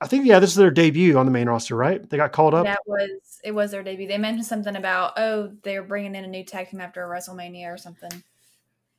I 0.00 0.06
think 0.06 0.26
yeah, 0.26 0.40
this 0.40 0.50
is 0.50 0.56
their 0.56 0.70
debut 0.70 1.16
on 1.16 1.24
the 1.24 1.32
main 1.32 1.48
roster, 1.48 1.74
right? 1.74 2.06
They 2.08 2.18
got 2.18 2.32
called 2.32 2.52
up. 2.54 2.66
That 2.66 2.80
was 2.86 3.40
it. 3.42 3.52
Was 3.52 3.70
their 3.70 3.82
debut? 3.82 4.06
They 4.06 4.18
mentioned 4.18 4.46
something 4.46 4.76
about 4.76 5.14
oh, 5.16 5.52
they're 5.62 5.82
bringing 5.82 6.14
in 6.14 6.24
a 6.24 6.28
new 6.28 6.44
tag 6.44 6.70
team 6.70 6.80
after 6.80 7.06
WrestleMania 7.06 7.72
or 7.72 7.78
something. 7.78 8.22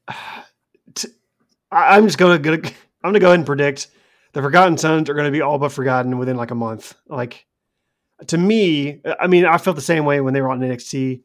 I'm 1.71 2.05
just 2.05 2.17
gonna, 2.17 2.39
gonna 2.39 2.61
I'm 3.03 3.09
gonna 3.09 3.19
go 3.19 3.27
ahead 3.27 3.39
and 3.39 3.45
predict 3.45 3.87
the 4.37 4.43
Forgotten 4.43 4.77
Sons 4.77 5.09
are 5.09 5.15
going 5.15 5.25
to 5.25 5.31
be 5.31 5.41
all 5.41 5.57
but 5.57 5.71
forgotten 5.71 6.19
within 6.19 6.37
like 6.37 6.51
a 6.51 6.55
month. 6.55 6.93
Like 7.07 7.47
to 8.27 8.37
me, 8.37 9.01
I 9.19 9.25
mean, 9.25 9.45
I 9.45 9.57
felt 9.57 9.75
the 9.75 9.81
same 9.81 10.05
way 10.05 10.21
when 10.21 10.35
they 10.35 10.41
were 10.41 10.51
on 10.51 10.59
NXT. 10.59 11.23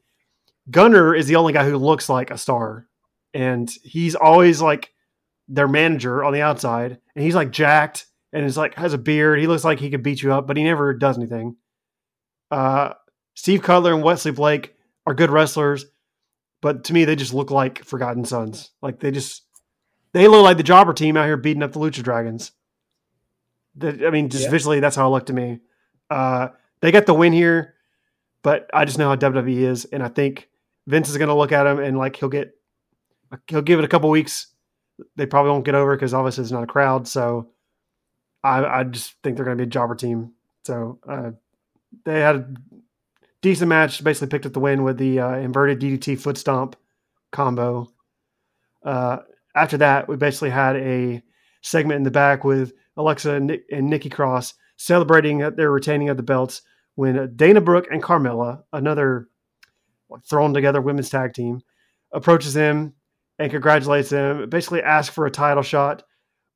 Gunner 0.71 1.15
is 1.15 1.27
the 1.27 1.37
only 1.37 1.53
guy 1.53 1.69
who 1.69 1.77
looks 1.77 2.09
like 2.09 2.31
a 2.31 2.39
star, 2.39 2.89
and 3.35 3.71
he's 3.85 4.15
always 4.15 4.63
like 4.63 4.95
their 5.47 5.69
manager 5.69 6.25
on 6.25 6.33
the 6.33 6.41
outside, 6.41 6.97
and 7.15 7.23
he's 7.23 7.35
like 7.35 7.51
jacked 7.51 8.07
and 8.33 8.47
is 8.47 8.57
like 8.57 8.77
has 8.77 8.95
a 8.95 8.99
beard. 8.99 9.41
He 9.41 9.47
looks 9.47 9.63
like 9.63 9.79
he 9.79 9.91
could 9.91 10.03
beat 10.03 10.23
you 10.23 10.33
up, 10.33 10.47
but 10.47 10.57
he 10.57 10.65
never 10.65 10.95
does 10.95 11.19
anything. 11.19 11.57
Uh, 12.51 12.95
Steve 13.35 13.63
Cutler 13.63 13.93
and 13.93 14.03
Wesley 14.03 14.33
Blake 14.33 14.75
are 15.07 15.13
good 15.13 15.31
wrestlers, 15.31 15.85
but 16.63 16.85
to 16.85 16.95
me, 16.95 17.05
they 17.05 17.17
just 17.17 17.35
look 17.35 17.51
like 17.51 17.85
Forgotten 17.85 18.25
Sons. 18.25 18.71
Like 18.81 19.01
they 19.01 19.11
just 19.11 19.43
they 20.15 20.29
look 20.29 20.45
like 20.45 20.57
the 20.57 20.63
jobber 20.63 20.95
team 20.95 21.19
out 21.19 21.27
here 21.27 21.37
beating 21.37 21.63
up 21.63 21.73
the 21.73 21.79
Lucha 21.79 22.03
Dragons. 22.03 22.53
I 23.81 24.11
mean, 24.11 24.29
just 24.29 24.45
yeah. 24.45 24.51
visually, 24.51 24.81
that's 24.81 24.97
how 24.97 25.07
it 25.07 25.11
looked 25.11 25.29
to 25.29 25.33
me. 25.33 25.61
Uh, 26.11 26.49
they 26.81 26.93
got 26.93 27.07
the 27.07 27.14
win 27.14 27.33
here, 27.33 27.75
but 28.43 28.68
I 28.75 28.85
just 28.85 28.99
know 28.99 29.09
how 29.09 29.16
WWE 29.16 29.62
is, 29.62 29.85
and 29.87 30.03
I 30.03 30.09
think 30.09 30.49
Vince 30.87 31.09
is 31.09 31.16
going 31.16 31.29
to 31.29 31.35
look 31.35 31.53
at 31.53 31.66
him 31.66 31.79
and 31.79 31.97
like 31.97 32.16
he'll 32.16 32.29
get 32.29 32.55
he'll 33.47 33.62
give 33.62 33.79
it 33.79 33.85
a 33.85 33.89
couple 33.89 34.11
weeks. 34.11 34.49
They 35.16 35.27
probably 35.27 35.53
won't 35.53 35.64
get 35.64 35.75
over 35.75 35.97
because 35.97 36.12
obviously 36.12 36.43
it's 36.43 36.53
not 36.53 36.64
a 36.64 36.66
crowd. 36.66 37.09
So 37.09 37.51
I, 38.45 38.64
I 38.64 38.85
just 38.85 39.14
think 39.23 39.37
they're 39.37 39.45
going 39.45 39.57
to 39.57 39.64
be 39.64 39.68
a 39.68 39.70
jobber 39.70 39.95
team. 39.95 40.33
So 40.64 40.99
uh, 41.09 41.31
they 42.05 42.20
had 42.20 42.37
a 42.37 42.55
decent 43.41 43.68
match. 43.68 44.03
Basically, 44.03 44.29
picked 44.29 44.47
up 44.47 44.53
the 44.53 44.61
win 44.61 44.83
with 44.83 44.99
the 44.99 45.20
uh, 45.20 45.37
inverted 45.37 45.81
DDT 45.81 46.18
foot 46.18 46.37
stomp 46.37 46.77
combo. 47.31 47.91
Uh, 48.85 49.18
after 49.55 49.79
that, 49.79 50.09
we 50.09 50.16
basically 50.16 50.51
had 50.51 50.77
a 50.77 51.23
segment 51.62 51.99
in 51.99 52.03
the 52.03 52.11
back 52.11 52.45
with 52.45 52.73
Alexa 52.97 53.34
and, 53.34 53.47
Nick, 53.47 53.64
and 53.70 53.88
Nikki 53.88 54.11
Cross 54.11 54.55
celebrating 54.76 55.38
their 55.38 55.70
retaining 55.70 56.09
of 56.09 56.16
the 56.16 56.22
belts 56.22 56.62
when 56.95 57.34
Dana 57.36 57.61
Brooke 57.61 57.86
and 57.90 58.03
Carmella, 58.03 58.62
another 58.72 59.28
thrown 60.28 60.53
together 60.53 60.80
women's 60.80 61.11
tag 61.11 61.32
team, 61.32 61.62
approaches 62.12 62.53
them 62.53 62.95
and 63.38 63.51
congratulates 63.51 64.11
them. 64.11 64.49
Basically, 64.49 64.82
asks 64.82 65.14
for 65.14 65.26
a 65.26 65.30
title 65.30 65.62
shot. 65.62 66.03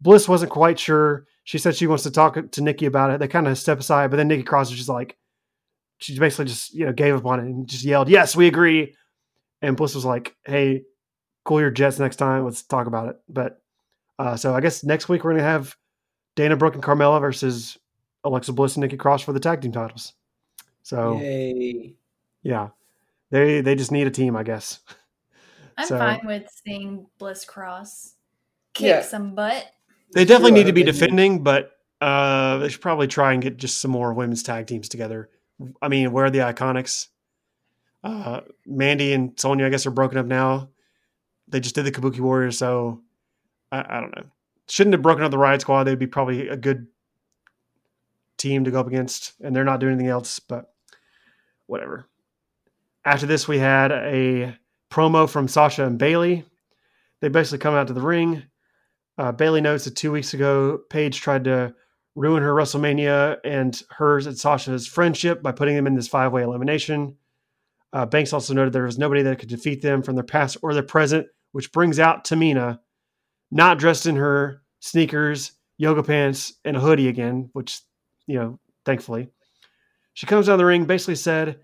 Bliss 0.01 0.29
wasn't 0.29 0.51
quite 0.51 0.79
sure. 0.79 1.27
She 1.45 1.59
said 1.59 1.75
she 1.75 1.87
wants 1.87 2.03
to 2.03 2.11
talk 2.11 2.37
to 2.51 2.61
Nikki 2.61 2.87
about 2.87 3.11
it. 3.11 3.21
They 3.21 3.29
kind 3.29 3.49
of 3.49 3.57
step 3.57 3.79
aside, 3.79 4.11
but 4.11 4.17
then 4.17 4.29
Nikki 4.29 4.43
Cross 4.43 4.71
is 4.71 4.77
just 4.77 4.89
like, 4.89 5.17
she 5.99 6.19
basically 6.19 6.45
just 6.47 6.75
you 6.75 6.85
know 6.85 6.93
gave 6.93 7.15
up 7.15 7.25
on 7.25 7.41
it 7.41 7.45
and 7.45 7.67
just 7.67 7.85
yelled, 7.85 8.11
"Yes, 8.11 8.37
we 8.37 8.47
agree." 8.47 8.95
And 9.63 9.77
Bliss 9.77 9.95
was 9.95 10.05
like, 10.05 10.37
"Hey, 10.45 10.83
cool 11.45 11.61
your 11.61 11.71
jets 11.71 11.99
next 11.99 12.17
time. 12.17 12.45
Let's 12.45 12.63
talk 12.63 12.87
about 12.87 13.09
it." 13.09 13.17
But 13.29 13.63
uh, 14.19 14.37
so 14.37 14.55
I 14.55 14.61
guess 14.61 14.85
next 14.85 15.09
week 15.09 15.25
we're 15.25 15.33
gonna 15.33 15.45
have 15.45 15.75
Dana 16.37 16.57
Brooke 16.57 16.75
and 16.75 16.83
Carmella 16.83 17.21
versus 17.21 17.79
Alexa 18.23 18.53
Bliss 18.53 18.77
and 18.77 18.83
Nikki 18.83 18.97
Cross 18.97 19.23
for 19.23 19.33
the 19.33 19.41
tag 19.41 19.61
team 19.61 19.73
titles. 19.73 20.15
So, 20.83 21.19
Yay. 21.19 21.95
yeah, 22.43 22.69
they 23.31 23.61
they 23.61 23.75
just 23.75 23.91
need 23.91 24.07
a 24.07 24.11
team, 24.11 24.37
I 24.37 24.45
guess. 24.45 24.81
I'm 25.77 25.87
so, 25.87 25.99
fine 25.99 26.21
with 26.25 26.49
seeing 26.65 27.07
Bliss 27.19 27.45
Cross 27.45 28.15
kick 28.73 28.87
yeah. 28.87 29.03
some 29.03 29.35
butt. 29.35 29.67
They 30.13 30.25
definitely 30.25 30.53
need 30.53 30.67
to 30.67 30.73
be 30.73 30.85
defending, 30.85 31.43
but 31.43 31.73
uh, 32.01 32.59
they 32.59 32.69
should 32.69 32.81
probably 32.81 33.09
try 33.09 33.33
and 33.33 33.43
get 33.43 33.57
just 33.57 33.79
some 33.79 33.91
more 33.91 34.15
women's 34.15 34.43
tag 34.43 34.67
teams 34.67 34.89
together. 34.89 35.29
I 35.83 35.89
mean, 35.89 36.13
where 36.13 36.27
are 36.27 36.31
the 36.31 36.39
Iconics? 36.39 37.09
Uh, 38.05 38.43
Mandy 38.65 39.13
and 39.13 39.39
Sonya, 39.39 39.67
I 39.67 39.69
guess, 39.69 39.87
are 39.87 39.91
broken 39.91 40.19
up 40.19 40.27
now. 40.27 40.69
They 41.49 41.61
just 41.61 41.75
did 41.75 41.85
the 41.85 41.93
Kabuki 41.93 42.21
Warriors, 42.21 42.59
so 42.59 43.03
I, 43.73 43.81
I 43.81 44.01
don't 44.01 44.17
know. 44.17 44.25
Shouldn't 44.69 44.95
have 44.95 45.03
broken 45.03 45.25
up 45.25 45.31
the 45.31 45.39
Riot 45.39 45.61
Squad. 45.61 45.85
They'd 45.85 45.99
be 45.99 46.07
probably 46.07 46.49
a 46.49 46.57
good 46.57 46.87
team 48.37 48.65
to 48.65 48.71
go 48.71 48.81
up 48.81 48.87
against, 48.87 49.35
and 49.41 49.55
they're 49.55 49.65
not 49.65 49.81
doing 49.81 49.95
anything 49.95 50.11
else, 50.11 50.41
but 50.41 50.73
whatever. 51.67 52.09
After 53.05 53.27
this, 53.27 53.47
we 53.47 53.59
had 53.59 53.93
a 53.93 54.57
promo 54.91 55.29
from 55.29 55.49
Sasha 55.49 55.85
and 55.85 55.99
Bayley. 55.99 56.45
They 57.21 57.29
basically 57.29 57.59
come 57.59 57.75
out 57.75 57.87
to 57.89 57.93
the 57.93 58.01
ring. 58.01 58.43
Uh, 59.19 59.33
Bayley 59.33 59.61
notes 59.61 59.85
that 59.85 59.97
two 59.97 60.13
weeks 60.13 60.35
ago, 60.35 60.81
Paige 60.91 61.21
tried 61.21 61.45
to 61.45 61.75
ruin 62.15 62.43
her 62.43 62.53
WrestleMania 62.53 63.39
and 63.45 63.81
hers 63.91 64.27
and 64.27 64.37
Sasha's 64.37 64.87
friendship 64.87 65.43
by 65.43 65.53
putting 65.53 65.77
them 65.77 65.87
in 65.87 65.95
this 65.95 66.09
five 66.09 66.33
way 66.33 66.43
elimination. 66.43 67.17
Uh, 67.93 68.05
Banks 68.05 68.33
also 68.33 68.53
noted 68.53 68.73
there 68.73 68.85
was 68.85 68.99
nobody 68.99 69.23
that 69.23 69.39
could 69.39 69.49
defeat 69.49 69.81
them 69.81 70.03
from 70.03 70.17
their 70.17 70.25
past 70.25 70.57
or 70.63 70.75
their 70.75 70.83
present, 70.83 71.27
which 71.53 71.73
brings 71.73 71.99
out 71.99 72.25
Tamina, 72.25 72.81
not 73.51 73.79
dressed 73.79 74.07
in 74.07 74.17
her 74.17 74.63
sneakers, 74.81 75.53
yoga 75.79 76.03
pants, 76.03 76.55
and 76.65 76.77
a 76.77 76.81
hoodie 76.81 77.09
again, 77.09 77.51
which, 77.53 77.81
you 78.27 78.39
know, 78.39 78.59
thankfully. 78.85 79.29
She 80.15 80.27
comes 80.27 80.47
down 80.47 80.59
the 80.59 80.65
ring, 80.65 80.87
basically 80.87 81.17
said 81.17 81.61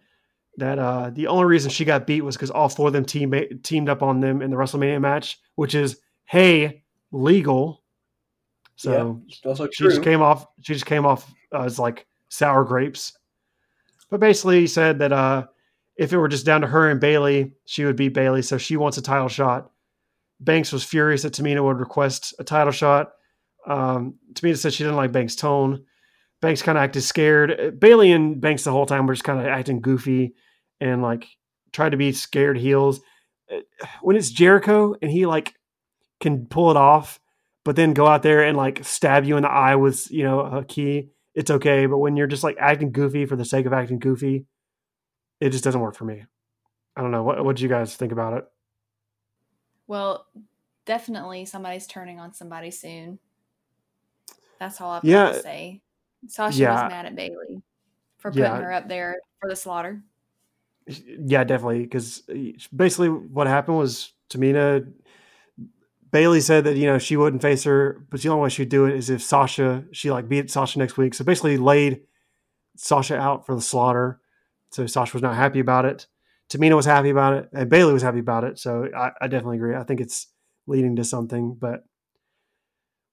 that 0.58 0.78
uh, 0.78 1.10
the 1.10 1.26
only 1.26 1.46
reason 1.46 1.70
she 1.70 1.84
got 1.84 2.06
beat 2.06 2.20
was 2.20 2.36
because 2.36 2.50
all 2.50 2.68
four 2.68 2.88
of 2.88 2.92
them 2.92 3.04
team- 3.04 3.34
teamed 3.62 3.88
up 3.88 4.02
on 4.02 4.20
them 4.20 4.42
in 4.42 4.50
the 4.50 4.56
WrestleMania 4.56 5.00
match, 5.00 5.40
which 5.54 5.74
is, 5.74 5.98
hey, 6.24 6.82
legal. 7.10 7.82
So 8.76 9.22
yeah, 9.32 9.54
she 9.72 9.84
just 9.84 10.02
came 10.02 10.22
off. 10.22 10.46
She 10.60 10.74
just 10.74 10.86
came 10.86 11.06
off 11.06 11.32
uh, 11.54 11.62
as 11.62 11.78
like 11.78 12.06
sour 12.28 12.64
grapes. 12.64 13.16
But 14.10 14.20
basically, 14.20 14.66
said 14.66 14.98
that 14.98 15.12
uh, 15.12 15.46
if 15.96 16.12
it 16.12 16.18
were 16.18 16.28
just 16.28 16.44
down 16.44 16.60
to 16.62 16.66
her 16.66 16.90
and 16.90 17.00
Bayley, 17.00 17.54
she 17.64 17.84
would 17.84 17.96
beat 17.96 18.14
Bayley. 18.14 18.42
So 18.42 18.58
she 18.58 18.76
wants 18.76 18.98
a 18.98 19.02
title 19.02 19.28
shot. 19.28 19.70
Banks 20.42 20.72
was 20.72 20.84
furious 20.84 21.22
that 21.22 21.34
Tamina 21.34 21.62
would 21.62 21.78
request 21.78 22.34
a 22.38 22.44
title 22.44 22.72
shot. 22.72 23.12
Um, 23.66 24.18
Tamina 24.34 24.56
said 24.56 24.72
she 24.72 24.82
didn't 24.82 24.96
like 24.96 25.12
Banks' 25.12 25.36
tone. 25.36 25.84
Banks 26.40 26.62
kind 26.62 26.76
of 26.76 26.82
acted 26.82 27.02
scared. 27.02 27.78
Bayley 27.78 28.10
and 28.10 28.40
Banks 28.40 28.64
the 28.64 28.72
whole 28.72 28.86
time 28.86 29.06
were 29.06 29.14
just 29.14 29.24
kind 29.24 29.38
of 29.38 29.46
acting 29.46 29.80
goofy 29.80 30.34
and 30.80 31.00
like 31.00 31.28
tried 31.72 31.90
to 31.90 31.96
be 31.96 32.12
scared 32.12 32.58
heels. 32.58 33.00
When 34.00 34.16
it's 34.16 34.30
Jericho 34.30 34.94
and 35.00 35.10
he 35.10 35.26
like 35.26 35.54
can 36.20 36.46
pull 36.46 36.70
it 36.70 36.76
off, 36.76 37.20
but 37.64 37.76
then 37.76 37.94
go 37.94 38.06
out 38.06 38.22
there 38.22 38.42
and 38.42 38.56
like 38.56 38.84
stab 38.84 39.24
you 39.24 39.36
in 39.36 39.44
the 39.44 39.50
eye 39.50 39.76
with 39.76 40.10
you 40.10 40.24
know 40.24 40.40
a 40.40 40.64
key, 40.64 41.10
it's 41.34 41.50
okay. 41.50 41.86
But 41.86 41.98
when 41.98 42.16
you're 42.16 42.26
just 42.26 42.42
like 42.42 42.56
acting 42.58 42.90
goofy 42.90 43.26
for 43.26 43.36
the 43.36 43.44
sake 43.44 43.66
of 43.66 43.72
acting 43.72 44.00
goofy, 44.00 44.46
it 45.40 45.50
just 45.50 45.62
doesn't 45.62 45.80
work 45.80 45.94
for 45.94 46.04
me. 46.04 46.24
I 46.96 47.02
don't 47.02 47.12
know. 47.12 47.22
What 47.22 47.44
what 47.44 47.56
do 47.56 47.62
you 47.62 47.68
guys 47.68 47.94
think 47.94 48.10
about 48.10 48.34
it? 48.34 48.44
Well, 49.86 50.26
definitely 50.84 51.44
somebody's 51.44 51.86
turning 51.86 52.20
on 52.20 52.32
somebody 52.34 52.70
soon. 52.70 53.18
That's 54.58 54.80
all 54.80 54.92
I've 54.92 55.04
yeah. 55.04 55.26
got 55.26 55.32
to 55.34 55.42
say. 55.42 55.80
Sasha 56.28 56.58
yeah. 56.58 56.84
was 56.84 56.90
mad 56.90 57.06
at 57.06 57.16
Bayley 57.16 57.62
for 58.18 58.30
putting 58.30 58.44
yeah. 58.44 58.60
her 58.60 58.72
up 58.72 58.88
there 58.88 59.18
for 59.40 59.48
the 59.48 59.56
slaughter. 59.56 60.02
Yeah, 60.86 61.44
definitely. 61.44 61.82
Because 61.82 62.22
uh, 62.28 62.34
basically, 62.74 63.08
what 63.08 63.46
happened 63.46 63.78
was 63.78 64.12
Tamina 64.30 64.86
Bayley 66.12 66.42
said 66.42 66.64
that 66.64 66.76
you 66.76 66.86
know 66.86 66.98
she 66.98 67.16
wouldn't 67.16 67.42
face 67.42 67.64
her, 67.64 68.04
but 68.10 68.20
the 68.20 68.28
only 68.28 68.42
way 68.42 68.48
she'd 68.50 68.68
do 68.68 68.84
it 68.84 68.94
is 68.94 69.10
if 69.10 69.22
Sasha 69.22 69.84
she 69.92 70.10
like 70.10 70.28
beat 70.28 70.50
Sasha 70.50 70.78
next 70.78 70.96
week. 70.96 71.14
So 71.14 71.24
basically, 71.24 71.56
laid 71.56 72.02
Sasha 72.76 73.16
out 73.16 73.46
for 73.46 73.54
the 73.54 73.62
slaughter. 73.62 74.20
So 74.70 74.86
Sasha 74.86 75.14
was 75.14 75.22
not 75.22 75.34
happy 75.34 75.58
about 75.58 75.86
it. 75.86 76.06
Tamina 76.52 76.76
was 76.76 76.84
happy 76.84 77.08
about 77.08 77.34
it, 77.34 77.48
and 77.54 77.70
Bayley 77.70 77.94
was 77.94 78.02
happy 78.02 78.18
about 78.18 78.44
it. 78.44 78.58
So 78.58 78.88
I, 78.94 79.12
I 79.22 79.28
definitely 79.28 79.56
agree. 79.56 79.74
I 79.74 79.84
think 79.84 80.00
it's 80.00 80.26
leading 80.66 80.96
to 80.96 81.04
something, 81.04 81.56
but 81.58 81.82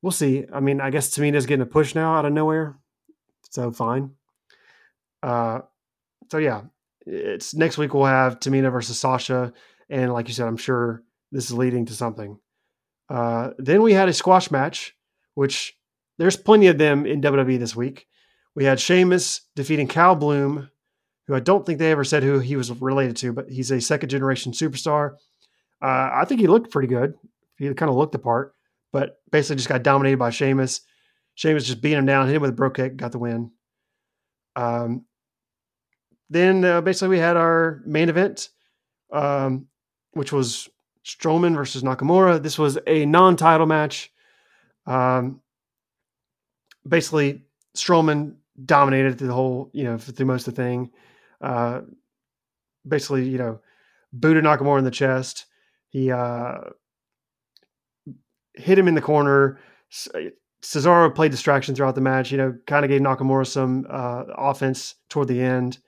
we'll 0.01 0.11
see. 0.11 0.45
I 0.53 0.59
mean, 0.59 0.81
I 0.81 0.89
guess 0.89 1.09
Tamina's 1.09 1.45
getting 1.45 1.63
a 1.63 1.65
push 1.65 1.95
now 1.95 2.15
out 2.15 2.25
of 2.25 2.33
nowhere, 2.33 2.77
so 3.49 3.71
fine. 3.71 4.11
Uh, 5.23 5.59
so 6.29 6.37
yeah, 6.37 6.63
it's 7.05 7.53
next 7.53 7.77
week 7.77 7.93
we'll 7.93 8.05
have 8.05 8.39
Tamina 8.39 8.71
versus 8.71 8.99
Sasha, 8.99 9.53
and 9.89 10.11
like 10.11 10.27
you 10.27 10.33
said, 10.33 10.47
I'm 10.47 10.57
sure 10.57 11.03
this 11.31 11.45
is 11.45 11.53
leading 11.53 11.85
to 11.85 11.93
something. 11.93 12.39
Uh, 13.09 13.51
then 13.57 13.81
we 13.81 13.93
had 13.93 14.09
a 14.09 14.13
squash 14.13 14.51
match, 14.51 14.95
which 15.35 15.77
there's 16.17 16.35
plenty 16.35 16.67
of 16.67 16.77
them 16.77 17.05
in 17.05 17.21
WWE 17.21 17.57
this 17.57 17.75
week. 17.75 18.05
We 18.53 18.65
had 18.65 18.81
Sheamus 18.81 19.41
defeating 19.55 19.87
Cal 19.87 20.15
Bloom 20.15 20.69
who 21.29 21.35
I 21.35 21.39
don't 21.39 21.63
think 21.63 21.77
they 21.77 21.91
ever 21.91 22.03
said 22.03 22.23
who 22.23 22.39
he 22.39 22.55
was 22.55 22.71
related 22.81 23.15
to, 23.17 23.31
but 23.31 23.47
he's 23.47 23.69
a 23.69 23.79
second 23.79 24.09
generation 24.09 24.51
superstar. 24.51 25.11
Uh, 25.79 26.09
I 26.11 26.25
think 26.27 26.41
he 26.41 26.47
looked 26.47 26.71
pretty 26.71 26.87
good. 26.87 27.13
He 27.59 27.71
kind 27.75 27.87
of 27.87 27.95
looked 27.95 28.13
the 28.13 28.19
part, 28.19 28.55
but 28.91 29.21
basically 29.29 29.57
just 29.57 29.69
got 29.69 29.83
dominated 29.83 30.17
by 30.17 30.31
Sheamus. 30.31 30.81
Sheamus 31.35 31.67
just 31.67 31.81
beat 31.81 31.93
him 31.93 32.07
down, 32.07 32.25
hit 32.25 32.35
him 32.35 32.41
with 32.41 32.49
a 32.49 32.53
Brogue 32.53 32.73
Kick, 32.73 32.97
got 32.97 33.11
the 33.11 33.19
win. 33.19 33.51
Um, 34.55 35.05
then 36.31 36.65
uh, 36.65 36.81
basically 36.81 37.09
we 37.09 37.19
had 37.19 37.37
our 37.37 37.83
main 37.85 38.09
event, 38.09 38.49
um, 39.13 39.67
which 40.13 40.33
was 40.33 40.67
Strowman 41.05 41.55
versus 41.55 41.83
Nakamura. 41.83 42.41
This 42.41 42.57
was 42.57 42.79
a 42.87 43.05
non-title 43.05 43.67
match. 43.67 44.11
Um, 44.87 45.41
basically, 46.87 47.43
Strowman 47.77 48.37
dominated 48.65 49.19
the 49.19 49.31
whole, 49.31 49.69
you 49.73 49.83
know, 49.83 49.99
through 49.99 50.25
most 50.25 50.47
of 50.47 50.55
the 50.55 50.63
thing. 50.63 50.89
Uh, 51.41 51.81
basically, 52.87 53.27
you 53.27 53.37
know, 53.37 53.59
booted 54.13 54.43
Nakamura 54.43 54.79
in 54.79 54.85
the 54.85 54.91
chest. 54.91 55.45
He 55.89 56.11
uh, 56.11 56.57
hit 58.53 58.77
him 58.77 58.87
in 58.87 58.95
the 58.95 59.01
corner. 59.01 59.59
Cesaro 60.61 61.13
played 61.13 61.31
distraction 61.31 61.75
throughout 61.75 61.95
the 61.95 62.01
match. 62.01 62.31
You 62.31 62.37
know, 62.37 62.55
kind 62.67 62.85
of 62.85 62.89
gave 62.89 63.01
Nakamura 63.01 63.47
some 63.47 63.85
uh, 63.89 64.25
offense 64.37 64.95
toward 65.09 65.27
the 65.27 65.41
end. 65.41 65.79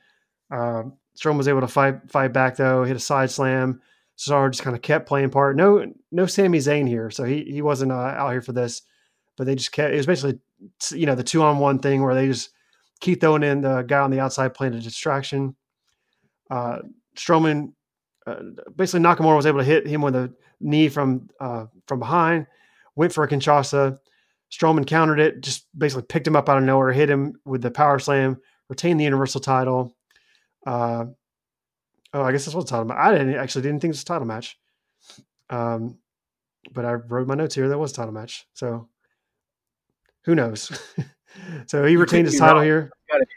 Uh, 0.49 0.83
Strowman 1.17 1.37
was 1.37 1.47
able 1.47 1.61
to 1.61 1.67
fight 1.67 2.09
fight 2.09 2.33
back 2.33 2.55
though. 2.55 2.83
Hit 2.83 2.95
a 2.95 2.99
side 2.99 3.29
slam. 3.29 3.81
Cesaro 4.17 4.51
just 4.51 4.63
kind 4.63 4.75
of 4.75 4.81
kept 4.81 5.07
playing 5.07 5.29
part. 5.29 5.55
No, 5.55 5.91
no 6.11 6.25
Sami 6.25 6.59
Zayn 6.59 6.87
here, 6.87 7.09
so 7.09 7.23
he 7.23 7.43
he 7.43 7.61
wasn't 7.61 7.91
uh, 7.91 7.95
out 7.95 8.31
here 8.31 8.41
for 8.41 8.53
this. 8.53 8.81
But 9.37 9.45
they 9.45 9.55
just 9.55 9.71
kept. 9.71 9.93
It 9.93 9.97
was 9.97 10.05
basically, 10.05 10.39
you 10.91 11.05
know, 11.05 11.15
the 11.15 11.23
two 11.23 11.43
on 11.43 11.59
one 11.59 11.79
thing 11.79 12.03
where 12.03 12.15
they 12.15 12.27
just 12.27 12.49
keep 13.01 13.19
throwing 13.19 13.43
in 13.43 13.61
the 13.61 13.81
guy 13.81 13.99
on 13.99 14.11
the 14.11 14.19
outside 14.19 14.53
playing 14.53 14.75
a 14.75 14.79
distraction. 14.79 15.55
Uh, 16.49 16.79
Strowman, 17.17 17.73
uh, 18.25 18.35
basically 18.75 19.01
Nakamura 19.01 19.35
was 19.35 19.45
able 19.45 19.59
to 19.59 19.65
hit 19.65 19.85
him 19.85 20.01
with 20.01 20.15
a 20.15 20.33
knee 20.59 20.87
from 20.87 21.29
uh, 21.39 21.65
from 21.87 21.99
behind. 21.99 22.47
Went 22.95 23.11
for 23.13 23.23
a 23.23 23.27
Kinshasa. 23.27 23.97
Strowman 24.51 24.85
countered 24.85 25.19
it, 25.19 25.41
just 25.41 25.65
basically 25.77 26.03
picked 26.03 26.27
him 26.27 26.35
up 26.35 26.49
out 26.49 26.57
of 26.57 26.63
nowhere, 26.63 26.91
hit 26.91 27.09
him 27.09 27.33
with 27.45 27.61
the 27.61 27.71
power 27.71 27.99
slam, 27.99 28.37
retained 28.69 28.99
the 28.99 29.05
Universal 29.05 29.41
title. 29.41 29.95
Uh, 30.67 31.05
oh, 32.13 32.21
I 32.21 32.31
guess 32.31 32.45
this 32.45 32.53
was 32.53 32.65
a 32.65 32.67
title 32.67 32.85
match. 32.85 32.97
I 32.97 33.11
didn't 33.11 33.35
actually 33.35 33.61
didn't 33.63 33.79
think 33.79 33.89
it 33.89 33.95
was 33.95 34.01
a 34.01 34.05
title 34.05 34.27
match. 34.27 34.57
Um, 35.49 35.97
but 36.73 36.85
I 36.85 36.93
wrote 36.93 37.27
my 37.27 37.35
notes 37.35 37.55
here. 37.55 37.69
That 37.69 37.77
was 37.77 37.91
a 37.91 37.95
title 37.95 38.13
match. 38.13 38.45
So 38.53 38.89
who 40.25 40.35
knows? 40.35 40.71
so 41.67 41.85
he 41.85 41.93
you 41.93 41.99
retained 41.99 42.27
his 42.27 42.37
title 42.37 42.57
wrong. 42.57 42.65
here. 42.65 42.91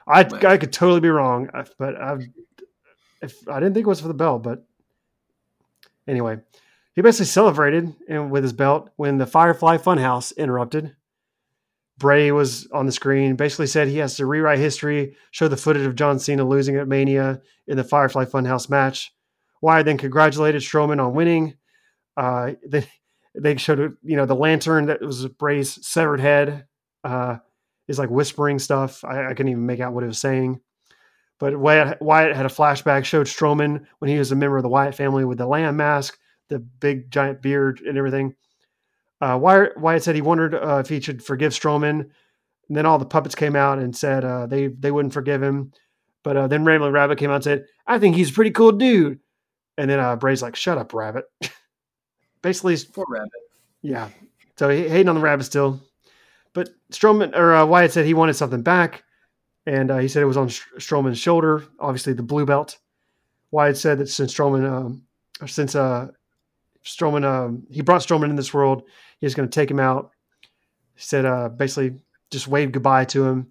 I 0.07 0.21
I 0.21 0.57
could 0.59 0.73
totally 0.73 1.01
be 1.01 1.09
wrong, 1.09 1.51
but 1.79 2.01
I 2.01 2.19
if 3.23 3.49
I 3.49 3.61
didn't 3.61 3.75
think 3.75 3.87
it 3.87 3.89
was 3.89 4.01
for 4.01 4.09
the 4.09 4.15
belt, 4.15 4.43
but 4.43 4.65
anyway, 6.07 6.39
he 6.95 7.03
basically 7.03 7.27
celebrated 7.27 7.95
with 8.09 8.43
his 8.43 8.53
belt 8.53 8.91
when 8.97 9.19
the 9.19 9.27
Firefly 9.27 9.79
Funhouse 9.79 10.37
interrupted. 10.37 10.95
Bray 11.97 12.33
was 12.33 12.69
on 12.73 12.87
the 12.87 12.93
screen, 12.93 13.37
basically 13.37 13.69
said 13.69 13.87
he 13.87 13.99
has 13.99 14.17
to 14.17 14.27
rewrite 14.27 14.59
history, 14.59 15.17
show 15.31 15.47
the 15.47 15.57
footage 15.57 15.87
of 15.87 15.95
John 15.95 16.19
Cena 16.19 16.45
losing 16.45 16.77
at 16.77 16.89
Mania 16.89 17.41
in 17.69 17.77
the 17.77 17.85
Firefly 17.85 18.25
Funhouse 18.25 18.69
match. 18.69 19.13
Wyatt 19.61 19.87
then 19.87 19.97
congratulated 19.97 20.61
Strowman 20.61 21.03
on 21.05 21.15
winning. 21.15 21.55
Uh, 22.17 22.53
they, 22.69 22.87
they 23.35 23.57
showed, 23.57 23.97
you 24.03 24.17
know, 24.17 24.27
the 24.27 24.35
lantern 24.35 24.87
that 24.87 25.01
was 25.01 25.27
Bray's 25.29 25.87
severed 25.87 26.21
head 26.21 26.67
uh, 27.05 27.39
is 27.89 27.99
like 27.99 28.11
whispering 28.11 28.59
stuff. 28.59 29.05
I, 29.05 29.27
I 29.27 29.35
couldn't 29.35 29.51
even 29.51 29.67
make 29.67 29.81
out 29.81 29.93
what 29.93 30.05
it 30.05 30.09
was 30.09 30.21
saying. 30.21 30.61
But 31.39 31.57
Wyatt, 31.57 32.01
Wyatt 32.01 32.37
had 32.37 32.47
a 32.47 32.51
flashback, 32.51 33.05
showed 33.05 33.27
Strowman 33.27 33.85
when 33.99 34.11
he 34.11 34.19
was 34.19 34.33
a 34.33 34.37
member 34.37 34.57
of 34.57 34.63
the 34.63 34.69
Wyatt 34.69 34.95
family 34.95 35.25
with 35.25 35.39
the 35.39 35.47
lamb 35.47 35.77
mask, 35.77 36.17
the 36.49 36.59
big 36.59 37.11
giant 37.11 37.43
beard, 37.43 37.81
and 37.81 37.99
everything. 37.99 38.35
Uh, 39.21 39.39
Wyatt, 39.41 39.77
Wyatt 39.79 40.03
said 40.03 40.15
he 40.15 40.23
wondered 40.23 40.55
uh, 40.55 40.79
if 40.79 40.89
he 40.89 41.01
should 41.01 41.25
forgive 41.25 41.53
Strowman. 41.53 42.09
And 42.69 42.77
then 42.77 42.87
all 42.87 42.99
the 42.99 43.05
puppets 43.05 43.35
came 43.35 43.57
out 43.57 43.79
and 43.79 43.95
said 43.95 44.25
uh, 44.25 44.47
they 44.47 44.69
they 44.69 44.91
wouldn't 44.91 45.13
forgive 45.13 45.43
him. 45.43 45.73
But 46.23 46.37
uh, 46.37 46.47
then 46.47 46.65
Rambling 46.65 46.93
Rabbit 46.93 47.19
came 47.19 47.31
out 47.31 47.37
and 47.37 47.45
said, 47.45 47.67
"I 47.87 47.99
think 47.99 48.17
he's 48.17 48.31
a 48.31 48.33
pretty 48.35 48.53
cool 48.53 48.73
dude." 48.73 49.21
And 49.77 49.91
then 49.91 50.01
uh, 50.01 50.17
Bray's 50.17 50.41
like, 50.41 50.57
"Shut 50.57 50.79
up, 50.79 50.95
Rabbit." 50.95 51.25
Basically, 52.43 52.77
poor 52.93 53.05
Rabbit. 53.09 53.31
Yeah. 53.83 54.09
So 54.59 54.71
he 54.71 54.89
hating 54.89 55.09
on 55.09 55.17
the 55.17 55.21
Rabbit 55.21 55.45
still. 55.45 55.81
But 56.55 56.71
Strowman 56.91 57.37
or 57.37 57.55
uh, 57.55 57.67
Wyatt 57.67 57.93
said 57.93 58.07
he 58.07 58.15
wanted 58.15 58.35
something 58.35 58.63
back, 58.63 59.03
and 59.67 59.91
uh, 59.91 59.99
he 59.99 60.09
said 60.09 60.23
it 60.23 60.27
was 60.27 60.37
on 60.37 60.49
Strowman's 60.49 61.19
shoulder. 61.19 61.65
Obviously, 61.79 62.15
the 62.15 62.23
blue 62.23 62.47
belt. 62.47 62.79
Wyatt 63.51 63.77
said 63.77 63.99
that 63.99 64.09
since 64.09 64.33
Strowman, 64.33 64.69
um, 64.69 65.03
since 65.47 65.75
uh, 65.75 66.09
Strowman, 66.85 67.25
um, 67.25 67.67
he 67.71 67.83
brought 67.83 68.03
Strowman 68.03 68.31
in 68.31 68.37
this 68.37 68.55
world, 68.55 68.85
he 69.19 69.27
was 69.27 69.35
going 69.35 69.49
to 69.49 69.55
take 69.55 69.71
him 69.71 69.81
out. 69.81 70.13
He 70.95 71.03
said 71.03 71.27
uh, 71.27 71.49
basically 71.49 72.01
just 72.31 72.49
waved 72.49 72.73
goodbye 72.73 73.05
to 73.07 73.25
him. 73.25 73.49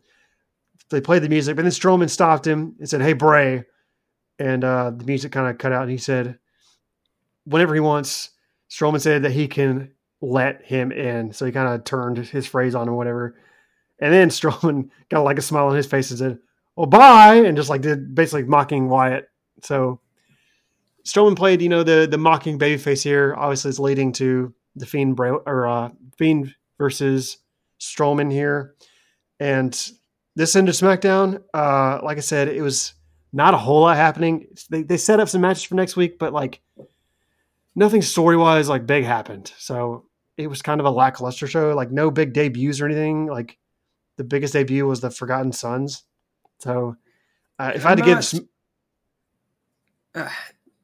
They 0.90 1.02
played 1.02 1.24
the 1.24 1.30
music, 1.30 1.56
but 1.56 1.64
then 1.64 1.72
Strowman 1.72 2.10
stopped 2.10 2.48
him 2.48 2.76
and 2.80 2.90
said, 2.90 3.02
"Hey, 3.02 3.14
Bray," 3.14 3.66
and 4.40 4.64
uh, 4.64 4.92
the 4.92 5.06
music 5.06 5.34
kind 5.34 5.50
of 5.50 5.58
cut 5.58 5.74
out. 5.74 5.84
And 5.84 5.92
he 5.92 5.98
said, 5.98 6.40
"Whenever 7.46 7.74
he 7.74 7.82
wants." 7.82 8.30
Strowman 8.70 9.02
said 9.02 9.22
that 9.24 9.32
he 9.32 9.48
can 9.48 9.92
let 10.24 10.64
him 10.64 10.94
in, 10.94 11.34
so 11.34 11.46
he 11.46 11.52
kind 11.52 11.68
of 11.68 11.84
turned 11.84 12.18
his 12.18 12.48
phrase 12.48 12.76
on 12.76 12.88
him, 12.88 12.96
whatever. 12.96 13.36
And 14.00 14.14
then 14.14 14.30
Strowman 14.30 14.90
got 15.10 15.24
like 15.24 15.38
a 15.38 15.42
smile 15.42 15.68
on 15.68 15.76
his 15.76 15.86
face 15.86 16.10
and 16.10 16.20
said, 16.20 16.40
"Oh, 16.78 16.86
bye," 16.86 17.36
and 17.36 17.58
just 17.58 17.70
like 17.70 17.82
did 17.82 18.16
basically 18.16 18.44
mocking 18.44 18.90
Wyatt. 18.90 19.30
So 19.62 20.00
Strowman 21.06 21.36
played, 21.36 21.62
you 21.62 21.70
know, 21.70 21.84
the 21.84 22.08
the 22.10 22.18
mocking 22.18 22.58
babyface 22.58 23.04
here. 23.04 23.36
Obviously, 23.38 23.70
is 23.70 23.80
leading 23.80 24.14
to 24.14 24.54
the 24.76 24.86
Fiend 24.86 25.20
or 25.20 25.68
uh, 25.68 25.90
Fiend 26.18 26.56
versus 26.78 27.38
Strowman 27.80 28.32
here, 28.32 28.76
and 29.40 29.92
this 30.36 30.56
ended 30.56 30.76
SmackDown. 30.76 31.44
Uh, 31.54 32.00
like 32.02 32.18
I 32.18 32.22
said, 32.22 32.48
it 32.48 32.62
was 32.62 32.94
not 33.34 33.54
a 33.54 33.58
whole 33.58 33.82
lot 33.82 33.98
happening. 33.98 34.48
They 34.70 34.84
they 34.84 34.98
set 34.98 35.20
up 35.20 35.28
some 35.28 35.42
matches 35.42 35.64
for 35.64 35.76
next 35.76 35.98
week, 35.98 36.18
but 36.18 36.32
like 36.32 36.62
nothing 37.76 38.02
story 38.02 38.38
wise 38.38 38.70
like 38.70 38.88
big 38.88 39.04
happened. 39.04 39.52
So 39.58 40.06
it 40.38 40.48
was 40.48 40.62
kind 40.62 40.80
of 40.80 40.86
a 40.86 40.92
lackluster 40.92 41.48
show. 41.48 41.74
Like 41.74 41.92
no 41.92 42.12
big 42.12 42.34
debuts 42.34 42.82
or 42.82 42.86
anything. 42.86 43.28
Like 43.28 43.58
the 44.18 44.24
biggest 44.24 44.54
debut 44.54 44.86
was 44.86 45.02
the 45.02 45.12
Forgotten 45.12 45.52
Sons. 45.52 46.04
So 46.60 46.98
uh, 47.60 47.72
if 47.76 47.86
I'm 47.86 47.88
I 47.88 47.90
had 47.90 47.98
to 47.98 48.02
not, 48.02 48.08
give. 48.08 48.26
Some... 48.26 48.50
Uh, 50.16 50.30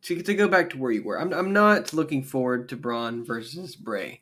to, 0.03 0.21
to 0.21 0.33
go 0.33 0.47
back 0.47 0.71
to 0.71 0.77
where 0.77 0.91
you 0.91 1.03
were, 1.03 1.19
I'm, 1.19 1.33
I'm 1.33 1.53
not 1.53 1.93
looking 1.93 2.23
forward 2.23 2.69
to 2.69 2.77
Braun 2.77 3.23
versus 3.23 3.75
Bray. 3.75 4.21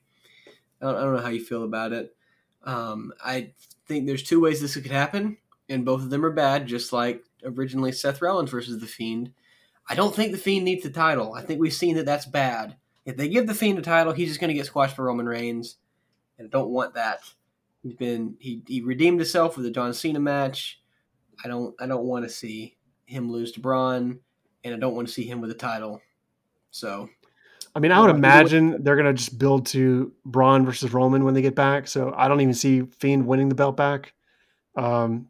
I 0.82 0.86
don't, 0.86 0.96
I 0.96 1.02
don't 1.02 1.16
know 1.16 1.22
how 1.22 1.30
you 1.30 1.44
feel 1.44 1.64
about 1.64 1.94
it. 1.94 2.16
Um, 2.64 3.14
I 3.24 3.52
think 3.88 4.06
there's 4.06 4.24
two 4.24 4.42
ways 4.42 4.60
this 4.60 4.76
could 4.76 4.92
happen, 4.92 5.38
and 5.70 5.86
both 5.86 6.02
of 6.02 6.10
them 6.10 6.26
are 6.26 6.32
bad, 6.32 6.68
just 6.68 6.92
like 6.92 7.24
originally 7.44 7.92
Seth 7.92 8.22
Rollins 8.22 8.52
versus 8.52 8.80
The 8.82 8.88
Fiend. 8.88 9.32
I 9.90 9.96
don't 9.96 10.14
think 10.14 10.34
The 10.34 10.38
Fiend 10.38 10.66
needs 10.66 10.84
the 10.84 10.90
title. 10.90 11.34
I 11.34 11.42
think 11.44 11.62
we've 11.62 11.74
seen 11.74 11.96
that 11.96 12.06
that's 12.06 12.26
bad. 12.26 12.76
If 13.08 13.16
they 13.16 13.30
give 13.30 13.48
The 13.48 13.56
Fiend 13.56 13.80
a 13.80 13.82
title, 13.82 14.14
he's 14.14 14.28
just 14.28 14.40
going 14.40 14.50
to 14.50 14.54
get 14.54 14.66
squashed 14.66 14.98
by 14.98 15.04
Roman 15.04 15.28
Reigns, 15.28 15.78
and 16.38 16.48
I 16.48 16.50
don't 16.50 16.70
want 16.70 16.94
that. 16.96 17.22
He's 17.82 17.96
been 17.96 18.36
he, 18.40 18.62
he 18.68 18.82
redeemed 18.82 19.20
himself 19.20 19.56
with 19.56 19.66
the 19.66 19.72
John 19.72 19.94
Cena 19.94 20.20
match. 20.20 20.82
I 21.44 21.48
don't 21.48 21.74
I 21.80 21.88
don't 21.88 22.04
want 22.04 22.26
to 22.26 22.30
see 22.30 22.76
him 23.06 23.32
lose 23.32 23.54
to 23.54 23.62
Braun 23.62 24.20
and 24.64 24.76
I 24.76 24.78
don't 24.78 24.96
want 24.96 25.08
to 25.08 25.14
see 25.14 25.24
him 25.24 25.40
with 25.40 25.52
a 25.52 25.56
title. 25.56 26.02
So, 26.72 27.08
I 27.76 27.80
mean, 27.80 27.92
I 27.94 28.02
would 28.02 28.10
imagine 28.10 28.84
they're 28.84 28.98
gonna 28.98 29.14
just 29.14 29.40
build 29.40 29.68
to 29.68 30.12
Braun 30.26 30.66
versus 30.66 30.94
Roman 30.94 31.24
when 31.24 31.34
they 31.34 31.42
get 31.42 31.56
back. 31.56 31.88
So 31.88 32.14
I 32.16 32.28
don't 32.28 32.42
even 32.42 32.54
see 32.54 32.82
Fiend 32.82 33.26
winning 33.26 33.48
the 33.48 33.56
belt 33.56 33.78
back. 33.78 34.14
Um, 34.76 35.30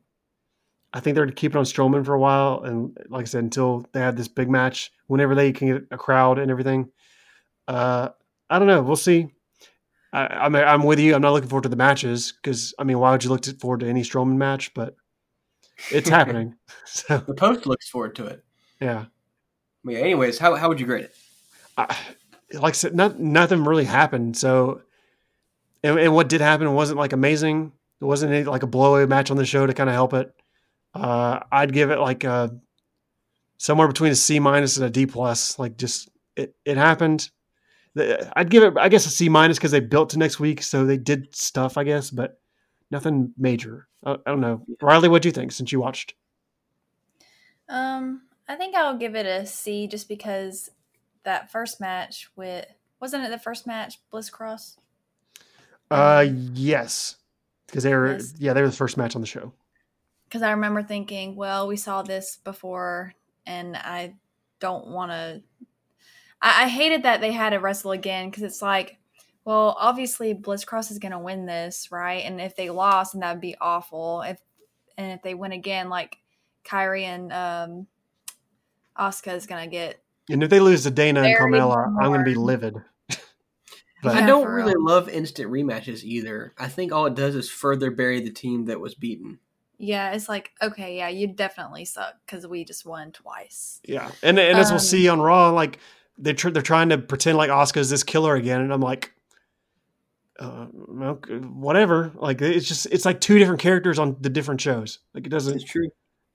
I 0.94 1.00
think 1.00 1.14
they're 1.14 1.26
going 1.26 1.36
to 1.36 1.40
keep 1.40 1.52
it 1.52 1.58
on 1.58 1.66
Strowman 1.66 2.04
for 2.04 2.16
a 2.16 2.20
while, 2.20 2.64
and 2.64 2.98
like 3.10 3.24
I 3.24 3.26
said, 3.26 3.44
until 3.44 3.86
they 3.92 4.00
have 4.00 4.16
this 4.16 4.28
big 4.28 4.50
match, 4.50 4.92
whenever 5.08 5.36
they 5.36 5.52
can 5.52 5.68
get 5.68 5.84
a 5.92 5.98
crowd 5.98 6.40
and 6.40 6.50
everything. 6.50 6.90
Uh, 7.68 8.10
I 8.50 8.60
don't 8.60 8.68
know. 8.68 8.82
We'll 8.82 8.96
see. 8.96 9.28
I, 10.14 10.46
am 10.46 10.56
I'm, 10.56 10.68
I'm 10.68 10.84
with 10.84 11.00
you. 11.00 11.16
I'm 11.16 11.22
not 11.22 11.34
looking 11.34 11.50
forward 11.50 11.64
to 11.64 11.70
the 11.70 11.76
matches 11.76 12.32
because 12.32 12.74
I 12.80 12.84
mean, 12.84 13.00
why 13.00 13.12
would 13.12 13.24
you 13.24 13.30
look 13.30 13.46
forward 13.60 13.82
to 13.82 13.88
any 13.88 14.04
Strowman 14.04 14.38
match? 14.38 14.74
But 14.74 14.96
it's 15.92 16.10
happening. 16.18 16.56
So 16.86 17.18
the 17.18 17.34
post 17.34 17.68
looks 17.68 17.90
forward 17.90 18.16
to 18.16 18.26
it. 18.26 18.44
Yeah 18.80 19.06
yeah, 19.90 20.00
anyways, 20.00 20.38
how, 20.38 20.56
how 20.56 20.70
would 20.70 20.80
you 20.80 20.86
grade 20.86 21.06
it? 21.06 21.16
Uh, 21.78 21.94
like 22.54 22.74
I 22.74 22.76
said, 22.76 22.96
not, 22.96 23.20
nothing 23.20 23.64
really 23.64 23.86
happened. 23.86 24.38
So, 24.38 24.82
and, 25.84 26.00
and, 26.00 26.14
what 26.14 26.30
did 26.30 26.42
happen 26.42 26.74
wasn't 26.74 27.00
like 27.00 27.14
amazing. 27.14 27.72
It 28.02 28.06
wasn't 28.06 28.34
any, 28.34 28.44
like 28.44 28.64
a 28.64 28.68
blowaway 28.68 29.08
match 29.08 29.32
on 29.32 29.38
the 29.38 29.46
show 29.46 29.66
to 29.66 29.74
kind 29.74 29.90
of 29.90 29.94
help 29.94 30.14
it. 30.14 30.34
Uh, 30.94 31.40
I'd 31.52 31.74
give 31.74 31.92
it 31.92 32.00
like 32.00 32.24
a, 32.24 32.56
somewhere 33.58 33.88
between 33.88 34.12
a 34.12 34.16
C 34.16 34.40
minus 34.40 34.78
and 34.78 34.86
a 34.86 34.90
D 34.90 35.06
plus. 35.06 35.58
Like 35.60 35.78
just 35.78 36.10
it, 36.36 36.56
it 36.66 36.78
happened. 36.78 37.30
I'd 38.36 38.50
give 38.50 38.64
it, 38.64 38.74
I 38.78 38.90
guess, 38.90 39.06
a 39.06 39.10
C 39.10 39.30
minus 39.30 39.58
because 39.58 39.72
they 39.72 39.80
built 39.80 40.12
to 40.12 40.20
next 40.20 40.40
week, 40.40 40.62
so 40.62 40.86
they 40.86 40.98
did 40.98 41.36
stuff, 41.36 41.78
I 41.78 41.84
guess, 41.84 42.10
but 42.10 42.40
nothing 42.92 43.34
major. 43.38 43.88
I, 44.06 44.14
I 44.14 44.32
don't 44.32 44.42
know, 44.42 44.64
Riley. 44.82 45.10
What 45.10 45.22
do 45.22 45.28
you 45.28 45.34
think 45.34 45.52
since 45.52 45.72
you 45.72 45.80
watched? 45.80 46.14
Um, 47.70 48.22
I 48.48 48.56
think 48.56 48.76
I'll 48.76 48.98
give 48.98 49.16
it 49.16 49.26
a 49.26 49.46
C 49.46 49.88
just 49.88 50.08
because 50.08 50.70
that 51.24 51.52
first 51.52 51.82
match 51.82 52.30
with 52.36 52.66
wasn't 53.00 53.26
it 53.26 53.30
the 53.30 53.38
first 53.38 53.68
match 53.68 54.00
Bliss 54.10 54.30
Cross? 54.30 54.78
Uh 55.92 56.26
yes. 56.54 57.18
Because 57.68 57.84
they 57.84 57.94
were 57.94 58.14
yes. 58.14 58.34
yeah, 58.38 58.54
they 58.54 58.62
were 58.62 58.70
the 58.70 58.76
first 58.76 58.98
match 58.98 59.16
on 59.16 59.22
the 59.22 59.28
show. 59.28 59.54
Because 60.26 60.42
I 60.42 60.52
remember 60.52 60.84
thinking, 60.84 61.36
well, 61.36 61.68
we 61.68 61.78
saw 61.78 62.02
this 62.02 62.38
before 62.44 63.14
and 63.46 63.76
I 63.76 64.16
don't 64.60 64.88
wanna 64.88 65.42
I, 66.42 66.64
I 66.64 66.68
hated 66.68 67.04
that 67.04 67.22
they 67.22 67.32
had 67.32 67.52
to 67.52 67.58
wrestle 67.58 67.92
again 67.92 68.30
because 68.30 68.44
it's 68.44 68.62
like 68.62 68.98
well, 69.48 69.78
obviously 69.80 70.34
Bliss 70.34 70.66
Cross 70.66 70.92
is 70.92 71.00
going 71.00 71.14
to 71.14 71.20
win 71.20 71.46
this, 71.46 71.88
right? 71.90 72.26
And 72.26 72.42
if 72.42 72.58
they 72.58 72.70
lost, 72.70 73.14
and 73.14 73.24
that 73.24 73.32
would 73.32 73.40
be 73.40 73.56
awful. 73.62 74.22
If 74.22 74.42
and 74.98 75.14
if 75.14 75.22
they 75.22 75.36
win 75.36 75.54
again, 75.54 75.88
like 75.88 76.18
Kairi 76.66 77.04
and 77.04 77.32
um, 77.32 77.88
Asuka 79.00 79.34
is 79.36 79.46
gonna 79.46 79.68
get. 79.68 80.02
And 80.30 80.44
if 80.44 80.50
they 80.50 80.60
lose 80.60 80.84
to 80.84 80.92
Dana 80.92 81.22
and 81.22 81.38
Very 81.38 81.52
Carmella, 81.54 81.88
I'm 81.98 82.08
going 82.10 82.20
to 82.20 82.26
be 82.26 82.36
livid. 82.36 82.76
but 84.04 84.18
I 84.18 84.26
don't 84.26 84.46
really 84.46 84.74
real. 84.76 84.86
love 84.86 85.08
instant 85.08 85.50
rematches 85.50 86.04
either. 86.04 86.54
I 86.58 86.68
think 86.68 86.92
all 86.92 87.06
it 87.06 87.16
does 87.16 87.34
is 87.34 87.50
further 87.50 87.92
bury 87.92 88.20
the 88.20 88.32
team 88.32 88.66
that 88.66 88.82
was 88.82 88.94
beaten. 88.94 89.40
Yeah, 89.78 90.12
it's 90.12 90.28
like 90.28 90.52
okay, 90.62 90.98
yeah, 90.98 91.08
you 91.08 91.28
definitely 91.28 91.86
suck 91.86 92.16
because 92.26 92.46
we 92.46 92.66
just 92.66 92.86
won 92.86 93.14
twice. 93.14 93.80
yeah, 93.88 94.12
and 94.22 94.38
and 94.38 94.60
as 94.60 94.68
we'll 94.72 94.76
Um, 94.76 94.80
see 94.80 95.08
on 95.08 95.22
Raw, 95.22 95.52
like 95.52 95.80
they 96.18 96.34
tr- 96.34 96.50
they're 96.50 96.62
trying 96.62 96.90
to 96.90 96.98
pretend 96.98 97.38
like 97.38 97.50
Asuka's 97.50 97.90
this 97.90 98.04
killer 98.04 98.36
again, 98.36 98.62
and 98.62 98.74
I'm 98.74 98.82
like, 98.82 99.14
uh, 100.40 100.68
okay, 101.02 101.36
whatever. 101.38 102.12
Like 102.16 102.42
it's 102.42 102.68
just 102.68 102.88
it's 102.88 103.06
like 103.06 103.20
two 103.22 103.40
different 103.40 103.60
characters 103.62 104.00
on 104.00 104.18
the 104.22 104.30
different 104.30 104.62
shows. 104.62 105.00
Like 105.14 105.26
it 105.26 105.30
doesn't. 105.30 105.56
It's 105.56 105.64
true. 105.64 105.90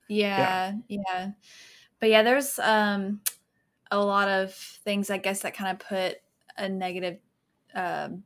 Yeah, 0.08 0.74
yeah, 0.88 1.30
But 2.00 2.10
yeah, 2.10 2.22
there's 2.22 2.58
um 2.58 3.20
a 3.90 3.98
lot 4.04 4.28
of 4.28 4.52
things 4.54 5.10
I 5.10 5.18
guess 5.18 5.42
that 5.42 5.54
kind 5.54 5.70
of 5.70 5.86
put 5.86 6.16
a 6.56 6.68
negative 6.68 7.18
um 7.74 8.24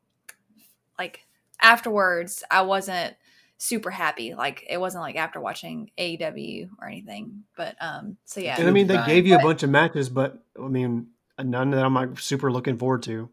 like 0.99 1.27
afterwards 1.61 2.43
I 2.51 2.63
wasn't 2.63 3.15
super 3.59 3.91
happy. 3.91 4.35
Like 4.35 4.65
it 4.69 4.79
wasn't 4.79 5.03
like 5.03 5.17
after 5.17 5.41
watching 5.41 5.91
AEW 5.99 6.71
or 6.81 6.89
anything. 6.89 7.45
But 7.57 7.77
um 7.81 8.17
so 8.25 8.41
yeah. 8.41 8.57
And 8.59 8.69
I 8.69 8.73
mean, 8.73 8.87
they 8.87 8.97
Right. 8.97 9.07
gave 9.07 9.27
you 9.27 9.37
a 9.37 9.41
bunch 9.41 9.63
of 9.63 9.71
matches, 9.71 10.09
but 10.09 10.39
I 10.59 10.69
mean, 10.69 11.09
none 11.43 11.71
that 11.71 11.85
I'm 11.85 11.95
like 11.95 12.19
super 12.19 12.51
looking 12.53 12.79
forward 12.79 13.03
to. 13.05 13.31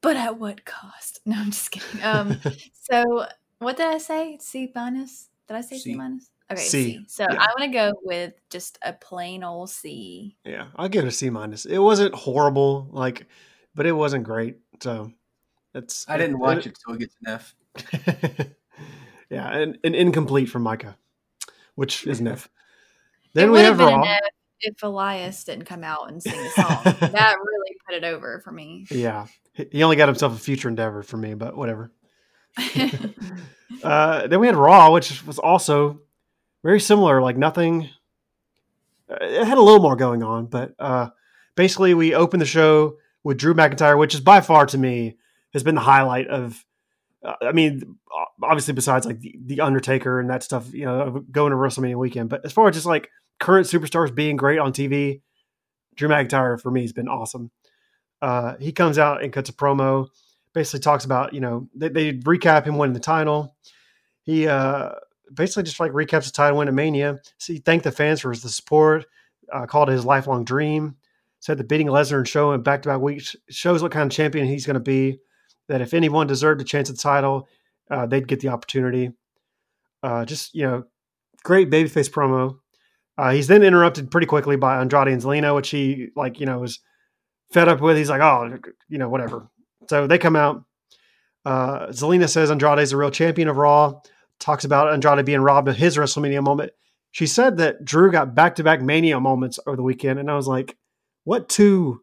But 0.00 0.16
at 0.16 0.38
what 0.38 0.64
cost? 0.64 1.20
No, 1.26 1.36
I'm 1.36 1.50
just 1.50 1.70
kidding. 1.70 2.02
Um 2.02 2.38
so 2.90 3.26
what 3.58 3.76
did 3.76 3.86
I 3.86 3.98
say? 3.98 4.38
C 4.40 4.70
minus? 4.74 5.28
Did 5.48 5.56
I 5.56 5.60
say 5.62 5.76
C, 5.78 5.92
C. 5.92 5.94
minus? 5.96 6.30
Okay, 6.50 6.60
C. 6.60 6.84
C. 6.98 7.04
So 7.08 7.26
Yeah. 7.28 7.38
I'm 7.40 7.50
gonna 7.58 7.72
go 7.72 7.92
with 8.04 8.34
just 8.50 8.78
a 8.82 8.92
plain 8.92 9.42
old 9.42 9.70
C. 9.70 10.36
Yeah, 10.44 10.68
I'll 10.76 10.88
give 10.88 11.04
it 11.04 11.08
a 11.08 11.12
C 11.12 11.30
minus. 11.30 11.64
It 11.66 11.78
wasn't 11.78 12.14
horrible, 12.14 12.88
like, 12.92 13.26
but 13.74 13.86
it 13.86 13.92
wasn't 13.92 14.24
great. 14.24 14.58
So 14.80 15.12
that's 15.72 16.08
I 16.08 16.16
didn't 16.18 16.38
watch 16.38 16.66
it, 16.66 16.78
so 16.78 16.92
it 16.94 17.00
gets 17.00 17.16
an 17.24 17.32
F. 17.34 17.54
yeah, 19.30 19.48
and, 19.52 19.78
and 19.82 19.94
incomplete 19.96 20.48
from 20.48 20.62
Micah, 20.62 20.96
which 21.74 22.06
is 22.06 22.20
Neff. 22.20 22.46
it 22.46 22.50
Then 23.34 23.50
we 23.50 23.58
have 23.58 23.78
have 23.78 23.78
been 23.78 23.88
Raw. 23.88 24.02
an 24.02 24.08
F 24.08 24.20
if 24.60 24.82
Elias 24.82 25.44
didn't 25.44 25.64
come 25.66 25.84
out 25.84 26.10
and 26.10 26.22
sing 26.22 26.32
the 26.42 26.50
song. 26.50 26.82
that 27.12 27.36
really 27.38 27.76
put 27.86 27.94
it 27.94 28.04
over 28.04 28.40
for 28.44 28.52
me. 28.52 28.86
Yeah, 28.90 29.26
he 29.52 29.66
he 29.72 29.82
only 29.82 29.96
got 29.96 30.08
himself 30.08 30.34
a 30.34 30.38
future 30.38 30.68
endeavor 30.68 31.02
for 31.02 31.16
me, 31.16 31.34
but 31.34 31.56
whatever. 31.56 31.92
uh, 33.82 34.26
then 34.26 34.40
we 34.40 34.46
had 34.46 34.56
Raw, 34.56 34.90
which 34.92 35.24
was 35.26 35.38
also 35.38 36.00
very 36.62 36.80
similar. 36.80 37.20
Like 37.20 37.36
nothing. 37.36 37.88
uh, 39.10 39.16
It 39.20 39.44
had 39.46 39.58
a 39.58 39.62
little 39.62 39.80
more 39.82 39.96
going 39.96 40.22
on, 40.22 40.46
but 40.46 40.74
uh, 40.78 41.08
basically 41.54 41.94
we 41.94 42.14
opened 42.14 42.40
the 42.42 42.46
show 42.46 42.96
with 43.24 43.38
Drew 43.38 43.54
McIntyre, 43.54 43.98
which 43.98 44.14
is 44.14 44.20
by 44.20 44.40
far 44.40 44.66
to 44.66 44.78
me 44.78 45.16
has 45.52 45.62
been 45.62 45.74
the 45.74 45.80
highlight 45.80 46.28
of. 46.28 46.64
Uh, 47.24 47.34
I 47.42 47.52
mean, 47.52 47.96
obviously 48.42 48.74
besides 48.74 49.04
like 49.06 49.20
the, 49.20 49.36
the 49.44 49.60
Undertaker 49.60 50.20
and 50.20 50.30
that 50.30 50.42
stuff, 50.42 50.72
you 50.72 50.84
know, 50.84 51.24
going 51.30 51.50
to 51.50 51.56
WrestleMania 51.56 51.96
weekend. 51.96 52.28
But 52.28 52.44
as 52.44 52.52
far 52.52 52.68
as 52.68 52.76
just 52.76 52.86
like 52.86 53.10
current 53.38 53.66
superstars 53.66 54.14
being 54.14 54.36
great 54.36 54.58
on 54.58 54.72
TV, 54.72 55.20
Drew 55.94 56.08
McIntyre 56.08 56.60
for 56.60 56.70
me 56.70 56.82
has 56.82 56.92
been 56.92 57.08
awesome. 57.08 57.50
Uh, 58.22 58.54
he 58.58 58.72
comes 58.72 58.98
out 58.98 59.22
and 59.22 59.32
cuts 59.32 59.50
a 59.50 59.52
promo, 59.52 60.08
basically 60.52 60.80
talks 60.80 61.04
about 61.04 61.34
you 61.34 61.40
know 61.40 61.68
they, 61.74 61.88
they 61.88 62.12
recap 62.12 62.64
him 62.64 62.78
winning 62.78 62.94
the 62.94 63.00
title. 63.00 63.54
He 64.22 64.46
uh, 64.46 64.92
basically 65.32 65.64
just 65.64 65.80
like 65.80 65.92
recaps 65.92 66.26
the 66.26 66.32
title 66.32 66.58
win 66.58 66.68
at 66.68 66.74
Mania. 66.74 67.18
So 67.38 67.52
he 67.52 67.58
thanked 67.58 67.84
the 67.84 67.92
fans 67.92 68.20
for 68.20 68.34
the 68.34 68.48
support, 68.48 69.06
uh, 69.52 69.66
called 69.66 69.88
it 69.88 69.92
his 69.92 70.04
lifelong 70.04 70.44
dream. 70.44 70.96
Said 71.40 71.58
the 71.58 71.64
beating 71.64 71.88
Lesnar 71.88 72.18
and 72.18 72.26
show 72.26 72.50
showing 72.50 72.62
back 72.62 72.82
to 72.82 72.88
back 72.88 73.00
weeks 73.00 73.36
shows 73.50 73.82
what 73.82 73.92
kind 73.92 74.10
of 74.10 74.16
champion 74.16 74.46
he's 74.46 74.66
going 74.66 74.74
to 74.74 74.80
be. 74.80 75.18
That 75.68 75.80
if 75.80 75.94
anyone 75.94 76.26
deserved 76.26 76.60
a 76.60 76.64
chance 76.64 76.88
at 76.88 76.96
the 76.96 77.02
title, 77.02 77.48
uh, 77.90 78.06
they'd 78.06 78.26
get 78.26 78.40
the 78.40 78.48
opportunity. 78.48 79.12
Uh, 80.02 80.24
just 80.24 80.54
you 80.54 80.64
know, 80.64 80.84
great 81.42 81.70
babyface 81.70 82.10
promo. 82.10 82.58
Uh, 83.18 83.30
he's 83.32 83.46
then 83.46 83.62
interrupted 83.62 84.10
pretty 84.10 84.26
quickly 84.26 84.56
by 84.56 84.78
Andrade 84.80 85.08
and 85.08 85.22
Zelina, 85.22 85.54
which 85.54 85.70
he 85.70 86.08
like 86.16 86.38
you 86.40 86.46
know 86.46 86.58
was 86.58 86.80
fed 87.52 87.68
up 87.68 87.80
with. 87.80 87.96
He's 87.96 88.10
like, 88.10 88.20
oh, 88.20 88.58
you 88.88 88.98
know, 88.98 89.08
whatever. 89.08 89.48
So 89.88 90.06
they 90.06 90.18
come 90.18 90.36
out. 90.36 90.64
Uh, 91.44 91.86
Zelina 91.88 92.28
says 92.28 92.50
Andrade's 92.50 92.92
a 92.92 92.96
real 92.96 93.10
champion 93.10 93.48
of 93.48 93.56
Raw. 93.56 94.00
Talks 94.40 94.64
about 94.64 94.92
Andrade 94.92 95.24
being 95.24 95.40
robbed 95.40 95.68
of 95.68 95.76
his 95.76 95.96
WrestleMania 95.96 96.42
moment. 96.42 96.72
She 97.12 97.26
said 97.26 97.56
that 97.58 97.84
Drew 97.84 98.10
got 98.10 98.34
back 98.34 98.56
to 98.56 98.64
back 98.64 98.82
Mania 98.82 99.18
moments 99.20 99.58
over 99.66 99.76
the 99.76 99.82
weekend, 99.82 100.18
and 100.18 100.30
I 100.30 100.34
was 100.34 100.46
like, 100.48 100.76
what 101.24 101.48
two 101.48 102.02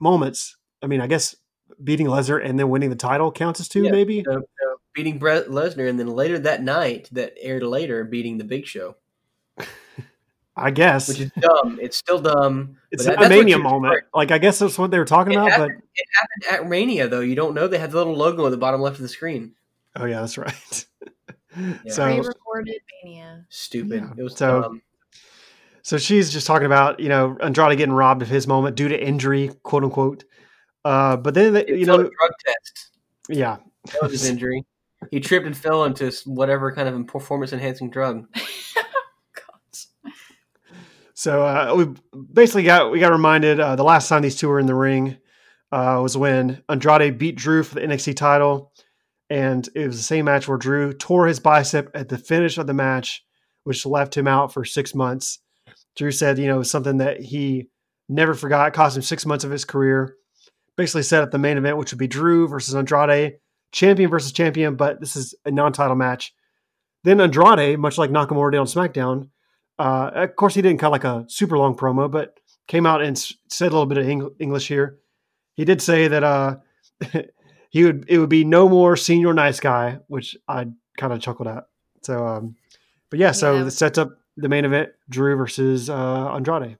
moments? 0.00 0.56
I 0.82 0.86
mean, 0.88 1.00
I 1.00 1.06
guess 1.06 1.36
beating 1.84 2.06
Lesnar 2.06 2.44
and 2.44 2.58
then 2.58 2.68
winning 2.70 2.90
the 2.90 2.96
title 2.96 3.30
counts 3.30 3.60
as 3.60 3.68
two, 3.68 3.84
Yeah. 3.84 3.92
maybe. 3.92 4.24
So, 4.26 4.32
so 4.32 4.76
beating 4.94 5.18
Brock 5.18 5.44
Lesnar, 5.44 5.88
and 5.88 6.00
then 6.00 6.08
later 6.08 6.38
that 6.40 6.62
night, 6.62 7.08
that 7.12 7.34
aired 7.40 7.62
later, 7.62 8.02
beating 8.02 8.38
the 8.38 8.44
Big 8.44 8.66
Show, 8.66 8.96
I 10.56 10.70
guess 10.70 11.08
which 11.08 11.20
is 11.20 11.30
dumb. 11.38 11.78
It's 11.80 11.96
still 11.96 12.18
dumb. 12.20 12.76
it's 12.90 13.04
but 13.06 13.14
a 13.14 13.16
that- 13.16 13.20
that's 13.22 13.30
what 13.30 13.38
Mania 13.38 13.56
you- 13.56 13.62
moment. 13.62 14.04
Like, 14.14 14.30
I 14.30 14.38
guess 14.38 14.58
that's 14.58 14.78
what 14.78 14.90
they 14.90 14.98
were 14.98 15.04
talking 15.04 15.32
It 15.34 15.36
about. 15.36 15.58
But 15.58 15.70
it 15.70 16.06
happened 16.18 16.64
at 16.64 16.68
Mania, 16.68 17.08
though. 17.08 17.20
You 17.20 17.34
don't 17.34 17.54
know 17.54 17.66
they 17.68 17.78
had 17.78 17.92
the 17.92 17.96
little 17.98 18.16
logo 18.16 18.44
at 18.46 18.50
the 18.50 18.56
bottom 18.58 18.80
left 18.80 18.96
of 18.96 19.02
the 19.02 19.08
screen. 19.08 19.52
oh 19.96 20.04
yeah, 20.06 20.20
that's 20.20 20.36
right. 20.38 20.86
Yeah. 21.56 21.92
So 21.92 22.04
Pre-recorded 22.06 22.80
Mania. 23.02 23.44
Stupid. 23.48 24.02
Yeah. 24.02 24.12
It 24.16 24.22
was 24.22 24.36
So- 24.36 24.62
dumb. 24.62 24.82
So 25.82 25.98
she's 25.98 26.30
just 26.32 26.46
talking 26.46 26.66
about 26.66 27.00
you 27.00 27.08
know 27.08 27.36
Andrade 27.40 27.76
getting 27.78 27.94
robbed 27.94 28.22
of 28.22 28.28
his 28.28 28.46
moment 28.46 28.76
due 28.76 28.88
to 28.88 29.02
injury, 29.02 29.50
quote 29.64 29.82
unquote. 29.82 30.24
Uh, 30.84 31.16
but 31.16 31.34
then 31.34 31.52
they, 31.54 31.66
you 31.66 31.86
know, 31.86 31.94
a 31.94 31.98
drug 31.98 32.32
test. 32.46 32.90
yeah, 33.28 33.56
That 33.92 34.02
was 34.02 34.12
his 34.12 34.26
injury. 34.28 34.64
He 35.10 35.18
tripped 35.20 35.44
and 35.46 35.56
fell 35.56 35.84
into 35.84 36.10
whatever 36.26 36.70
kind 36.72 36.88
of 36.88 37.06
performance 37.08 37.52
enhancing 37.52 37.90
drug. 37.90 38.26
So 41.20 41.44
uh, 41.44 41.74
we 41.76 42.18
basically 42.32 42.62
got 42.62 42.90
we 42.90 42.98
got 42.98 43.12
reminded 43.12 43.60
uh, 43.60 43.76
the 43.76 43.84
last 43.84 44.08
time 44.08 44.22
these 44.22 44.36
two 44.36 44.48
were 44.48 44.58
in 44.58 44.64
the 44.64 44.74
ring 44.74 45.18
uh, 45.70 46.00
was 46.02 46.16
when 46.16 46.62
Andrade 46.66 47.18
beat 47.18 47.36
Drew 47.36 47.62
for 47.62 47.74
the 47.74 47.82
NXT 47.82 48.16
title, 48.16 48.72
and 49.28 49.68
it 49.74 49.86
was 49.86 49.98
the 49.98 50.02
same 50.02 50.24
match 50.24 50.48
where 50.48 50.56
Drew 50.56 50.94
tore 50.94 51.26
his 51.26 51.38
bicep 51.38 51.90
at 51.94 52.08
the 52.08 52.16
finish 52.16 52.56
of 52.56 52.66
the 52.66 52.72
match, 52.72 53.22
which 53.64 53.84
left 53.84 54.16
him 54.16 54.26
out 54.26 54.50
for 54.50 54.64
six 54.64 54.94
months. 54.94 55.40
Drew 55.94 56.10
said, 56.10 56.38
you 56.38 56.46
know, 56.46 56.54
it 56.54 56.60
was 56.60 56.70
something 56.70 56.96
that 56.96 57.20
he 57.20 57.68
never 58.08 58.32
forgot. 58.32 58.68
It 58.68 58.72
cost 58.72 58.96
him 58.96 59.02
six 59.02 59.26
months 59.26 59.44
of 59.44 59.50
his 59.50 59.66
career. 59.66 60.16
Basically, 60.78 61.02
set 61.02 61.22
up 61.22 61.32
the 61.32 61.38
main 61.38 61.58
event, 61.58 61.76
which 61.76 61.92
would 61.92 61.98
be 61.98 62.08
Drew 62.08 62.48
versus 62.48 62.74
Andrade, 62.74 63.34
champion 63.72 64.08
versus 64.08 64.32
champion, 64.32 64.74
but 64.74 65.00
this 65.00 65.16
is 65.16 65.34
a 65.44 65.50
non-title 65.50 65.96
match. 65.96 66.32
Then 67.04 67.20
Andrade, 67.20 67.78
much 67.78 67.98
like 67.98 68.08
Nakamura 68.08 68.52
did 68.52 68.58
on 68.60 68.64
SmackDown, 68.64 69.28
uh, 69.80 70.10
of 70.14 70.36
course, 70.36 70.54
he 70.54 70.62
didn't 70.62 70.78
cut 70.80 70.92
like 70.92 71.04
a 71.04 71.24
super 71.28 71.56
long 71.58 71.74
promo, 71.76 72.10
but 72.10 72.38
came 72.68 72.86
out 72.86 73.02
and 73.02 73.16
s- 73.16 73.34
said 73.48 73.68
a 73.68 73.74
little 73.74 73.86
bit 73.86 73.98
of 73.98 74.06
Eng- 74.08 74.34
English 74.38 74.68
here. 74.68 74.98
He 75.54 75.64
did 75.64 75.80
say 75.82 76.08
that 76.08 76.22
uh, 76.22 76.56
he 77.70 77.84
would 77.84 78.04
it 78.08 78.18
would 78.18 78.28
be 78.28 78.44
no 78.44 78.68
more 78.68 78.96
senior 78.96 79.32
nice 79.34 79.58
guy, 79.60 79.98
which 80.08 80.36
I 80.46 80.66
kind 80.96 81.12
of 81.12 81.20
chuckled 81.20 81.48
at. 81.48 81.64
So, 82.02 82.26
um, 82.26 82.56
but 83.10 83.18
yeah, 83.18 83.32
so 83.32 83.56
Yeah. 83.56 83.62
this 83.64 83.76
sets 83.78 83.98
up 83.98 84.10
the 84.36 84.48
main 84.48 84.64
event: 84.64 84.90
Drew 85.08 85.36
versus 85.36 85.90
uh, 85.90 86.32
Andrade. 86.34 86.76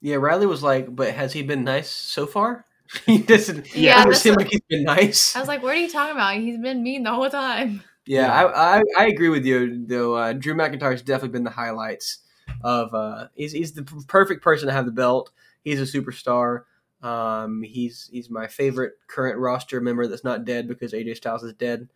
Yeah, 0.00 0.16
Riley 0.16 0.46
was 0.46 0.62
like, 0.62 0.94
but 0.94 1.12
has 1.14 1.32
he 1.32 1.42
been 1.42 1.64
nice 1.64 1.88
so 1.90 2.26
far? 2.26 2.64
he 3.06 3.18
doesn't. 3.18 3.74
Yeah, 3.76 4.04
doesn't 4.04 4.20
seem 4.20 4.34
like 4.34 4.48
he's 4.50 4.60
been 4.68 4.82
nice. 4.84 5.36
I 5.36 5.38
was 5.38 5.48
like, 5.48 5.62
what 5.62 5.74
are 5.74 5.78
you 5.80 5.88
talking 5.90 6.12
about? 6.16 6.34
He's 6.36 6.58
been 6.58 6.82
mean 6.82 7.04
the 7.04 7.12
whole 7.14 7.30
time. 7.30 7.82
Yeah, 8.06 8.26
Yeah. 8.26 8.32
I, 8.46 8.78
I 8.78 8.82
I 8.98 9.06
agree 9.06 9.28
with 9.28 9.44
you 9.44 9.86
though. 9.86 10.14
Uh, 10.14 10.32
Drew 10.32 10.54
McIntyre's 10.54 11.02
definitely 11.02 11.30
been 11.30 11.44
the 11.44 11.50
highlights 11.50 12.18
of. 12.62 12.92
Uh, 12.94 13.28
he's 13.34 13.52
he's 13.52 13.72
the 13.72 13.82
perfect 14.08 14.42
person 14.42 14.66
to 14.68 14.72
have 14.72 14.86
the 14.86 14.92
belt. 14.92 15.30
He's 15.62 15.80
a 15.80 15.84
superstar. 16.00 16.62
Um, 17.02 17.62
he's 17.62 18.08
he's 18.12 18.30
my 18.30 18.46
favorite 18.46 18.94
current 19.06 19.38
roster 19.38 19.80
member 19.80 20.06
that's 20.06 20.24
not 20.24 20.44
dead 20.44 20.68
because 20.68 20.92
AJ 20.92 21.16
Styles 21.16 21.42
is 21.42 21.52
dead. 21.54 21.88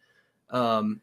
Um, 0.50 1.00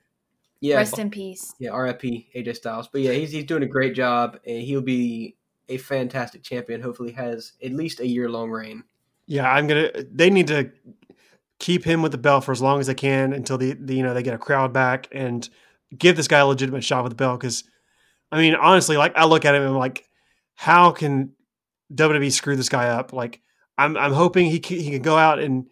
yeah, 0.60 0.78
Rest 0.78 0.98
in 1.00 1.10
peace. 1.10 1.54
yeah, 1.60 1.76
RIP 1.76 2.02
AJ 2.02 2.56
Styles. 2.56 2.88
But 2.88 3.02
yeah, 3.02 3.12
he's 3.12 3.32
he's 3.32 3.46
doing 3.46 3.64
a 3.64 3.68
great 3.68 3.96
job, 3.96 4.40
and 4.46 4.62
he'll 4.62 4.82
be 4.82 5.36
a 5.70 5.78
fantastic 5.78 6.44
champion. 6.44 6.82
Hopefully, 6.82 7.12
has 7.12 7.54
at 7.64 7.72
least 7.74 8.00
a 8.00 8.08
year 8.08 8.30
long 8.30 8.50
reign. 8.50 8.84
Yeah, 9.26 9.50
I'm 9.52 9.68
gonna. 9.68 9.90
They 10.12 10.30
need 10.30 10.48
to 10.48 10.70
keep 11.64 11.86
him 11.86 12.02
with 12.02 12.12
the 12.12 12.18
belt 12.18 12.44
for 12.44 12.52
as 12.52 12.62
long 12.62 12.82
as 12.82 12.88
they 12.88 12.94
can 12.94 13.32
until 13.32 13.58
the, 13.58 13.72
the 13.74 13.96
you 13.96 14.04
know 14.04 14.14
they 14.14 14.22
get 14.22 14.34
a 14.34 14.38
crowd 14.38 14.74
back 14.74 15.08
and 15.14 15.48
give 15.98 16.18
this 16.18 16.28
guy 16.28 16.40
a 16.40 16.46
legitimate 16.46 16.84
shot 16.84 17.04
with 17.04 17.12
the 17.12 17.16
belt. 17.16 17.40
Because 17.40 17.64
I 18.34 18.38
mean, 18.38 18.54
honestly, 18.56 18.98
like 18.98 19.14
I 19.16 19.24
look 19.26 19.46
at 19.46 19.56
him 19.56 19.62
and 19.62 19.72
I'm 19.72 19.78
like, 19.78 20.06
how 20.56 20.92
can 20.92 21.32
WWE 21.94 22.32
screw 22.34 22.56
this 22.58 22.68
guy 22.70 22.90
up? 22.90 23.14
Like 23.14 23.42
I'm 23.78 23.96
I'm 23.96 24.12
hoping 24.12 24.48
he 24.48 24.60
can, 24.60 24.78
he 24.78 24.92
can 24.92 25.02
go 25.02 25.16
out 25.18 25.40
and 25.40 25.68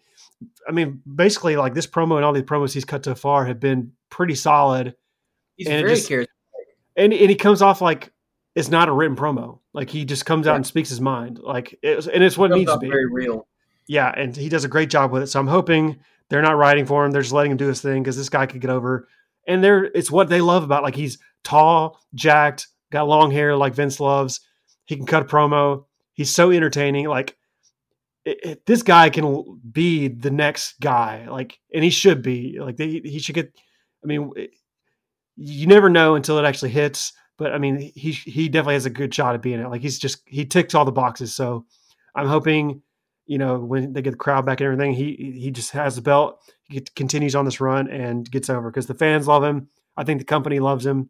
I 0.68 0.72
mean, 0.72 1.02
basically, 1.14 1.56
like 1.58 1.74
this 1.74 1.88
promo 1.88 2.16
and 2.16 2.24
all 2.26 2.34
the 2.34 2.42
promos 2.42 2.74
he's 2.74 2.86
cut 2.86 3.04
so 3.04 3.14
far 3.14 3.46
have 3.46 3.60
been 3.60 3.92
pretty 4.10 4.36
solid. 4.36 4.96
He's 5.58 5.68
And 5.68 5.84
very 5.86 5.96
just- 5.96 6.10
charismatic. 6.10 6.26
and 6.96 7.14
and 7.14 7.30
he 7.30 7.36
comes 7.36 7.62
off 7.62 7.82
like 7.82 8.12
it's 8.56 8.70
not 8.70 8.88
a 8.90 8.92
written 8.94 9.18
promo. 9.18 9.60
Like 9.74 9.90
he 9.90 10.06
just 10.06 10.26
comes 10.26 10.48
out 10.48 10.52
Yeah. 10.54 10.56
and 10.58 10.66
speaks 10.68 10.90
his 10.90 11.02
mind. 11.02 11.38
Like 11.40 11.78
it 11.84 12.06
and 12.08 12.24
it's 12.24 12.38
what 12.38 12.52
it 12.52 12.56
needs 12.56 12.72
to 12.72 12.78
be. 12.80 12.88
very 12.90 13.12
real. 13.12 13.48
Yeah, 13.92 14.10
and 14.16 14.34
he 14.34 14.48
does 14.48 14.64
a 14.64 14.70
great 14.70 14.90
job 14.90 15.12
with 15.12 15.22
it. 15.22 15.28
So 15.28 15.38
I'm 15.38 15.48
hoping 15.48 16.00
they're 16.30 16.42
not 16.42 16.56
writing 16.56 16.86
for 16.86 17.04
him. 17.04 17.12
They're 17.12 17.24
just 17.24 17.34
letting 17.34 17.52
him 17.52 17.58
do 17.58 17.68
his 17.68 17.82
thing 17.82 18.02
because 18.02 18.16
this 18.16 18.30
guy 18.30 18.46
could 18.46 18.62
get 18.62 18.70
over. 18.70 19.10
And 19.50 19.62
they're 19.62 19.84
it's 19.84 20.10
what 20.10 20.30
they 20.30 20.40
love 20.40 20.64
about 20.64 20.82
like 20.82 20.96
he's 20.96 21.18
tall, 21.44 22.00
jacked, 22.16 22.68
got 22.90 23.10
long 23.10 23.32
hair 23.32 23.58
like 23.58 23.74
Vince 23.74 24.00
loves. 24.00 24.40
He 24.86 24.96
can 24.96 25.06
cut 25.06 25.24
a 25.24 25.26
promo. 25.26 25.88
He's 26.14 26.34
so 26.34 26.52
entertaining. 26.52 27.10
Like 27.10 27.36
it, 28.24 28.38
it- 28.46 28.66
this 28.66 28.82
guy 28.82 29.10
can 29.10 29.60
be 29.70 30.08
the 30.08 30.32
next 30.32 30.80
guy. 30.80 31.28
Like, 31.30 31.60
and 31.74 31.84
he 31.84 31.90
should 31.90 32.22
be. 32.22 32.60
Like 32.62 32.78
they, 32.78 33.02
he 33.04 33.20
should 33.20 33.36
get. 33.36 33.52
I 34.06 34.08
mean, 34.08 34.32
it- 34.38 34.52
you 35.36 35.68
never 35.68 35.90
know 35.90 36.16
until 36.16 36.38
it 36.40 36.46
actually 36.46 36.72
hits. 36.72 37.12
But 37.38 37.52
I 37.52 37.58
mean, 37.58 37.92
he 37.94 38.14
he 38.14 38.48
definitely 38.48 38.76
has 38.76 38.86
a 38.86 38.90
good 38.90 39.14
shot 39.14 39.36
at 39.36 39.42
being 39.42 39.60
it. 39.60 39.68
Like 39.68 39.82
he's 39.82 40.00
just 40.00 40.22
he 40.28 40.46
ticks 40.46 40.76
all 40.76 40.86
the 40.86 40.94
boxes. 40.94 41.36
So 41.36 41.66
I'm 42.16 42.28
hoping 42.28 42.84
you 43.32 43.38
know, 43.38 43.60
when 43.60 43.94
they 43.94 44.02
get 44.02 44.12
the 44.12 44.18
crowd 44.18 44.46
back 44.46 44.60
and 44.60 44.66
everything, 44.66 44.94
he 44.94 45.38
he 45.40 45.52
just 45.52 45.72
has 45.72 45.96
the 45.96 46.02
belt, 46.02 46.42
he 46.64 46.82
continues 46.82 47.34
on 47.34 47.46
this 47.46 47.62
run 47.62 47.90
and 47.90 48.30
gets 48.30 48.50
over 48.50 48.70
because 48.70 48.88
the 48.88 48.94
fans 48.94 49.26
love 49.26 49.42
him. 49.42 49.70
I 49.96 50.04
think 50.04 50.20
the 50.20 50.26
company 50.26 50.60
loves 50.60 50.86
him, 50.86 51.10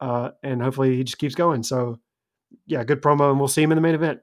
uh, 0.00 0.30
and 0.42 0.62
hopefully 0.62 0.96
he 0.96 1.04
just 1.04 1.18
keeps 1.18 1.34
going. 1.34 1.62
So, 1.62 2.00
yeah, 2.64 2.82
good 2.82 3.02
promo, 3.02 3.28
and 3.28 3.38
we'll 3.38 3.46
see 3.46 3.62
him 3.62 3.72
in 3.72 3.76
the 3.76 3.82
main 3.82 3.94
event. 3.94 4.20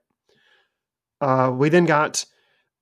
Uh, 1.21 1.51
we 1.53 1.69
then 1.69 1.85
got 1.85 2.25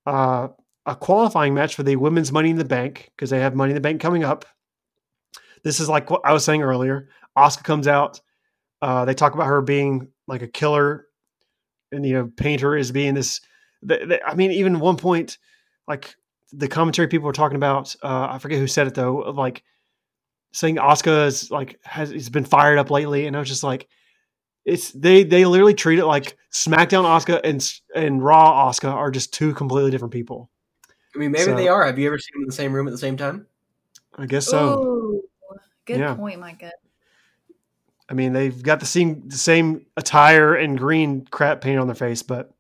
uh, 0.06 0.48
a 0.86 0.96
qualifying 0.96 1.54
match 1.54 1.76
for 1.76 1.84
the 1.84 1.98
women's 1.98 2.32
Money 2.32 2.52
in 2.52 2.58
the 2.58 2.64
Bank 2.64 3.12
because 3.14 3.32
they 3.32 3.42
have 3.42 3.56
Money 3.56 3.72
in 3.72 3.76
the 3.76 3.82
Bank 3.82 4.00
coming 4.00 4.24
up. 4.24 4.46
This 5.66 5.82
is 5.82 5.90
like 5.90 6.10
what 6.10 6.22
I 6.24 6.32
was 6.32 6.46
saying 6.46 6.62
earlier. 6.62 7.10
Asuka 7.38 7.66
comes 7.66 7.90
out. 7.90 8.22
Uh, 8.82 9.04
they 9.04 9.16
talk 9.16 9.34
about 9.34 9.48
her 9.48 9.62
being 9.62 10.14
like 10.30 10.44
a 10.44 10.48
killer, 10.48 11.08
and 11.92 12.06
you 12.06 12.14
know, 12.14 12.32
painter 12.38 12.78
is 12.78 12.94
being 12.94 13.16
this 13.16 13.42
the, 13.82 14.06
the, 14.06 14.26
I 14.26 14.36
mean, 14.36 14.52
even 14.52 14.80
one 14.80 14.98
point, 14.98 15.38
like 15.88 16.16
the 16.52 16.68
commentary 16.68 17.08
people 17.08 17.26
were 17.28 17.34
talking 17.34 17.58
about, 17.58 17.96
uh, 18.04 18.28
I 18.32 18.40
forget 18.40 18.60
who 18.60 18.68
said 18.68 18.88
it 18.88 18.96
though, 18.96 19.18
like 19.18 19.64
saying 20.54 20.78
Asuka 20.78 21.28
is 21.28 21.52
like 21.52 21.80
has 21.84 22.12
has 22.12 22.30
been 22.30 22.46
fired 22.46 22.78
up 22.78 22.90
lately, 22.90 23.28
and 23.28 23.36
I 23.36 23.40
was 23.40 23.50
just 23.50 23.64
like, 23.64 23.88
it's 24.64 24.92
they 24.92 25.24
they 25.24 25.46
literally 25.46 25.74
treat 25.74 26.00
it 26.00 26.06
like 26.06 26.38
SmackDown 26.52 27.04
Asuka 27.04 27.42
and 27.44 27.68
and 27.94 28.24
Raw 28.24 28.70
Asuka 28.70 28.92
are 28.92 29.12
just 29.12 29.34
two 29.34 29.54
completely 29.54 29.92
different 29.92 30.14
people. 30.14 30.50
I 31.14 31.20
mean, 31.20 31.32
maybe 31.32 31.44
So- 31.46 31.56
they 31.56 31.68
are. 31.68 31.86
Have 31.86 32.00
you 32.00 32.08
ever 32.08 32.18
seen 32.18 32.32
them 32.36 32.44
in 32.44 32.48
the 32.48 32.54
same 32.54 32.74
room 32.74 32.88
at 32.88 32.92
the 32.92 32.98
same 32.98 33.18
time? 33.18 33.48
I 34.18 34.26
guess 34.26 34.48
so. 34.48 34.80
Ooh, 34.80 35.22
good 35.86 36.00
Yeah. 36.00 36.16
point, 36.16 36.40
Micah. 36.40 36.72
I 38.08 38.14
mean, 38.14 38.34
they've 38.34 38.62
got 38.64 38.80
the 38.80 38.86
same 38.86 39.28
the 39.28 39.38
same 39.38 39.88
attire 39.98 40.56
and 40.56 40.78
green 40.78 41.26
crap 41.30 41.60
paint 41.60 41.80
on 41.80 41.88
their 41.88 41.96
face, 41.96 42.22
but 42.24 42.55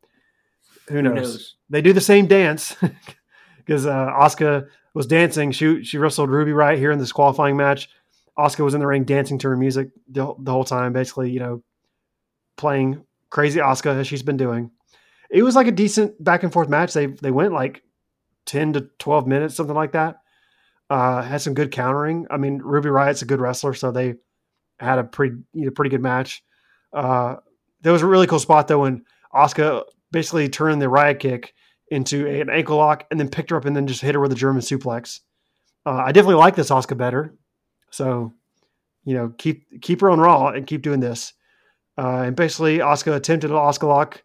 who 0.88 1.02
knows? 1.02 1.14
Who 1.14 1.22
knows? 1.22 1.56
they 1.70 1.82
do 1.82 1.94
the 1.94 2.02
same 2.02 2.28
dance 2.28 2.76
because 3.57 3.86
uh, 3.86 4.12
Asuka 4.12 4.68
was 4.94 5.07
dancing. 5.07 5.52
She 5.52 5.84
she 5.84 5.98
wrestled 5.98 6.30
Ruby 6.30 6.53
right 6.53 6.78
here 6.78 6.91
in 6.91 6.99
this 6.99 7.12
qualifying 7.12 7.57
match. 7.57 7.90
Asuka 8.38 8.64
was 8.64 8.74
in 8.74 8.80
the 8.82 8.88
ring 8.88 9.03
dancing 9.03 9.38
to 9.40 9.49
her 9.49 9.57
music 9.57 9.90
the, 10.10 10.34
the 10.40 10.52
whole 10.52 10.66
time, 10.66 10.91
basically, 10.94 11.32
you 11.32 11.40
know, 11.40 11.64
playing 12.57 13.06
crazy 13.30 13.60
Asuka 13.60 13.98
as 13.98 14.07
she's 14.07 14.24
been 14.24 14.38
doing. 14.38 14.72
It 15.30 15.44
was 15.44 15.56
like 15.56 15.68
a 15.68 15.72
decent 15.72 16.22
back 16.24 16.44
and 16.44 16.52
forth 16.52 16.70
match. 16.70 16.94
They 16.94 17.07
they 17.07 17.32
went 17.32 17.53
like 17.53 17.84
ten 18.45 18.74
to 18.74 18.82
twelve 18.99 19.28
minutes, 19.28 19.56
something 19.56 19.76
like 19.76 19.94
that. 19.94 20.18
Uh, 20.90 21.22
had 21.24 21.41
some 21.41 21.56
good 21.56 21.72
countering. 21.72 22.28
I 22.30 22.38
mean, 22.38 22.60
Ruby 22.60 22.90
Riot's 22.90 23.24
a 23.24 23.26
good 23.26 23.41
wrestler, 23.41 23.74
so 23.74 23.91
they 23.91 24.16
had 24.80 24.99
a 24.99 25.03
pretty 25.03 25.38
you 25.53 25.66
know, 25.66 25.72
pretty 25.72 25.90
good 25.90 26.02
match. 26.02 26.44
Uh, 26.94 27.38
there 27.82 27.91
was 27.91 28.02
a 28.03 28.07
really 28.07 28.28
cool 28.28 28.40
spot 28.40 28.68
though 28.68 28.82
when 28.82 29.03
Asuka 29.34 29.84
basically 30.16 30.48
turned 30.48 30.82
the 30.82 30.88
riot 30.88 31.20
kick 31.20 31.54
into 31.90 32.26
an 32.26 32.50
ankle 32.50 32.78
lock 32.78 33.06
and 33.12 33.20
then 33.20 33.28
picked 33.28 33.50
her 33.50 33.58
up 33.58 33.66
and 33.66 33.76
then 33.76 33.86
just 33.86 34.02
hit 34.02 34.16
her 34.16 34.22
with 34.22 34.32
a 34.32 34.36
German 34.36 34.62
suplex. 34.62 35.20
Uh, 35.86 36.04
I 36.06 36.14
definitely 36.14 36.36
like 36.36 36.56
this 36.56 36.70
Asuka 36.70 36.98
better. 36.98 37.36
So, 37.92 38.34
you 39.04 39.14
know, 39.14 39.34
keep 39.38 39.82
keep 39.82 40.00
her 40.00 40.10
on 40.10 40.22
Raw 40.22 40.48
and 40.48 40.66
keep 40.66 40.82
doing 40.82 41.02
this. 41.02 41.34
Uh, 41.98 42.24
and 42.28 42.36
basically, 42.36 42.80
Asuka 42.80 43.14
attempted 43.14 43.52
an 43.52 43.58
Asuka 43.58 43.88
lock. 43.88 44.24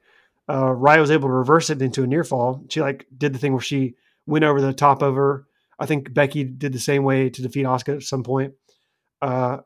Uh, 0.49 0.71
Riot 0.71 1.01
was 1.01 1.11
able 1.11 1.29
to 1.29 1.35
reverse 1.35 1.71
it 1.71 1.83
into 1.83 2.05
a 2.05 2.07
near 2.07 2.25
fall. 2.25 2.65
She 2.71 2.81
like 2.81 3.07
did 3.17 3.33
the 3.33 3.39
thing 3.41 3.53
where 3.53 3.61
she 3.61 3.97
went 4.27 4.45
over 4.45 4.61
the 4.61 4.73
top 4.73 5.03
of 5.03 5.17
her. 5.17 5.45
I 5.79 5.87
think 5.87 6.15
Becky 6.15 6.45
did 6.45 6.73
the 6.73 6.79
same 6.79 7.03
way 7.03 7.31
to 7.31 7.43
defeat 7.43 7.67
Asuka 7.67 7.97
at 7.97 8.03
some 8.05 8.23
point. 8.23 8.55
Uh, 9.21 9.59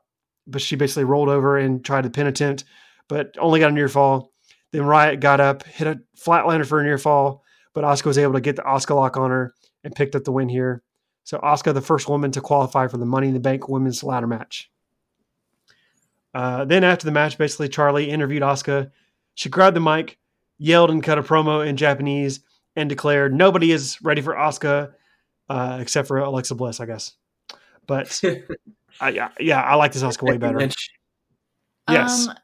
but 0.46 0.62
she 0.62 0.76
basically 0.76 1.05
rolled 1.05 1.28
over 1.28 1.59
and 1.59 1.84
tried 1.84 2.05
to 2.05 2.10
pin 2.10 2.26
attempt, 2.26 2.64
but 3.09 3.36
only 3.38 3.60
got 3.60 3.70
a 3.70 3.74
near 3.74 3.88
fall. 3.88 4.34
Then 4.74 4.86
Riot 4.86 5.20
got 5.20 5.38
up, 5.38 5.62
hit 5.62 5.86
a 5.86 6.01
flatliner 6.18 6.66
for 6.66 6.80
a 6.80 6.82
near 6.82 6.98
fall, 6.98 7.44
but 7.74 7.84
Asuka 7.84 8.06
was 8.06 8.18
able 8.18 8.32
to 8.32 8.40
get 8.40 8.56
the 8.56 8.62
Asuka 8.62 8.96
lock 8.96 9.16
on 9.16 9.30
her 9.30 9.55
and 9.84 9.94
picked 9.94 10.16
up 10.16 10.24
the 10.24 10.32
win 10.32 10.48
here. 10.48 10.82
So 11.22 11.38
Asuka, 11.38 11.72
the 11.72 11.80
first 11.80 12.09
woman 12.09 12.32
to 12.32 12.40
qualify 12.40 12.88
for 12.88 12.96
the 12.96 13.06
Money 13.06 13.28
in 13.28 13.34
the 13.34 13.40
Bank 13.40 13.68
women's 13.68 14.02
ladder 14.02 14.26
match. 14.26 14.68
Uh, 16.34 16.64
then 16.64 16.82
after 16.82 17.05
the 17.05 17.12
match, 17.12 17.38
basically 17.38 17.68
Charly 17.68 18.09
interviewed 18.09 18.42
Asuka. 18.42 18.90
She 19.36 19.48
grabbed 19.48 19.76
the 19.76 19.80
mic, 19.80 20.18
yelled 20.59 20.90
and 20.90 21.05
cut 21.05 21.18
a 21.18 21.22
promo 21.22 21.64
in 21.64 21.76
Japanese, 21.76 22.40
and 22.74 22.88
declared 22.88 23.32
nobody 23.32 23.70
is 23.70 24.02
ready 24.02 24.22
for 24.22 24.34
Asuka 24.34 24.92
uh, 25.48 25.78
except 25.80 26.09
for 26.09 26.18
Alexa 26.18 26.56
Bliss, 26.56 26.80
I 26.80 26.86
guess. 26.86 27.12
But 27.86 28.20
I, 29.01 29.10
yeah, 29.10 29.28
yeah, 29.38 29.62
I 29.62 29.76
like 29.76 29.92
this 29.92 30.02
Asuka 30.02 30.24
way 30.24 30.36
better. 30.36 30.68
Yes. 31.88 32.26
Um, 32.26 32.34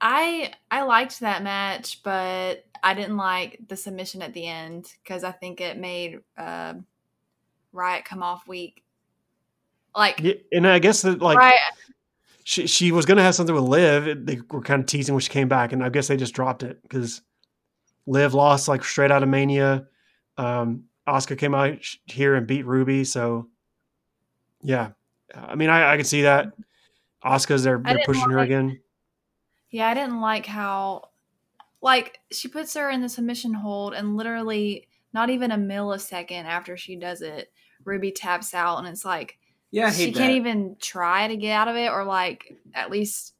I 0.00 0.52
I 0.70 0.82
liked 0.82 1.20
that 1.20 1.42
match, 1.42 2.02
but 2.02 2.64
I 2.82 2.94
didn't 2.94 3.16
like 3.16 3.58
the 3.68 3.76
submission 3.76 4.22
at 4.22 4.34
the 4.34 4.46
end 4.46 4.92
because 5.02 5.24
I 5.24 5.32
think 5.32 5.60
it 5.60 5.78
made 5.78 6.20
uh, 6.36 6.74
Riot 7.72 8.04
come 8.04 8.22
off 8.22 8.46
weak. 8.46 8.82
Like 9.94 10.20
Yeah, 10.20 10.34
and 10.52 10.66
I 10.66 10.78
guess 10.78 11.02
that 11.02 11.20
like 11.20 11.38
Riot, 11.38 11.58
she 12.44 12.66
she 12.66 12.92
was 12.92 13.06
gonna 13.06 13.22
have 13.22 13.34
something 13.34 13.54
with 13.54 13.64
Liv. 13.64 14.26
They 14.26 14.40
were 14.50 14.60
kind 14.60 14.80
of 14.80 14.86
teasing 14.86 15.14
when 15.14 15.20
she 15.20 15.30
came 15.30 15.48
back, 15.48 15.72
and 15.72 15.82
I 15.82 15.88
guess 15.88 16.08
they 16.08 16.16
just 16.16 16.34
dropped 16.34 16.62
it 16.62 16.82
because 16.82 17.22
Liv 18.06 18.34
lost 18.34 18.68
like 18.68 18.84
straight 18.84 19.10
out 19.10 19.22
of 19.22 19.28
Mania. 19.28 19.86
Um, 20.36 20.84
Asuka 21.08 21.38
came 21.38 21.54
out 21.54 21.78
here 22.04 22.34
and 22.34 22.46
beat 22.46 22.66
Ruby, 22.66 23.04
so 23.04 23.48
yeah. 24.62 24.90
I 25.34 25.54
mean, 25.54 25.70
I, 25.70 25.92
I 25.92 25.96
can 25.96 26.04
see 26.04 26.22
that. 26.22 26.52
Asuka's 27.24 27.64
they're 27.64 27.78
they're 27.78 28.02
pushing 28.04 28.30
her 28.30 28.38
again. 28.38 28.80
Yeah, 29.76 29.88
I 29.90 29.94
didn't 29.94 30.22
like 30.22 30.46
how 30.46 31.10
like 31.82 32.18
she 32.32 32.48
puts 32.48 32.72
her 32.74 32.88
in 32.88 33.02
the 33.02 33.08
submission 33.10 33.52
hold 33.52 33.92
and 33.92 34.16
literally 34.16 34.88
not 35.12 35.28
even 35.28 35.50
a 35.50 35.56
millisecond 35.58 36.44
after 36.44 36.76
she 36.78 36.96
does 36.96 37.20
it, 37.20 37.52
Ruby 37.84 38.10
taps 38.10 38.54
out 38.54 38.78
and 38.78 38.88
it's 38.88 39.04
like 39.04 39.38
Yeah, 39.70 39.90
she 39.92 40.06
hate 40.06 40.14
can't 40.16 40.32
even 40.32 40.76
try 40.80 41.28
to 41.28 41.36
get 41.36 41.52
out 41.52 41.68
of 41.68 41.76
it 41.76 41.90
or 41.90 42.04
like 42.04 42.56
at 42.74 42.90
least 42.90 43.34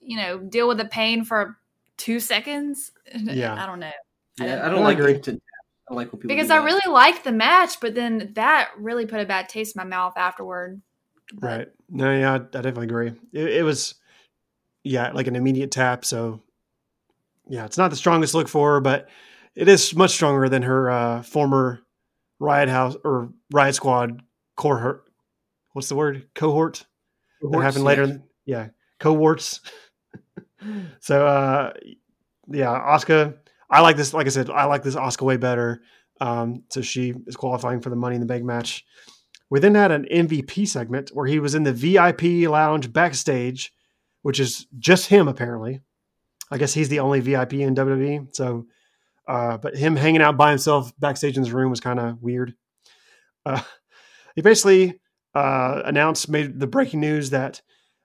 you 0.00 0.18
know 0.18 0.38
deal 0.38 0.68
with 0.68 0.76
the 0.76 0.84
pain 0.84 1.24
for 1.24 1.56
two 1.96 2.20
seconds 2.20 2.92
Yeah. 3.14 3.54
i 3.54 3.64
don't 3.64 3.80
know 3.80 3.90
Yeah, 4.38 4.60
I 4.62 4.66
I 4.66 4.68
don't 4.68 4.84
like 4.84 4.98
agree. 4.98 5.14
instant 5.14 5.42
taps. 5.42 5.90
I 5.90 5.94
like 5.94 6.12
when 6.12 6.20
people 6.20 6.36
because 6.36 6.50
i 6.50 6.58
really 6.58 6.92
like 6.92 7.24
the 7.24 7.32
match 7.32 7.80
but 7.80 7.94
then 7.94 8.30
that 8.34 8.70
really 8.76 9.06
put 9.06 9.20
a 9.20 9.24
bad 9.24 9.48
taste 9.48 9.74
in 9.74 9.80
my 9.80 9.88
mouth 9.88 10.12
afterward 10.18 10.82
But 11.32 11.46
Right. 11.48 11.68
No, 11.88 12.12
yeah, 12.16 12.32
I, 12.32 12.34
I 12.36 12.38
definitely 12.38 12.86
agree. 12.86 13.12
It, 13.32 13.48
it 13.48 13.62
was, 13.64 13.94
yeah, 14.86 15.10
like 15.12 15.26
an 15.26 15.36
immediate 15.36 15.70
tap. 15.70 16.04
So, 16.04 16.42
yeah, 17.48 17.64
it's 17.64 17.78
not 17.78 17.90
the 17.90 17.96
strongest 17.96 18.34
look 18.34 18.48
for 18.48 18.74
her, 18.74 18.80
but 18.80 19.08
it 19.54 19.68
is 19.68 19.94
much 19.94 20.12
stronger 20.12 20.48
than 20.48 20.62
her 20.62 20.90
uh, 20.90 21.22
former 21.22 21.80
Riot 22.38 22.68
House 22.68 22.96
or 23.04 23.30
Riot 23.52 23.74
Squad 23.74 24.22
cohort. 24.56 25.04
What's 25.72 25.88
the 25.88 25.96
word? 25.96 26.28
Cohort 26.34 26.86
that 27.42 27.62
happened 27.62 27.84
yeah. 27.84 27.88
later. 27.88 28.22
Yeah, 28.44 28.68
cohorts. 28.98 29.60
so, 31.00 31.26
uh, 31.26 31.72
yeah, 32.48 32.68
Asuka. 32.68 33.36
I 33.68 33.80
like 33.80 33.96
this. 33.96 34.14
Like 34.14 34.26
I 34.26 34.30
said, 34.30 34.48
I 34.48 34.64
like 34.64 34.82
this 34.82 34.94
Asuka 34.94 35.22
way 35.22 35.36
better. 35.36 35.82
Um, 36.20 36.62
so 36.70 36.80
she 36.80 37.14
is 37.26 37.36
qualifying 37.36 37.80
for 37.80 37.90
the 37.90 37.96
Money 37.96 38.14
in 38.14 38.20
the 38.20 38.26
Bank 38.26 38.44
match. 38.44 38.84
We 39.50 39.60
then 39.60 39.74
had 39.74 39.92
an 39.92 40.06
MVP 40.10 40.66
segment 40.66 41.10
where 41.10 41.26
he 41.26 41.38
was 41.38 41.54
in 41.54 41.64
the 41.64 41.72
VIP 41.72 42.48
lounge 42.48 42.92
backstage, 42.92 43.72
which 44.22 44.40
is 44.40 44.66
just 44.78 45.08
him 45.08 45.28
apparently. 45.28 45.80
I 46.50 46.58
guess 46.58 46.72
he's 46.72 46.88
the 46.88 47.00
only 47.00 47.20
VIP 47.20 47.54
in 47.54 47.74
WWE. 47.74 48.34
So, 48.34 48.66
uh, 49.26 49.58
but 49.58 49.76
him 49.76 49.96
hanging 49.96 50.22
out 50.22 50.36
by 50.36 50.50
himself 50.50 50.92
backstage 50.98 51.36
in 51.36 51.42
his 51.42 51.52
room 51.52 51.70
was 51.70 51.80
kind 51.80 51.98
of 51.98 52.22
weird. 52.22 52.54
Uh, 53.44 53.62
he 54.36 54.42
basically 54.42 55.00
uh, 55.34 55.82
announced, 55.84 56.28
made 56.28 56.60
the 56.60 56.66
breaking 56.66 57.00
news 57.00 57.30
that 57.30 57.60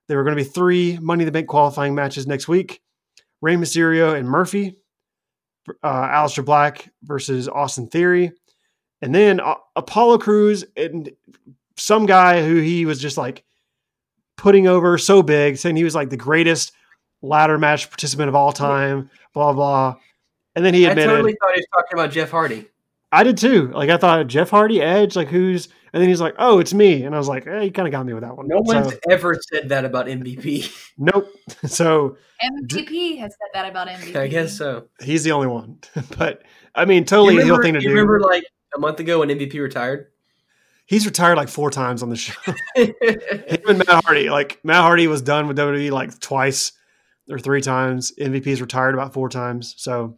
there 0.08 0.18
were 0.18 0.24
going 0.24 0.36
to 0.36 0.44
be 0.44 0.50
three 0.50 0.98
Money 1.00 1.24
in 1.24 1.26
the 1.26 1.32
Bank 1.32 1.48
qualifying 1.48 1.94
matches 1.94 2.26
next 2.28 2.48
week: 2.48 2.82
Rey 3.42 3.56
Mysterio 3.56 4.16
and 4.18 4.28
Murphy, 4.28 4.76
uh, 5.84 6.08
Aleister 6.08 6.44
Black 6.44 6.92
versus 7.04 7.48
Austin 7.48 7.88
Theory, 7.88 8.32
and 9.02 9.14
then 9.14 9.40
uh, 9.40 9.56
Apollo 9.76 10.18
Crews 10.20 10.66
and 10.76 11.12
some 11.78 12.06
guy 12.06 12.44
who 12.44 12.56
he 12.56 12.86
was 12.86 13.00
just 13.00 13.18
like 13.18 13.44
putting 14.41 14.65
over 14.68 14.97
so 14.97 15.22
big, 15.22 15.55
saying 15.57 15.76
he 15.76 15.84
was 15.84 15.93
like 15.93 16.09
the 16.09 16.18
greatest 16.18 16.72
ladder 17.22 17.59
match 17.59 17.88
participant 17.89 18.27
of 18.27 18.34
all 18.34 18.51
time, 18.51 19.07
blah 19.34 19.53
blah. 19.53 19.95
And 20.55 20.65
then 20.65 20.73
he 20.73 20.85
admitted. 20.85 21.11
I 21.11 21.13
totally 21.13 21.35
thought 21.39 21.53
he 21.53 21.59
was 21.59 21.68
talking 21.72 21.99
about 21.99 22.11
Jeff 22.11 22.31
Hardy. 22.31 22.68
I 23.11 23.23
did 23.23 23.38
too. 23.38 23.68
Like 23.68 23.91
I 23.91 23.97
thought 23.97 24.26
Jeff 24.26 24.49
Hardy, 24.49 24.81
Edge, 24.81 25.15
like 25.15 25.27
who's, 25.27 25.68
and 25.93 26.01
then 26.01 26.09
he's 26.09 26.19
like, 26.22 26.34
oh, 26.39 26.57
it's 26.59 26.73
me, 26.73 27.03
and 27.03 27.13
I 27.13 27.19
was 27.19 27.27
like, 27.27 27.45
eh, 27.45 27.61
you 27.61 27.72
kind 27.72 27.88
of 27.88 27.91
got 27.91 28.03
me 28.03 28.13
with 28.13 28.23
that 28.23 28.35
one. 28.35 28.47
No 28.47 28.63
So, 28.65 28.81
one's 28.81 28.93
ever 29.09 29.38
said 29.53 29.69
that 29.69 29.85
about 29.85 30.07
MVP. 30.07 30.91
nope. 30.97 31.31
So 31.68 32.18
MVP 32.43 33.19
has 33.19 33.31
said 33.34 33.49
that 33.53 33.69
about 33.69 33.88
MVP. 33.89 34.15
I 34.15 34.27
guess 34.27 34.57
so. 34.57 34.88
he's 35.03 35.23
the 35.23 35.34
only 35.34 35.47
one. 35.47 35.77
but 36.18 36.41
I 36.73 36.85
mean, 36.85 37.05
totally 37.05 37.35
you 37.35 37.41
the 37.41 37.47
whole 37.47 37.61
thing 37.61 37.76
to 37.76 37.80
you 37.81 37.89
do. 37.89 37.93
remember 37.93 38.19
like 38.22 38.45
a 38.76 38.80
month 38.80 38.99
ago 38.99 39.19
when 39.19 39.30
MVP 39.30 39.61
retired? 39.61 40.07
He's 40.91 41.05
retired 41.05 41.38
like 41.38 41.47
four 41.47 41.72
times 41.72 42.03
on 42.03 42.09
the 42.09 42.18
show. 42.18 42.34
Him 42.76 43.61
and 43.65 43.77
Matt 43.77 44.03
Hardy. 44.03 44.30
Like 44.30 44.59
Matt 44.65 44.81
Hardy 44.81 45.07
was 45.07 45.22
done 45.22 45.47
with 45.47 45.57
WWE 45.57 45.89
like 45.89 46.19
twice 46.19 46.73
or 47.30 47.39
three 47.39 47.61
times. 47.61 48.11
MVP's 48.19 48.59
retired 48.59 48.93
about 48.93 49.13
four 49.13 49.30
times. 49.30 49.73
So 49.77 50.18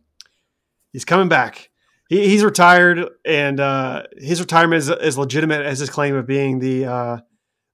he's 0.91 1.05
coming 1.05 1.29
back. 1.29 1.69
He, 2.09 2.27
he's 2.27 2.43
retired, 2.43 3.07
and 3.23 3.59
uh, 3.59 4.03
his 4.17 4.39
retirement 4.39 4.79
is 4.79 4.89
as 4.89 5.15
legitimate 5.15 5.61
as 5.61 5.77
his 5.77 5.91
claim 5.91 6.15
of 6.15 6.25
being 6.25 6.57
the 6.57 6.85
uh, 6.87 7.17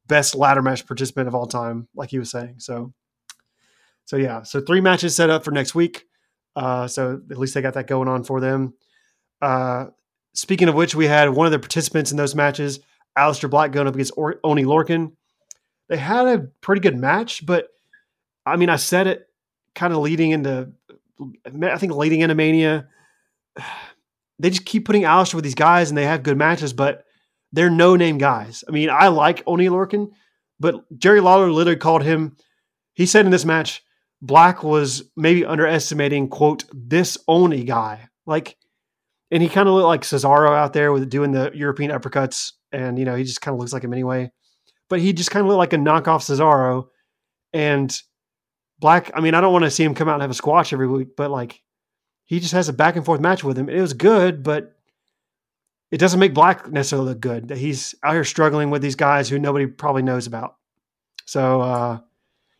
best 0.05 0.35
ladder 0.35 0.61
match 0.61 0.85
participant 0.85 1.29
of 1.29 1.35
all 1.35 1.47
time, 1.47 1.87
like 1.95 2.09
he 2.09 2.19
was 2.19 2.29
saying. 2.29 2.55
So, 2.57 2.91
so 4.03 4.17
yeah. 4.17 4.43
So 4.43 4.59
three 4.59 4.81
matches 4.81 5.15
set 5.15 5.29
up 5.29 5.45
for 5.45 5.51
next 5.51 5.73
week. 5.73 6.03
Uh, 6.53 6.89
so 6.89 7.21
at 7.31 7.37
least 7.37 7.53
they 7.53 7.61
got 7.61 7.75
that 7.75 7.87
going 7.87 8.09
on 8.09 8.25
for 8.25 8.41
them. 8.41 8.73
Uh, 9.41 9.85
speaking 10.33 10.69
of 10.69 10.75
which, 10.75 10.95
we 10.95 11.07
had 11.07 11.29
one 11.29 11.45
of 11.45 11.51
the 11.51 11.59
participants 11.59 12.11
in 12.11 12.17
those 12.17 12.35
matches, 12.35 12.79
Aleister 13.17 13.49
Black, 13.49 13.71
going 13.71 13.87
up 13.87 13.95
against 13.95 14.13
or- 14.15 14.39
Oney 14.43 14.63
Lorcan. 14.63 15.13
They 15.89 15.97
had 15.97 16.27
a 16.27 16.47
pretty 16.61 16.81
good 16.81 16.97
match, 16.97 17.45
but 17.45 17.67
I 18.45 18.55
mean, 18.55 18.69
I 18.69 18.75
said 18.77 19.07
it 19.07 19.27
kind 19.75 19.93
of 19.93 19.99
leading 19.99 20.31
into, 20.31 20.71
I 21.45 21.77
think 21.77 21.93
leading 21.93 22.21
into 22.21 22.35
Mania. 22.35 22.87
They 24.41 24.51
just 24.51 24.63
keep 24.63 24.85
putting 24.85 25.03
Alistair 25.03 25.37
with 25.37 25.43
these 25.43 25.53
guys, 25.53 25.89
and 25.89 25.97
they 25.97 26.05
have 26.05 26.23
good 26.23 26.37
matches, 26.37 26.71
but 26.71 27.03
they're 27.51 27.69
no 27.69 27.97
name 27.97 28.17
guys. 28.17 28.63
I 28.65 28.71
mean, 28.71 28.89
I 28.89 29.09
like 29.09 29.43
Oney 29.45 29.67
Lorcan, 29.67 30.11
but 30.61 30.75
Jerry 30.97 31.19
Lawler 31.19 31.51
literally 31.51 31.75
called 31.77 32.03
him. 32.03 32.37
He 32.93 33.05
said 33.05 33.25
in 33.25 33.31
this 33.31 33.43
match, 33.43 33.83
Black 34.21 34.63
was 34.63 35.03
maybe 35.17 35.43
underestimating 35.43 36.29
quote 36.29 36.63
this 36.73 37.17
Oney 37.27 37.65
guy, 37.65 38.07
like, 38.25 38.55
and 39.31 39.43
he 39.43 39.49
kind 39.49 39.67
of 39.67 39.75
looked 39.75 39.87
like 39.87 40.01
Cesaro 40.01 40.55
out 40.55 40.73
there 40.73 40.91
with 40.91 41.09
doing 41.09 41.31
the 41.31 41.51
European 41.53 41.91
uppercuts, 41.91 42.53
and 42.71 42.97
you 42.97 43.05
know 43.05 43.15
he 43.15 43.23
just 43.23 43.41
kind 43.41 43.53
of 43.53 43.59
looks 43.59 43.73
like 43.73 43.83
him 43.83 43.93
anyway. 43.93 44.31
But 44.89 44.99
he 44.99 45.13
just 45.13 45.31
kind 45.31 45.45
of 45.45 45.47
looked 45.47 45.59
like 45.59 45.73
a 45.73 45.77
knockoff 45.77 46.23
Cesaro, 46.23 46.87
and 47.53 47.95
Black. 48.79 49.11
I 49.13 49.21
mean, 49.21 49.33
I 49.33 49.41
don't 49.41 49.53
want 49.53 49.65
to 49.65 49.71
see 49.71 49.83
him 49.83 49.93
come 49.93 50.09
out 50.09 50.15
and 50.15 50.21
have 50.21 50.31
a 50.31 50.35
squash 50.35 50.73
every 50.73 50.87
week, 50.87 51.15
but 51.15 51.29
like 51.31 51.61
he 52.25 52.39
just 52.39 52.53
has 52.53 52.69
a 52.69 52.73
back 52.73 52.95
and 52.95 53.05
forth 53.05 53.19
match 53.21 53.43
with 53.43 53.57
him. 53.57 53.69
It 53.69 53.81
was 53.81 53.93
good, 53.93 54.43
but 54.43 54.75
it 55.91 55.97
doesn't 55.97 56.19
make 56.19 56.33
Black 56.33 56.69
necessarily 56.71 57.09
look 57.09 57.19
good. 57.19 57.47
That 57.49 57.57
he's 57.57 57.95
out 58.03 58.13
here 58.13 58.23
struggling 58.23 58.69
with 58.69 58.81
these 58.81 58.95
guys 58.95 59.29
who 59.29 59.39
nobody 59.39 59.65
probably 59.65 60.03
knows 60.03 60.27
about. 60.27 60.55
So 61.25 61.61
uh, 61.61 61.99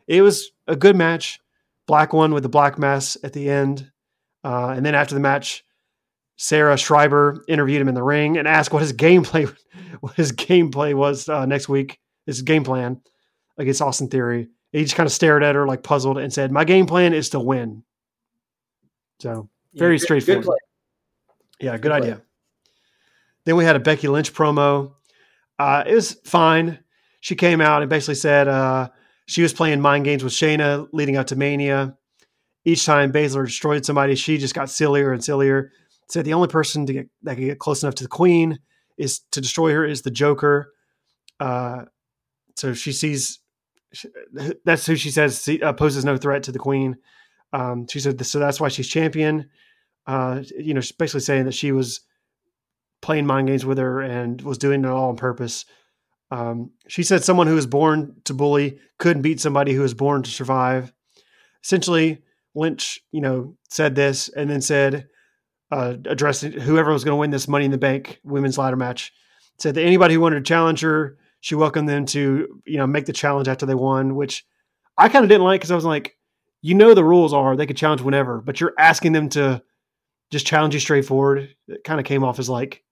it 0.07 0.21
was 0.21 0.51
a 0.67 0.75
good 0.75 0.95
match. 0.95 1.39
Black 1.87 2.13
won 2.13 2.33
with 2.33 2.43
the 2.43 2.49
Black 2.49 2.77
Mass 2.77 3.17
at 3.23 3.33
the 3.33 3.49
end, 3.49 3.91
uh, 4.43 4.73
and 4.75 4.85
then 4.85 4.93
after 4.93 5.15
the 5.15 5.21
match, 5.21 5.63
Sarah 6.41 6.77
Schreiber 6.77 7.43
interviewed 7.49 7.81
him 7.81 7.89
in 7.89 7.95
the 7.95 8.01
ring 8.03 8.37
and 8.37 8.47
asked 8.47 8.71
what 8.71 8.81
his 8.81 8.93
gameplay, 8.93 9.53
what 9.99 10.13
his 10.15 10.31
gameplay 10.31 10.93
was 10.93 11.27
uh, 11.27 11.45
next 11.45 11.67
week. 11.67 11.99
His 12.25 12.41
game 12.43 12.63
plan 12.63 13.01
against 13.57 13.81
Austin 13.81 14.07
Theory. 14.07 14.47
He 14.71 14.83
just 14.83 14.95
kind 14.95 15.05
of 15.05 15.11
stared 15.11 15.43
at 15.43 15.55
her 15.55 15.67
like 15.67 15.83
puzzled 15.83 16.17
and 16.17 16.31
said, 16.31 16.49
"My 16.51 16.63
game 16.63 16.85
plan 16.85 17.13
is 17.13 17.29
to 17.31 17.39
win." 17.41 17.83
So 19.19 19.49
Very 19.73 19.97
good- 19.97 20.03
straightforward. 20.03 20.43
Good 20.43 20.47
play. 20.47 20.57
yeah, 21.59 21.71
good 21.73 21.81
Good 21.81 21.89
play. 21.89 21.97
idea. 21.97 22.21
Then 23.45 23.55
we 23.57 23.65
had 23.65 23.75
a 23.75 23.79
Becky 23.79 24.07
Lynch 24.07 24.33
promo. 24.33 24.93
Uh, 25.57 25.83
it 25.85 25.93
was 25.95 26.13
fine. 26.23 26.79
She 27.19 27.35
came 27.35 27.59
out 27.59 27.81
and 27.81 27.89
basically 27.89 28.15
said 28.15 28.47
uh, 28.47 28.89
she 29.25 29.41
was 29.41 29.51
playing 29.51 29.81
mind 29.81 30.05
games 30.05 30.23
with 30.23 30.31
Shayna 30.31 30.87
leading 30.93 31.17
up 31.17 31.27
to 31.27 31.35
Mania. 31.35 31.97
Each 32.63 32.85
time 32.85 33.11
Baszler 33.11 33.45
destroyed 33.45 33.85
somebody, 33.85 34.15
she 34.15 34.37
just 34.37 34.53
got 34.55 34.69
sillier 34.69 35.11
and 35.11 35.21
sillier. 35.23 35.71
Said 36.09 36.25
the 36.25 36.33
only 36.33 36.47
person 36.47 36.85
to 36.85 36.93
get 36.93 37.09
that 37.23 37.35
can 37.35 37.45
get 37.45 37.59
close 37.59 37.83
enough 37.83 37.95
to 37.95 38.03
the 38.03 38.09
Queen 38.09 38.59
is 38.97 39.19
to 39.31 39.41
destroy 39.41 39.71
her 39.73 39.85
is 39.85 40.01
the 40.01 40.11
Joker. 40.11 40.73
Uh, 41.39 41.85
so 42.55 42.73
she 42.73 42.91
sees 42.91 43.39
that's 44.65 44.85
who 44.85 44.95
she 44.95 45.11
says 45.11 45.39
see, 45.39 45.61
uh, 45.61 45.73
poses 45.73 46.05
no 46.05 46.17
threat 46.17 46.43
to 46.43 46.51
the 46.51 46.59
Queen. 46.59 46.97
Um, 47.53 47.87
she 47.87 47.99
said 47.99 48.23
so 48.25 48.39
that's 48.39 48.59
why 48.59 48.69
she's 48.69 48.87
champion. 48.87 49.49
Uh, 50.05 50.43
you 50.57 50.73
know, 50.73 50.81
she's 50.81 50.91
basically 50.91 51.21
saying 51.21 51.45
that 51.45 51.53
she 51.53 51.71
was 51.71 52.01
playing 53.01 53.25
mind 53.25 53.47
games 53.47 53.65
with 53.65 53.77
her 53.77 54.01
and 54.01 54.41
was 54.41 54.57
doing 54.57 54.83
it 54.83 54.87
all 54.87 55.09
on 55.09 55.15
purpose. 55.15 55.65
Um, 56.31 56.71
she 56.87 57.03
said 57.03 57.23
someone 57.23 57.47
who 57.47 57.55
was 57.55 57.65
born 57.65 58.15
to 58.25 58.33
bully 58.33 58.79
couldn't 58.97 59.21
beat 59.21 59.39
somebody 59.39 59.73
who 59.73 59.81
was 59.81 59.93
born 59.93 60.23
to 60.23 60.29
survive. 60.29 60.93
Essentially, 61.63 62.23
Lynch, 62.55 63.01
you 63.11 63.21
know, 63.21 63.55
said 63.69 63.95
this 63.95 64.29
and 64.29 64.49
then 64.49 64.61
said, 64.61 65.07
uh, 65.71 65.95
addressing 66.05 66.51
whoever 66.53 66.91
was 66.91 67.03
going 67.03 67.13
to 67.13 67.19
win 67.19 67.31
this 67.31 67.47
Money 67.47 67.65
in 67.65 67.71
the 67.71 67.77
Bank 67.77 68.19
women's 68.23 68.57
ladder 68.57 68.75
match, 68.75 69.13
said 69.59 69.75
that 69.75 69.83
anybody 69.83 70.15
who 70.15 70.21
wanted 70.21 70.37
to 70.37 70.47
challenge 70.47 70.81
her, 70.81 71.17
she 71.41 71.55
welcomed 71.55 71.87
them 71.87 72.05
to, 72.07 72.61
you 72.65 72.77
know, 72.77 72.87
make 72.87 73.05
the 73.05 73.13
challenge 73.13 73.47
after 73.47 73.65
they 73.65 73.75
won, 73.75 74.15
which 74.15 74.45
I 74.97 75.09
kind 75.09 75.23
of 75.23 75.29
didn't 75.29 75.45
like 75.45 75.61
because 75.61 75.71
I 75.71 75.75
was 75.75 75.85
like, 75.85 76.17
you 76.61 76.75
know, 76.75 76.93
the 76.93 77.03
rules 77.03 77.33
are 77.33 77.55
they 77.55 77.65
could 77.65 77.77
challenge 77.77 78.01
whenever, 78.01 78.41
but 78.41 78.59
you're 78.59 78.73
asking 78.77 79.13
them 79.13 79.29
to 79.29 79.61
just 80.31 80.45
challenge 80.45 80.73
you 80.73 80.79
straightforward. 80.79 81.55
It 81.67 81.83
kind 81.83 81.99
of 81.99 82.05
came 82.05 82.23
off 82.23 82.39
as 82.39 82.49
like, 82.49 82.83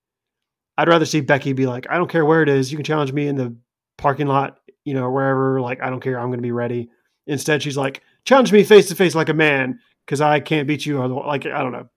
I'd 0.77 0.87
rather 0.87 1.05
see 1.05 1.21
Becky 1.21 1.53
be 1.53 1.65
like, 1.65 1.87
I 1.89 1.97
don't 1.97 2.09
care 2.09 2.25
where 2.25 2.43
it 2.43 2.49
is. 2.49 2.71
You 2.71 2.77
can 2.77 2.85
challenge 2.85 3.11
me 3.11 3.27
in 3.27 3.35
the 3.35 3.55
parking 3.97 4.27
lot, 4.27 4.59
you 4.85 4.93
know, 4.93 5.09
wherever. 5.09 5.59
Like, 5.59 5.81
I 5.81 5.89
don't 5.89 5.99
care. 5.99 6.19
I'm 6.19 6.27
going 6.27 6.37
to 6.37 6.43
be 6.43 6.51
ready. 6.51 6.89
Instead, 7.25 7.61
she's 7.61 7.77
like, 7.77 8.03
challenge 8.25 8.51
me 8.53 8.63
face 8.63 8.87
to 8.87 8.95
face 8.95 9.15
like 9.15 9.29
a 9.29 9.33
man 9.33 9.79
because 10.05 10.21
I 10.21 10.39
can't 10.39 10.67
beat 10.67 10.85
you. 10.85 11.05
Like, 11.05 11.45
I 11.45 11.61
don't 11.61 11.71
know. 11.71 11.89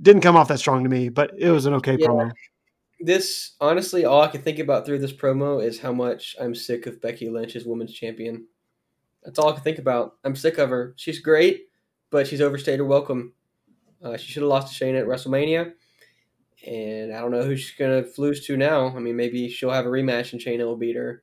Didn't 0.00 0.22
come 0.22 0.36
off 0.36 0.48
that 0.48 0.58
strong 0.58 0.82
to 0.84 0.90
me, 0.90 1.08
but 1.08 1.32
it 1.38 1.50
was 1.50 1.66
an 1.66 1.74
okay 1.74 1.96
Yeah. 1.98 2.06
promo. 2.06 2.32
This 3.00 3.56
honestly, 3.60 4.04
all 4.04 4.22
I 4.22 4.28
can 4.28 4.42
think 4.42 4.58
about 4.58 4.86
through 4.86 5.00
this 5.00 5.12
promo 5.12 5.62
is 5.62 5.80
how 5.80 5.92
much 5.92 6.34
I'm 6.40 6.54
sick 6.54 6.86
of 6.86 7.00
Becky 7.00 7.28
Lynch 7.28 7.54
as 7.56 7.66
women's 7.66 7.92
champion. 7.92 8.46
That's 9.22 9.38
all 9.38 9.50
I 9.50 9.52
can 9.52 9.62
think 9.62 9.78
about. 9.78 10.16
I'm 10.24 10.36
sick 10.36 10.58
of 10.58 10.70
her. 10.70 10.94
She's 10.96 11.18
great, 11.18 11.68
but 12.10 12.26
she's 12.26 12.40
overstayed 12.40 12.78
her 12.78 12.84
welcome. 12.84 13.34
Uh, 14.02 14.16
she 14.16 14.32
should 14.32 14.42
have 14.42 14.48
lost 14.48 14.76
to 14.76 14.84
Shayna 14.84 15.00
at 15.00 15.06
WrestleMania, 15.06 15.72
and 16.66 17.12
I 17.12 17.20
don't 17.20 17.30
know 17.32 17.42
who 17.42 17.56
she's 17.56 17.76
gonna 17.76 18.04
lose 18.18 18.46
to 18.46 18.56
now. 18.56 18.94
I 18.96 18.98
mean, 18.98 19.16
maybe 19.16 19.48
she'll 19.48 19.70
have 19.70 19.86
a 19.86 19.90
rematch 19.90 20.32
and 20.32 20.40
Shayna 20.40 20.64
will 20.64 20.76
beat 20.76 20.96
her. 20.96 21.22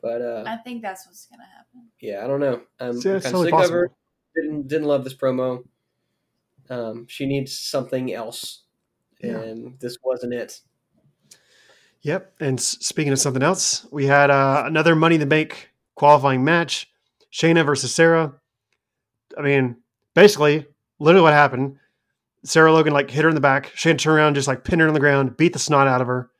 But 0.00 0.22
uh, 0.22 0.44
I 0.46 0.56
think 0.58 0.82
that's 0.82 1.06
what's 1.06 1.26
gonna 1.26 1.44
happen. 1.44 1.88
yeah, 2.00 2.24
I 2.24 2.26
don't 2.26 2.40
know. 2.40 2.62
I'm, 2.80 2.96
Yeah, 2.96 2.96
I'm 2.96 3.02
kind 3.02 3.16
of 3.16 3.22
totally 3.22 3.50
sick 3.50 3.60
of 3.60 3.70
her. 3.70 3.90
Didn't 4.34 4.68
didn't 4.68 4.88
love 4.88 5.04
this 5.04 5.14
promo. 5.14 5.64
Um, 6.70 7.06
she 7.08 7.26
needs 7.26 7.58
something 7.58 8.12
else, 8.12 8.62
Yeah. 9.20 9.38
and 9.40 9.78
this 9.80 9.98
wasn't 10.02 10.34
it. 10.34 10.60
Yep. 12.02 12.34
And 12.40 12.60
speaking 12.60 13.12
of 13.12 13.18
something 13.20 13.42
else, 13.42 13.86
we 13.92 14.06
had 14.06 14.30
uh, 14.30 14.64
another 14.66 14.94
Money 14.96 15.16
in 15.16 15.20
the 15.20 15.26
Bank 15.26 15.70
qualifying 15.94 16.42
match 16.44 16.90
Shayna 17.32 17.64
versus 17.64 17.94
Sarah. 17.94 18.34
I 19.38 19.42
mean, 19.42 19.76
basically, 20.14 20.66
literally 20.98 21.22
what 21.22 21.32
happened 21.32 21.78
Sarah 22.44 22.72
Logan 22.72 22.92
like 22.92 23.10
hit 23.10 23.22
her 23.22 23.28
in 23.28 23.34
the 23.34 23.40
back. 23.40 23.66
Shayna 23.76 23.98
turned 23.98 24.18
around, 24.18 24.34
just 24.34 24.48
like 24.48 24.64
pinned 24.64 24.80
her 24.80 24.88
on 24.88 24.94
the 24.94 25.00
ground, 25.00 25.36
beat 25.36 25.52
the 25.52 25.58
snot 25.58 25.86
out 25.86 26.00
of 26.00 26.06
her. 26.06 26.30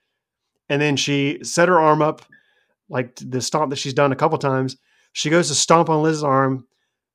And 0.69 0.81
then 0.81 0.97
she 0.97 1.39
set 1.43 1.69
her 1.69 1.79
arm 1.79 2.03
up, 2.03 2.23
like 2.89 3.15
the 3.17 3.41
stomp 3.41 3.71
that 3.71 3.77
she's 3.77 3.95
done 3.95 4.13
a 4.13 4.17
couple 4.17 4.39
times. 4.39 4.77
She 5.13 5.31
goes 5.31 5.49
to 5.49 5.55
stomp 5.55 5.89
on 5.91 6.03
Liz's 6.03 6.25
arm. 6.25 6.67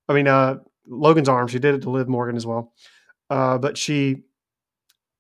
I 0.08 0.14
mean, 0.14 0.28
uh, 0.28 0.58
Logan's 0.88 1.28
arm. 1.28 1.48
She 1.48 1.60
did 1.60 1.76
it 1.76 1.82
to 1.82 1.90
Liv 1.90 2.08
Morgan 2.08 2.38
as 2.38 2.46
well. 2.46 2.72
Uh, 3.30 3.58
but 3.58 3.78
she 3.78 4.24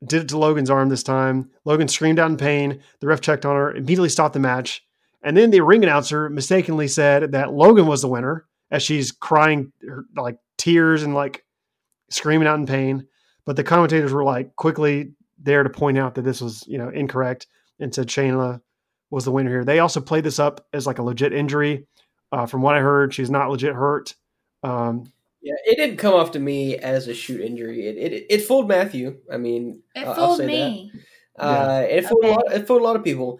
did 0.05 0.23
it 0.23 0.29
to 0.29 0.37
Logan's 0.37 0.69
arm 0.69 0.89
this 0.89 1.03
time. 1.03 1.49
Logan 1.65 1.87
screamed 1.87 2.19
out 2.19 2.29
in 2.29 2.37
pain. 2.37 2.81
The 2.99 3.07
ref 3.07 3.21
checked 3.21 3.45
on 3.45 3.55
her, 3.55 3.71
immediately 3.71 4.09
stopped 4.09 4.33
the 4.33 4.39
match. 4.39 4.85
And 5.23 5.35
then 5.35 5.49
the 5.49 5.61
ring 5.61 5.83
announcer 5.83 6.29
mistakenly 6.29 6.87
said 6.87 7.31
that 7.31 7.51
Logan 7.51 7.87
was 7.87 8.01
the 8.01 8.07
winner 8.07 8.45
as 8.69 8.83
she's 8.83 9.11
crying 9.11 9.71
like 10.15 10.37
tears 10.57 11.03
and 11.03 11.15
like 11.15 11.43
screaming 12.09 12.47
out 12.47 12.59
in 12.59 12.65
pain. 12.65 13.07
But 13.45 13.55
the 13.55 13.63
commentators 13.63 14.13
were 14.13 14.23
like 14.23 14.55
quickly 14.55 15.13
there 15.39 15.63
to 15.63 15.69
point 15.69 15.97
out 15.97 16.15
that 16.15 16.23
this 16.23 16.41
was, 16.41 16.63
you 16.67 16.77
know, 16.77 16.89
incorrect 16.89 17.47
and 17.79 17.93
said 17.93 18.07
Shayna 18.07 18.61
was 19.09 19.25
the 19.25 19.31
winner 19.31 19.49
here. 19.49 19.65
They 19.65 19.79
also 19.79 20.01
played 20.01 20.23
this 20.23 20.39
up 20.39 20.65
as 20.73 20.85
like 20.85 20.99
a 20.99 21.03
legit 21.03 21.33
injury. 21.33 21.87
Uh, 22.31 22.45
from 22.45 22.61
what 22.61 22.75
I 22.75 22.81
heard, 22.81 23.13
she's 23.13 23.29
not 23.29 23.49
legit 23.49 23.73
hurt. 23.73 24.15
Um, 24.63 25.11
Yeah, 25.41 25.53
it 25.65 25.75
didn't 25.77 25.97
come 25.97 26.13
off 26.13 26.31
to 26.31 26.39
me 26.39 26.77
as 26.77 27.07
a 27.07 27.13
shoot 27.13 27.41
injury. 27.41 27.87
It 27.87 27.97
it, 28.13 28.25
it 28.29 28.41
fooled 28.41 28.67
Matthew. 28.67 29.17
I 29.31 29.37
mean, 29.37 29.81
It 29.95 29.99
I'll- 30.05 30.09
I'll 30.09 30.15
fooled 30.27 30.37
say 30.39 30.47
me. 30.47 30.91
that. 31.37 31.43
Uh, 31.43 31.85
it 31.89 32.05
fooled 32.05 32.25
a 32.25 32.27
lot. 32.29 32.43
It 32.51 32.65
fooled 32.67 32.81
a 32.81 32.83
lot 32.83 32.95
of 32.95 33.03
people. 33.03 33.39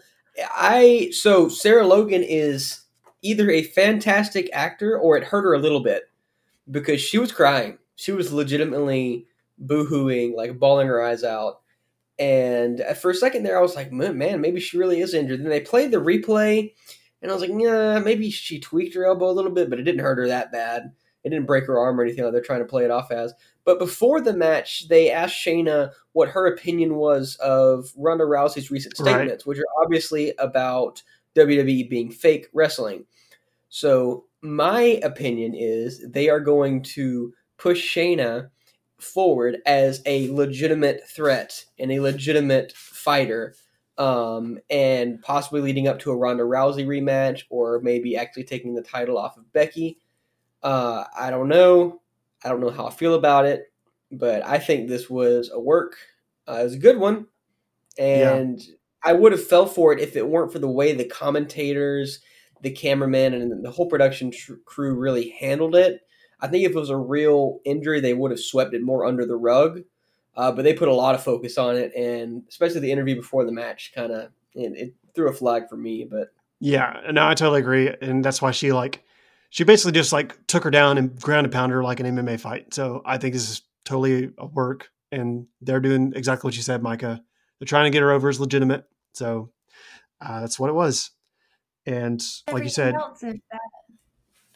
I 0.52 1.10
so 1.12 1.50
Sarah 1.50 1.86
Logan 1.88 2.24
is 2.24 2.82
either 3.24 3.50
a 3.50 3.64
fantastic 3.64 4.50
actor 4.54 4.98
or 5.00 5.18
it 5.18 5.24
hurt 5.24 5.42
her 5.44 5.54
a 5.56 5.60
little 5.60 5.80
bit 5.80 6.04
because 6.70 7.02
she 7.02 7.18
was 7.18 7.32
crying. 7.32 7.80
She 7.96 8.12
was 8.12 8.32
legitimately 8.32 9.26
boohooing, 9.66 10.36
like 10.36 10.60
bawling 10.60 10.88
her 10.88 11.02
eyes 11.02 11.24
out. 11.24 11.62
And 12.20 12.84
for 13.02 13.10
a 13.12 13.16
second 13.16 13.44
there, 13.44 13.58
I 13.58 13.62
was 13.62 13.76
like, 13.76 13.92
man, 13.92 14.40
maybe 14.42 14.60
she 14.60 14.78
really 14.78 15.02
is 15.02 15.14
injured. 15.16 15.40
Then 15.42 15.50
they 15.50 15.62
played 15.62 15.92
the 15.92 15.98
replay, 15.98 16.74
and 17.22 17.32
I 17.32 17.34
was 17.34 17.42
like, 17.42 17.52
yeah, 17.60 18.00
maybe 18.00 18.30
she 18.30 18.60
tweaked 18.60 18.96
her 18.96 19.06
elbow 19.06 19.30
a 19.30 19.34
little 19.34 19.52
bit, 19.52 19.70
but 19.70 19.80
it 19.80 19.84
didn't 19.84 20.02
hurt 20.02 20.18
her 20.20 20.28
that 20.28 20.52
bad. 20.52 20.92
It 21.28 21.32
didn't 21.32 21.46
break 21.46 21.66
her 21.66 21.78
arm 21.78 22.00
or 22.00 22.04
anything 22.04 22.24
like 22.24 22.32
they're 22.32 22.42
trying 22.42 22.62
to 22.62 22.66
play 22.66 22.86
it 22.86 22.92
off 22.92 23.12
as. 23.12 23.34
But 23.66 23.80
before 23.80 24.22
the 24.22 24.34
match, 24.34 24.88
they 24.88 25.12
asked 25.12 25.36
Shayna 25.36 25.92
what 26.14 26.30
her 26.30 26.48
opinion 26.48 26.96
was 26.96 27.36
of 27.36 27.92
Ronda 27.98 28.24
Rousey's 28.24 28.72
recent 28.72 28.96
statements, 28.96 29.46
right. 29.46 29.48
which 29.48 29.60
are 29.60 29.84
obviously 29.84 30.34
about 30.40 31.04
WWE 31.36 31.90
being 31.90 32.10
fake 32.10 32.48
wrestling. 32.54 33.04
So 33.68 34.24
my 34.42 35.02
opinion 35.04 35.54
is 35.54 36.02
they 36.10 36.30
are 36.30 36.40
going 36.40 36.82
to 36.84 37.34
push 37.58 37.94
Shayna 37.94 38.50
forward 39.00 39.58
as 39.66 40.02
a 40.06 40.32
legitimate 40.32 41.08
threat 41.08 41.66
and 41.78 41.92
a 41.92 42.00
legitimate 42.00 42.72
fighter, 42.72 43.54
um, 43.98 44.60
and 44.70 45.22
possibly 45.22 45.60
leading 45.60 45.90
up 45.90 46.00
to 46.00 46.12
a 46.12 46.16
Ronda 46.16 46.44
Rousey 46.44 46.86
rematch, 46.86 47.44
or 47.50 47.82
maybe 47.82 48.16
actually 48.16 48.46
taking 48.46 48.76
the 48.76 48.82
title 48.82 49.18
off 49.18 49.36
of 49.36 49.52
Becky. 49.52 50.00
Uh, 50.64 51.04
I 51.18 51.30
don't 51.30 51.48
know. 51.48 52.02
I 52.44 52.50
don't 52.50 52.62
know 52.62 52.70
how 52.70 52.88
I 52.88 52.92
feel 52.92 53.16
about 53.16 53.46
it, 53.46 53.72
but 54.12 54.46
I 54.46 54.60
think 54.60 54.88
this 54.88 55.10
was 55.10 55.50
a 55.52 55.60
work. 55.60 55.96
Uh, 56.48 56.60
it 56.62 56.64
was 56.64 56.74
a 56.76 56.80
good 56.80 56.98
one, 56.98 57.28
and 57.98 58.62
yeah. 58.62 58.74
I 59.04 59.14
would 59.14 59.32
have 59.32 59.46
fell 59.46 59.66
for 59.66 59.92
it 59.94 60.00
if 60.00 60.16
it 60.16 60.28
weren't 60.28 60.52
for 60.52 60.60
the 60.60 60.70
way 60.70 60.94
the 60.94 61.06
commentators, 61.06 62.20
the 62.62 62.72
cameraman, 62.72 63.34
and 63.34 63.64
the 63.64 63.72
whole 63.72 63.88
production 63.88 64.32
tr- 64.32 64.54
crew 64.66 64.96
really 64.96 65.30
handled 65.40 65.76
it. 65.76 66.02
I 66.40 66.48
think 66.48 66.64
if 66.64 66.72
it 66.72 66.80
was 66.80 66.90
a 66.90 66.98
real 66.98 67.60
injury, 67.66 68.00
they 68.00 68.14
would 68.14 68.32
have 68.32 68.40
swept 68.40 68.74
it 68.74 68.84
more 68.84 69.06
under 69.06 69.26
the 69.26 69.36
rug. 69.36 69.82
Uh, 70.36 70.52
but 70.52 70.62
they 70.62 70.74
put 70.74 70.88
a 70.88 70.94
lot 70.94 71.16
of 71.16 71.24
focus 71.24 71.58
on 71.58 71.76
it, 71.76 71.92
and 71.96 72.44
especially 72.48 72.80
the 72.80 72.92
interview 72.92 73.16
before 73.16 73.44
the 73.44 73.52
match, 73.52 73.92
kind 73.96 74.12
of 74.12 74.30
it, 74.54 74.72
it 74.78 74.94
threw 75.16 75.30
a 75.30 75.34
flag 75.34 75.68
for 75.68 75.78
me. 75.78 76.08
But 76.10 76.28
yeah, 76.60 77.02
no, 77.12 77.28
I 77.28 77.34
totally 77.34 77.60
agree, 77.60 77.92
and 78.02 78.24
that's 78.24 78.40
why 78.40 78.52
she 78.52 78.72
like 78.72 79.04
she 79.50 79.64
basically 79.64 79.94
just 79.94 80.14
like 80.14 80.46
took 80.48 80.64
her 80.64 80.72
down 80.72 80.98
and 80.98 81.20
ground 81.22 81.46
and 81.46 81.54
pound 81.54 81.72
her 81.72 81.84
like 81.84 82.00
an 82.00 82.06
MMA 82.06 82.40
fight. 82.40 82.74
So 82.74 83.02
I 83.06 83.18
think 83.18 83.34
this 83.34 83.50
is 83.50 83.62
totally 83.86 84.32
a 84.38 84.46
work, 84.46 84.90
and 85.12 85.48
they're 85.62 85.80
doing 85.80 86.14
exactly 86.16 86.48
what 86.48 86.56
you 86.56 86.64
said, 86.64 86.84
Micah. 86.84 87.22
They're 87.60 87.66
trying 87.66 87.86
to 87.86 87.96
get 87.96 88.02
her 88.02 88.12
over 88.12 88.30
as 88.30 88.40
legitimate. 88.40 88.86
So 89.14 89.52
uh, 90.22 90.42
that's 90.42 90.60
what 90.60 90.70
it 90.70 90.74
was. 90.74 91.12
And 91.86 92.24
like 92.52 92.64
you 92.64 92.70
said, 92.70 92.96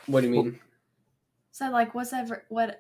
what 0.06 0.22
do 0.22 0.28
you 0.28 0.32
mean? 0.32 0.60
So 1.52 1.70
like, 1.70 1.96
what's 1.96 2.14
ever 2.14 2.44
what 2.50 2.80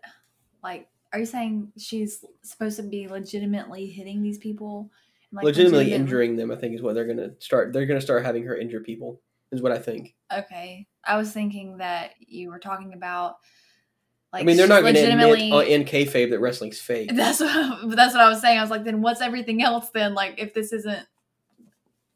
like? 0.63 0.87
Are 1.13 1.19
you 1.19 1.25
saying 1.25 1.73
she's 1.77 2.23
supposed 2.41 2.77
to 2.77 2.83
be 2.83 3.07
legitimately 3.07 3.87
hitting 3.87 4.23
these 4.23 4.37
people? 4.37 4.89
Like, 5.33 5.45
legitimately 5.45 5.93
injuring 5.93 6.35
them, 6.35 6.51
I 6.51 6.55
think, 6.55 6.75
is 6.75 6.81
what 6.81 6.95
they're 6.95 7.07
gonna 7.07 7.31
start. 7.39 7.71
They're 7.73 7.85
gonna 7.85 8.01
start 8.01 8.25
having 8.25 8.43
her 8.43 8.57
injure 8.57 8.81
people, 8.81 9.21
is 9.51 9.61
what 9.61 9.71
I 9.71 9.77
think. 9.77 10.15
Okay, 10.33 10.87
I 11.05 11.17
was 11.17 11.31
thinking 11.31 11.77
that 11.77 12.11
you 12.19 12.49
were 12.49 12.59
talking 12.59 12.93
about. 12.93 13.37
Like, 14.33 14.43
I 14.43 14.45
mean, 14.45 14.55
they're 14.55 14.67
not 14.67 14.81
going 14.81 14.95
to 14.95 15.11
admit 15.11 15.67
in 15.67 15.83
kayfabe 15.83 16.29
that 16.29 16.39
wrestling's 16.39 16.79
fake. 16.79 17.09
That's 17.13 17.41
what 17.41 17.95
that's 17.97 18.13
what 18.13 18.23
I 18.23 18.29
was 18.29 18.39
saying. 18.39 18.57
I 18.57 18.61
was 18.61 18.71
like, 18.71 18.85
then 18.85 19.01
what's 19.01 19.19
everything 19.19 19.61
else? 19.61 19.89
Then, 19.89 20.13
like, 20.13 20.35
if 20.37 20.53
this 20.53 20.71
isn't, 20.71 21.05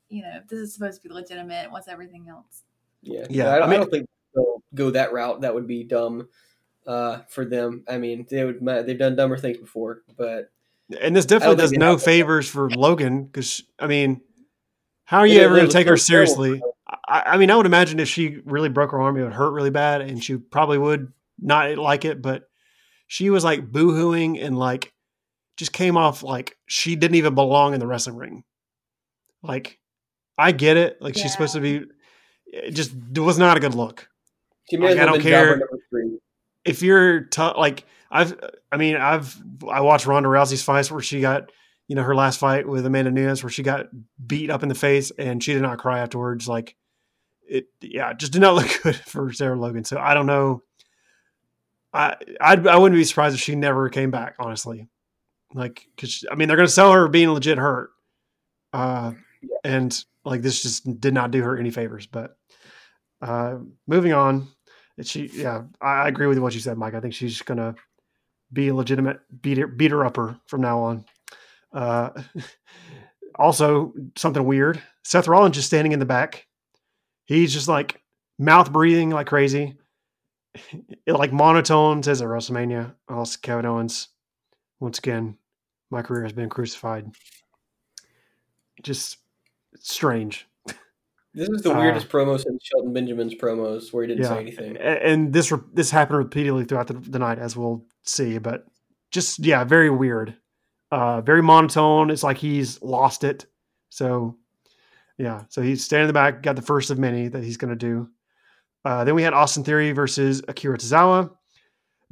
you 0.07 0.21
know, 0.21 0.31
if 0.41 0.47
this 0.47 0.59
is 0.59 0.73
supposed 0.73 1.01
to 1.01 1.09
be 1.09 1.13
legitimate, 1.13 1.71
what's 1.71 1.89
everything 1.89 2.27
else? 2.29 2.63
Yeah, 3.01 3.25
yeah. 3.29 3.49
I, 3.49 3.63
I, 3.63 3.67
mean, 3.67 3.73
I 3.73 3.77
don't 3.77 3.91
think 3.91 4.07
they'll 4.33 4.63
go 4.73 4.91
that 4.91 5.11
route. 5.11 5.41
That 5.41 5.53
would 5.53 5.67
be 5.67 5.83
dumb 5.83 6.29
uh, 6.87 7.19
for 7.27 7.43
them. 7.43 7.83
I 7.87 7.97
mean, 7.97 8.25
they 8.29 8.45
would 8.45 8.65
they've 8.85 8.97
done 8.97 9.17
dumber 9.17 9.37
things 9.37 9.57
before, 9.57 10.03
but 10.17 10.51
and 11.01 11.15
this 11.15 11.25
definitely 11.25 11.57
does 11.57 11.71
no 11.71 11.97
favors 11.97 12.47
for 12.47 12.69
Logan 12.69 13.25
because 13.25 13.63
I 13.79 13.87
mean, 13.87 14.21
how 15.03 15.19
are 15.19 15.27
you 15.27 15.41
ever 15.41 15.55
going 15.55 15.67
to 15.67 15.73
take 15.73 15.87
her 15.87 15.97
seriously? 15.97 16.61
I, 17.07 17.23
I, 17.25 17.37
mean, 17.37 17.51
I 17.51 17.55
would 17.55 17.65
imagine 17.65 17.99
if 17.99 18.07
she 18.07 18.39
really 18.45 18.69
broke 18.69 18.91
her 18.91 19.01
arm, 19.01 19.17
it 19.17 19.23
would 19.23 19.33
hurt 19.33 19.51
really 19.51 19.69
bad, 19.69 20.01
and 20.01 20.23
she 20.23 20.37
probably 20.37 20.77
would 20.77 21.11
not 21.39 21.77
like 21.77 22.05
it. 22.05 22.21
But 22.21 22.49
she 23.07 23.29
was 23.29 23.43
like 23.43 23.71
boohooing 23.71 24.43
and 24.43 24.57
like 24.57 24.93
just 25.57 25.73
came 25.73 25.97
off 25.97 26.23
like 26.23 26.57
she 26.65 26.95
didn't 26.95 27.15
even 27.15 27.35
belong 27.35 27.73
in 27.73 27.79
the 27.79 27.87
wrestling 27.87 28.15
ring. 28.15 28.43
Like, 29.41 29.79
I 30.37 30.51
get 30.51 30.77
it. 30.77 31.01
Like 31.01 31.15
yeah. 31.15 31.23
she's 31.23 31.31
supposed 31.31 31.53
to 31.53 31.61
be. 31.61 31.85
It 32.47 32.71
just 32.71 32.93
it 33.15 33.19
was 33.19 33.37
not 33.37 33.57
a 33.57 33.59
good 33.59 33.75
look. 33.75 34.07
She 34.69 34.77
may 34.77 34.89
like, 34.89 34.99
I 34.99 35.05
don't 35.05 35.21
care 35.21 35.61
if 36.65 36.81
you're 36.81 37.21
t- 37.21 37.41
like 37.41 37.85
I've 38.11 38.37
I 38.71 38.77
mean 38.77 38.97
I've 38.97 39.37
I 39.69 39.81
watched 39.81 40.07
Ronda 40.07 40.27
Rousey's 40.27 40.63
fights 40.63 40.91
where 40.91 41.01
she 41.01 41.21
got 41.21 41.51
you 41.87 41.95
know 41.95 42.03
her 42.03 42.15
last 42.15 42.39
fight 42.39 42.67
with 42.67 42.85
Amanda 42.85 43.11
Nunes 43.11 43.43
where 43.43 43.49
she 43.49 43.63
got 43.63 43.87
beat 44.25 44.49
up 44.49 44.63
in 44.63 44.69
the 44.69 44.75
face 44.75 45.11
and 45.17 45.43
she 45.43 45.53
did 45.53 45.61
not 45.61 45.77
cry 45.77 45.99
afterwards 45.99 46.47
like 46.47 46.75
it 47.47 47.67
yeah 47.81 48.13
just 48.13 48.31
did 48.31 48.41
not 48.41 48.55
look 48.55 48.79
good 48.83 48.95
for 48.95 49.31
Sarah 49.33 49.59
Logan. 49.59 49.83
So 49.83 49.97
I 49.97 50.13
don't 50.13 50.25
know. 50.25 50.63
I 51.93 52.15
I'd, 52.41 52.67
I 52.67 52.77
wouldn't 52.77 52.97
be 52.97 53.03
surprised 53.03 53.35
if 53.35 53.41
she 53.41 53.55
never 53.55 53.89
came 53.89 54.11
back 54.11 54.35
honestly. 54.39 54.87
Like 55.53 55.87
because 55.95 56.25
I 56.31 56.35
mean 56.35 56.47
they're 56.47 56.57
gonna 56.57 56.67
sell 56.67 56.91
her 56.91 57.07
being 57.07 57.29
legit 57.29 57.57
hurt 57.57 57.91
uh 58.73 59.13
and 59.63 60.03
like 60.23 60.41
this 60.41 60.61
just 60.61 60.99
did 60.99 61.13
not 61.13 61.31
do 61.31 61.41
her 61.43 61.57
any 61.57 61.71
favors 61.71 62.07
but 62.07 62.37
uh 63.21 63.57
moving 63.87 64.13
on. 64.13 64.47
She 65.01 65.27
yeah 65.27 65.63
I, 65.81 66.07
agree 66.07 66.27
with 66.27 66.39
what 66.39 66.53
you 66.53 66.59
said 66.59 66.77
mike. 66.77 66.93
I 66.93 66.99
think 66.99 67.13
she's 67.13 67.41
gonna 67.41 67.75
be 68.51 68.69
a 68.69 68.75
legitimate 68.75 69.19
beater 69.41 69.67
beater 69.67 70.05
upper 70.05 70.39
from 70.47 70.61
now 70.61 70.79
on. 70.79 71.05
Uh 71.71 72.09
also 73.35 73.93
something 74.17 74.43
weird. 74.43 74.81
Seth 75.03 75.27
rollins 75.27 75.55
just 75.55 75.67
standing 75.67 75.91
in 75.91 75.99
the 75.99 76.05
back 76.05 76.47
he's 77.25 77.53
just 77.53 77.67
like 77.67 78.01
mouth 78.39 78.71
breathing 78.71 79.09
like 79.09 79.27
crazy 79.27 79.75
it 81.05 81.13
like 81.13 81.33
monotone 81.33 82.01
says 82.01 82.21
at 82.21 82.27
wrestlemania 82.27 82.93
also 83.09 83.37
kevin 83.41 83.65
owens 83.65 84.09
once 84.79 84.97
again 84.97 85.37
my 85.91 86.01
career 86.01 86.23
has 86.23 86.33
been 86.33 86.49
crucified 86.49 87.11
just 88.81 89.17
strange 89.79 90.47
this 91.35 91.49
is 91.49 91.61
the 91.63 91.75
uh, 91.75 91.77
weirdest 91.77 92.07
promo 92.07 92.41
since 92.41 92.63
Shelton 92.63 92.93
Benjamin's 92.93 93.35
promos, 93.35 93.91
where 93.91 94.03
he 94.03 94.07
didn't 94.07 94.23
yeah. 94.23 94.29
say 94.29 94.39
anything. 94.39 94.77
And 94.77 95.33
this 95.33 95.51
this 95.73 95.91
happened 95.91 96.19
repeatedly 96.19 96.63
throughout 96.63 96.87
the, 96.87 96.93
the, 96.93 97.19
night, 97.19 97.39
as 97.39 97.57
we'll 97.57 97.85
see. 98.03 98.37
But 98.37 98.65
just 99.11 99.39
yeah, 99.39 99.65
very 99.65 99.89
weird, 99.89 100.33
uh, 100.91 101.19
very 101.19 101.43
monotone. 101.43 102.09
It's 102.09 102.23
like 102.23 102.37
he's 102.37 102.81
lost 102.81 103.25
it. 103.25 103.45
So 103.89 104.37
yeah, 105.17 105.43
so 105.49 105.61
he's 105.61 105.83
standing 105.83 106.05
in 106.05 106.07
the 106.07 106.13
back, 106.13 106.43
got 106.43 106.55
the 106.55 106.61
first 106.61 106.91
of 106.91 106.99
many 106.99 107.27
that 107.27 107.43
he's 107.43 107.57
going 107.57 107.69
to 107.69 107.75
do. 107.75 108.09
Uh, 108.83 109.03
then 109.03 109.15
we 109.15 109.23
had 109.23 109.33
Austin 109.33 109.63
Theory 109.63 109.91
versus 109.91 110.41
Akira 110.47 110.77
Tozawa. 110.77 111.31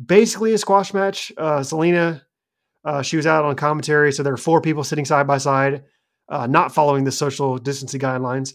Basically 0.04 0.54
a 0.54 0.58
squash 0.58 0.94
match. 0.94 1.32
Uh, 1.38 1.60
Zelina, 1.60 2.22
uh, 2.86 3.02
she 3.02 3.18
was 3.18 3.28
out 3.28 3.46
on 3.46 3.56
commentary, 3.56 4.12
so 4.12 4.24
there 4.24 4.34
are 4.34 4.38
four 4.38 4.62
people 4.62 4.84
sitting 4.84 5.06
side 5.06 5.28
by 5.28 5.38
side, 5.38 5.84
uh, 6.30 6.48
not 6.48 6.74
following 6.74 7.04
the 7.04 7.12
social 7.12 7.58
distancing 7.58 8.00
guidelines. 8.00 8.54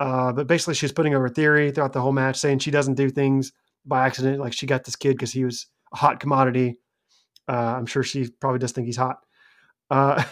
Uh, 0.00 0.32
but 0.32 0.46
basically, 0.46 0.74
she's 0.74 0.92
putting 0.92 1.14
over 1.14 1.28
theory 1.28 1.70
throughout 1.70 1.92
the 1.92 2.00
whole 2.00 2.12
match, 2.12 2.36
saying 2.36 2.60
she 2.60 2.70
doesn't 2.70 2.94
do 2.94 3.10
things 3.10 3.52
by 3.84 4.06
accident. 4.06 4.40
Like 4.40 4.52
she 4.52 4.66
got 4.66 4.84
this 4.84 4.96
kid 4.96 5.12
because 5.12 5.32
he 5.32 5.44
was 5.44 5.66
a 5.92 5.96
hot 5.96 6.20
commodity. 6.20 6.78
Uh, 7.48 7.74
I'm 7.76 7.86
sure 7.86 8.02
she 8.02 8.28
probably 8.40 8.60
does 8.60 8.72
think 8.72 8.86
he's 8.86 8.96
hot. 8.96 9.18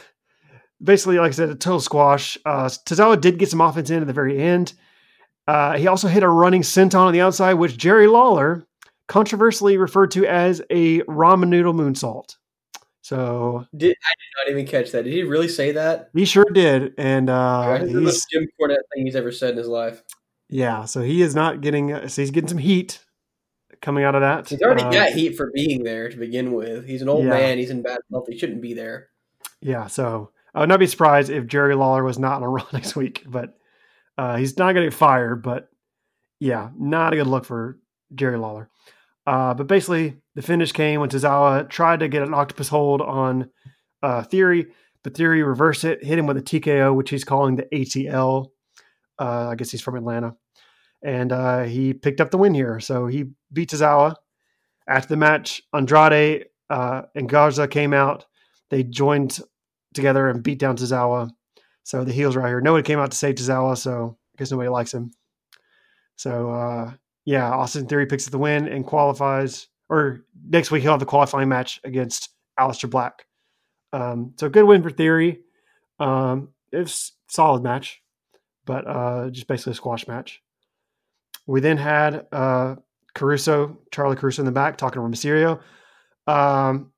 Basically, 0.83 1.19
like 1.19 1.29
I 1.29 1.33
said, 1.33 1.51
a 1.51 1.55
total 1.55 1.81
squash. 1.81 2.39
Uh, 2.45 2.67
Tozawa 2.67 3.21
did 3.21 3.39
get 3.39 3.51
some 3.51 3.61
offense 3.61 3.91
in 3.91 4.01
at 4.01 4.07
the 4.07 4.13
very 4.13 4.41
end. 4.41 4.73
Uh, 5.47 5.77
he 5.77 5.87
also 5.87 6.09
hit 6.09 6.23
a 6.23 6.29
running 6.29 6.63
senton 6.63 7.01
on 7.01 7.13
the 7.13 7.21
outside, 7.21 7.55
which 7.55 7.77
Jerry 7.77 8.07
Lawler 8.07 8.65
controversially 9.09 9.77
referred 9.77 10.13
to 10.13 10.25
as 10.25 10.63
a 10.71 11.01
ramen 11.03 11.49
noodle 11.49 11.75
moonsault. 11.75 12.37
So 13.03 13.67
did 13.77 13.91
I 13.91 14.13
did 14.15 14.47
not 14.47 14.53
even 14.53 14.67
catch 14.67 14.93
that? 14.93 15.05
Did 15.05 15.13
he 15.13 15.23
really 15.25 15.49
say 15.49 15.73
that? 15.73 16.11
He 16.15 16.25
sure 16.25 16.45
did, 16.45 16.95
and 16.97 17.29
uh, 17.29 17.81
he's 17.81 17.93
the 17.93 18.01
most 18.01 18.31
Jim 18.31 18.47
Cornette 18.61 18.77
thing 18.95 19.07
he's 19.07 19.17
ever 19.17 19.33
said 19.33 19.53
in 19.53 19.57
his 19.57 19.67
life. 19.67 20.03
Yeah, 20.49 20.85
so 20.85 21.03
he 21.03 21.23
is 21.23 21.35
not 21.35 21.61
getting. 21.61 22.09
So 22.09 22.23
he's 22.23 22.31
getting 22.31 22.49
some 22.49 22.59
heat 22.59 23.05
coming 23.81 24.05
out 24.05 24.15
of 24.15 24.21
that. 24.21 24.49
He's 24.49 24.63
already 24.63 24.85
uh, 24.85 24.93
got 24.93 25.13
heat 25.13 25.37
for 25.37 25.51
being 25.53 25.83
there 25.83 26.09
to 26.09 26.17
begin 26.17 26.53
with. 26.53 26.87
He's 26.87 27.03
an 27.03 27.09
old 27.09 27.25
yeah. 27.25 27.31
man. 27.31 27.59
He's 27.59 27.71
in 27.71 27.83
bad 27.83 27.99
health. 28.13 28.27
He 28.29 28.39
shouldn't 28.39 28.61
be 28.61 28.75
there. 28.75 29.09
Yeah, 29.61 29.89
so 29.89 30.31
I 30.55 30.61
would 30.61 30.69
not 30.69 30.81
be 30.81 30.87
surprised 30.87 31.31
if 31.31 31.47
Jerry 31.47 31.75
Lawler 31.75 32.03
was 32.05 32.19
not 32.19 32.37
on 32.37 32.43
a 32.43 32.49
Raw 32.51 32.67
next 32.73 32.97
week, 32.97 33.25
but 33.27 33.57
uh, 34.19 34.37
he's 34.37 34.59
not 34.59 34.73
going 34.73 34.85
to 34.85 34.91
get 34.91 34.95
fired. 34.99 35.43
But 35.43 35.69
yeah, 36.41 36.71
not 36.79 37.13
a 37.13 37.17
good 37.17 37.27
look 37.27 37.45
for 37.45 37.79
Jerry 38.15 38.39
Lawler. 38.39 38.69
Uh, 39.27 39.55
but 39.55 39.67
basically, 39.67 40.17
the 40.35 40.43
finish 40.43 40.73
came 40.73 41.01
when 41.01 41.11
Tozawa 41.11 41.69
tried 41.69 42.01
to 42.01 42.09
get 42.09 42.23
an 42.23 42.35
octopus 42.35 42.69
hold 42.69 43.01
on 43.03 43.51
uh, 44.03 44.23
Theory, 44.23 44.67
but 45.05 45.15
Theory 45.15 45.43
reversed 45.43 45.85
it, 45.85 46.03
hit 46.03 46.19
him 46.19 46.27
with 46.27 46.39
a 46.39 46.43
TKO, 46.43 46.95
which 46.95 47.11
he's 47.11 47.25
calling 47.25 47.57
the 47.57 47.65
ATL. 47.73 48.49
Uh, 49.19 49.49
I 49.49 49.55
guess 49.55 49.71
he's 49.71 49.83
from 49.83 49.97
Atlanta. 49.97 50.35
and 51.03 51.33
uh, 51.33 51.63
he 51.65 51.93
picked 51.93 52.21
up 52.21 52.31
the 52.31 52.39
win 52.39 52.55
here. 52.55 52.81
So 52.81 53.07
he 53.07 53.27
beat 53.53 53.71
Tozawa. 53.71 54.15
After 54.89 55.09
the 55.09 55.17
match, 55.17 55.63
Andrade 55.73 56.47
uh, 56.69 57.03
and 57.15 57.29
Garza 57.29 57.69
came 57.69 57.93
out. 57.93 58.27
They 58.71 58.83
joined 58.83 59.39
together 59.95 60.29
and 60.29 60.43
beat 60.43 60.59
down 60.59 60.77
Tozawa. 60.77 61.31
So 61.85 62.05
the 62.05 62.13
heels 62.13 62.37
right 62.37 62.49
here. 62.49 62.61
Nobody 62.61 62.87
came 62.87 62.99
out 62.99 63.11
to 63.11 63.17
save 63.17 63.37
Tozawa, 63.37 63.77
so 63.77 64.17
I 64.35 64.39
guess 64.39 64.51
nobody 64.51 64.69
likes 64.69 64.95
him. 64.95 65.13
So 66.17 66.51
uh, 66.51 66.93
yeah, 67.25 67.51
Austin 67.51 67.87
Theory 67.87 68.07
picks 68.07 68.27
up 68.27 68.33
the 68.33 68.39
win 68.39 68.69
and 68.69 68.87
qualifies. 68.87 69.69
Or 69.89 70.25
next 70.49 70.71
week 70.71 70.83
he'll 70.83 70.93
have 70.93 71.01
the 71.01 71.07
qualifying 71.07 71.49
match 71.49 71.81
against 71.85 72.31
Aleister 72.59 72.89
Black. 72.89 73.27
Um, 73.93 74.35
so 74.39 74.49
good 74.49 74.65
win 74.65 74.83
for 74.83 74.91
Theory. 74.91 75.41
Um, 75.99 76.51
it 76.71 76.79
was 76.79 77.13
solid 77.29 77.63
match, 77.63 78.01
but 78.65 78.87
uh, 78.87 79.31
just 79.31 79.49
basically 79.49 79.73
a 79.73 79.77
squash 79.77 80.07
match. 80.07 80.43
We 81.47 81.61
then 81.61 81.77
had 81.77 82.27
uh, 82.31 82.77
Caruso, 83.15 83.79
Charly 83.91 84.17
Caruso 84.17 84.43
in 84.43 84.47
the 84.47 84.53
back 84.53 84.77
talking 84.77 85.03
to 85.03 85.09
Mysterio. 85.09 85.61
Um, 86.27 86.93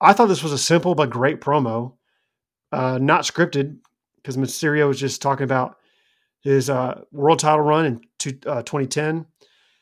I 0.00 0.12
thought 0.12 0.26
this 0.26 0.42
was 0.42 0.52
a 0.52 0.58
simple 0.58 0.94
but 0.94 1.10
great 1.10 1.40
promo, 1.40 1.94
uh, 2.72 2.98
not 3.00 3.22
scripted, 3.22 3.78
because 4.16 4.36
Mysterio 4.36 4.88
was 4.88 5.00
just 5.00 5.22
talking 5.22 5.44
about 5.44 5.76
his 6.40 6.70
uh, 6.70 7.02
world 7.12 7.38
title 7.38 7.64
run 7.64 7.86
in 7.86 8.00
two, 8.18 8.38
uh, 8.46 8.62
2010. 8.62 9.26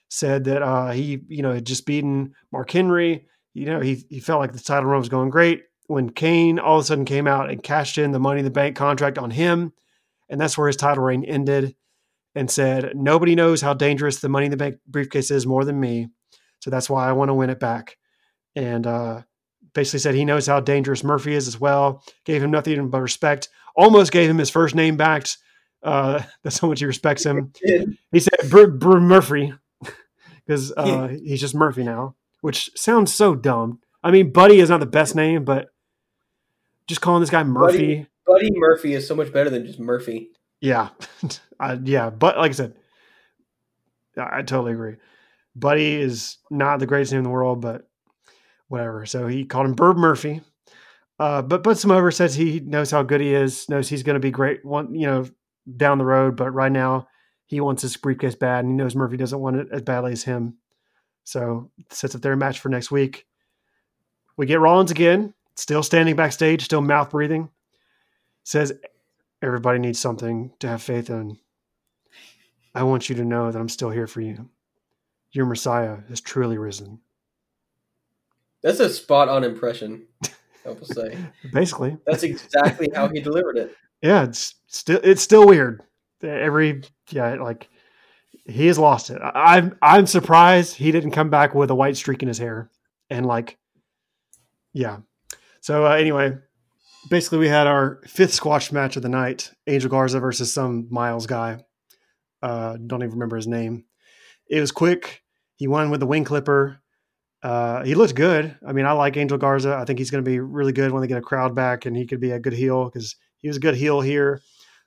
Said 0.09 0.45
that 0.45 0.63
uh, 0.63 0.93
he, 0.93 1.21
you 1.29 1.43
know, 1.43 1.53
had 1.53 1.67
just 1.67 1.85
beaten 1.85 2.35
Mark 2.53 2.71
Henry. 2.71 3.27
You 3.55 3.67
know, 3.67 3.81
he 3.81 4.05
he 4.09 4.21
felt 4.21 4.41
like 4.41 4.53
the 4.53 4.61
title 4.61 4.89
run 4.89 5.01
was 5.01 5.09
going 5.09 5.31
great 5.31 5.65
when 5.89 6.11
Kane 6.11 6.59
all 6.59 6.79
of 6.79 6.85
a 6.85 6.87
sudden 6.87 7.05
came 7.05 7.27
out 7.27 7.51
and 7.51 7.63
cashed 7.63 7.99
in 7.99 8.13
the 8.13 8.21
Money 8.21 8.41
in 8.41 8.45
the 8.45 8.51
Bank 8.51 8.77
contract 8.77 9.19
on 9.19 9.31
him, 9.31 9.73
and 10.29 10.41
that's 10.41 10.57
where 10.57 10.69
his 10.69 10.77
title 10.77 11.05
reign 11.05 11.25
ended. 11.25 11.75
And 12.35 12.51
said, 12.51 12.93
Nobody 12.95 13.35
knows 13.35 13.63
how 13.63 13.73
dangerous 13.73 14.21
the 14.21 14.29
Money 14.29 14.47
in 14.47 14.51
the 14.51 14.59
Bank 14.59 14.77
briefcase 14.87 15.31
is 15.31 15.47
more 15.47 15.65
than 15.65 15.81
me. 15.81 16.09
So 16.61 16.71
that's 16.71 16.91
why 16.91 17.09
I 17.09 17.13
want 17.13 17.31
to 17.31 17.35
win 17.35 17.49
it 17.49 17.59
back. 17.59 17.97
And 18.55 18.87
uh, 18.87 19.23
basically 19.77 20.01
said 20.01 20.15
he 20.15 20.25
knows 20.25 20.47
how 20.47 20.59
dangerous 20.59 21.05
Murphy 21.05 21.35
is 21.35 21.47
as 21.47 21.61
well. 21.61 22.03
Gave 22.25 22.43
him 22.43 22.51
nothing 22.51 22.89
but 22.89 23.01
respect. 23.01 23.51
Almost 23.77 24.11
gave 24.11 24.29
him 24.29 24.39
his 24.39 24.51
first 24.51 24.75
name 24.75 24.97
back. 24.97 25.27
Uh, 25.83 26.23
that's 26.43 26.59
how 26.59 26.67
much 26.67 26.81
he 26.81 26.87
respects 26.87 27.25
him. 27.25 27.53
He 28.11 28.21
said 28.21 28.51
Br- 28.51 28.67
Br- 28.67 28.99
Murphy 28.99 29.53
because 30.47 30.73
uh, 30.77 31.09
he's 31.09 31.41
just 31.41 31.55
Murphy 31.55 31.85
now, 31.85 32.17
which 32.41 32.71
sounds 32.75 33.13
so 33.15 33.35
dumb. 33.35 33.81
I 34.03 34.11
mean, 34.11 34.33
Buddy 34.33 34.59
is 34.59 34.71
not 34.71 34.81
the 34.81 34.87
best 34.87 35.15
name, 35.15 35.45
but 35.45 35.69
just 36.87 37.03
calling 37.03 37.21
this 37.21 37.31
guy 37.31 37.45
Murphy. 37.45 38.07
Buddy 38.27 38.51
Murphy 38.55 38.95
is 38.95 39.07
so 39.07 39.15
much 39.15 39.33
better 39.33 39.51
than 39.51 39.67
just 39.67 39.79
Murphy. 39.79 40.31
Yeah, 40.61 40.89
I, 41.61 41.75
yeah, 41.75 42.09
but 42.09 42.39
like 42.39 42.51
I 42.51 42.55
said, 42.55 42.75
I, 44.17 44.39
I 44.39 44.43
totally 44.43 44.73
agree. 44.73 44.97
Buddy 45.55 45.95
is 45.95 46.39
not 46.51 46.79
the 46.79 46.87
greatest 46.87 47.13
name 47.13 47.19
in 47.19 47.25
the 47.25 47.31
world, 47.31 47.61
but 47.61 47.87
whatever. 48.69 49.07
So 49.07 49.27
he 49.27 49.45
called 49.45 49.67
him 49.67 49.75
Bird 49.75 49.97
Murphy. 49.97 50.41
Uh, 51.19 51.43
but 51.43 51.63
but 51.63 51.79
Samoa 51.79 52.13
says 52.13 52.35
he 52.35 52.61
knows 52.61 52.91
how 52.91 53.03
good 53.03 53.21
he 53.21 53.35
is, 53.35 53.69
knows 53.69 53.89
he's 53.89 54.03
going 54.03 54.15
to 54.15 54.21
be 54.21 54.31
great 54.31 54.65
one, 54.65 54.95
you 54.95 55.07
know, 55.07 55.27
down 55.77 55.99
the 55.99 56.05
road. 56.05 56.37
But 56.37 56.51
right 56.51 56.73
now, 56.73 57.09
he 57.47 57.61
wants 57.61 57.83
his 57.83 57.97
briefcase 57.97 58.35
bad, 58.35 58.65
and 58.65 58.73
he 58.73 58.77
knows 58.77 58.95
Murphy 58.95 59.17
doesn't 59.17 59.41
want 59.41 59.57
it 59.57 59.69
as 59.73 59.83
badly 59.83 60.13
as 60.13 60.25
him. 60.25 60.59
So 61.25 61.71
sets 61.91 62.15
up 62.15 62.21
their 62.21 62.37
match 62.37 62.61
for 62.61 62.69
next 62.69 62.91
week. 62.91 63.27
We 64.37 64.47
get 64.47 64.61
Rollins 64.61 64.91
again, 64.91 65.33
still 65.57 65.83
standing 65.83 66.17
backstage, 66.17 66.63
still 66.63 66.83
mouth 66.83 67.11
breathing. 67.11 67.49
Says 68.45 68.73
everybody 69.43 69.79
needs 69.79 69.99
something 69.99 70.53
to 70.61 70.69
have 70.69 70.83
faith 70.83 71.09
in. 71.09 71.39
I 72.75 72.83
want 72.83 73.09
you 73.09 73.17
to 73.17 73.25
know 73.25 73.51
that 73.51 73.59
I'm 73.59 73.71
still 73.71 73.91
here 73.91 74.07
for 74.07 74.21
you. 74.21 74.51
Your 75.33 75.47
Messiah 75.47 75.99
has 76.09 76.21
truly 76.21 76.59
risen. 76.59 77.01
That's 78.67 78.81
a 78.81 78.91
spot 78.91 79.29
on 79.29 79.45
impression, 79.45 80.07
I 80.67 80.71
will 80.71 80.85
say. 80.85 81.17
Basically, 81.53 81.97
That's 82.05 82.25
exactly 82.25 82.91
how 82.93 83.07
he 83.07 83.21
delivered 83.21 83.57
it. 83.59 83.77
yeah, 84.03 84.25
it's 84.25 84.57
still 84.67 84.99
it's 85.05 85.23
still 85.23 85.47
weird. 85.47 85.85
Every 86.21 86.83
yeah, 87.11 87.35
like 87.37 87.69
he 88.45 88.67
has 88.67 88.77
lost 88.77 89.11
it. 89.11 89.23
I- 89.23 89.57
I'm 89.57 89.79
I'm 89.81 90.07
surprised 90.09 90.75
he 90.75 90.91
didn't 90.91 91.13
come 91.13 91.31
back 91.31 91.55
with 91.55 91.71
a 91.71 91.77
white 91.77 91.97
streak 91.97 92.23
in 92.23 92.29
his 92.29 92.39
hair 92.39 92.69
and 93.09 93.25
like, 93.25 93.57
yeah. 94.73 94.97
So 95.61 95.87
uh, 95.87 95.91
anyway, 95.91 96.33
basically 97.09 97.39
we 97.39 97.49
had 97.49 97.69
our 97.69 98.01
fifth 98.09 98.35
squash 98.35 98.73
match 98.73 98.97
of 98.97 99.03
the 99.03 99.09
night: 99.09 99.53
Angel 99.69 99.89
Garza 99.91 100.19
versus 100.19 100.53
some 100.53 100.89
Miles 100.91 101.27
guy. 101.29 101.59
Uh, 102.43 102.77
don't 102.85 103.03
even 103.05 103.13
remember 103.13 103.37
his 103.37 103.47
name. 103.47 103.85
It 104.51 104.59
was 104.61 104.73
quick. 104.73 105.23
He 105.55 105.69
won 105.69 105.91
with 105.91 106.01
the 106.01 106.07
wing 106.07 106.25
clipper. 106.25 106.81
Uh, 107.47 107.85
he 107.85 107.95
looked 107.95 108.17
good. 108.17 108.59
I 108.67 108.73
mean, 108.73 108.87
I 108.87 108.91
like 108.91 109.17
Angel 109.17 109.39
Garza. 109.39 109.77
I 109.77 109.85
think 109.85 110.01
he's 110.01 110.11
going 110.11 110.25
to 110.25 110.29
be 110.29 110.41
really 110.41 110.73
good 110.73 110.91
when 110.91 111.01
they 111.01 111.07
get 111.07 111.19
a 111.19 111.23
crowd 111.23 111.55
back, 111.55 111.87
and 111.87 111.97
he 111.97 112.05
could 112.05 112.19
be 112.19 112.33
a 112.33 112.41
good 112.41 112.53
heel 112.53 112.87
because 112.87 113.15
he 113.39 113.47
was 113.47 113.57
a 113.57 113.61
good 113.61 113.77
heel 113.77 114.01
here. 114.01 114.43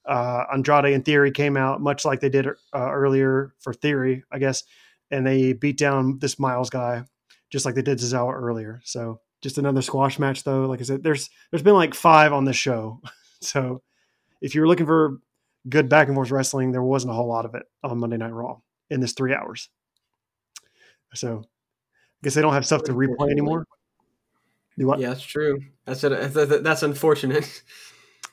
Uh, 0.05 0.43
Andrade 0.51 0.93
and 0.93 1.05
Theory 1.05 1.31
came 1.31 1.55
out 1.55 1.79
much 1.79 2.03
like 2.03 2.19
they 2.19 2.27
did 2.27 2.47
uh, 2.47 2.51
earlier 2.73 3.53
for 3.61 3.73
Theory, 3.73 4.25
I 4.29 4.39
guess, 4.39 4.65
and 5.09 5.25
they 5.25 5.53
beat 5.53 5.77
down 5.77 6.19
this 6.19 6.37
Miles 6.37 6.69
guy 6.69 7.05
just 7.49 7.65
like 7.65 7.75
they 7.75 7.81
did 7.81 7.97
Tozawa 7.97 8.33
earlier. 8.33 8.81
So 8.83 9.21
just 9.41 9.57
another 9.57 9.81
squash 9.81 10.19
match, 10.19 10.43
though. 10.43 10.65
Like 10.65 10.81
I 10.81 10.83
said, 10.83 11.01
there's 11.01 11.29
there's 11.51 11.63
been 11.63 11.75
like 11.75 11.93
five 11.93 12.33
on 12.33 12.43
this 12.43 12.57
show, 12.57 12.99
so 13.41 13.81
if 14.41 14.53
you 14.53 14.59
were 14.59 14.67
looking 14.67 14.85
for 14.85 15.19
good 15.69 15.87
back 15.87 16.07
and 16.07 16.15
forth 16.15 16.29
wrestling, 16.29 16.73
there 16.73 16.83
wasn't 16.83 17.11
a 17.11 17.15
whole 17.15 17.29
lot 17.29 17.45
of 17.45 17.55
it 17.55 17.63
on 17.85 17.99
Monday 17.99 18.17
Night 18.17 18.33
Raw 18.33 18.59
in 18.89 18.99
this 18.99 19.13
three 19.13 19.33
hours. 19.33 19.69
So 21.13 21.45
guess 22.23 22.33
they 22.33 22.41
don't 22.41 22.53
have 22.53 22.65
stuff 22.65 22.83
to 22.83 22.93
replay 22.93 23.31
anymore. 23.31 23.65
Do 24.77 24.87
what? 24.87 24.99
Yeah, 24.99 25.09
that's 25.09 25.21
true. 25.21 25.59
That's 25.85 26.03
a, 26.03 26.09
that's, 26.09 26.61
that's 26.61 26.83
unfortunate. 26.83 27.63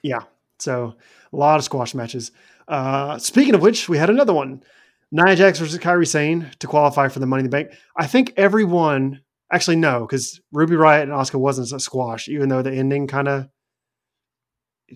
Yeah. 0.03 0.21
So 0.61 0.95
a 1.33 1.37
lot 1.37 1.59
of 1.59 1.65
squash 1.65 1.93
matches. 1.93 2.31
Uh, 2.69 3.19
speaking 3.19 3.55
of 3.55 3.63
which, 3.63 3.89
we 3.89 3.99
had 3.99 4.09
another 4.09 4.33
one. 4.33 4.63
Nia 5.11 5.35
Jax 5.35 5.59
versus 5.59 5.79
Kairi 5.79 6.07
Sane 6.07 6.51
to 6.61 6.67
qualify 6.69 7.09
for 7.09 7.19
the 7.19 7.27
Money 7.27 7.41
in 7.41 7.47
the 7.47 7.51
Bank. 7.51 7.71
I 7.97 8.07
think 8.07 8.33
everyone 8.37 9.23
actually 9.53 9.77
no, 9.77 10.01
because 10.01 10.41
Ruby 10.53 10.75
Riott 10.75 11.05
and 11.05 11.13
Asuka 11.13 11.41
wasn't 11.41 11.73
a 11.73 11.81
squash, 11.81 12.29
even 12.29 12.49
though 12.49 12.63
the 12.63 12.73
ending 12.73 13.07
kind 13.07 13.27
of 13.27 13.49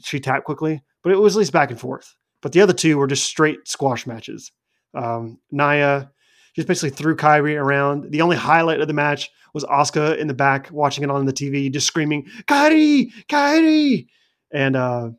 she 0.02 0.20
tapped 0.20 0.44
quickly, 0.44 0.82
but 1.02 1.12
it 1.12 1.16
was 1.16 1.36
at 1.36 1.40
least 1.40 1.52
back 1.52 1.70
and 1.70 1.80
forth. 1.80 2.14
But 2.42 2.52
the 2.52 2.60
other 2.60 2.72
two 2.72 2.98
were 2.98 3.06
just 3.06 3.24
straight 3.24 3.66
squash 3.66 4.06
matches. 4.06 4.52
Um, 4.94 5.38
Nia 5.50 6.10
just 6.54 6.68
basically 6.68 6.90
threw 6.90 7.16
Kairi 7.16 7.60
around. 7.60 8.10
The 8.10 8.22
only 8.22 8.36
highlight 8.36 8.80
of 8.80 8.88
the 8.88 8.94
match 8.94 9.30
was 9.52 9.64
Asuka 9.64 10.16
in 10.18 10.26
the 10.26 10.34
back 10.34 10.68
watching 10.70 11.04
it 11.04 11.10
on 11.10 11.26
the 11.26 11.32
TV, 11.32 11.72
just 11.72 11.86
screaming, 11.86 12.26
Kairi, 12.46 13.10
Kairi. 13.28 14.06
And 14.52 14.76
uh, 14.76 15.10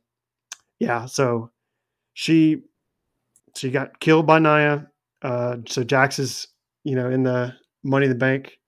yeah, 0.79 1.05
so 1.05 1.51
she 2.13 2.63
she 3.55 3.71
got 3.71 3.99
killed 3.99 4.27
by 4.27 4.39
Nia. 4.39 4.87
Uh, 5.21 5.57
so 5.67 5.83
Jax 5.83 6.19
is, 6.19 6.47
you 6.83 6.95
know, 6.95 7.09
in 7.09 7.23
the 7.23 7.53
Money 7.83 8.05
in 8.05 8.11
the 8.11 8.17
Bank 8.17 8.59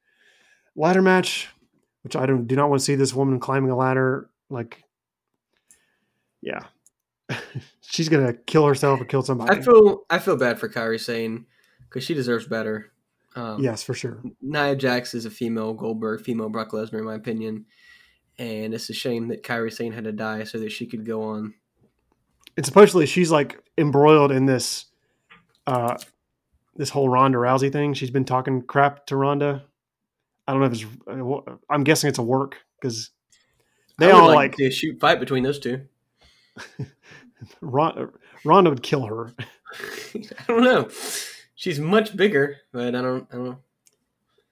ladder 0.76 1.02
match, 1.02 1.49
which 2.03 2.15
I 2.15 2.26
don't 2.26 2.48
do 2.48 2.56
not 2.56 2.69
want 2.69 2.80
to 2.80 2.85
see 2.85 2.95
this 2.95 3.14
woman 3.14 3.40
climbing 3.40 3.72
a 3.72 3.76
ladder. 3.76 4.30
Like, 4.49 4.84
yeah, 6.41 6.65
she's 7.81 8.10
gonna 8.10 8.34
kill 8.34 8.65
herself 8.65 9.02
or 9.02 9.06
kill 9.06 9.22
somebody. 9.22 9.57
I 9.57 9.61
feel 9.61 10.03
I 10.10 10.19
feel 10.19 10.38
bad 10.38 10.60
for 10.60 10.69
Kairi 10.69 10.99
Sane 10.99 11.45
because 11.94 12.06
she 12.06 12.15
deserves 12.15 12.48
better. 12.48 12.91
Um, 13.36 13.61
yes, 13.64 13.84
for 13.84 13.94
sure. 13.94 14.22
Nia 14.41 14.76
Jax 14.76 15.14
is 15.14 15.26
a 15.26 15.30
female 15.30 15.74
Goldberg, 15.74 16.22
female 16.22 16.49
Brock 16.49 16.72
Lesnar, 16.72 16.99
in 16.99 17.06
my 17.06 17.14
opinion, 17.14 17.65
and 18.40 18.74
it's 18.74 18.90
a 18.90 18.94
shame 18.94 19.28
that 19.28 19.44
Kairi 19.44 19.72
Sane 19.72 19.94
had 19.94 20.06
to 20.06 20.11
die 20.11 20.44
so 20.44 20.60
that 20.60 20.72
she 20.72 20.88
could 20.88 21.06
go 21.06 21.24
on. 21.24 21.53
And 22.57 22.65
supposedly 22.65 23.06
she's 23.06 23.32
like 23.32 23.64
embroiled 23.78 24.32
in 24.32 24.45
this, 24.45 24.86
uh, 25.68 25.98
this 26.76 26.90
whole 26.90 27.10
Ronda 27.10 27.38
Rousey 27.38 27.72
thing. 27.72 27.94
She's 27.94 28.11
been 28.11 28.26
talking 28.26 28.64
crap 28.64 29.06
to 29.07 29.15
Ronda. 29.15 29.64
I 30.48 30.52
don't 30.52 30.61
know 30.61 30.68
if 30.68 30.74
it's. 30.74 31.60
I'm 31.70 31.84
guessing 31.84 32.10
it's 32.10 32.20
a 32.20 32.24
work 32.24 32.57
because 32.80 33.11
they 33.98 34.11
all 34.11 34.28
like, 34.28 34.36
like 34.36 34.56
to 34.57 34.72
shoot 34.72 34.99
fight 34.99 35.20
between 35.20 35.44
those 35.44 35.60
two. 35.60 35.82
Ron, 37.61 38.11
Ronda 38.44 38.70
would 38.70 38.84
kill 38.84 39.06
her. 39.06 39.34
I 40.15 40.44
don't 40.48 40.64
know. 40.64 40.90
She's 41.55 41.80
much 41.80 42.15
bigger, 42.15 42.57
but 42.71 42.95
I 42.95 43.01
don't. 43.01 43.27
I 43.31 43.35
don't 43.35 43.45
know. 43.45 43.57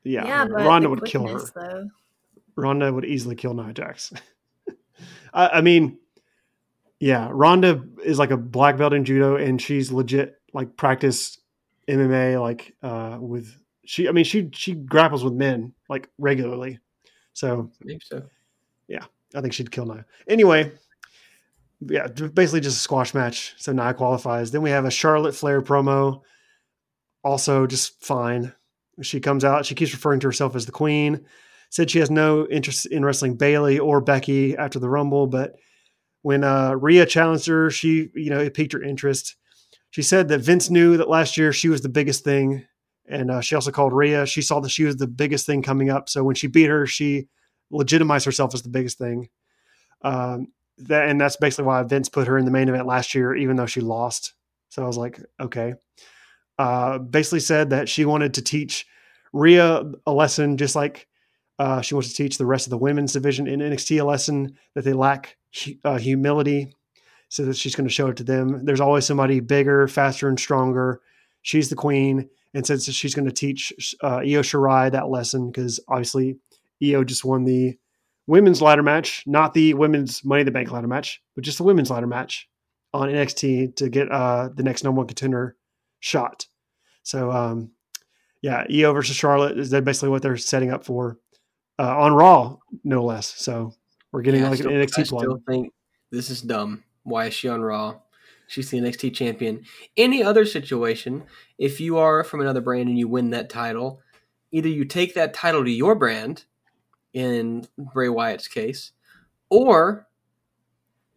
Yeah, 0.03 0.25
Yeah, 0.25 0.45
but 0.45 0.65
Ronda 0.65 0.89
would 0.89 1.05
kill 1.05 1.27
her. 1.27 1.39
quickness, 1.39 1.51
Though. 1.51 1.89
Ronda 2.55 2.91
would 2.91 3.05
easily 3.05 3.35
kill 3.35 3.53
Nia 3.53 3.73
Jax. 3.73 4.11
I, 5.33 5.47
I 5.47 5.61
mean, 5.61 5.97
yeah, 6.99 7.29
Ronda 7.31 7.83
is 8.03 8.19
like 8.19 8.31
a 8.31 8.37
black 8.37 8.77
belt 8.77 8.93
in 8.93 9.05
judo, 9.05 9.35
and 9.35 9.61
she's 9.61 9.91
legit 9.91 10.39
like 10.53 10.75
practiced 10.77 11.39
MMA 11.87 12.39
like 12.39 12.75
uh, 12.83 13.17
with 13.19 13.55
she. 13.85 14.07
I 14.07 14.11
mean, 14.11 14.25
she 14.25 14.49
she 14.53 14.73
grapples 14.73 15.23
with 15.23 15.33
men 15.33 15.73
like 15.89 16.09
regularly, 16.17 16.79
so 17.33 17.71
Maybe 17.83 18.01
so. 18.03 18.23
Yeah, 18.87 19.05
I 19.33 19.41
think 19.41 19.53
she'd 19.53 19.71
kill 19.71 19.85
Nia. 19.85 20.05
Anyway, 20.27 20.71
yeah, 21.79 22.07
basically 22.07 22.61
just 22.61 22.77
a 22.77 22.81
squash 22.81 23.13
match. 23.13 23.55
So 23.57 23.71
Nia 23.71 23.93
qualifies. 23.93 24.51
Then 24.51 24.61
we 24.61 24.69
have 24.69 24.85
a 24.85 24.91
Charlotte 24.91 25.33
Flair 25.35 25.61
promo. 25.61 26.21
Also 27.23 27.67
just 27.67 28.03
fine. 28.03 28.53
She 29.01 29.19
comes 29.19 29.43
out, 29.43 29.65
she 29.65 29.75
keeps 29.75 29.93
referring 29.93 30.19
to 30.21 30.27
herself 30.27 30.55
as 30.55 30.65
the 30.65 30.71
queen. 30.71 31.25
Said 31.69 31.89
she 31.89 31.99
has 31.99 32.11
no 32.11 32.45
interest 32.47 32.85
in 32.87 33.05
wrestling 33.05 33.35
Bayley 33.35 33.79
or 33.79 34.01
Becky 34.01 34.57
after 34.57 34.77
the 34.77 34.89
Rumble, 34.89 35.27
but 35.27 35.55
when 36.21 36.43
uh, 36.43 36.73
Rhea 36.73 37.05
challenged 37.05 37.47
her, 37.47 37.69
she, 37.69 38.09
you 38.13 38.29
know, 38.29 38.39
it 38.39 38.53
piqued 38.53 38.73
her 38.73 38.83
interest. 38.83 39.35
She 39.89 40.01
said 40.01 40.27
that 40.27 40.39
Vince 40.39 40.69
knew 40.69 40.97
that 40.97 41.09
last 41.09 41.37
year 41.37 41.51
she 41.51 41.69
was 41.69 41.81
the 41.81 41.89
biggest 41.89 42.23
thing. 42.23 42.65
And 43.07 43.31
uh, 43.31 43.41
she 43.41 43.55
also 43.55 43.71
called 43.71 43.93
Rhea. 43.93 44.25
She 44.25 44.41
saw 44.41 44.59
that 44.59 44.69
she 44.69 44.83
was 44.83 44.97
the 44.97 45.07
biggest 45.07 45.45
thing 45.45 45.61
coming 45.61 45.89
up. 45.89 46.07
So 46.07 46.23
when 46.23 46.35
she 46.35 46.47
beat 46.47 46.69
her, 46.69 46.85
she 46.85 47.27
legitimized 47.71 48.25
herself 48.25 48.53
as 48.53 48.61
the 48.61 48.69
biggest 48.69 48.97
thing. 48.97 49.29
Um, 50.01 50.47
that, 50.77 51.09
and 51.09 51.19
that's 51.19 51.35
basically 51.35 51.65
why 51.65 51.83
Vince 51.83 52.09
put 52.09 52.27
her 52.27 52.37
in 52.37 52.45
the 52.45 52.51
main 52.51 52.69
event 52.69 52.85
last 52.85 53.13
year, 53.13 53.35
even 53.35 53.55
though 53.55 53.65
she 53.65 53.81
lost. 53.81 54.33
So 54.69 54.83
I 54.83 54.87
was 54.87 54.97
like, 54.97 55.19
okay. 55.39 55.73
Uh, 56.61 56.99
basically 56.99 57.39
said 57.39 57.71
that 57.71 57.89
she 57.89 58.05
wanted 58.05 58.35
to 58.35 58.41
teach 58.43 58.85
Rhea 59.33 59.83
a 60.05 60.13
lesson, 60.13 60.57
just 60.57 60.75
like 60.75 61.07
uh, 61.57 61.81
she 61.81 61.95
wants 61.95 62.09
to 62.09 62.15
teach 62.15 62.37
the 62.37 62.45
rest 62.45 62.67
of 62.67 62.69
the 62.69 62.77
women's 62.77 63.13
division 63.13 63.47
in 63.47 63.61
NXT 63.61 63.99
a 63.99 64.03
lesson 64.03 64.55
that 64.75 64.83
they 64.83 64.93
lack 64.93 65.37
uh, 65.83 65.97
humility. 65.97 66.71
So 67.29 67.45
that 67.45 67.57
she's 67.57 67.73
going 67.73 67.87
to 67.87 67.93
show 67.93 68.09
it 68.09 68.17
to 68.17 68.23
them. 68.23 68.63
There's 68.63 68.79
always 68.79 69.05
somebody 69.05 69.39
bigger, 69.39 69.87
faster, 69.87 70.29
and 70.29 70.39
stronger. 70.39 71.01
She's 71.41 71.69
the 71.69 71.75
queen, 71.75 72.29
and 72.53 72.63
says 72.63 72.85
she's 72.93 73.15
going 73.15 73.27
to 73.27 73.33
teach 73.33 73.73
uh, 74.03 74.17
Io 74.17 74.43
Shirai 74.43 74.91
that 74.91 75.09
lesson 75.09 75.49
because 75.49 75.79
obviously 75.87 76.37
Io 76.83 77.03
just 77.03 77.25
won 77.25 77.43
the 77.43 77.75
women's 78.27 78.61
ladder 78.61 78.83
match, 78.83 79.23
not 79.25 79.55
the 79.55 79.73
women's 79.73 80.23
Money 80.23 80.41
in 80.41 80.45
the 80.45 80.51
Bank 80.51 80.71
ladder 80.71 80.87
match, 80.87 81.23
but 81.33 81.43
just 81.43 81.57
the 81.57 81.63
women's 81.63 81.89
ladder 81.89 82.05
match 82.05 82.47
on 82.93 83.09
NXT 83.09 83.77
to 83.77 83.89
get 83.89 84.11
uh, 84.11 84.49
the 84.53 84.61
next 84.61 84.83
number 84.83 84.99
one 84.99 85.07
contender 85.07 85.55
shot. 86.01 86.45
So, 87.03 87.31
um, 87.31 87.71
yeah, 88.41 88.65
Io 88.71 88.93
versus 88.93 89.15
Charlotte 89.15 89.57
is 89.57 89.69
that 89.71 89.83
basically 89.83 90.09
what 90.09 90.21
they're 90.21 90.37
setting 90.37 90.71
up 90.71 90.83
for 90.83 91.17
uh, 91.79 91.97
on 91.97 92.13
Raw, 92.13 92.57
no 92.83 93.03
less. 93.03 93.27
So 93.41 93.73
we're 94.11 94.21
getting 94.21 94.41
Yeah, 94.41 94.49
like 94.49 94.59
still- 94.59 94.71
an 94.71 94.77
NXT 94.81 94.99
I 94.99 95.03
plug. 95.03 95.21
still 95.21 95.41
think 95.47 95.73
this 96.11 96.29
is 96.29 96.41
dumb. 96.41 96.83
Why 97.03 97.27
is 97.27 97.33
she 97.33 97.47
on 97.47 97.61
Raw? 97.61 97.99
She's 98.47 98.69
the 98.69 98.79
NXT 98.79 99.13
champion. 99.15 99.63
Any 99.95 100.21
other 100.21 100.45
situation, 100.45 101.23
if 101.57 101.79
you 101.79 101.97
are 101.97 102.23
from 102.23 102.41
another 102.41 102.59
brand 102.61 102.89
and 102.89 102.99
you 102.99 103.07
win 103.07 103.29
that 103.29 103.49
title, 103.49 104.01
either 104.51 104.67
you 104.67 104.83
take 104.85 105.13
that 105.13 105.33
title 105.33 105.63
to 105.63 105.71
your 105.71 105.95
brand, 105.95 106.45
in 107.13 107.67
Bray 107.77 108.07
Wyatt's 108.09 108.47
case, 108.47 108.91
or 109.49 110.07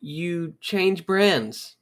you 0.01 0.55
change 0.61 1.07
brands. 1.07 1.77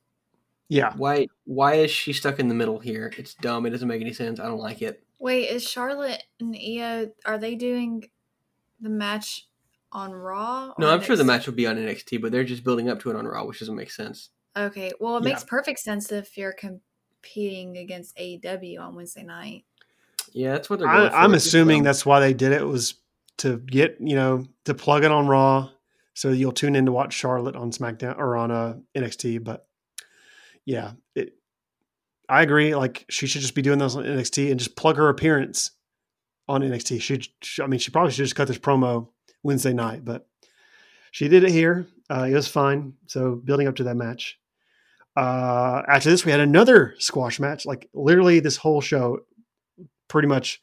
Yeah, 0.73 0.95
Why? 0.97 1.27
Why 1.45 1.75
is 1.75 1.91
she 1.91 2.13
stuck 2.13 2.39
in 2.39 2.49
the 2.49 2.55
middle 2.55 2.79
here? 2.79 3.13
It's 3.19 3.35
dumb. 3.35 3.67
It 3.67 3.71
doesn't 3.71 3.87
make 3.89 4.01
any 4.01 4.13
sense. 4.15 4.41
I 4.41 4.45
don't 4.47 4.59
like 4.59 4.81
it. 4.81 5.03
Wait, 5.19 5.49
is 5.51 5.63
Charlotte 5.69 6.23
and 6.41 6.57
Io 6.57 7.11
are 7.27 7.37
they 7.39 7.55
doing 7.55 8.05
the 8.81 8.89
match 8.89 9.49
on 9.93 10.13
Raw? 10.13 10.73
No, 10.79 10.89
I'm 10.91 11.03
sure 11.03 11.15
the 11.17 11.25
match 11.25 11.47
will 11.47 11.55
be 11.55 11.67
on 11.67 11.77
NXT, 11.77 12.21
but 12.23 12.33
they're 12.33 12.43
just 12.45 12.65
building 12.65 12.89
up 12.89 13.01
to 13.01 13.11
it 13.11 13.17
on 13.17 13.27
Raw, 13.27 13.45
which 13.45 13.61
doesn't 13.61 13.77
make 13.77 13.91
sense. 13.91 14.31
Okay, 14.57 14.93
well, 14.99 15.17
it 15.19 15.23
Yeah. 15.25 15.29
makes 15.31 15.45
perfect 15.45 15.79
sense 15.79 16.11
if 16.11 16.37
you're 16.39 16.53
competing 16.55 17.77
against 17.77 18.17
AEW 18.17 18.81
on 18.81 18.95
Wednesday 18.95 19.23
night. 19.23 19.65
Yeah, 20.33 20.53
that's 20.53 20.71
what 20.71 20.79
they're. 20.79 20.89
Going 20.89 21.11
for. 21.11 21.17
I, 21.17 21.25
I'm 21.25 21.35
assuming 21.35 21.79
dumb. 21.81 21.85
that's 21.85 22.07
why 22.07 22.19
they 22.21 22.33
did 22.33 22.53
it 22.53 22.67
was 22.67 22.95
to 23.39 23.59
get 23.59 23.97
you 24.01 24.17
know 24.17 24.45
to 24.65 24.73
plug 24.75 25.05
it 25.05 25.11
on 25.13 25.27
Raw, 25.27 25.69
so 26.15 26.31
you'll 26.31 26.53
tune 26.53 26.77
in 26.77 26.87
to 26.87 26.93
watch 26.93 27.13
Charlotte 27.13 27.57
on 27.57 27.71
SmackDown 27.73 28.17
or 28.19 28.37
on 28.37 28.51
uh, 28.51 28.77
NXT. 28.95 29.45
But 29.45 29.67
yeah, 30.65 30.93
it, 31.15 31.35
I 32.29 32.43
agree. 32.43 32.75
Like 32.75 33.05
she 33.11 33.27
should 33.27 33.43
just 33.43 33.55
be 33.55 33.63
doing 33.63 33.79
this 33.79 33.95
on 33.95 34.05
NXT 34.05 34.51
and 34.51 34.59
just 34.59 34.77
plug 34.77 34.97
her 34.97 35.09
appearance 35.09 35.73
on 36.49 36.63
NXT. 36.63 37.01
She, 37.01 37.23
she 37.43 37.63
I 37.63 37.67
mean, 37.67 37.81
she 37.81 37.91
probably 37.91 38.13
should 38.13 38.25
just 38.25 38.37
cut 38.37 38.49
this 38.49 38.59
promo 38.59 39.09
Wednesday 39.43 39.73
night, 39.73 40.05
but 40.05 40.27
she 41.11 41.29
did 41.29 41.45
it 41.45 41.51
here. 41.51 41.87
Uh, 42.11 42.27
it 42.31 42.35
was 42.35 42.49
fine. 42.49 42.95
So 43.07 43.35
building 43.37 43.69
up 43.69 43.77
to 43.77 43.85
that 43.85 43.97
match. 43.97 44.39
Uh, 45.17 45.83
after 45.89 46.11
this, 46.11 46.25
we 46.25 46.31
had 46.31 46.41
another 46.41 46.95
squash 46.99 47.39
match. 47.39 47.67
Like 47.67 47.89
literally, 47.93 48.41
this 48.41 48.57
whole 48.57 48.81
show, 48.81 49.21
pretty 50.09 50.29
much 50.29 50.61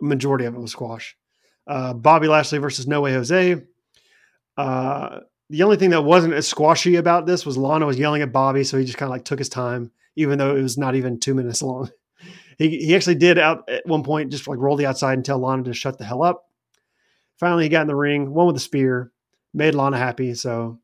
majority 0.00 0.44
of 0.44 0.54
it 0.54 0.60
was 0.60 0.72
squash. 0.72 1.16
Uh, 1.66 1.92
Bobby 1.94 2.28
Lashley 2.28 2.58
versus 2.58 2.86
No 2.86 3.00
Way 3.00 3.12
Jose. 3.12 3.62
Uh, 4.56 5.20
the 5.50 5.64
only 5.64 5.76
thing 5.76 5.90
that 5.90 6.02
wasn't 6.02 6.32
as 6.32 6.46
squashy 6.46 6.94
about 6.96 7.26
this 7.26 7.44
was 7.44 7.58
Lana 7.58 7.84
was 7.84 7.98
yelling 7.98 8.22
at 8.22 8.32
Bobby, 8.32 8.62
so 8.62 8.78
he 8.78 8.84
just 8.84 8.96
kind 8.96 9.08
of 9.08 9.10
like 9.10 9.24
took 9.24 9.40
his 9.40 9.48
time, 9.48 9.90
even 10.14 10.38
though 10.38 10.56
it 10.56 10.62
was 10.62 10.78
not 10.78 10.94
even 10.94 11.18
two 11.18 11.34
minutes 11.34 11.62
long. 11.62 11.90
He 12.58 12.76
he 12.84 12.94
actually 12.94 13.14
did 13.14 13.38
out 13.38 13.66
at 13.70 13.86
one 13.86 14.02
point 14.02 14.30
just 14.30 14.46
like 14.46 14.58
roll 14.58 14.76
the 14.76 14.84
outside 14.84 15.14
and 15.14 15.24
tell 15.24 15.38
Lana 15.38 15.62
to 15.62 15.72
shut 15.72 15.96
the 15.96 16.04
hell 16.04 16.22
up. 16.22 16.44
Finally, 17.38 17.62
he 17.62 17.70
got 17.70 17.80
in 17.80 17.86
the 17.86 17.96
ring, 17.96 18.34
won 18.34 18.48
with 18.48 18.56
a 18.56 18.60
spear, 18.60 19.10
made 19.54 19.74
Lana 19.74 19.96
happy. 19.96 20.34
So 20.34 20.78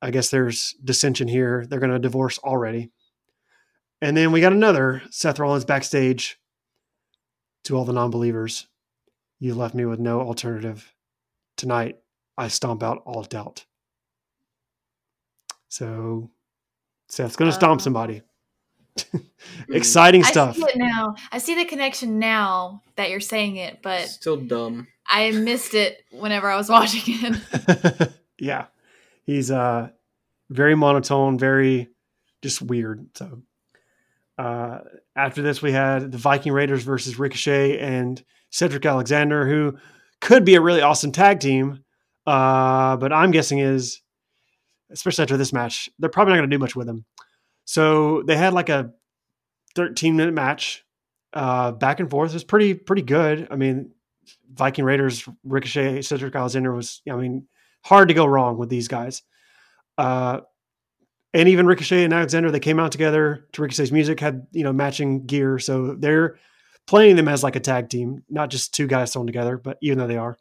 I 0.00 0.10
guess 0.10 0.30
there's 0.30 0.74
dissension 0.82 1.28
here. 1.28 1.66
They're 1.68 1.80
going 1.80 1.92
to 1.92 1.98
divorce 1.98 2.38
already. 2.38 2.90
And 4.00 4.16
then 4.16 4.32
we 4.32 4.40
got 4.40 4.54
another 4.54 5.02
Seth 5.10 5.38
Rollins 5.38 5.66
backstage 5.66 6.38
to 7.64 7.76
all 7.76 7.84
the 7.84 7.92
non 7.92 8.10
believers. 8.10 8.66
You 9.38 9.54
left 9.54 9.74
me 9.74 9.84
with 9.84 10.00
no 10.00 10.22
alternative. 10.22 10.94
Tonight, 11.58 11.98
I 12.40 12.48
stomp 12.48 12.82
out 12.82 13.02
all 13.04 13.22
doubt. 13.22 13.64
So 15.68 16.30
Seth's 17.08 17.36
going 17.36 17.50
to 17.50 17.54
stomp 17.54 17.80
Uh, 17.80 17.84
somebody. 17.84 18.22
Hmm. 19.12 19.74
Exciting 19.74 20.24
stuff. 20.24 20.56
I 20.56 20.60
see 20.60 20.66
it 20.74 20.76
now. 20.76 21.14
I 21.32 21.38
see 21.38 21.54
the 21.54 21.64
connection 21.64 22.18
now 22.18 22.82
that 22.96 23.08
you're 23.08 23.20
saying 23.20 23.56
it, 23.56 23.80
but 23.82 24.08
Still 24.08 24.36
dumb. 24.36 24.88
I 25.06 25.30
missed 25.30 25.74
it 25.74 26.02
whenever 26.10 26.50
I 26.50 26.56
was 26.56 26.68
watching 26.76 27.00
it. 27.06 28.12
yeah. 28.38 28.66
He's 29.24 29.50
uh 29.50 29.88
very 30.50 30.74
monotone, 30.74 31.38
very 31.38 31.88
just 32.42 32.60
weird. 32.60 33.06
So 33.16 33.42
uh 34.36 34.80
after 35.16 35.40
this 35.40 35.62
we 35.62 35.72
had 35.72 36.12
the 36.12 36.18
Viking 36.18 36.52
Raiders 36.52 36.82
versus 36.82 37.18
Ricochet 37.18 37.78
and 37.78 38.22
Cedric 38.50 38.84
Alexander, 38.84 39.46
who 39.46 39.78
could 40.20 40.44
be 40.44 40.56
a 40.56 40.60
really 40.60 40.82
awesome 40.82 41.12
tag 41.12 41.40
team. 41.40 41.84
Uh, 42.26 42.96
but 42.96 43.12
I'm 43.12 43.30
guessing 43.30 43.58
is 43.58 44.02
especially 44.90 45.22
after 45.22 45.36
this 45.36 45.52
match, 45.52 45.88
they're 45.98 46.10
probably 46.10 46.32
not 46.32 46.38
gonna 46.38 46.48
do 46.48 46.58
much 46.58 46.76
with 46.76 46.88
him. 46.88 47.04
So 47.64 48.22
they 48.22 48.36
had 48.36 48.52
like 48.52 48.68
a 48.68 48.92
13 49.74 50.16
minute 50.16 50.34
match, 50.34 50.84
uh, 51.32 51.72
back 51.72 52.00
and 52.00 52.10
forth. 52.10 52.30
It 52.30 52.34
was 52.34 52.44
pretty 52.44 52.74
pretty 52.74 53.02
good. 53.02 53.48
I 53.50 53.56
mean, 53.56 53.92
Viking 54.52 54.84
Raiders, 54.84 55.28
Ricochet, 55.44 56.02
Cedric 56.02 56.34
Alexander 56.34 56.74
was, 56.74 57.02
I 57.10 57.14
mean, 57.14 57.46
hard 57.84 58.08
to 58.08 58.14
go 58.14 58.26
wrong 58.26 58.58
with 58.58 58.68
these 58.68 58.88
guys. 58.88 59.22
Uh, 59.96 60.40
and 61.32 61.48
even 61.48 61.66
Ricochet 61.66 62.04
and 62.04 62.12
Alexander, 62.12 62.50
they 62.50 62.60
came 62.60 62.80
out 62.80 62.90
together 62.90 63.46
to 63.52 63.62
Ricochet's 63.62 63.92
music, 63.92 64.18
had, 64.18 64.46
you 64.50 64.64
know, 64.64 64.72
matching 64.72 65.26
gear. 65.26 65.58
So 65.58 65.94
they're 65.94 66.38
playing 66.86 67.16
them 67.16 67.28
as 67.28 67.44
like 67.44 67.54
a 67.54 67.60
tag 67.60 67.88
team, 67.88 68.24
not 68.28 68.50
just 68.50 68.74
two 68.74 68.88
guys 68.88 69.12
thrown 69.12 69.26
together, 69.26 69.56
but 69.56 69.78
even 69.80 69.98
though 69.98 70.08
they 70.08 70.16
are. 70.16 70.36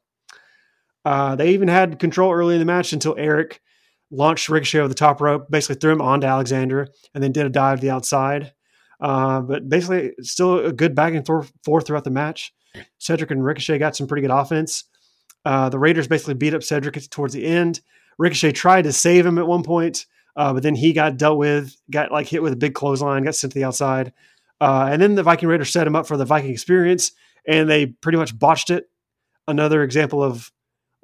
Uh, 1.05 1.35
they 1.35 1.51
even 1.51 1.67
had 1.67 1.99
control 1.99 2.31
early 2.31 2.55
in 2.55 2.59
the 2.59 2.65
match 2.65 2.93
until 2.93 3.15
Erik 3.17 3.61
launched 4.11 4.49
Ricochet 4.49 4.79
over 4.79 4.87
the 4.87 4.95
top 4.95 5.21
rope, 5.21 5.49
basically 5.49 5.75
threw 5.75 5.91
him 5.91 6.01
onto 6.01 6.27
Alexander, 6.27 6.87
and 7.13 7.23
then 7.23 7.31
did 7.31 7.45
a 7.45 7.49
dive 7.49 7.79
to 7.79 7.81
the 7.85 7.91
outside. 7.91 8.53
Uh, 8.99 9.41
but 9.41 9.69
basically, 9.69 10.11
still 10.21 10.65
a 10.65 10.73
good 10.73 10.95
back 10.95 11.13
and 11.13 11.25
forth 11.25 11.51
throughout 11.85 12.03
the 12.03 12.09
match. 12.09 12.53
Cedric 12.97 13.31
and 13.31 13.43
Ricochet 13.43 13.77
got 13.77 13.95
some 13.95 14.07
pretty 14.07 14.21
good 14.21 14.33
offense. 14.33 14.83
Uh, 15.45 15.69
the 15.69 15.79
Raiders 15.79 16.07
basically 16.07 16.33
beat 16.33 16.53
up 16.53 16.63
Cedric 16.63 17.09
towards 17.09 17.33
the 17.33 17.45
end. 17.45 17.81
Ricochet 18.17 18.51
tried 18.51 18.83
to 18.83 18.93
save 18.93 19.25
him 19.25 19.37
at 19.37 19.47
one 19.47 19.63
point, 19.63 20.05
uh, 20.35 20.53
but 20.53 20.63
then 20.63 20.75
he 20.75 20.91
got 20.91 21.17
dealt 21.17 21.37
with, 21.37 21.75
got 21.89 22.11
like 22.11 22.27
hit 22.27 22.43
with 22.43 22.53
a 22.53 22.57
big 22.57 22.73
clothesline, 22.73 23.23
got 23.23 23.35
sent 23.35 23.53
to 23.53 23.59
the 23.59 23.65
outside. 23.65 24.11
Uh, 24.59 24.89
and 24.91 25.01
then 25.01 25.15
the 25.15 25.23
Viking 25.23 25.47
Raiders 25.47 25.71
set 25.71 25.87
him 25.87 25.95
up 25.95 26.05
for 26.05 26.17
the 26.17 26.25
Viking 26.25 26.51
experience, 26.51 27.13
and 27.47 27.69
they 27.69 27.85
pretty 27.85 28.17
much 28.17 28.37
botched 28.37 28.69
it. 28.69 28.89
Another 29.47 29.81
example 29.81 30.21
of 30.21 30.51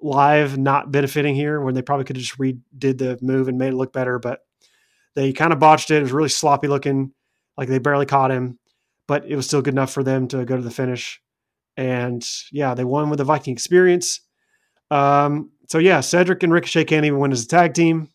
live 0.02 0.58
not 0.58 0.92
benefiting 0.92 1.36
here, 1.36 1.62
when 1.62 1.74
they 1.74 1.82
probably 1.82 2.06
could 2.06 2.18
have 2.18 2.24
just 2.24 2.38
redid 2.38 2.98
the 2.98 3.18
move 3.22 3.48
and 3.48 3.58
made 3.58 3.70
it 3.70 3.78
look 3.78 3.94
better, 3.94 4.20
but 4.20 4.42
they 5.16 5.32
kind 5.34 5.54
of 5.54 5.60
botched 5.60 5.92
it. 5.92 5.98
It 5.98 6.04
was 6.04 6.12
really 6.12 6.30
sloppy 6.30 6.68
looking, 6.68 7.14
like 7.58 7.70
they 7.70 7.80
barely 7.80 8.06
caught 8.06 8.32
him, 8.32 8.60
but 9.08 9.26
it 9.26 9.36
was 9.36 9.48
still 9.48 9.62
good 9.62 9.74
enough 9.74 9.94
for 9.94 10.04
them 10.04 10.28
to 10.30 10.46
go 10.46 10.56
to 10.56 10.62
the 10.62 10.72
finish. 10.72 11.22
And 11.78 12.26
yeah, 12.52 12.74
they 12.74 12.84
won 12.84 13.10
with 13.10 13.18
the 13.18 13.24
Viking 13.24 13.54
experience. 13.54 14.22
Um, 14.92 15.52
so 15.70 15.78
yeah, 15.78 16.02
Cedric 16.02 16.44
and 16.44 16.54
Ricochet 16.54 16.86
can't 16.86 17.06
even 17.06 17.20
win 17.20 17.32
as 17.32 17.44
a 17.44 17.48
tag 17.48 17.74
team. 17.74 18.10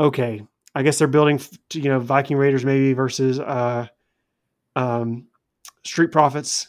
Okay, 0.00 0.42
I 0.74 0.82
guess 0.82 0.98
they're 0.98 1.08
building, 1.08 1.40
you 1.72 1.88
know, 1.88 1.98
Viking 1.98 2.36
Raiders 2.36 2.64
maybe 2.64 2.92
versus 2.92 3.40
uh, 3.40 3.88
um, 4.76 5.26
Street 5.84 6.12
Profits 6.12 6.68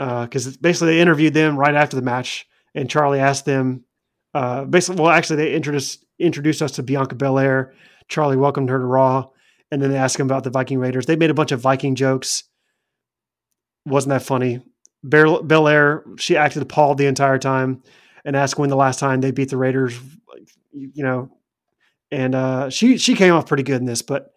because 0.00 0.56
basically 0.56 0.94
they 0.94 1.00
interviewed 1.00 1.34
them 1.34 1.56
right 1.56 1.74
after 1.74 1.94
the 1.94 2.02
match, 2.02 2.46
and 2.74 2.88
Charly 2.88 3.18
asked 3.18 3.44
them. 3.44 3.84
Uh, 4.32 4.64
basically, 4.64 5.02
well, 5.02 5.10
actually, 5.10 5.36
they 5.36 5.54
introduced 5.54 6.04
introduced 6.18 6.62
us 6.62 6.72
to 6.72 6.82
Bianca 6.82 7.14
Belair. 7.14 7.74
Charly 8.08 8.36
welcomed 8.36 8.70
her 8.70 8.78
to 8.78 8.84
Raw, 8.84 9.28
and 9.70 9.82
then 9.82 9.90
they 9.90 9.98
asked 9.98 10.18
him 10.18 10.26
about 10.26 10.44
the 10.44 10.50
Viking 10.50 10.78
Raiders. 10.78 11.06
They 11.06 11.16
made 11.16 11.30
a 11.30 11.34
bunch 11.34 11.52
of 11.52 11.60
Viking 11.60 11.94
jokes. 11.94 12.44
Wasn't 13.84 14.10
that 14.10 14.22
funny? 14.22 14.62
Bel 15.02 15.42
Belair, 15.42 16.04
she 16.16 16.36
acted 16.36 16.62
appalled 16.62 16.98
the 16.98 17.06
entire 17.06 17.38
time 17.38 17.82
and 18.24 18.36
asked 18.36 18.58
when 18.58 18.70
the 18.70 18.76
last 18.76 19.00
time 19.00 19.20
they 19.20 19.30
beat 19.30 19.50
the 19.50 19.56
Raiders, 19.56 19.98
you 20.72 21.02
know, 21.02 21.30
and 22.10 22.34
uh, 22.34 22.70
she 22.70 22.98
she 22.98 23.14
came 23.14 23.34
off 23.34 23.46
pretty 23.46 23.62
good 23.62 23.80
in 23.80 23.86
this, 23.86 24.02
but 24.02 24.32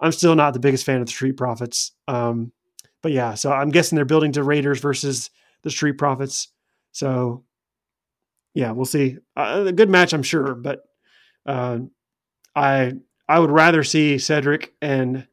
I'm 0.00 0.12
still 0.12 0.36
not 0.36 0.54
the 0.54 0.60
biggest 0.60 0.84
fan 0.84 1.00
of 1.00 1.06
the 1.06 1.12
Street 1.12 1.36
Profits. 1.36 1.92
Um, 2.06 2.52
but 3.02 3.12
yeah, 3.12 3.34
so 3.34 3.52
I'm 3.52 3.70
guessing 3.70 3.96
they're 3.96 4.04
building 4.04 4.32
to 4.32 4.42
Raiders 4.42 4.80
versus 4.80 5.30
the 5.62 5.70
Street 5.70 5.98
Profits. 5.98 6.48
So 6.92 7.44
yeah, 8.54 8.72
we'll 8.72 8.86
see. 8.86 9.18
Uh, 9.36 9.64
a 9.66 9.72
good 9.72 9.90
match, 9.90 10.12
I'm 10.12 10.22
sure, 10.22 10.54
but 10.54 10.80
uh, 11.46 11.78
I 12.54 12.94
I 13.28 13.38
would 13.38 13.50
rather 13.50 13.84
see 13.84 14.18
Cedric 14.18 14.72
and 14.82 15.26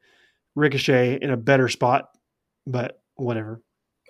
Ricochet 0.56 1.20
in 1.22 1.32
a 1.32 1.38
better 1.38 1.70
spot, 1.70 2.10
but 2.68 3.02
whatever. 3.16 3.62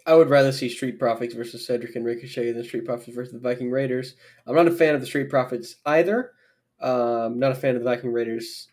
I 0.08 0.16
would 0.16 0.30
rather 0.30 0.52
see 0.52 0.70
Street 0.70 1.00
Profits 1.00 1.34
versus 1.34 1.66
Cedric 1.66 1.96
and 1.96 2.06
Ricochet 2.06 2.52
than 2.52 2.64
Street 2.64 2.86
Profits 2.86 3.16
versus 3.16 3.34
the 3.34 3.40
Viking 3.40 3.72
Raiders. 3.72 4.16
I'm 4.46 4.56
not 4.56 4.68
a 4.68 4.72
fan 4.72 4.94
of 4.94 5.02
the 5.02 5.08
Street 5.08 5.30
Profits 5.30 5.78
either. 5.86 6.32
Um, 6.80 7.40
not 7.40 7.52
a 7.52 7.56
fan 7.56 7.76
of 7.76 7.84
the 7.84 7.90
Viking 7.90 8.12
Raiders 8.12 8.68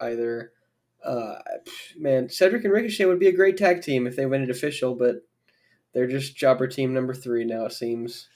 either. 0.00 0.52
Uh, 1.04 1.36
man, 1.96 2.28
Cedric 2.28 2.64
and 2.64 2.72
Ricochet 2.72 3.06
would 3.06 3.18
be 3.18 3.28
a 3.28 3.32
great 3.32 3.56
tag 3.56 3.82
team 3.82 4.06
if 4.06 4.16
they 4.16 4.26
went 4.26 4.44
it 4.44 4.50
official, 4.50 4.94
but 4.94 5.22
they're 5.92 6.06
just 6.06 6.36
jobber 6.36 6.66
team 6.66 6.92
number 6.92 7.14
three 7.14 7.44
now. 7.44 7.66
It 7.66 7.72
seems. 7.72 8.28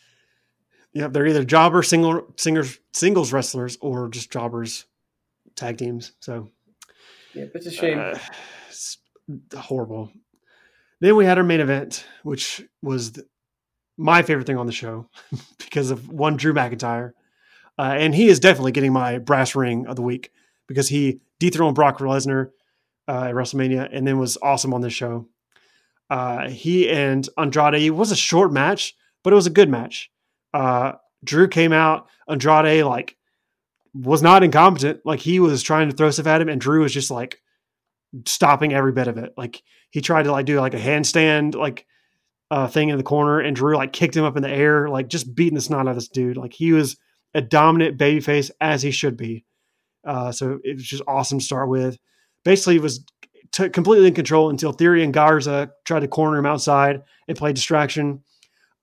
Yeah, 0.93 1.09
they're 1.09 1.27
either 1.27 1.45
jobber 1.45 1.83
single 1.83 2.33
singers 2.37 2.79
singles 2.93 3.33
wrestlers 3.33 3.77
or 3.81 4.09
just 4.09 4.31
jobbers 4.31 4.87
tag 5.57 5.79
teams. 5.79 6.13
So 6.21 6.49
yeah, 7.35 7.47
it's 7.55 7.67
a 7.67 7.71
shame. 7.71 7.99
Uh, 7.99 8.19
it's 8.69 8.99
horrible. 9.57 10.13
Then 11.01 11.17
we 11.17 11.25
had 11.25 11.39
our 11.39 11.45
main 11.45 11.61
event, 11.61 12.07
which 12.23 12.63
was 12.81 13.13
the, 13.13 13.27
my 13.97 14.23
favorite 14.23 14.47
thing 14.47 14.57
on 14.57 14.67
the 14.67 14.73
show 14.73 15.09
because 15.59 15.91
of 15.91 16.09
one 16.09 16.37
Drew 16.37 16.55
McIntyre, 16.55 17.13
uh, 17.79 17.95
and 17.99 18.15
he 18.15 18.29
is 18.29 18.41
definitely 18.41 18.73
getting 18.73 18.93
my 18.93 19.19
brass 19.19 19.55
ring 19.55 19.87
of 19.87 19.97
the 19.97 20.03
week 20.03 20.31
because 20.67 20.89
he 20.89 21.21
dethroned 21.39 21.75
Brock 21.75 21.99
Lesnar 21.99 22.51
uh, 23.09 23.25
at 23.29 23.35
WrestleMania 23.35 23.89
and 23.93 24.07
then 24.07 24.19
was 24.19 24.39
awesome 24.43 24.75
on 24.75 24.81
this 24.81 24.93
show. 24.93 25.29
Uh, 26.11 26.49
he 26.49 26.91
and 26.91 27.29
Andrade 27.39 27.83
it 27.83 27.91
was 27.91 28.11
a 28.11 28.17
short 28.17 28.53
match, 28.53 28.95
but 29.23 29.33
it 29.33 29.37
was 29.37 29.47
a 29.47 29.51
good 29.51 29.69
match. 29.69 30.11
Uh, 30.53 30.93
Drew 31.23 31.49
came 31.49 31.73
out. 31.73 32.09
Andrade 32.29 32.85
like 32.85 33.17
was 33.95 34.23
not 34.23 34.43
incompetent. 34.43 35.01
Like 35.05 35.21
he 35.21 35.41
was 35.41 35.63
trying 35.63 35.91
to 35.91 35.97
throw 35.97 36.11
stuff 36.11 36.27
at 36.27 36.41
him, 36.41 36.49
and 36.49 36.61
Drew 36.61 36.83
was 36.83 36.93
just 36.93 37.11
like 37.11 37.41
stopping 38.27 38.73
every 38.73 38.93
bit 38.93 39.09
of 39.09 39.19
it. 39.19 39.35
Like 39.37 39.63
he 39.91 40.01
tried 40.01 40.25
to 40.25 40.33
like 40.33 40.47
do 40.47 40.61
like 40.61 40.75
a 40.75 40.79
handstand 40.79 41.55
like 41.55 41.87
uh, 42.51 42.69
thing 42.69 42.91
in 42.91 42.99
the 42.99 43.03
corner, 43.03 43.41
and 43.41 43.57
Drew 43.57 43.77
like 43.77 43.93
kicked 43.93 44.17
him 44.17 44.25
up 44.25 44.37
in 44.37 44.43
the 44.43 44.51
air, 44.51 44.89
like 44.89 45.09
just 45.09 45.35
beating 45.35 45.55
the 45.55 45.61
snot 45.61 45.81
out 45.81 45.89
of 45.89 45.95
this 45.95 46.09
dude. 46.09 46.37
Like 46.37 46.53
he 46.53 46.73
was 46.73 46.97
a 47.35 47.41
dominant 47.41 47.99
babyface 47.99 48.51
as 48.61 48.83
he 48.83 48.91
should 48.91 49.17
be. 49.17 49.45
Uh, 50.05 50.33
so 50.33 50.59
it 50.65 50.75
was 50.75 50.85
just 50.85 51.03
awesome 51.07 51.39
to 51.39 51.45
start 51.45 51.69
with. 51.69 51.99
Basically, 52.45 52.79
was 52.79 53.05
t- 53.53 53.69
completely 53.71 54.09
in 54.09 54.15
control 54.15 54.51
until 54.51 54.73
Theory 54.73 55.03
and 55.03 55.15
Garza 55.15 55.73
tried 55.85 56.01
to 56.01 56.09
corner 56.09 56.39
him 56.39 56.47
outside 56.47 57.03
and 57.29 57.39
play 57.39 57.53
distraction. 57.53 58.23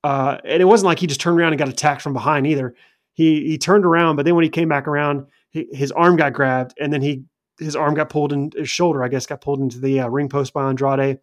Uh, 0.03 0.37
and 0.43 0.61
it 0.61 0.65
wasn't 0.65 0.87
like 0.87 0.99
he 0.99 1.07
just 1.07 1.21
turned 1.21 1.39
around 1.39 1.53
and 1.53 1.59
got 1.59 1.69
attacked 1.69 2.01
from 2.01 2.13
behind 2.13 2.47
either. 2.47 2.73
He 3.13 3.49
he 3.49 3.57
turned 3.57 3.85
around, 3.85 4.15
but 4.15 4.25
then 4.25 4.35
when 4.35 4.43
he 4.43 4.49
came 4.49 4.69
back 4.69 4.87
around, 4.87 5.27
he, 5.49 5.67
his 5.71 5.91
arm 5.91 6.15
got 6.15 6.33
grabbed, 6.33 6.73
and 6.79 6.91
then 6.91 7.01
he 7.01 7.25
his 7.59 7.75
arm 7.75 7.93
got 7.93 8.09
pulled 8.09 8.33
in 8.33 8.51
his 8.55 8.69
shoulder. 8.69 9.03
I 9.03 9.09
guess 9.09 9.25
got 9.25 9.41
pulled 9.41 9.59
into 9.59 9.79
the 9.79 9.99
uh, 9.99 10.07
ring 10.07 10.29
post 10.29 10.53
by 10.53 10.67
Andrade, 10.67 11.19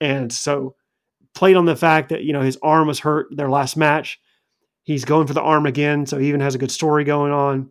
and 0.00 0.32
so 0.32 0.74
played 1.34 1.56
on 1.56 1.66
the 1.66 1.76
fact 1.76 2.08
that 2.08 2.24
you 2.24 2.32
know 2.32 2.40
his 2.40 2.58
arm 2.62 2.88
was 2.88 2.98
hurt 2.98 3.28
their 3.36 3.50
last 3.50 3.76
match. 3.76 4.18
He's 4.82 5.04
going 5.04 5.26
for 5.26 5.34
the 5.34 5.42
arm 5.42 5.66
again, 5.66 6.06
so 6.06 6.18
he 6.18 6.28
even 6.28 6.40
has 6.40 6.54
a 6.54 6.58
good 6.58 6.72
story 6.72 7.04
going 7.04 7.32
on. 7.32 7.70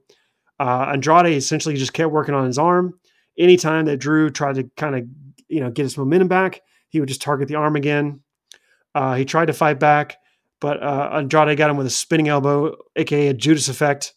Uh, 0.60 0.90
Andrade 0.92 1.38
essentially 1.38 1.76
just 1.76 1.94
kept 1.94 2.12
working 2.12 2.36
on 2.36 2.46
his 2.46 2.58
arm. 2.58 3.00
Anytime 3.38 3.86
that 3.86 3.98
Drew 3.98 4.30
tried 4.30 4.56
to 4.56 4.64
kind 4.76 4.96
of 4.96 5.06
you 5.48 5.60
know 5.62 5.72
get 5.72 5.84
his 5.84 5.98
momentum 5.98 6.28
back, 6.28 6.62
he 6.90 7.00
would 7.00 7.10
just 7.10 7.22
target 7.22 7.48
the 7.48 7.56
arm 7.56 7.76
again. 7.76 8.22
Uh, 8.94 9.16
he 9.16 9.26
tried 9.26 9.46
to 9.46 9.54
fight 9.54 9.80
back, 9.80 10.18
but 10.60 10.82
uh, 10.82 11.12
Andrade 11.14 11.58
got 11.58 11.70
him 11.70 11.78
with 11.78 11.88
a 11.88 11.92
spinning 11.92 12.28
elbow, 12.28 12.76
aka 12.96 13.28
a 13.28 13.34
Judas 13.34 13.70
effect. 13.70 14.14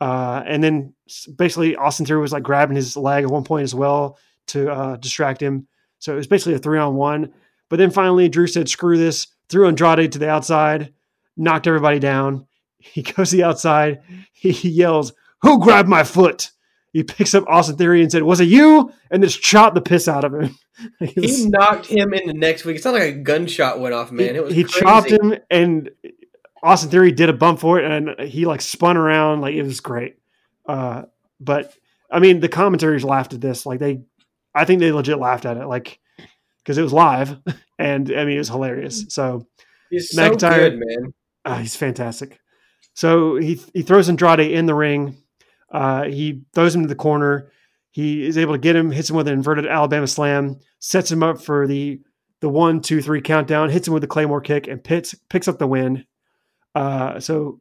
Uh, 0.00 0.42
and 0.46 0.62
then 0.62 0.94
basically 1.36 1.76
Austin 1.76 2.06
Theory 2.06 2.20
was 2.20 2.32
like 2.32 2.42
grabbing 2.42 2.76
his 2.76 2.96
leg 2.96 3.24
at 3.24 3.30
one 3.30 3.44
point 3.44 3.62
as 3.62 3.74
well 3.74 4.18
to 4.48 4.70
uh, 4.70 4.96
distract 4.96 5.42
him. 5.42 5.66
So 5.98 6.12
it 6.12 6.16
was 6.16 6.26
basically 6.26 6.54
a 6.54 6.58
three 6.58 6.78
on 6.78 6.94
one. 6.94 7.32
But 7.70 7.78
then 7.78 7.90
finally 7.90 8.28
Drew 8.28 8.46
said, 8.46 8.68
"Screw 8.68 8.98
this!" 8.98 9.28
Threw 9.48 9.66
Andrade 9.68 10.12
to 10.12 10.18
the 10.18 10.28
outside, 10.28 10.92
knocked 11.36 11.66
everybody 11.66 11.98
down. 11.98 12.46
He 12.78 13.00
goes 13.00 13.30
to 13.30 13.36
the 13.36 13.44
outside. 13.44 14.02
He 14.34 14.50
yells, 14.68 15.14
who 15.44 15.60
grabbed 15.60 15.88
my 15.88 16.04
foot? 16.04 16.50
He 16.92 17.02
picks 17.02 17.34
up 17.34 17.44
Austin 17.48 17.76
Theory 17.76 18.02
and 18.02 18.10
said, 18.10 18.22
Was 18.22 18.40
it 18.40 18.44
you? 18.44 18.92
And 19.10 19.22
just 19.22 19.42
chopped 19.42 19.74
the 19.74 19.80
piss 19.80 20.06
out 20.06 20.24
of 20.24 20.32
him. 20.32 20.56
he 21.00 21.46
knocked 21.48 21.86
him 21.86 22.14
in 22.14 22.26
the 22.26 22.34
next 22.34 22.64
week. 22.64 22.76
It 22.76 22.82
sounded 22.82 23.00
like 23.00 23.14
a 23.14 23.18
gunshot 23.18 23.80
went 23.80 23.94
off, 23.94 24.12
man. 24.12 24.30
He, 24.30 24.36
it 24.36 24.44
was 24.44 24.54
he 24.54 24.64
chopped 24.64 25.10
him 25.10 25.34
and 25.50 25.90
Austin 26.62 26.90
Theory 26.90 27.10
did 27.10 27.28
a 27.28 27.32
bump 27.32 27.58
for 27.58 27.80
it 27.80 27.90
and 27.90 28.28
he 28.28 28.46
like 28.46 28.60
spun 28.60 28.96
around. 28.96 29.40
Like 29.40 29.54
it 29.54 29.62
was 29.62 29.80
great. 29.80 30.18
Uh, 30.66 31.02
but 31.40 31.74
I 32.10 32.20
mean, 32.20 32.38
the 32.38 32.48
commentators 32.48 33.04
laughed 33.04 33.34
at 33.34 33.40
this. 33.40 33.66
Like 33.66 33.80
they, 33.80 34.02
I 34.54 34.64
think 34.64 34.78
they 34.78 34.92
legit 34.92 35.18
laughed 35.18 35.46
at 35.46 35.56
it. 35.56 35.66
Like, 35.66 35.98
because 36.58 36.78
it 36.78 36.82
was 36.82 36.92
live 36.92 37.38
and 37.78 38.08
I 38.10 38.24
mean, 38.24 38.36
it 38.36 38.38
was 38.38 38.48
hilarious. 38.48 39.06
So 39.08 39.48
he's 39.90 40.10
so 40.10 40.34
good, 40.34 40.78
man. 40.78 41.12
Uh, 41.44 41.58
he's 41.58 41.74
fantastic. 41.74 42.38
So 42.94 43.34
he, 43.34 43.60
he 43.74 43.82
throws 43.82 44.08
Andrade 44.08 44.52
in 44.52 44.66
the 44.66 44.74
ring 44.76 45.16
uh, 45.74 46.04
he 46.04 46.40
throws 46.54 46.74
him 46.74 46.82
to 46.82 46.88
the 46.88 46.94
corner. 46.94 47.50
He 47.90 48.24
is 48.24 48.38
able 48.38 48.54
to 48.54 48.58
get 48.58 48.76
him, 48.76 48.92
hits 48.92 49.10
him 49.10 49.16
with 49.16 49.26
an 49.26 49.34
inverted 49.34 49.66
Alabama 49.66 50.06
slam, 50.06 50.60
sets 50.78 51.10
him 51.10 51.22
up 51.22 51.42
for 51.42 51.66
the 51.66 52.00
the 52.40 52.48
one, 52.48 52.80
two, 52.80 53.02
three 53.02 53.20
countdown, 53.20 53.70
hits 53.70 53.88
him 53.88 53.94
with 53.94 54.02
the 54.02 54.06
Claymore 54.06 54.40
kick, 54.40 54.68
and 54.68 54.82
picks 54.82 55.14
picks 55.28 55.48
up 55.48 55.58
the 55.58 55.66
win. 55.66 56.06
Uh, 56.74 57.18
so 57.18 57.60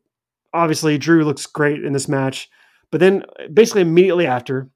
obviously 0.54 0.98
Drew 0.98 1.26
looks 1.26 1.48
great 1.48 1.84
in 1.84 1.94
this 1.94 2.08
match. 2.08 2.50
But 2.92 3.00
then 3.00 3.24
basically 3.52 3.82
immediately 3.82 4.28
after, 4.28 4.70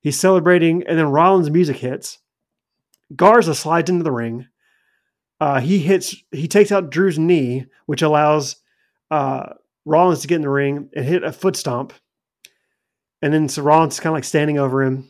he's 0.00 0.18
celebrating, 0.18 0.82
and 0.88 0.98
then 0.98 1.06
Rollins' 1.06 1.50
music 1.50 1.76
hits. 1.76 2.18
Garza 3.14 3.54
slides 3.54 3.90
into 3.90 4.02
the 4.02 4.12
ring. 4.12 4.46
Uh, 5.40 5.60
he 5.60 5.78
hits, 5.78 6.16
he 6.32 6.48
takes 6.48 6.72
out 6.72 6.90
Drew's 6.90 7.18
knee, 7.18 7.66
which 7.86 8.02
allows 8.02 8.56
uh, 9.10 9.54
Rollins 9.84 10.22
to 10.22 10.28
get 10.28 10.36
in 10.36 10.42
the 10.42 10.48
ring 10.48 10.90
and 10.94 11.04
hit 11.04 11.22
a 11.22 11.32
foot 11.32 11.56
stomp 11.56 11.92
and 13.22 13.32
then 13.32 13.48
Rollins 13.62 14.00
kind 14.00 14.12
of 14.12 14.16
like 14.16 14.24
standing 14.24 14.58
over 14.58 14.82
him, 14.82 15.08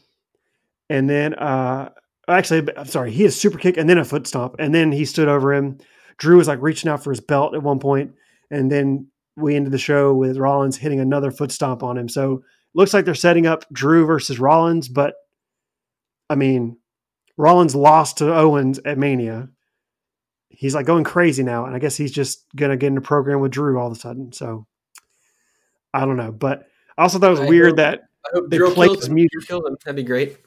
and 0.89 1.09
then 1.09 1.35
uh, 1.35 1.91
actually, 2.29 2.67
I'm 2.77 2.87
sorry, 2.87 3.11
he 3.11 3.23
has 3.25 3.39
super 3.39 3.59
kick 3.59 3.77
and 3.77 3.89
then 3.89 3.99
a 3.99 4.05
foot 4.05 4.27
stomp, 4.27 4.57
and 4.59 4.75
then 4.75 4.93
he 4.93 5.05
stood 5.05 5.29
over 5.29 5.53
him. 5.53 5.79
Drew 6.19 6.37
was 6.37 6.49
like 6.49 6.61
reaching 6.61 6.91
out 6.91 7.03
for 7.03 7.11
his 7.11 7.21
belt 7.21 7.55
at 7.55 7.63
one 7.63 7.79
point, 7.79 8.13
and 8.51 8.71
then 8.71 9.09
we 9.37 9.57
ended 9.57 9.73
the 9.73 9.79
show 9.79 10.15
with 10.15 10.37
Rollins 10.37 10.77
hitting 10.77 11.01
another 11.01 11.31
foot 11.31 11.53
stomp 11.53 11.83
on 11.83 11.97
him. 11.97 12.09
So 12.09 12.43
looks 12.75 12.93
like 12.93 13.05
they're 13.05 13.15
setting 13.15 13.47
up 13.47 13.65
Drew 13.73 14.07
versus 14.07 14.39
Rollins, 14.39 14.89
but 14.89 15.15
I 16.29 16.35
mean, 16.35 16.79
Rollins 17.37 17.75
lost 17.75 18.19
to 18.19 18.35
Owens 18.35 18.79
at 18.85 18.99
Mania. 18.99 19.49
He's 20.49 20.75
like 20.75 20.87
going 20.87 21.05
crazy 21.05 21.43
now, 21.43 21.65
and 21.65 21.75
I 21.75 21.79
guess 21.79 21.97
he's 21.97 22.13
just 22.13 22.45
gonna 22.55 22.77
get 22.77 22.89
in 22.89 22.99
a 22.99 23.03
program 23.03 23.41
with 23.41 23.53
Drew 23.53 23.79
all 23.79 23.87
of 23.87 23.97
a 23.97 24.01
sudden. 24.01 24.33
So 24.33 24.67
I 25.95 26.05
don't 26.05 26.17
know, 26.17 26.33
but 26.33 26.67
also 27.03 27.19
thought 27.19 27.29
it 27.29 27.31
was 27.31 27.41
I 27.41 27.49
weird 27.49 27.71
hope, 27.71 27.77
that 27.77 28.03
they 28.49 28.59
played 28.59 28.97
his 28.97 29.11
music. 29.11 29.49
That'd 29.49 29.97
be 29.97 30.03
great. 30.03 30.39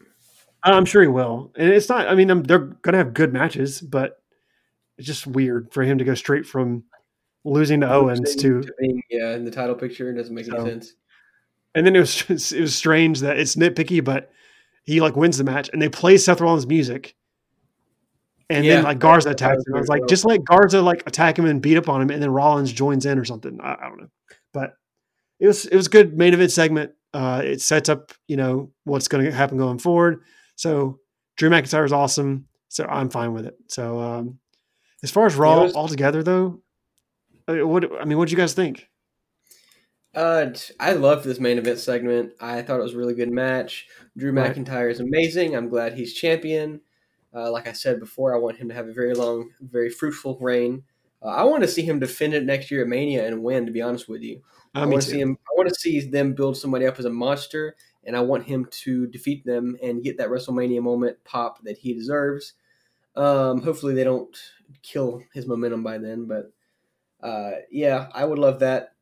I'm 0.64 0.86
sure 0.86 1.02
he 1.02 1.08
will. 1.08 1.52
And 1.56 1.70
it's 1.70 1.90
not. 1.90 2.08
I 2.08 2.16
mean, 2.16 2.30
I'm, 2.30 2.44
they're 2.44 2.60
going 2.60 2.94
to 2.94 2.98
have 2.98 3.14
good 3.14 3.34
matches, 3.34 3.82
but 3.82 4.22
it's 4.98 5.08
just 5.08 5.28
weird 5.28 5.74
for 5.74 5.84
him 5.84 5.98
to 5.98 6.04
go 6.04 6.14
straight 6.16 6.46
from 6.46 6.86
losing 7.44 7.82
to 7.82 7.92
Owens 7.92 8.36
to, 8.36 8.62
to 8.62 8.74
being, 8.80 9.04
yeah 9.10 9.36
in 9.36 9.44
the 9.44 9.52
title 9.52 9.76
picture. 9.76 10.10
It 10.10 10.16
doesn't 10.16 10.34
make 10.34 10.46
so, 10.46 10.56
any 10.56 10.70
sense. 10.70 10.94
And 11.76 11.86
then 11.86 11.96
it 11.96 12.00
was 12.00 12.16
just, 12.28 12.54
it 12.54 12.62
was 12.62 12.76
strange 12.76 13.20
that 13.22 13.38
it's 13.38 13.56
nitpicky, 13.56 14.04
but 14.04 14.32
he 14.84 15.02
like 15.02 15.16
wins 15.16 15.38
the 15.38 15.44
match 15.44 15.70
and 15.74 15.82
they 15.82 15.90
play 15.90 16.18
Seth 16.18 16.40
Rollins' 16.40 16.68
music. 16.68 17.16
And 18.50 18.66
yeah, 18.66 18.76
then 18.76 18.84
like 18.84 19.00
Garza 19.00 19.32
attacks 19.32 19.66
him. 19.66 19.76
I 19.76 19.80
was 19.80 19.88
like, 19.88 20.06
just 20.08 20.26
let 20.26 20.44
Garza 20.44 20.82
like 20.82 21.04
attack 21.08 21.40
him 21.40 21.46
and 21.46 21.62
beat 21.62 21.78
up 21.78 21.90
on 21.90 22.02
him, 22.02 22.12
and 22.12 22.22
then 22.22 22.30
Rollins 22.30 22.72
joins 22.72 23.06
in 23.06 23.18
or 23.18 23.26
something. 23.26 23.60
I, 23.62 23.74
I 23.74 23.88
don't 23.88 24.02
know, 24.02 24.10
but 24.52 24.76
it 25.44 25.48
was 25.48 25.65
it 25.65 25.76
was 25.76 25.88
a 25.88 25.90
good 25.90 26.18
main 26.18 26.34
event 26.34 26.52
segment. 26.52 26.94
Uh, 27.14 27.41
it 27.44 27.61
sets 27.61 27.90
up 27.90 28.14
you 28.30 28.38
know 28.38 28.72
what's 28.86 29.10
going 29.10 29.26
to 29.26 29.32
happen 29.32 29.57
going 29.57 29.78
forward. 29.78 30.22
So 30.56 30.99
Drew 31.36 31.49
McIntyre 31.49 31.86
is 31.86 31.91
awesome. 31.91 32.48
So 32.70 32.86
I'm 32.86 33.10
fine 33.10 33.34
with 33.34 33.45
it. 33.45 33.56
So 33.68 33.99
um, 33.99 34.40
as 35.03 35.11
far 35.11 35.26
as 35.26 35.36
Raw 35.36 35.64
was, 35.64 35.76
altogether, 35.76 36.24
though, 36.24 36.61
what 37.45 37.84
I 38.02 38.06
mean, 38.06 38.18
what 38.18 38.30
do 38.30 38.32
you 38.32 38.38
guys 38.38 38.53
think? 38.53 38.88
Uh, 40.15 40.52
I 40.80 40.94
loved 40.94 41.26
this 41.26 41.40
main 41.40 41.57
event 41.57 41.80
segment. 41.80 42.34
I 42.40 42.61
thought 42.61 42.80
it 42.80 42.84
was 42.84 42.94
a 42.94 42.98
really 42.98 43.15
good 43.15 43.32
match. 43.32 43.88
Drew. 44.18 44.32
McIntyre 44.32 44.90
is 44.90 45.02
amazing. 45.02 45.56
I'm 45.56 45.70
glad 45.70 45.94
he's 45.94 46.14
champion. 46.14 46.82
Uh, 47.36 47.52
like 47.52 47.68
I 47.68 47.74
said 47.74 47.99
before, 47.99 48.34
I 48.34 48.40
want 48.40 48.57
him 48.57 48.70
to 48.70 48.76
have 48.76 48.88
a 48.88 48.94
very 48.94 49.14
long, 49.14 49.49
very 49.60 49.90
fruitful 49.90 50.38
reign. 50.40 50.84
Uh, 51.22 51.30
I 51.30 51.44
want 51.44 51.64
to 51.64 51.68
see 51.68 51.82
him 51.82 51.99
defend 51.99 52.34
it 52.34 52.45
next 52.45 52.72
year 52.72 52.84
at 52.84 52.88
Mania 52.88 53.28
and 53.28 53.44
win. 53.44 53.65
To 53.65 53.72
be 53.72 53.82
honest 53.82 54.07
with 54.07 54.22
you, 54.22 54.38
Uh, 54.38 54.62
I 54.76 54.86
want 54.86 55.04
to 55.04 55.10
see 55.10 55.20
him. 55.20 55.38
I 55.48 55.56
want 55.56 55.70
to 55.70 55.76
see 55.76 56.00
them 56.00 56.34
build 56.34 56.58
somebody 56.58 56.86
up 56.86 56.98
as 57.00 57.06
a 57.06 57.10
monster, 57.10 57.76
and 58.04 58.16
I 58.16 58.22
want 58.22 58.45
him 58.45 58.68
to 58.84 59.08
defeat 59.08 59.45
them 59.45 59.78
and 59.82 60.04
get 60.04 60.18
that 60.18 60.30
WrestleMania 60.30 60.82
moment 60.82 61.18
pop 61.24 61.64
that 61.64 61.78
he 61.78 61.94
deserves. 61.94 62.54
Um, 63.16 63.62
hopefully, 63.62 63.94
they 63.94 64.04
don't 64.04 64.36
kill 64.82 65.22
his 65.34 65.45
momentum 65.45 65.84
by 65.84 66.00
then, 66.00 66.26
but 66.26 66.52
uh, 67.22 67.52
yeah, 67.72 68.08
I 68.14 68.26
would 68.26 68.40
love 68.40 68.60
that. 68.60 68.94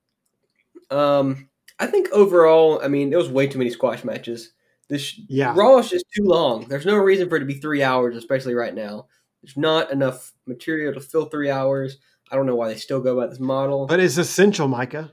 Um, 0.90 1.50
I 1.80 1.88
think 1.88 2.10
overall, 2.12 2.82
I 2.84 2.88
mean, 2.88 3.10
there 3.10 3.20
was 3.20 3.30
way 3.30 3.48
too 3.48 3.58
many 3.58 3.70
squash 3.70 4.04
matches. 4.04 4.52
This 4.90 5.20
Yeah. 5.30 5.54
Raw 5.56 5.78
is 5.78 5.90
just 5.90 6.06
too 6.16 6.26
long. 6.26 6.68
There's 6.68 6.86
no 6.86 6.98
reason 6.98 7.30
for 7.30 7.38
it 7.38 7.40
to 7.40 7.46
be 7.46 7.56
three 7.56 7.82
hours, 7.82 8.16
especially 8.18 8.54
right 8.54 8.76
now. 8.76 9.08
There's 9.42 9.58
not 9.58 9.92
enough 9.92 10.34
material 10.46 10.94
to 10.94 11.00
fill 11.00 11.26
three 11.26 11.50
hours. 11.50 11.98
I 12.32 12.36
don't 12.36 12.46
know 12.46 12.56
why 12.56 12.68
they 12.68 12.78
still 12.78 13.02
go 13.02 13.18
about 13.18 13.30
this 13.30 13.40
model. 13.40 13.88
But 13.88 14.00
it's 14.00 14.18
essential, 14.18 14.68
Micah. 14.68 15.12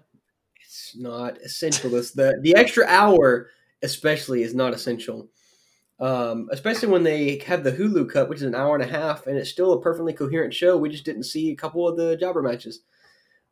It's 0.88 0.96
not 0.96 1.38
essential. 1.38 1.90
This 1.90 2.12
the 2.12 2.38
the 2.42 2.56
extra 2.56 2.86
hour, 2.86 3.50
especially, 3.82 4.42
is 4.42 4.54
not 4.54 4.72
essential. 4.72 5.28
Um, 6.00 6.48
especially 6.52 6.88
when 6.88 7.02
they 7.02 7.38
have 7.46 7.64
the 7.64 7.72
Hulu 7.72 8.10
cut, 8.10 8.28
which 8.28 8.38
is 8.38 8.44
an 8.44 8.54
hour 8.54 8.74
and 8.74 8.84
a 8.84 8.86
half, 8.86 9.26
and 9.26 9.36
it's 9.36 9.50
still 9.50 9.72
a 9.72 9.80
perfectly 9.80 10.12
coherent 10.12 10.54
show. 10.54 10.76
We 10.76 10.88
just 10.88 11.04
didn't 11.04 11.24
see 11.24 11.50
a 11.50 11.56
couple 11.56 11.88
of 11.88 11.96
the 11.96 12.16
jobber 12.16 12.40
matches. 12.40 12.80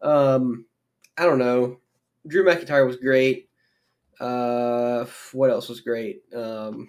Um, 0.01 0.65
I 1.19 1.25
don't 1.25 1.41
know. 1.41 1.81
Drew 2.27 2.45
McIntyre 2.45 2.87
was 2.87 2.97
great. 2.97 3.49
Uh, 4.21 5.07
what 5.33 5.51
else 5.51 5.69
was 5.69 5.81
great? 5.81 6.23
Um, 6.35 6.89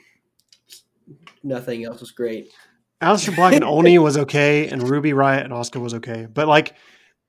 nothing 1.43 1.85
else 1.85 1.99
was 2.01 2.11
great. 2.11 2.53
Aleister 3.01 3.35
Black 3.35 3.53
and 3.53 3.63
Oney 3.63 3.99
was 3.99 4.17
okay, 4.17 4.69
and 4.69 4.87
Ruby 4.87 5.11
Riott 5.11 5.43
and 5.43 5.53
Asuka 5.53 5.81
was 5.81 5.95
okay. 5.95 6.27
But 6.31 6.47
like, 6.47 6.75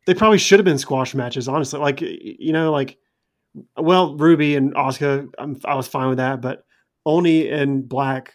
they 0.07 0.15
probably 0.15 0.39
should 0.39 0.59
have 0.59 0.65
been 0.65 0.79
squash 0.79 1.15
matches, 1.15 1.49
honestly. 1.49 1.81
Like, 1.81 2.01
you 2.01 2.53
know, 2.53 2.73
like, 2.73 2.99
well, 3.77 4.17
Ruby 4.17 4.57
and 4.57 4.75
Asuka, 4.75 5.29
I'm, 5.39 5.59
I 5.65 5.75
was 5.75 5.89
fine 5.89 6.09
with 6.09 6.19
that, 6.19 6.41
but 6.41 6.65
Oney 7.07 7.49
and 7.49 7.89
Black 7.89 8.35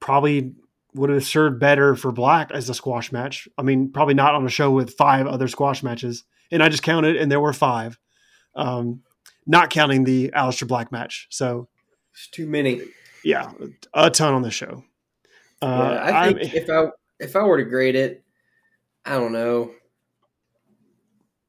probably 0.00 0.52
would 0.94 1.10
have 1.10 1.24
served 1.24 1.60
better 1.60 1.94
for 1.94 2.10
Black 2.12 2.50
as 2.52 2.68
a 2.70 2.74
squash 2.74 3.12
match. 3.12 3.46
I 3.58 3.62
mean, 3.62 3.92
probably 3.92 4.14
not 4.14 4.34
on 4.34 4.46
a 4.46 4.50
show 4.50 4.70
with 4.70 4.94
five 4.96 5.26
other 5.26 5.48
squash 5.48 5.82
matches, 5.82 6.24
and 6.50 6.62
I 6.62 6.68
just 6.68 6.82
counted, 6.82 7.16
and 7.16 7.30
there 7.30 7.40
were 7.40 7.52
five, 7.52 7.98
um, 8.54 9.02
not 9.46 9.70
counting 9.70 10.04
the 10.04 10.30
Aleister 10.34 10.66
Black 10.66 10.90
match. 10.90 11.26
So 11.30 11.68
It's 12.14 12.28
too 12.28 12.46
many. 12.46 12.80
yeah, 13.22 13.52
a 13.94 14.10
ton 14.10 14.32
on 14.34 14.42
the 14.42 14.50
show. 14.50 14.84
Uh, 15.62 15.90
Yeah, 15.92 16.04
I 16.04 16.26
think 16.32 16.38
I'm- 16.38 16.56
if 16.62 16.70
I 16.70 16.86
if 17.18 17.36
I 17.36 17.42
were 17.42 17.56
to 17.58 17.64
grade 17.64 17.94
it, 17.96 18.24
I 19.04 19.14
don't 19.14 19.32
know. 19.32 19.70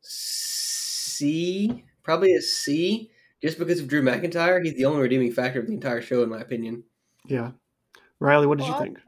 C, 0.02 1.84
probably 2.08 2.34
a 2.34 2.42
C, 2.42 3.12
just 3.42 3.60
because 3.60 3.82
of 3.82 3.88
Drew 3.90 4.02
McIntyre. 4.02 4.64
He's 4.64 4.76
the 4.76 4.86
only 4.86 5.02
redeeming 5.02 5.32
factor 5.32 5.60
of 5.60 5.68
the 5.68 5.74
entire 5.74 6.02
show, 6.02 6.24
in 6.24 6.30
my 6.30 6.40
opinion. 6.40 6.86
Yeah. 7.26 7.52
Riley, 8.20 8.48
what 8.48 8.58
did 8.58 8.70
Well, 8.70 8.80
you 8.80 8.84
think? 8.86 9.00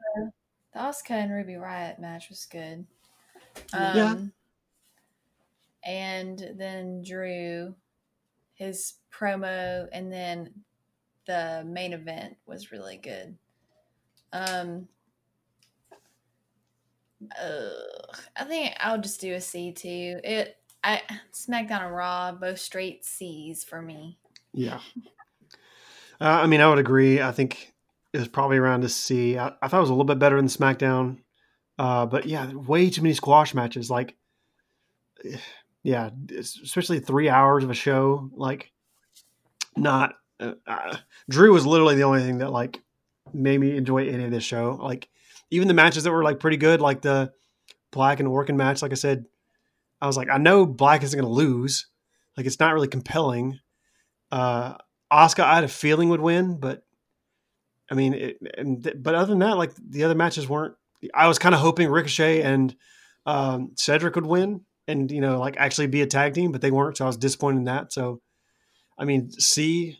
The 0.74 0.78
Asuka 0.78 1.12
and 1.12 1.32
Ruby 1.32 1.54
Riott 1.54 1.98
match 1.98 2.28
was 2.28 2.44
good. 2.44 2.86
Yeah. 3.72 4.12
Um, 4.12 4.32
And 5.82 6.52
then 6.56 7.02
Drew, 7.02 7.74
his 8.52 8.94
promo, 9.10 9.88
and 9.92 10.12
then 10.12 10.50
the 11.26 11.64
main 11.66 11.94
event 11.94 12.36
was 12.44 12.70
really 12.70 12.98
good. 12.98 13.34
Um, 14.34 14.88
ugh, 17.42 18.16
I 18.36 18.44
think 18.44 18.74
I'll 18.78 19.00
just 19.00 19.22
do 19.22 19.32
a 19.32 19.40
C 19.40 19.72
too. 19.72 20.20
It, 20.22 20.59
I 20.82 21.02
SmackDown 21.32 21.82
and 21.84 21.94
Raw 21.94 22.32
both 22.32 22.58
straight 22.58 23.04
C's 23.04 23.64
for 23.64 23.82
me. 23.82 24.18
Yeah. 24.52 24.80
Uh, 26.20 26.40
I 26.42 26.46
mean, 26.46 26.60
I 26.60 26.68
would 26.68 26.78
agree. 26.78 27.20
I 27.20 27.32
think 27.32 27.72
it 28.12 28.18
was 28.18 28.28
probably 28.28 28.58
around 28.58 28.84
a 28.84 28.88
C. 28.88 29.38
I, 29.38 29.52
I 29.62 29.68
thought 29.68 29.78
it 29.78 29.80
was 29.80 29.90
a 29.90 29.94
little 29.94 30.04
bit 30.04 30.18
better 30.18 30.36
than 30.36 30.46
SmackDown. 30.46 31.18
Uh, 31.78 32.06
but 32.06 32.26
yeah, 32.26 32.52
way 32.52 32.90
too 32.90 33.02
many 33.02 33.14
squash 33.14 33.54
matches. 33.54 33.90
Like, 33.90 34.16
yeah, 35.82 36.10
especially 36.38 37.00
three 37.00 37.28
hours 37.28 37.64
of 37.64 37.70
a 37.70 37.74
show. 37.74 38.30
Like, 38.34 38.70
not. 39.76 40.14
Uh, 40.38 40.54
uh, 40.66 40.96
Drew 41.28 41.52
was 41.52 41.66
literally 41.66 41.96
the 41.96 42.04
only 42.04 42.22
thing 42.22 42.38
that 42.38 42.50
like 42.50 42.82
made 43.32 43.60
me 43.60 43.76
enjoy 43.76 44.08
any 44.08 44.24
of 44.24 44.30
this 44.30 44.44
show. 44.44 44.78
Like, 44.82 45.08
even 45.50 45.68
the 45.68 45.74
matches 45.74 46.04
that 46.04 46.12
were 46.12 46.24
like 46.24 46.40
pretty 46.40 46.56
good, 46.56 46.80
like 46.80 47.02
the 47.02 47.32
Black 47.90 48.20
and 48.20 48.28
Lorcan 48.28 48.56
match. 48.56 48.82
Like 48.82 48.92
I 48.92 48.96
said, 48.96 49.26
I 50.00 50.06
was 50.06 50.16
like, 50.16 50.28
I 50.30 50.38
know 50.38 50.66
Black 50.66 51.02
isn't 51.02 51.18
going 51.18 51.28
to 51.28 51.34
lose. 51.34 51.86
Like, 52.36 52.46
it's 52.46 52.60
not 52.60 52.74
really 52.74 52.88
compelling. 52.88 53.58
Uh, 54.30 54.76
Asuka, 55.12 55.44
I 55.44 55.56
had 55.56 55.64
a 55.64 55.68
feeling 55.68 56.08
would 56.10 56.20
win, 56.20 56.58
but 56.58 56.82
I 57.90 57.94
mean, 57.94 58.14
it, 58.14 58.38
and 58.56 58.82
th- 58.82 58.96
but 59.00 59.14
other 59.14 59.30
than 59.30 59.40
that, 59.40 59.58
like 59.58 59.72
the 59.76 60.04
other 60.04 60.14
matches 60.14 60.48
weren't. 60.48 60.74
I 61.14 61.28
was 61.28 61.38
kind 61.38 61.54
of 61.54 61.60
hoping 61.60 61.88
Ricochet 61.88 62.42
and 62.42 62.74
um, 63.26 63.72
Cedric 63.76 64.14
would 64.14 64.26
win, 64.26 64.64
and 64.86 65.10
you 65.10 65.20
know, 65.20 65.40
like 65.40 65.56
actually 65.56 65.88
be 65.88 66.02
a 66.02 66.06
tag 66.06 66.34
team, 66.34 66.52
but 66.52 66.60
they 66.60 66.70
weren't. 66.70 66.96
So 66.96 67.04
I 67.04 67.08
was 67.08 67.16
disappointed 67.16 67.58
in 67.58 67.64
that. 67.64 67.92
So, 67.92 68.20
I 68.96 69.04
mean, 69.04 69.30
C 69.32 69.98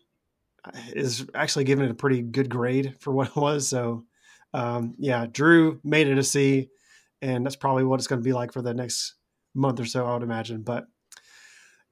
is 0.93 1.27
actually 1.35 1.65
giving 1.65 1.85
it 1.85 1.91
a 1.91 1.95
pretty 1.95 2.23
good 2.23 2.49
grade 2.49 2.95
for 3.01 3.13
what 3.15 3.29
it 3.29 3.37
was. 3.37 3.67
So, 3.67 4.05
um, 4.55 4.95
yeah, 4.99 5.27
Drew 5.31 5.81
made 5.83 6.07
it 6.07 6.19
a 6.19 6.23
C, 6.23 6.69
and 7.21 7.45
that's 7.45 7.57
probably 7.57 7.85
what 7.85 7.99
it's 7.99 8.07
going 8.07 8.21
to 8.21 8.25
be 8.25 8.33
like 8.33 8.53
for 8.53 8.63
the 8.63 8.75
next 8.75 9.15
month 9.55 9.81
or 9.81 9.85
so, 9.87 10.07
I 10.07 10.15
would 10.15 10.23
imagine. 10.23 10.63
But 10.63 10.87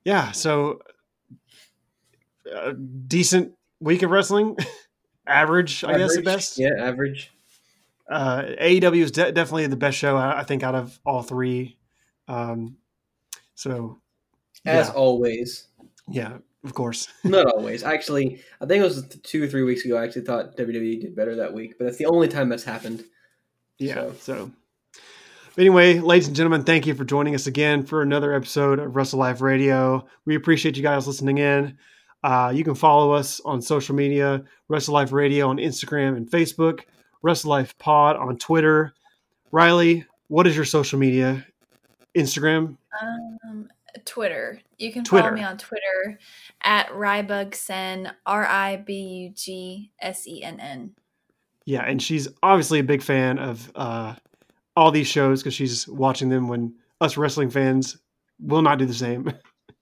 yeah, 0.04 0.32
so 0.32 0.80
a 2.52 2.72
decent 2.72 3.52
week 3.80 4.02
of 4.02 4.10
wrestling, 4.10 4.56
average, 5.26 5.84
I 5.84 5.98
guess, 5.98 6.16
at 6.16 6.24
best. 6.24 6.58
Yeah, 6.58 6.70
average. 6.78 7.30
Uh, 8.10 8.42
AEW 8.60 9.02
is 9.02 9.10
de- 9.12 9.32
definitely 9.32 9.66
the 9.66 9.76
best 9.76 9.98
show, 9.98 10.16
I, 10.16 10.40
I 10.40 10.44
think, 10.44 10.62
out 10.62 10.74
of 10.74 10.98
all 11.04 11.22
three. 11.22 11.76
Um, 12.26 12.76
so, 13.54 13.98
As 14.64 14.88
yeah, 14.88 14.92
always. 14.94 15.66
yeah, 16.08 16.38
of 16.64 16.72
course. 16.72 17.08
Not 17.24 17.46
always. 17.46 17.82
Actually, 17.82 18.40
I 18.62 18.66
think 18.66 18.80
it 18.80 18.84
was 18.84 19.06
two 19.22 19.42
or 19.42 19.46
three 19.46 19.62
weeks 19.62 19.84
ago. 19.84 19.98
I 19.98 20.04
actually 20.04 20.22
thought 20.22 20.56
WWE 20.56 21.00
did 21.02 21.14
better 21.16 21.36
that 21.36 21.52
week, 21.52 21.74
but 21.78 21.84
that's 21.84 21.98
the 21.98 22.06
only 22.06 22.28
time 22.28 22.48
that's 22.48 22.64
happened. 22.64 23.04
Yeah. 23.78 23.94
So- 23.94 24.14
So, 24.20 24.50
anyway, 25.58 25.98
ladies 25.98 26.28
and 26.28 26.36
gentlemen, 26.36 26.62
thank 26.62 26.86
you 26.86 26.94
for 26.94 27.04
joining 27.04 27.34
us 27.34 27.46
again 27.46 27.82
for 27.82 28.00
another 28.00 28.32
episode 28.32 28.78
of 28.78 28.94
Wrestle 28.94 29.18
Life 29.18 29.40
Radio. 29.40 30.06
We 30.24 30.36
appreciate 30.36 30.76
you 30.76 30.82
guys 30.82 31.06
listening 31.06 31.38
in. 31.38 31.76
Uh, 32.22 32.52
you 32.54 32.64
can 32.64 32.74
follow 32.74 33.12
us 33.12 33.40
on 33.44 33.60
social 33.60 33.94
media, 33.94 34.44
Wrestle 34.68 34.94
Life 34.94 35.12
Radio 35.12 35.48
on 35.48 35.56
Instagram 35.58 36.16
and 36.16 36.30
Facebook, 36.30 36.82
Wrestle 37.22 37.50
Life 37.50 37.76
Pod 37.78 38.16
on 38.16 38.38
Twitter. 38.38 38.94
Riley, 39.50 40.04
what 40.28 40.46
is 40.46 40.54
your 40.54 40.64
social 40.64 40.98
media? 40.98 41.44
Instagram? 42.16 42.76
Um, 43.00 43.68
Twitter. 44.04 44.60
You 44.78 44.92
can 44.92 45.04
Twitter. 45.04 45.24
follow 45.24 45.36
me 45.36 45.42
on 45.42 45.58
Twitter 45.58 46.18
at 46.62 46.88
Rybugsen, 46.88 48.12
R 48.26 48.46
I 48.46 48.76
B 48.76 48.94
U 48.94 49.30
G 49.30 49.90
S 50.00 50.26
E 50.26 50.42
N 50.42 50.60
N. 50.60 50.94
Yeah, 51.64 51.82
and 51.82 52.02
she's 52.02 52.28
obviously 52.42 52.78
a 52.78 52.84
big 52.84 53.02
fan 53.02 53.38
of 53.38 53.70
uh, 53.74 54.14
all 54.78 54.92
these 54.92 55.08
shows 55.08 55.42
because 55.42 55.54
she's 55.54 55.88
watching 55.88 56.28
them 56.28 56.46
when 56.46 56.72
us 57.00 57.16
wrestling 57.16 57.50
fans 57.50 57.98
will 58.38 58.62
not 58.62 58.78
do 58.78 58.86
the 58.86 58.94
same. 58.94 59.32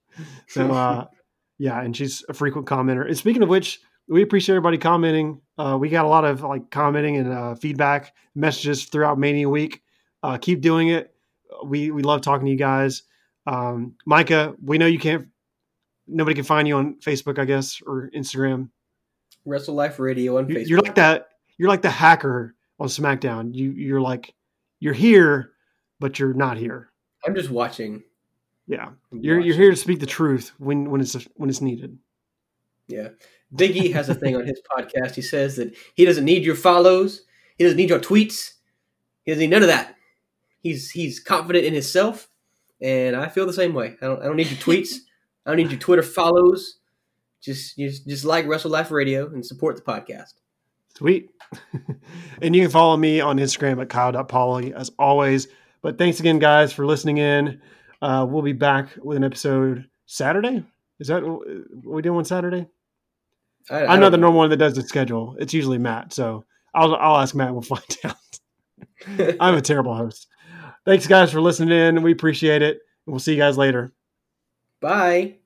so, 0.48 0.72
uh, 0.72 1.04
yeah, 1.58 1.82
and 1.82 1.94
she's 1.94 2.24
a 2.30 2.34
frequent 2.34 2.66
commenter. 2.66 3.06
And 3.06 3.16
speaking 3.16 3.42
of 3.42 3.50
which, 3.50 3.80
we 4.08 4.22
appreciate 4.22 4.54
everybody 4.54 4.78
commenting. 4.78 5.40
Uh, 5.58 5.76
we 5.78 5.90
got 5.90 6.06
a 6.06 6.08
lot 6.08 6.24
of 6.24 6.42
like 6.42 6.70
commenting 6.70 7.18
and 7.18 7.30
uh, 7.30 7.54
feedback 7.54 8.14
messages 8.34 8.84
throughout 8.84 9.18
Mania 9.18 9.48
Week. 9.50 9.82
Uh, 10.22 10.38
keep 10.38 10.62
doing 10.62 10.88
it. 10.88 11.12
We 11.64 11.90
we 11.90 12.02
love 12.02 12.22
talking 12.22 12.46
to 12.46 12.50
you 12.50 12.58
guys. 12.58 13.02
Um, 13.46 13.96
Micah, 14.06 14.54
we 14.64 14.78
know 14.78 14.86
you 14.86 14.98
can't. 14.98 15.28
Nobody 16.06 16.34
can 16.34 16.44
find 16.44 16.66
you 16.66 16.76
on 16.76 16.94
Facebook, 17.04 17.38
I 17.38 17.44
guess, 17.44 17.82
or 17.86 18.10
Instagram. 18.16 18.70
Wrestle 19.44 19.74
Life 19.74 19.98
Radio 19.98 20.38
on 20.38 20.48
You- 20.48 20.56
Facebook. 20.56 20.68
You're 20.68 20.80
like 20.80 20.94
that. 20.94 21.28
You're 21.58 21.68
like 21.68 21.82
the 21.82 21.90
hacker 21.90 22.54
on 22.78 22.88
SmackDown. 22.88 23.54
You 23.54 23.72
you're 23.72 24.00
like 24.00 24.34
you're 24.80 24.94
here, 24.94 25.52
but 26.00 26.18
you're 26.18 26.34
not 26.34 26.56
here. 26.56 26.90
I'm 27.24 27.34
just 27.34 27.50
watching. 27.50 28.02
Yeah, 28.66 28.90
I'm 29.12 29.20
you're 29.20 29.40
you're 29.40 29.56
here 29.56 29.70
to 29.70 29.76
speak 29.76 30.00
the 30.00 30.06
truth 30.06 30.52
when 30.58 30.90
when 30.90 31.00
it's 31.00 31.14
when 31.34 31.48
it's 31.48 31.60
needed. 31.60 31.98
Yeah. 32.88 33.08
Biggie 33.54 33.92
has 33.92 34.08
a 34.08 34.14
thing 34.14 34.36
on 34.36 34.44
his 34.44 34.60
podcast. 34.76 35.14
He 35.14 35.22
says 35.22 35.56
that 35.56 35.76
he 35.94 36.04
doesn't 36.04 36.24
need 36.24 36.44
your 36.44 36.56
follows. 36.56 37.22
He 37.56 37.64
doesn't 37.64 37.76
need 37.76 37.90
your 37.90 38.00
tweets. 38.00 38.54
He 39.24 39.30
doesn't 39.30 39.40
need 39.40 39.50
none 39.50 39.62
of 39.62 39.68
that. 39.68 39.96
He's 40.62 40.90
he's 40.90 41.20
confident 41.20 41.64
in 41.64 41.72
himself, 41.72 42.28
and 42.80 43.14
I 43.14 43.28
feel 43.28 43.46
the 43.46 43.52
same 43.52 43.72
way. 43.72 43.96
I 44.02 44.06
don't 44.06 44.20
I 44.20 44.24
don't 44.24 44.36
need 44.36 44.50
your 44.50 44.58
tweets. 44.58 44.96
I 45.44 45.50
don't 45.50 45.58
need 45.58 45.70
your 45.70 45.80
Twitter 45.80 46.02
follows. 46.02 46.78
just 47.40 47.76
just 47.76 48.06
just 48.06 48.24
like 48.24 48.46
Wrestle 48.46 48.70
Life 48.70 48.90
Radio 48.90 49.26
and 49.28 49.46
support 49.46 49.76
the 49.76 49.82
podcast. 49.82 50.34
Sweet. 50.96 51.30
and 52.42 52.56
you 52.56 52.62
can 52.62 52.70
follow 52.70 52.96
me 52.96 53.20
on 53.20 53.38
Instagram 53.38 53.80
at 53.82 53.88
kyle.polly 53.88 54.74
as 54.74 54.90
always. 54.98 55.48
But 55.82 55.98
thanks 55.98 56.20
again, 56.20 56.38
guys, 56.38 56.72
for 56.72 56.86
listening 56.86 57.18
in. 57.18 57.60
Uh, 58.00 58.26
we'll 58.28 58.42
be 58.42 58.52
back 58.52 58.88
with 59.02 59.16
an 59.16 59.24
episode 59.24 59.86
Saturday. 60.06 60.64
Is 60.98 61.08
that 61.08 61.22
what 61.22 61.46
we 61.84 62.02
do 62.02 62.16
on 62.16 62.24
Saturday? 62.24 62.66
I, 63.70 63.86
I'm 63.86 64.00
not 64.00 64.10
the 64.10 64.16
normal 64.16 64.38
one 64.38 64.50
that 64.50 64.56
does 64.56 64.74
the 64.74 64.82
schedule. 64.82 65.36
It's 65.38 65.52
usually 65.52 65.78
Matt. 65.78 66.12
So 66.12 66.44
I'll, 66.74 66.94
I'll 66.96 67.18
ask 67.18 67.34
Matt 67.34 67.52
we'll 67.52 67.62
find 67.62 67.82
out. 68.04 68.16
I'm 69.40 69.54
a 69.54 69.60
terrible 69.60 69.94
host. 69.94 70.28
Thanks, 70.86 71.06
guys, 71.06 71.30
for 71.30 71.40
listening 71.40 71.76
in. 71.76 72.02
We 72.02 72.12
appreciate 72.12 72.62
it. 72.62 72.78
We'll 73.06 73.18
see 73.18 73.32
you 73.32 73.38
guys 73.38 73.58
later. 73.58 73.92
Bye. 74.80 75.36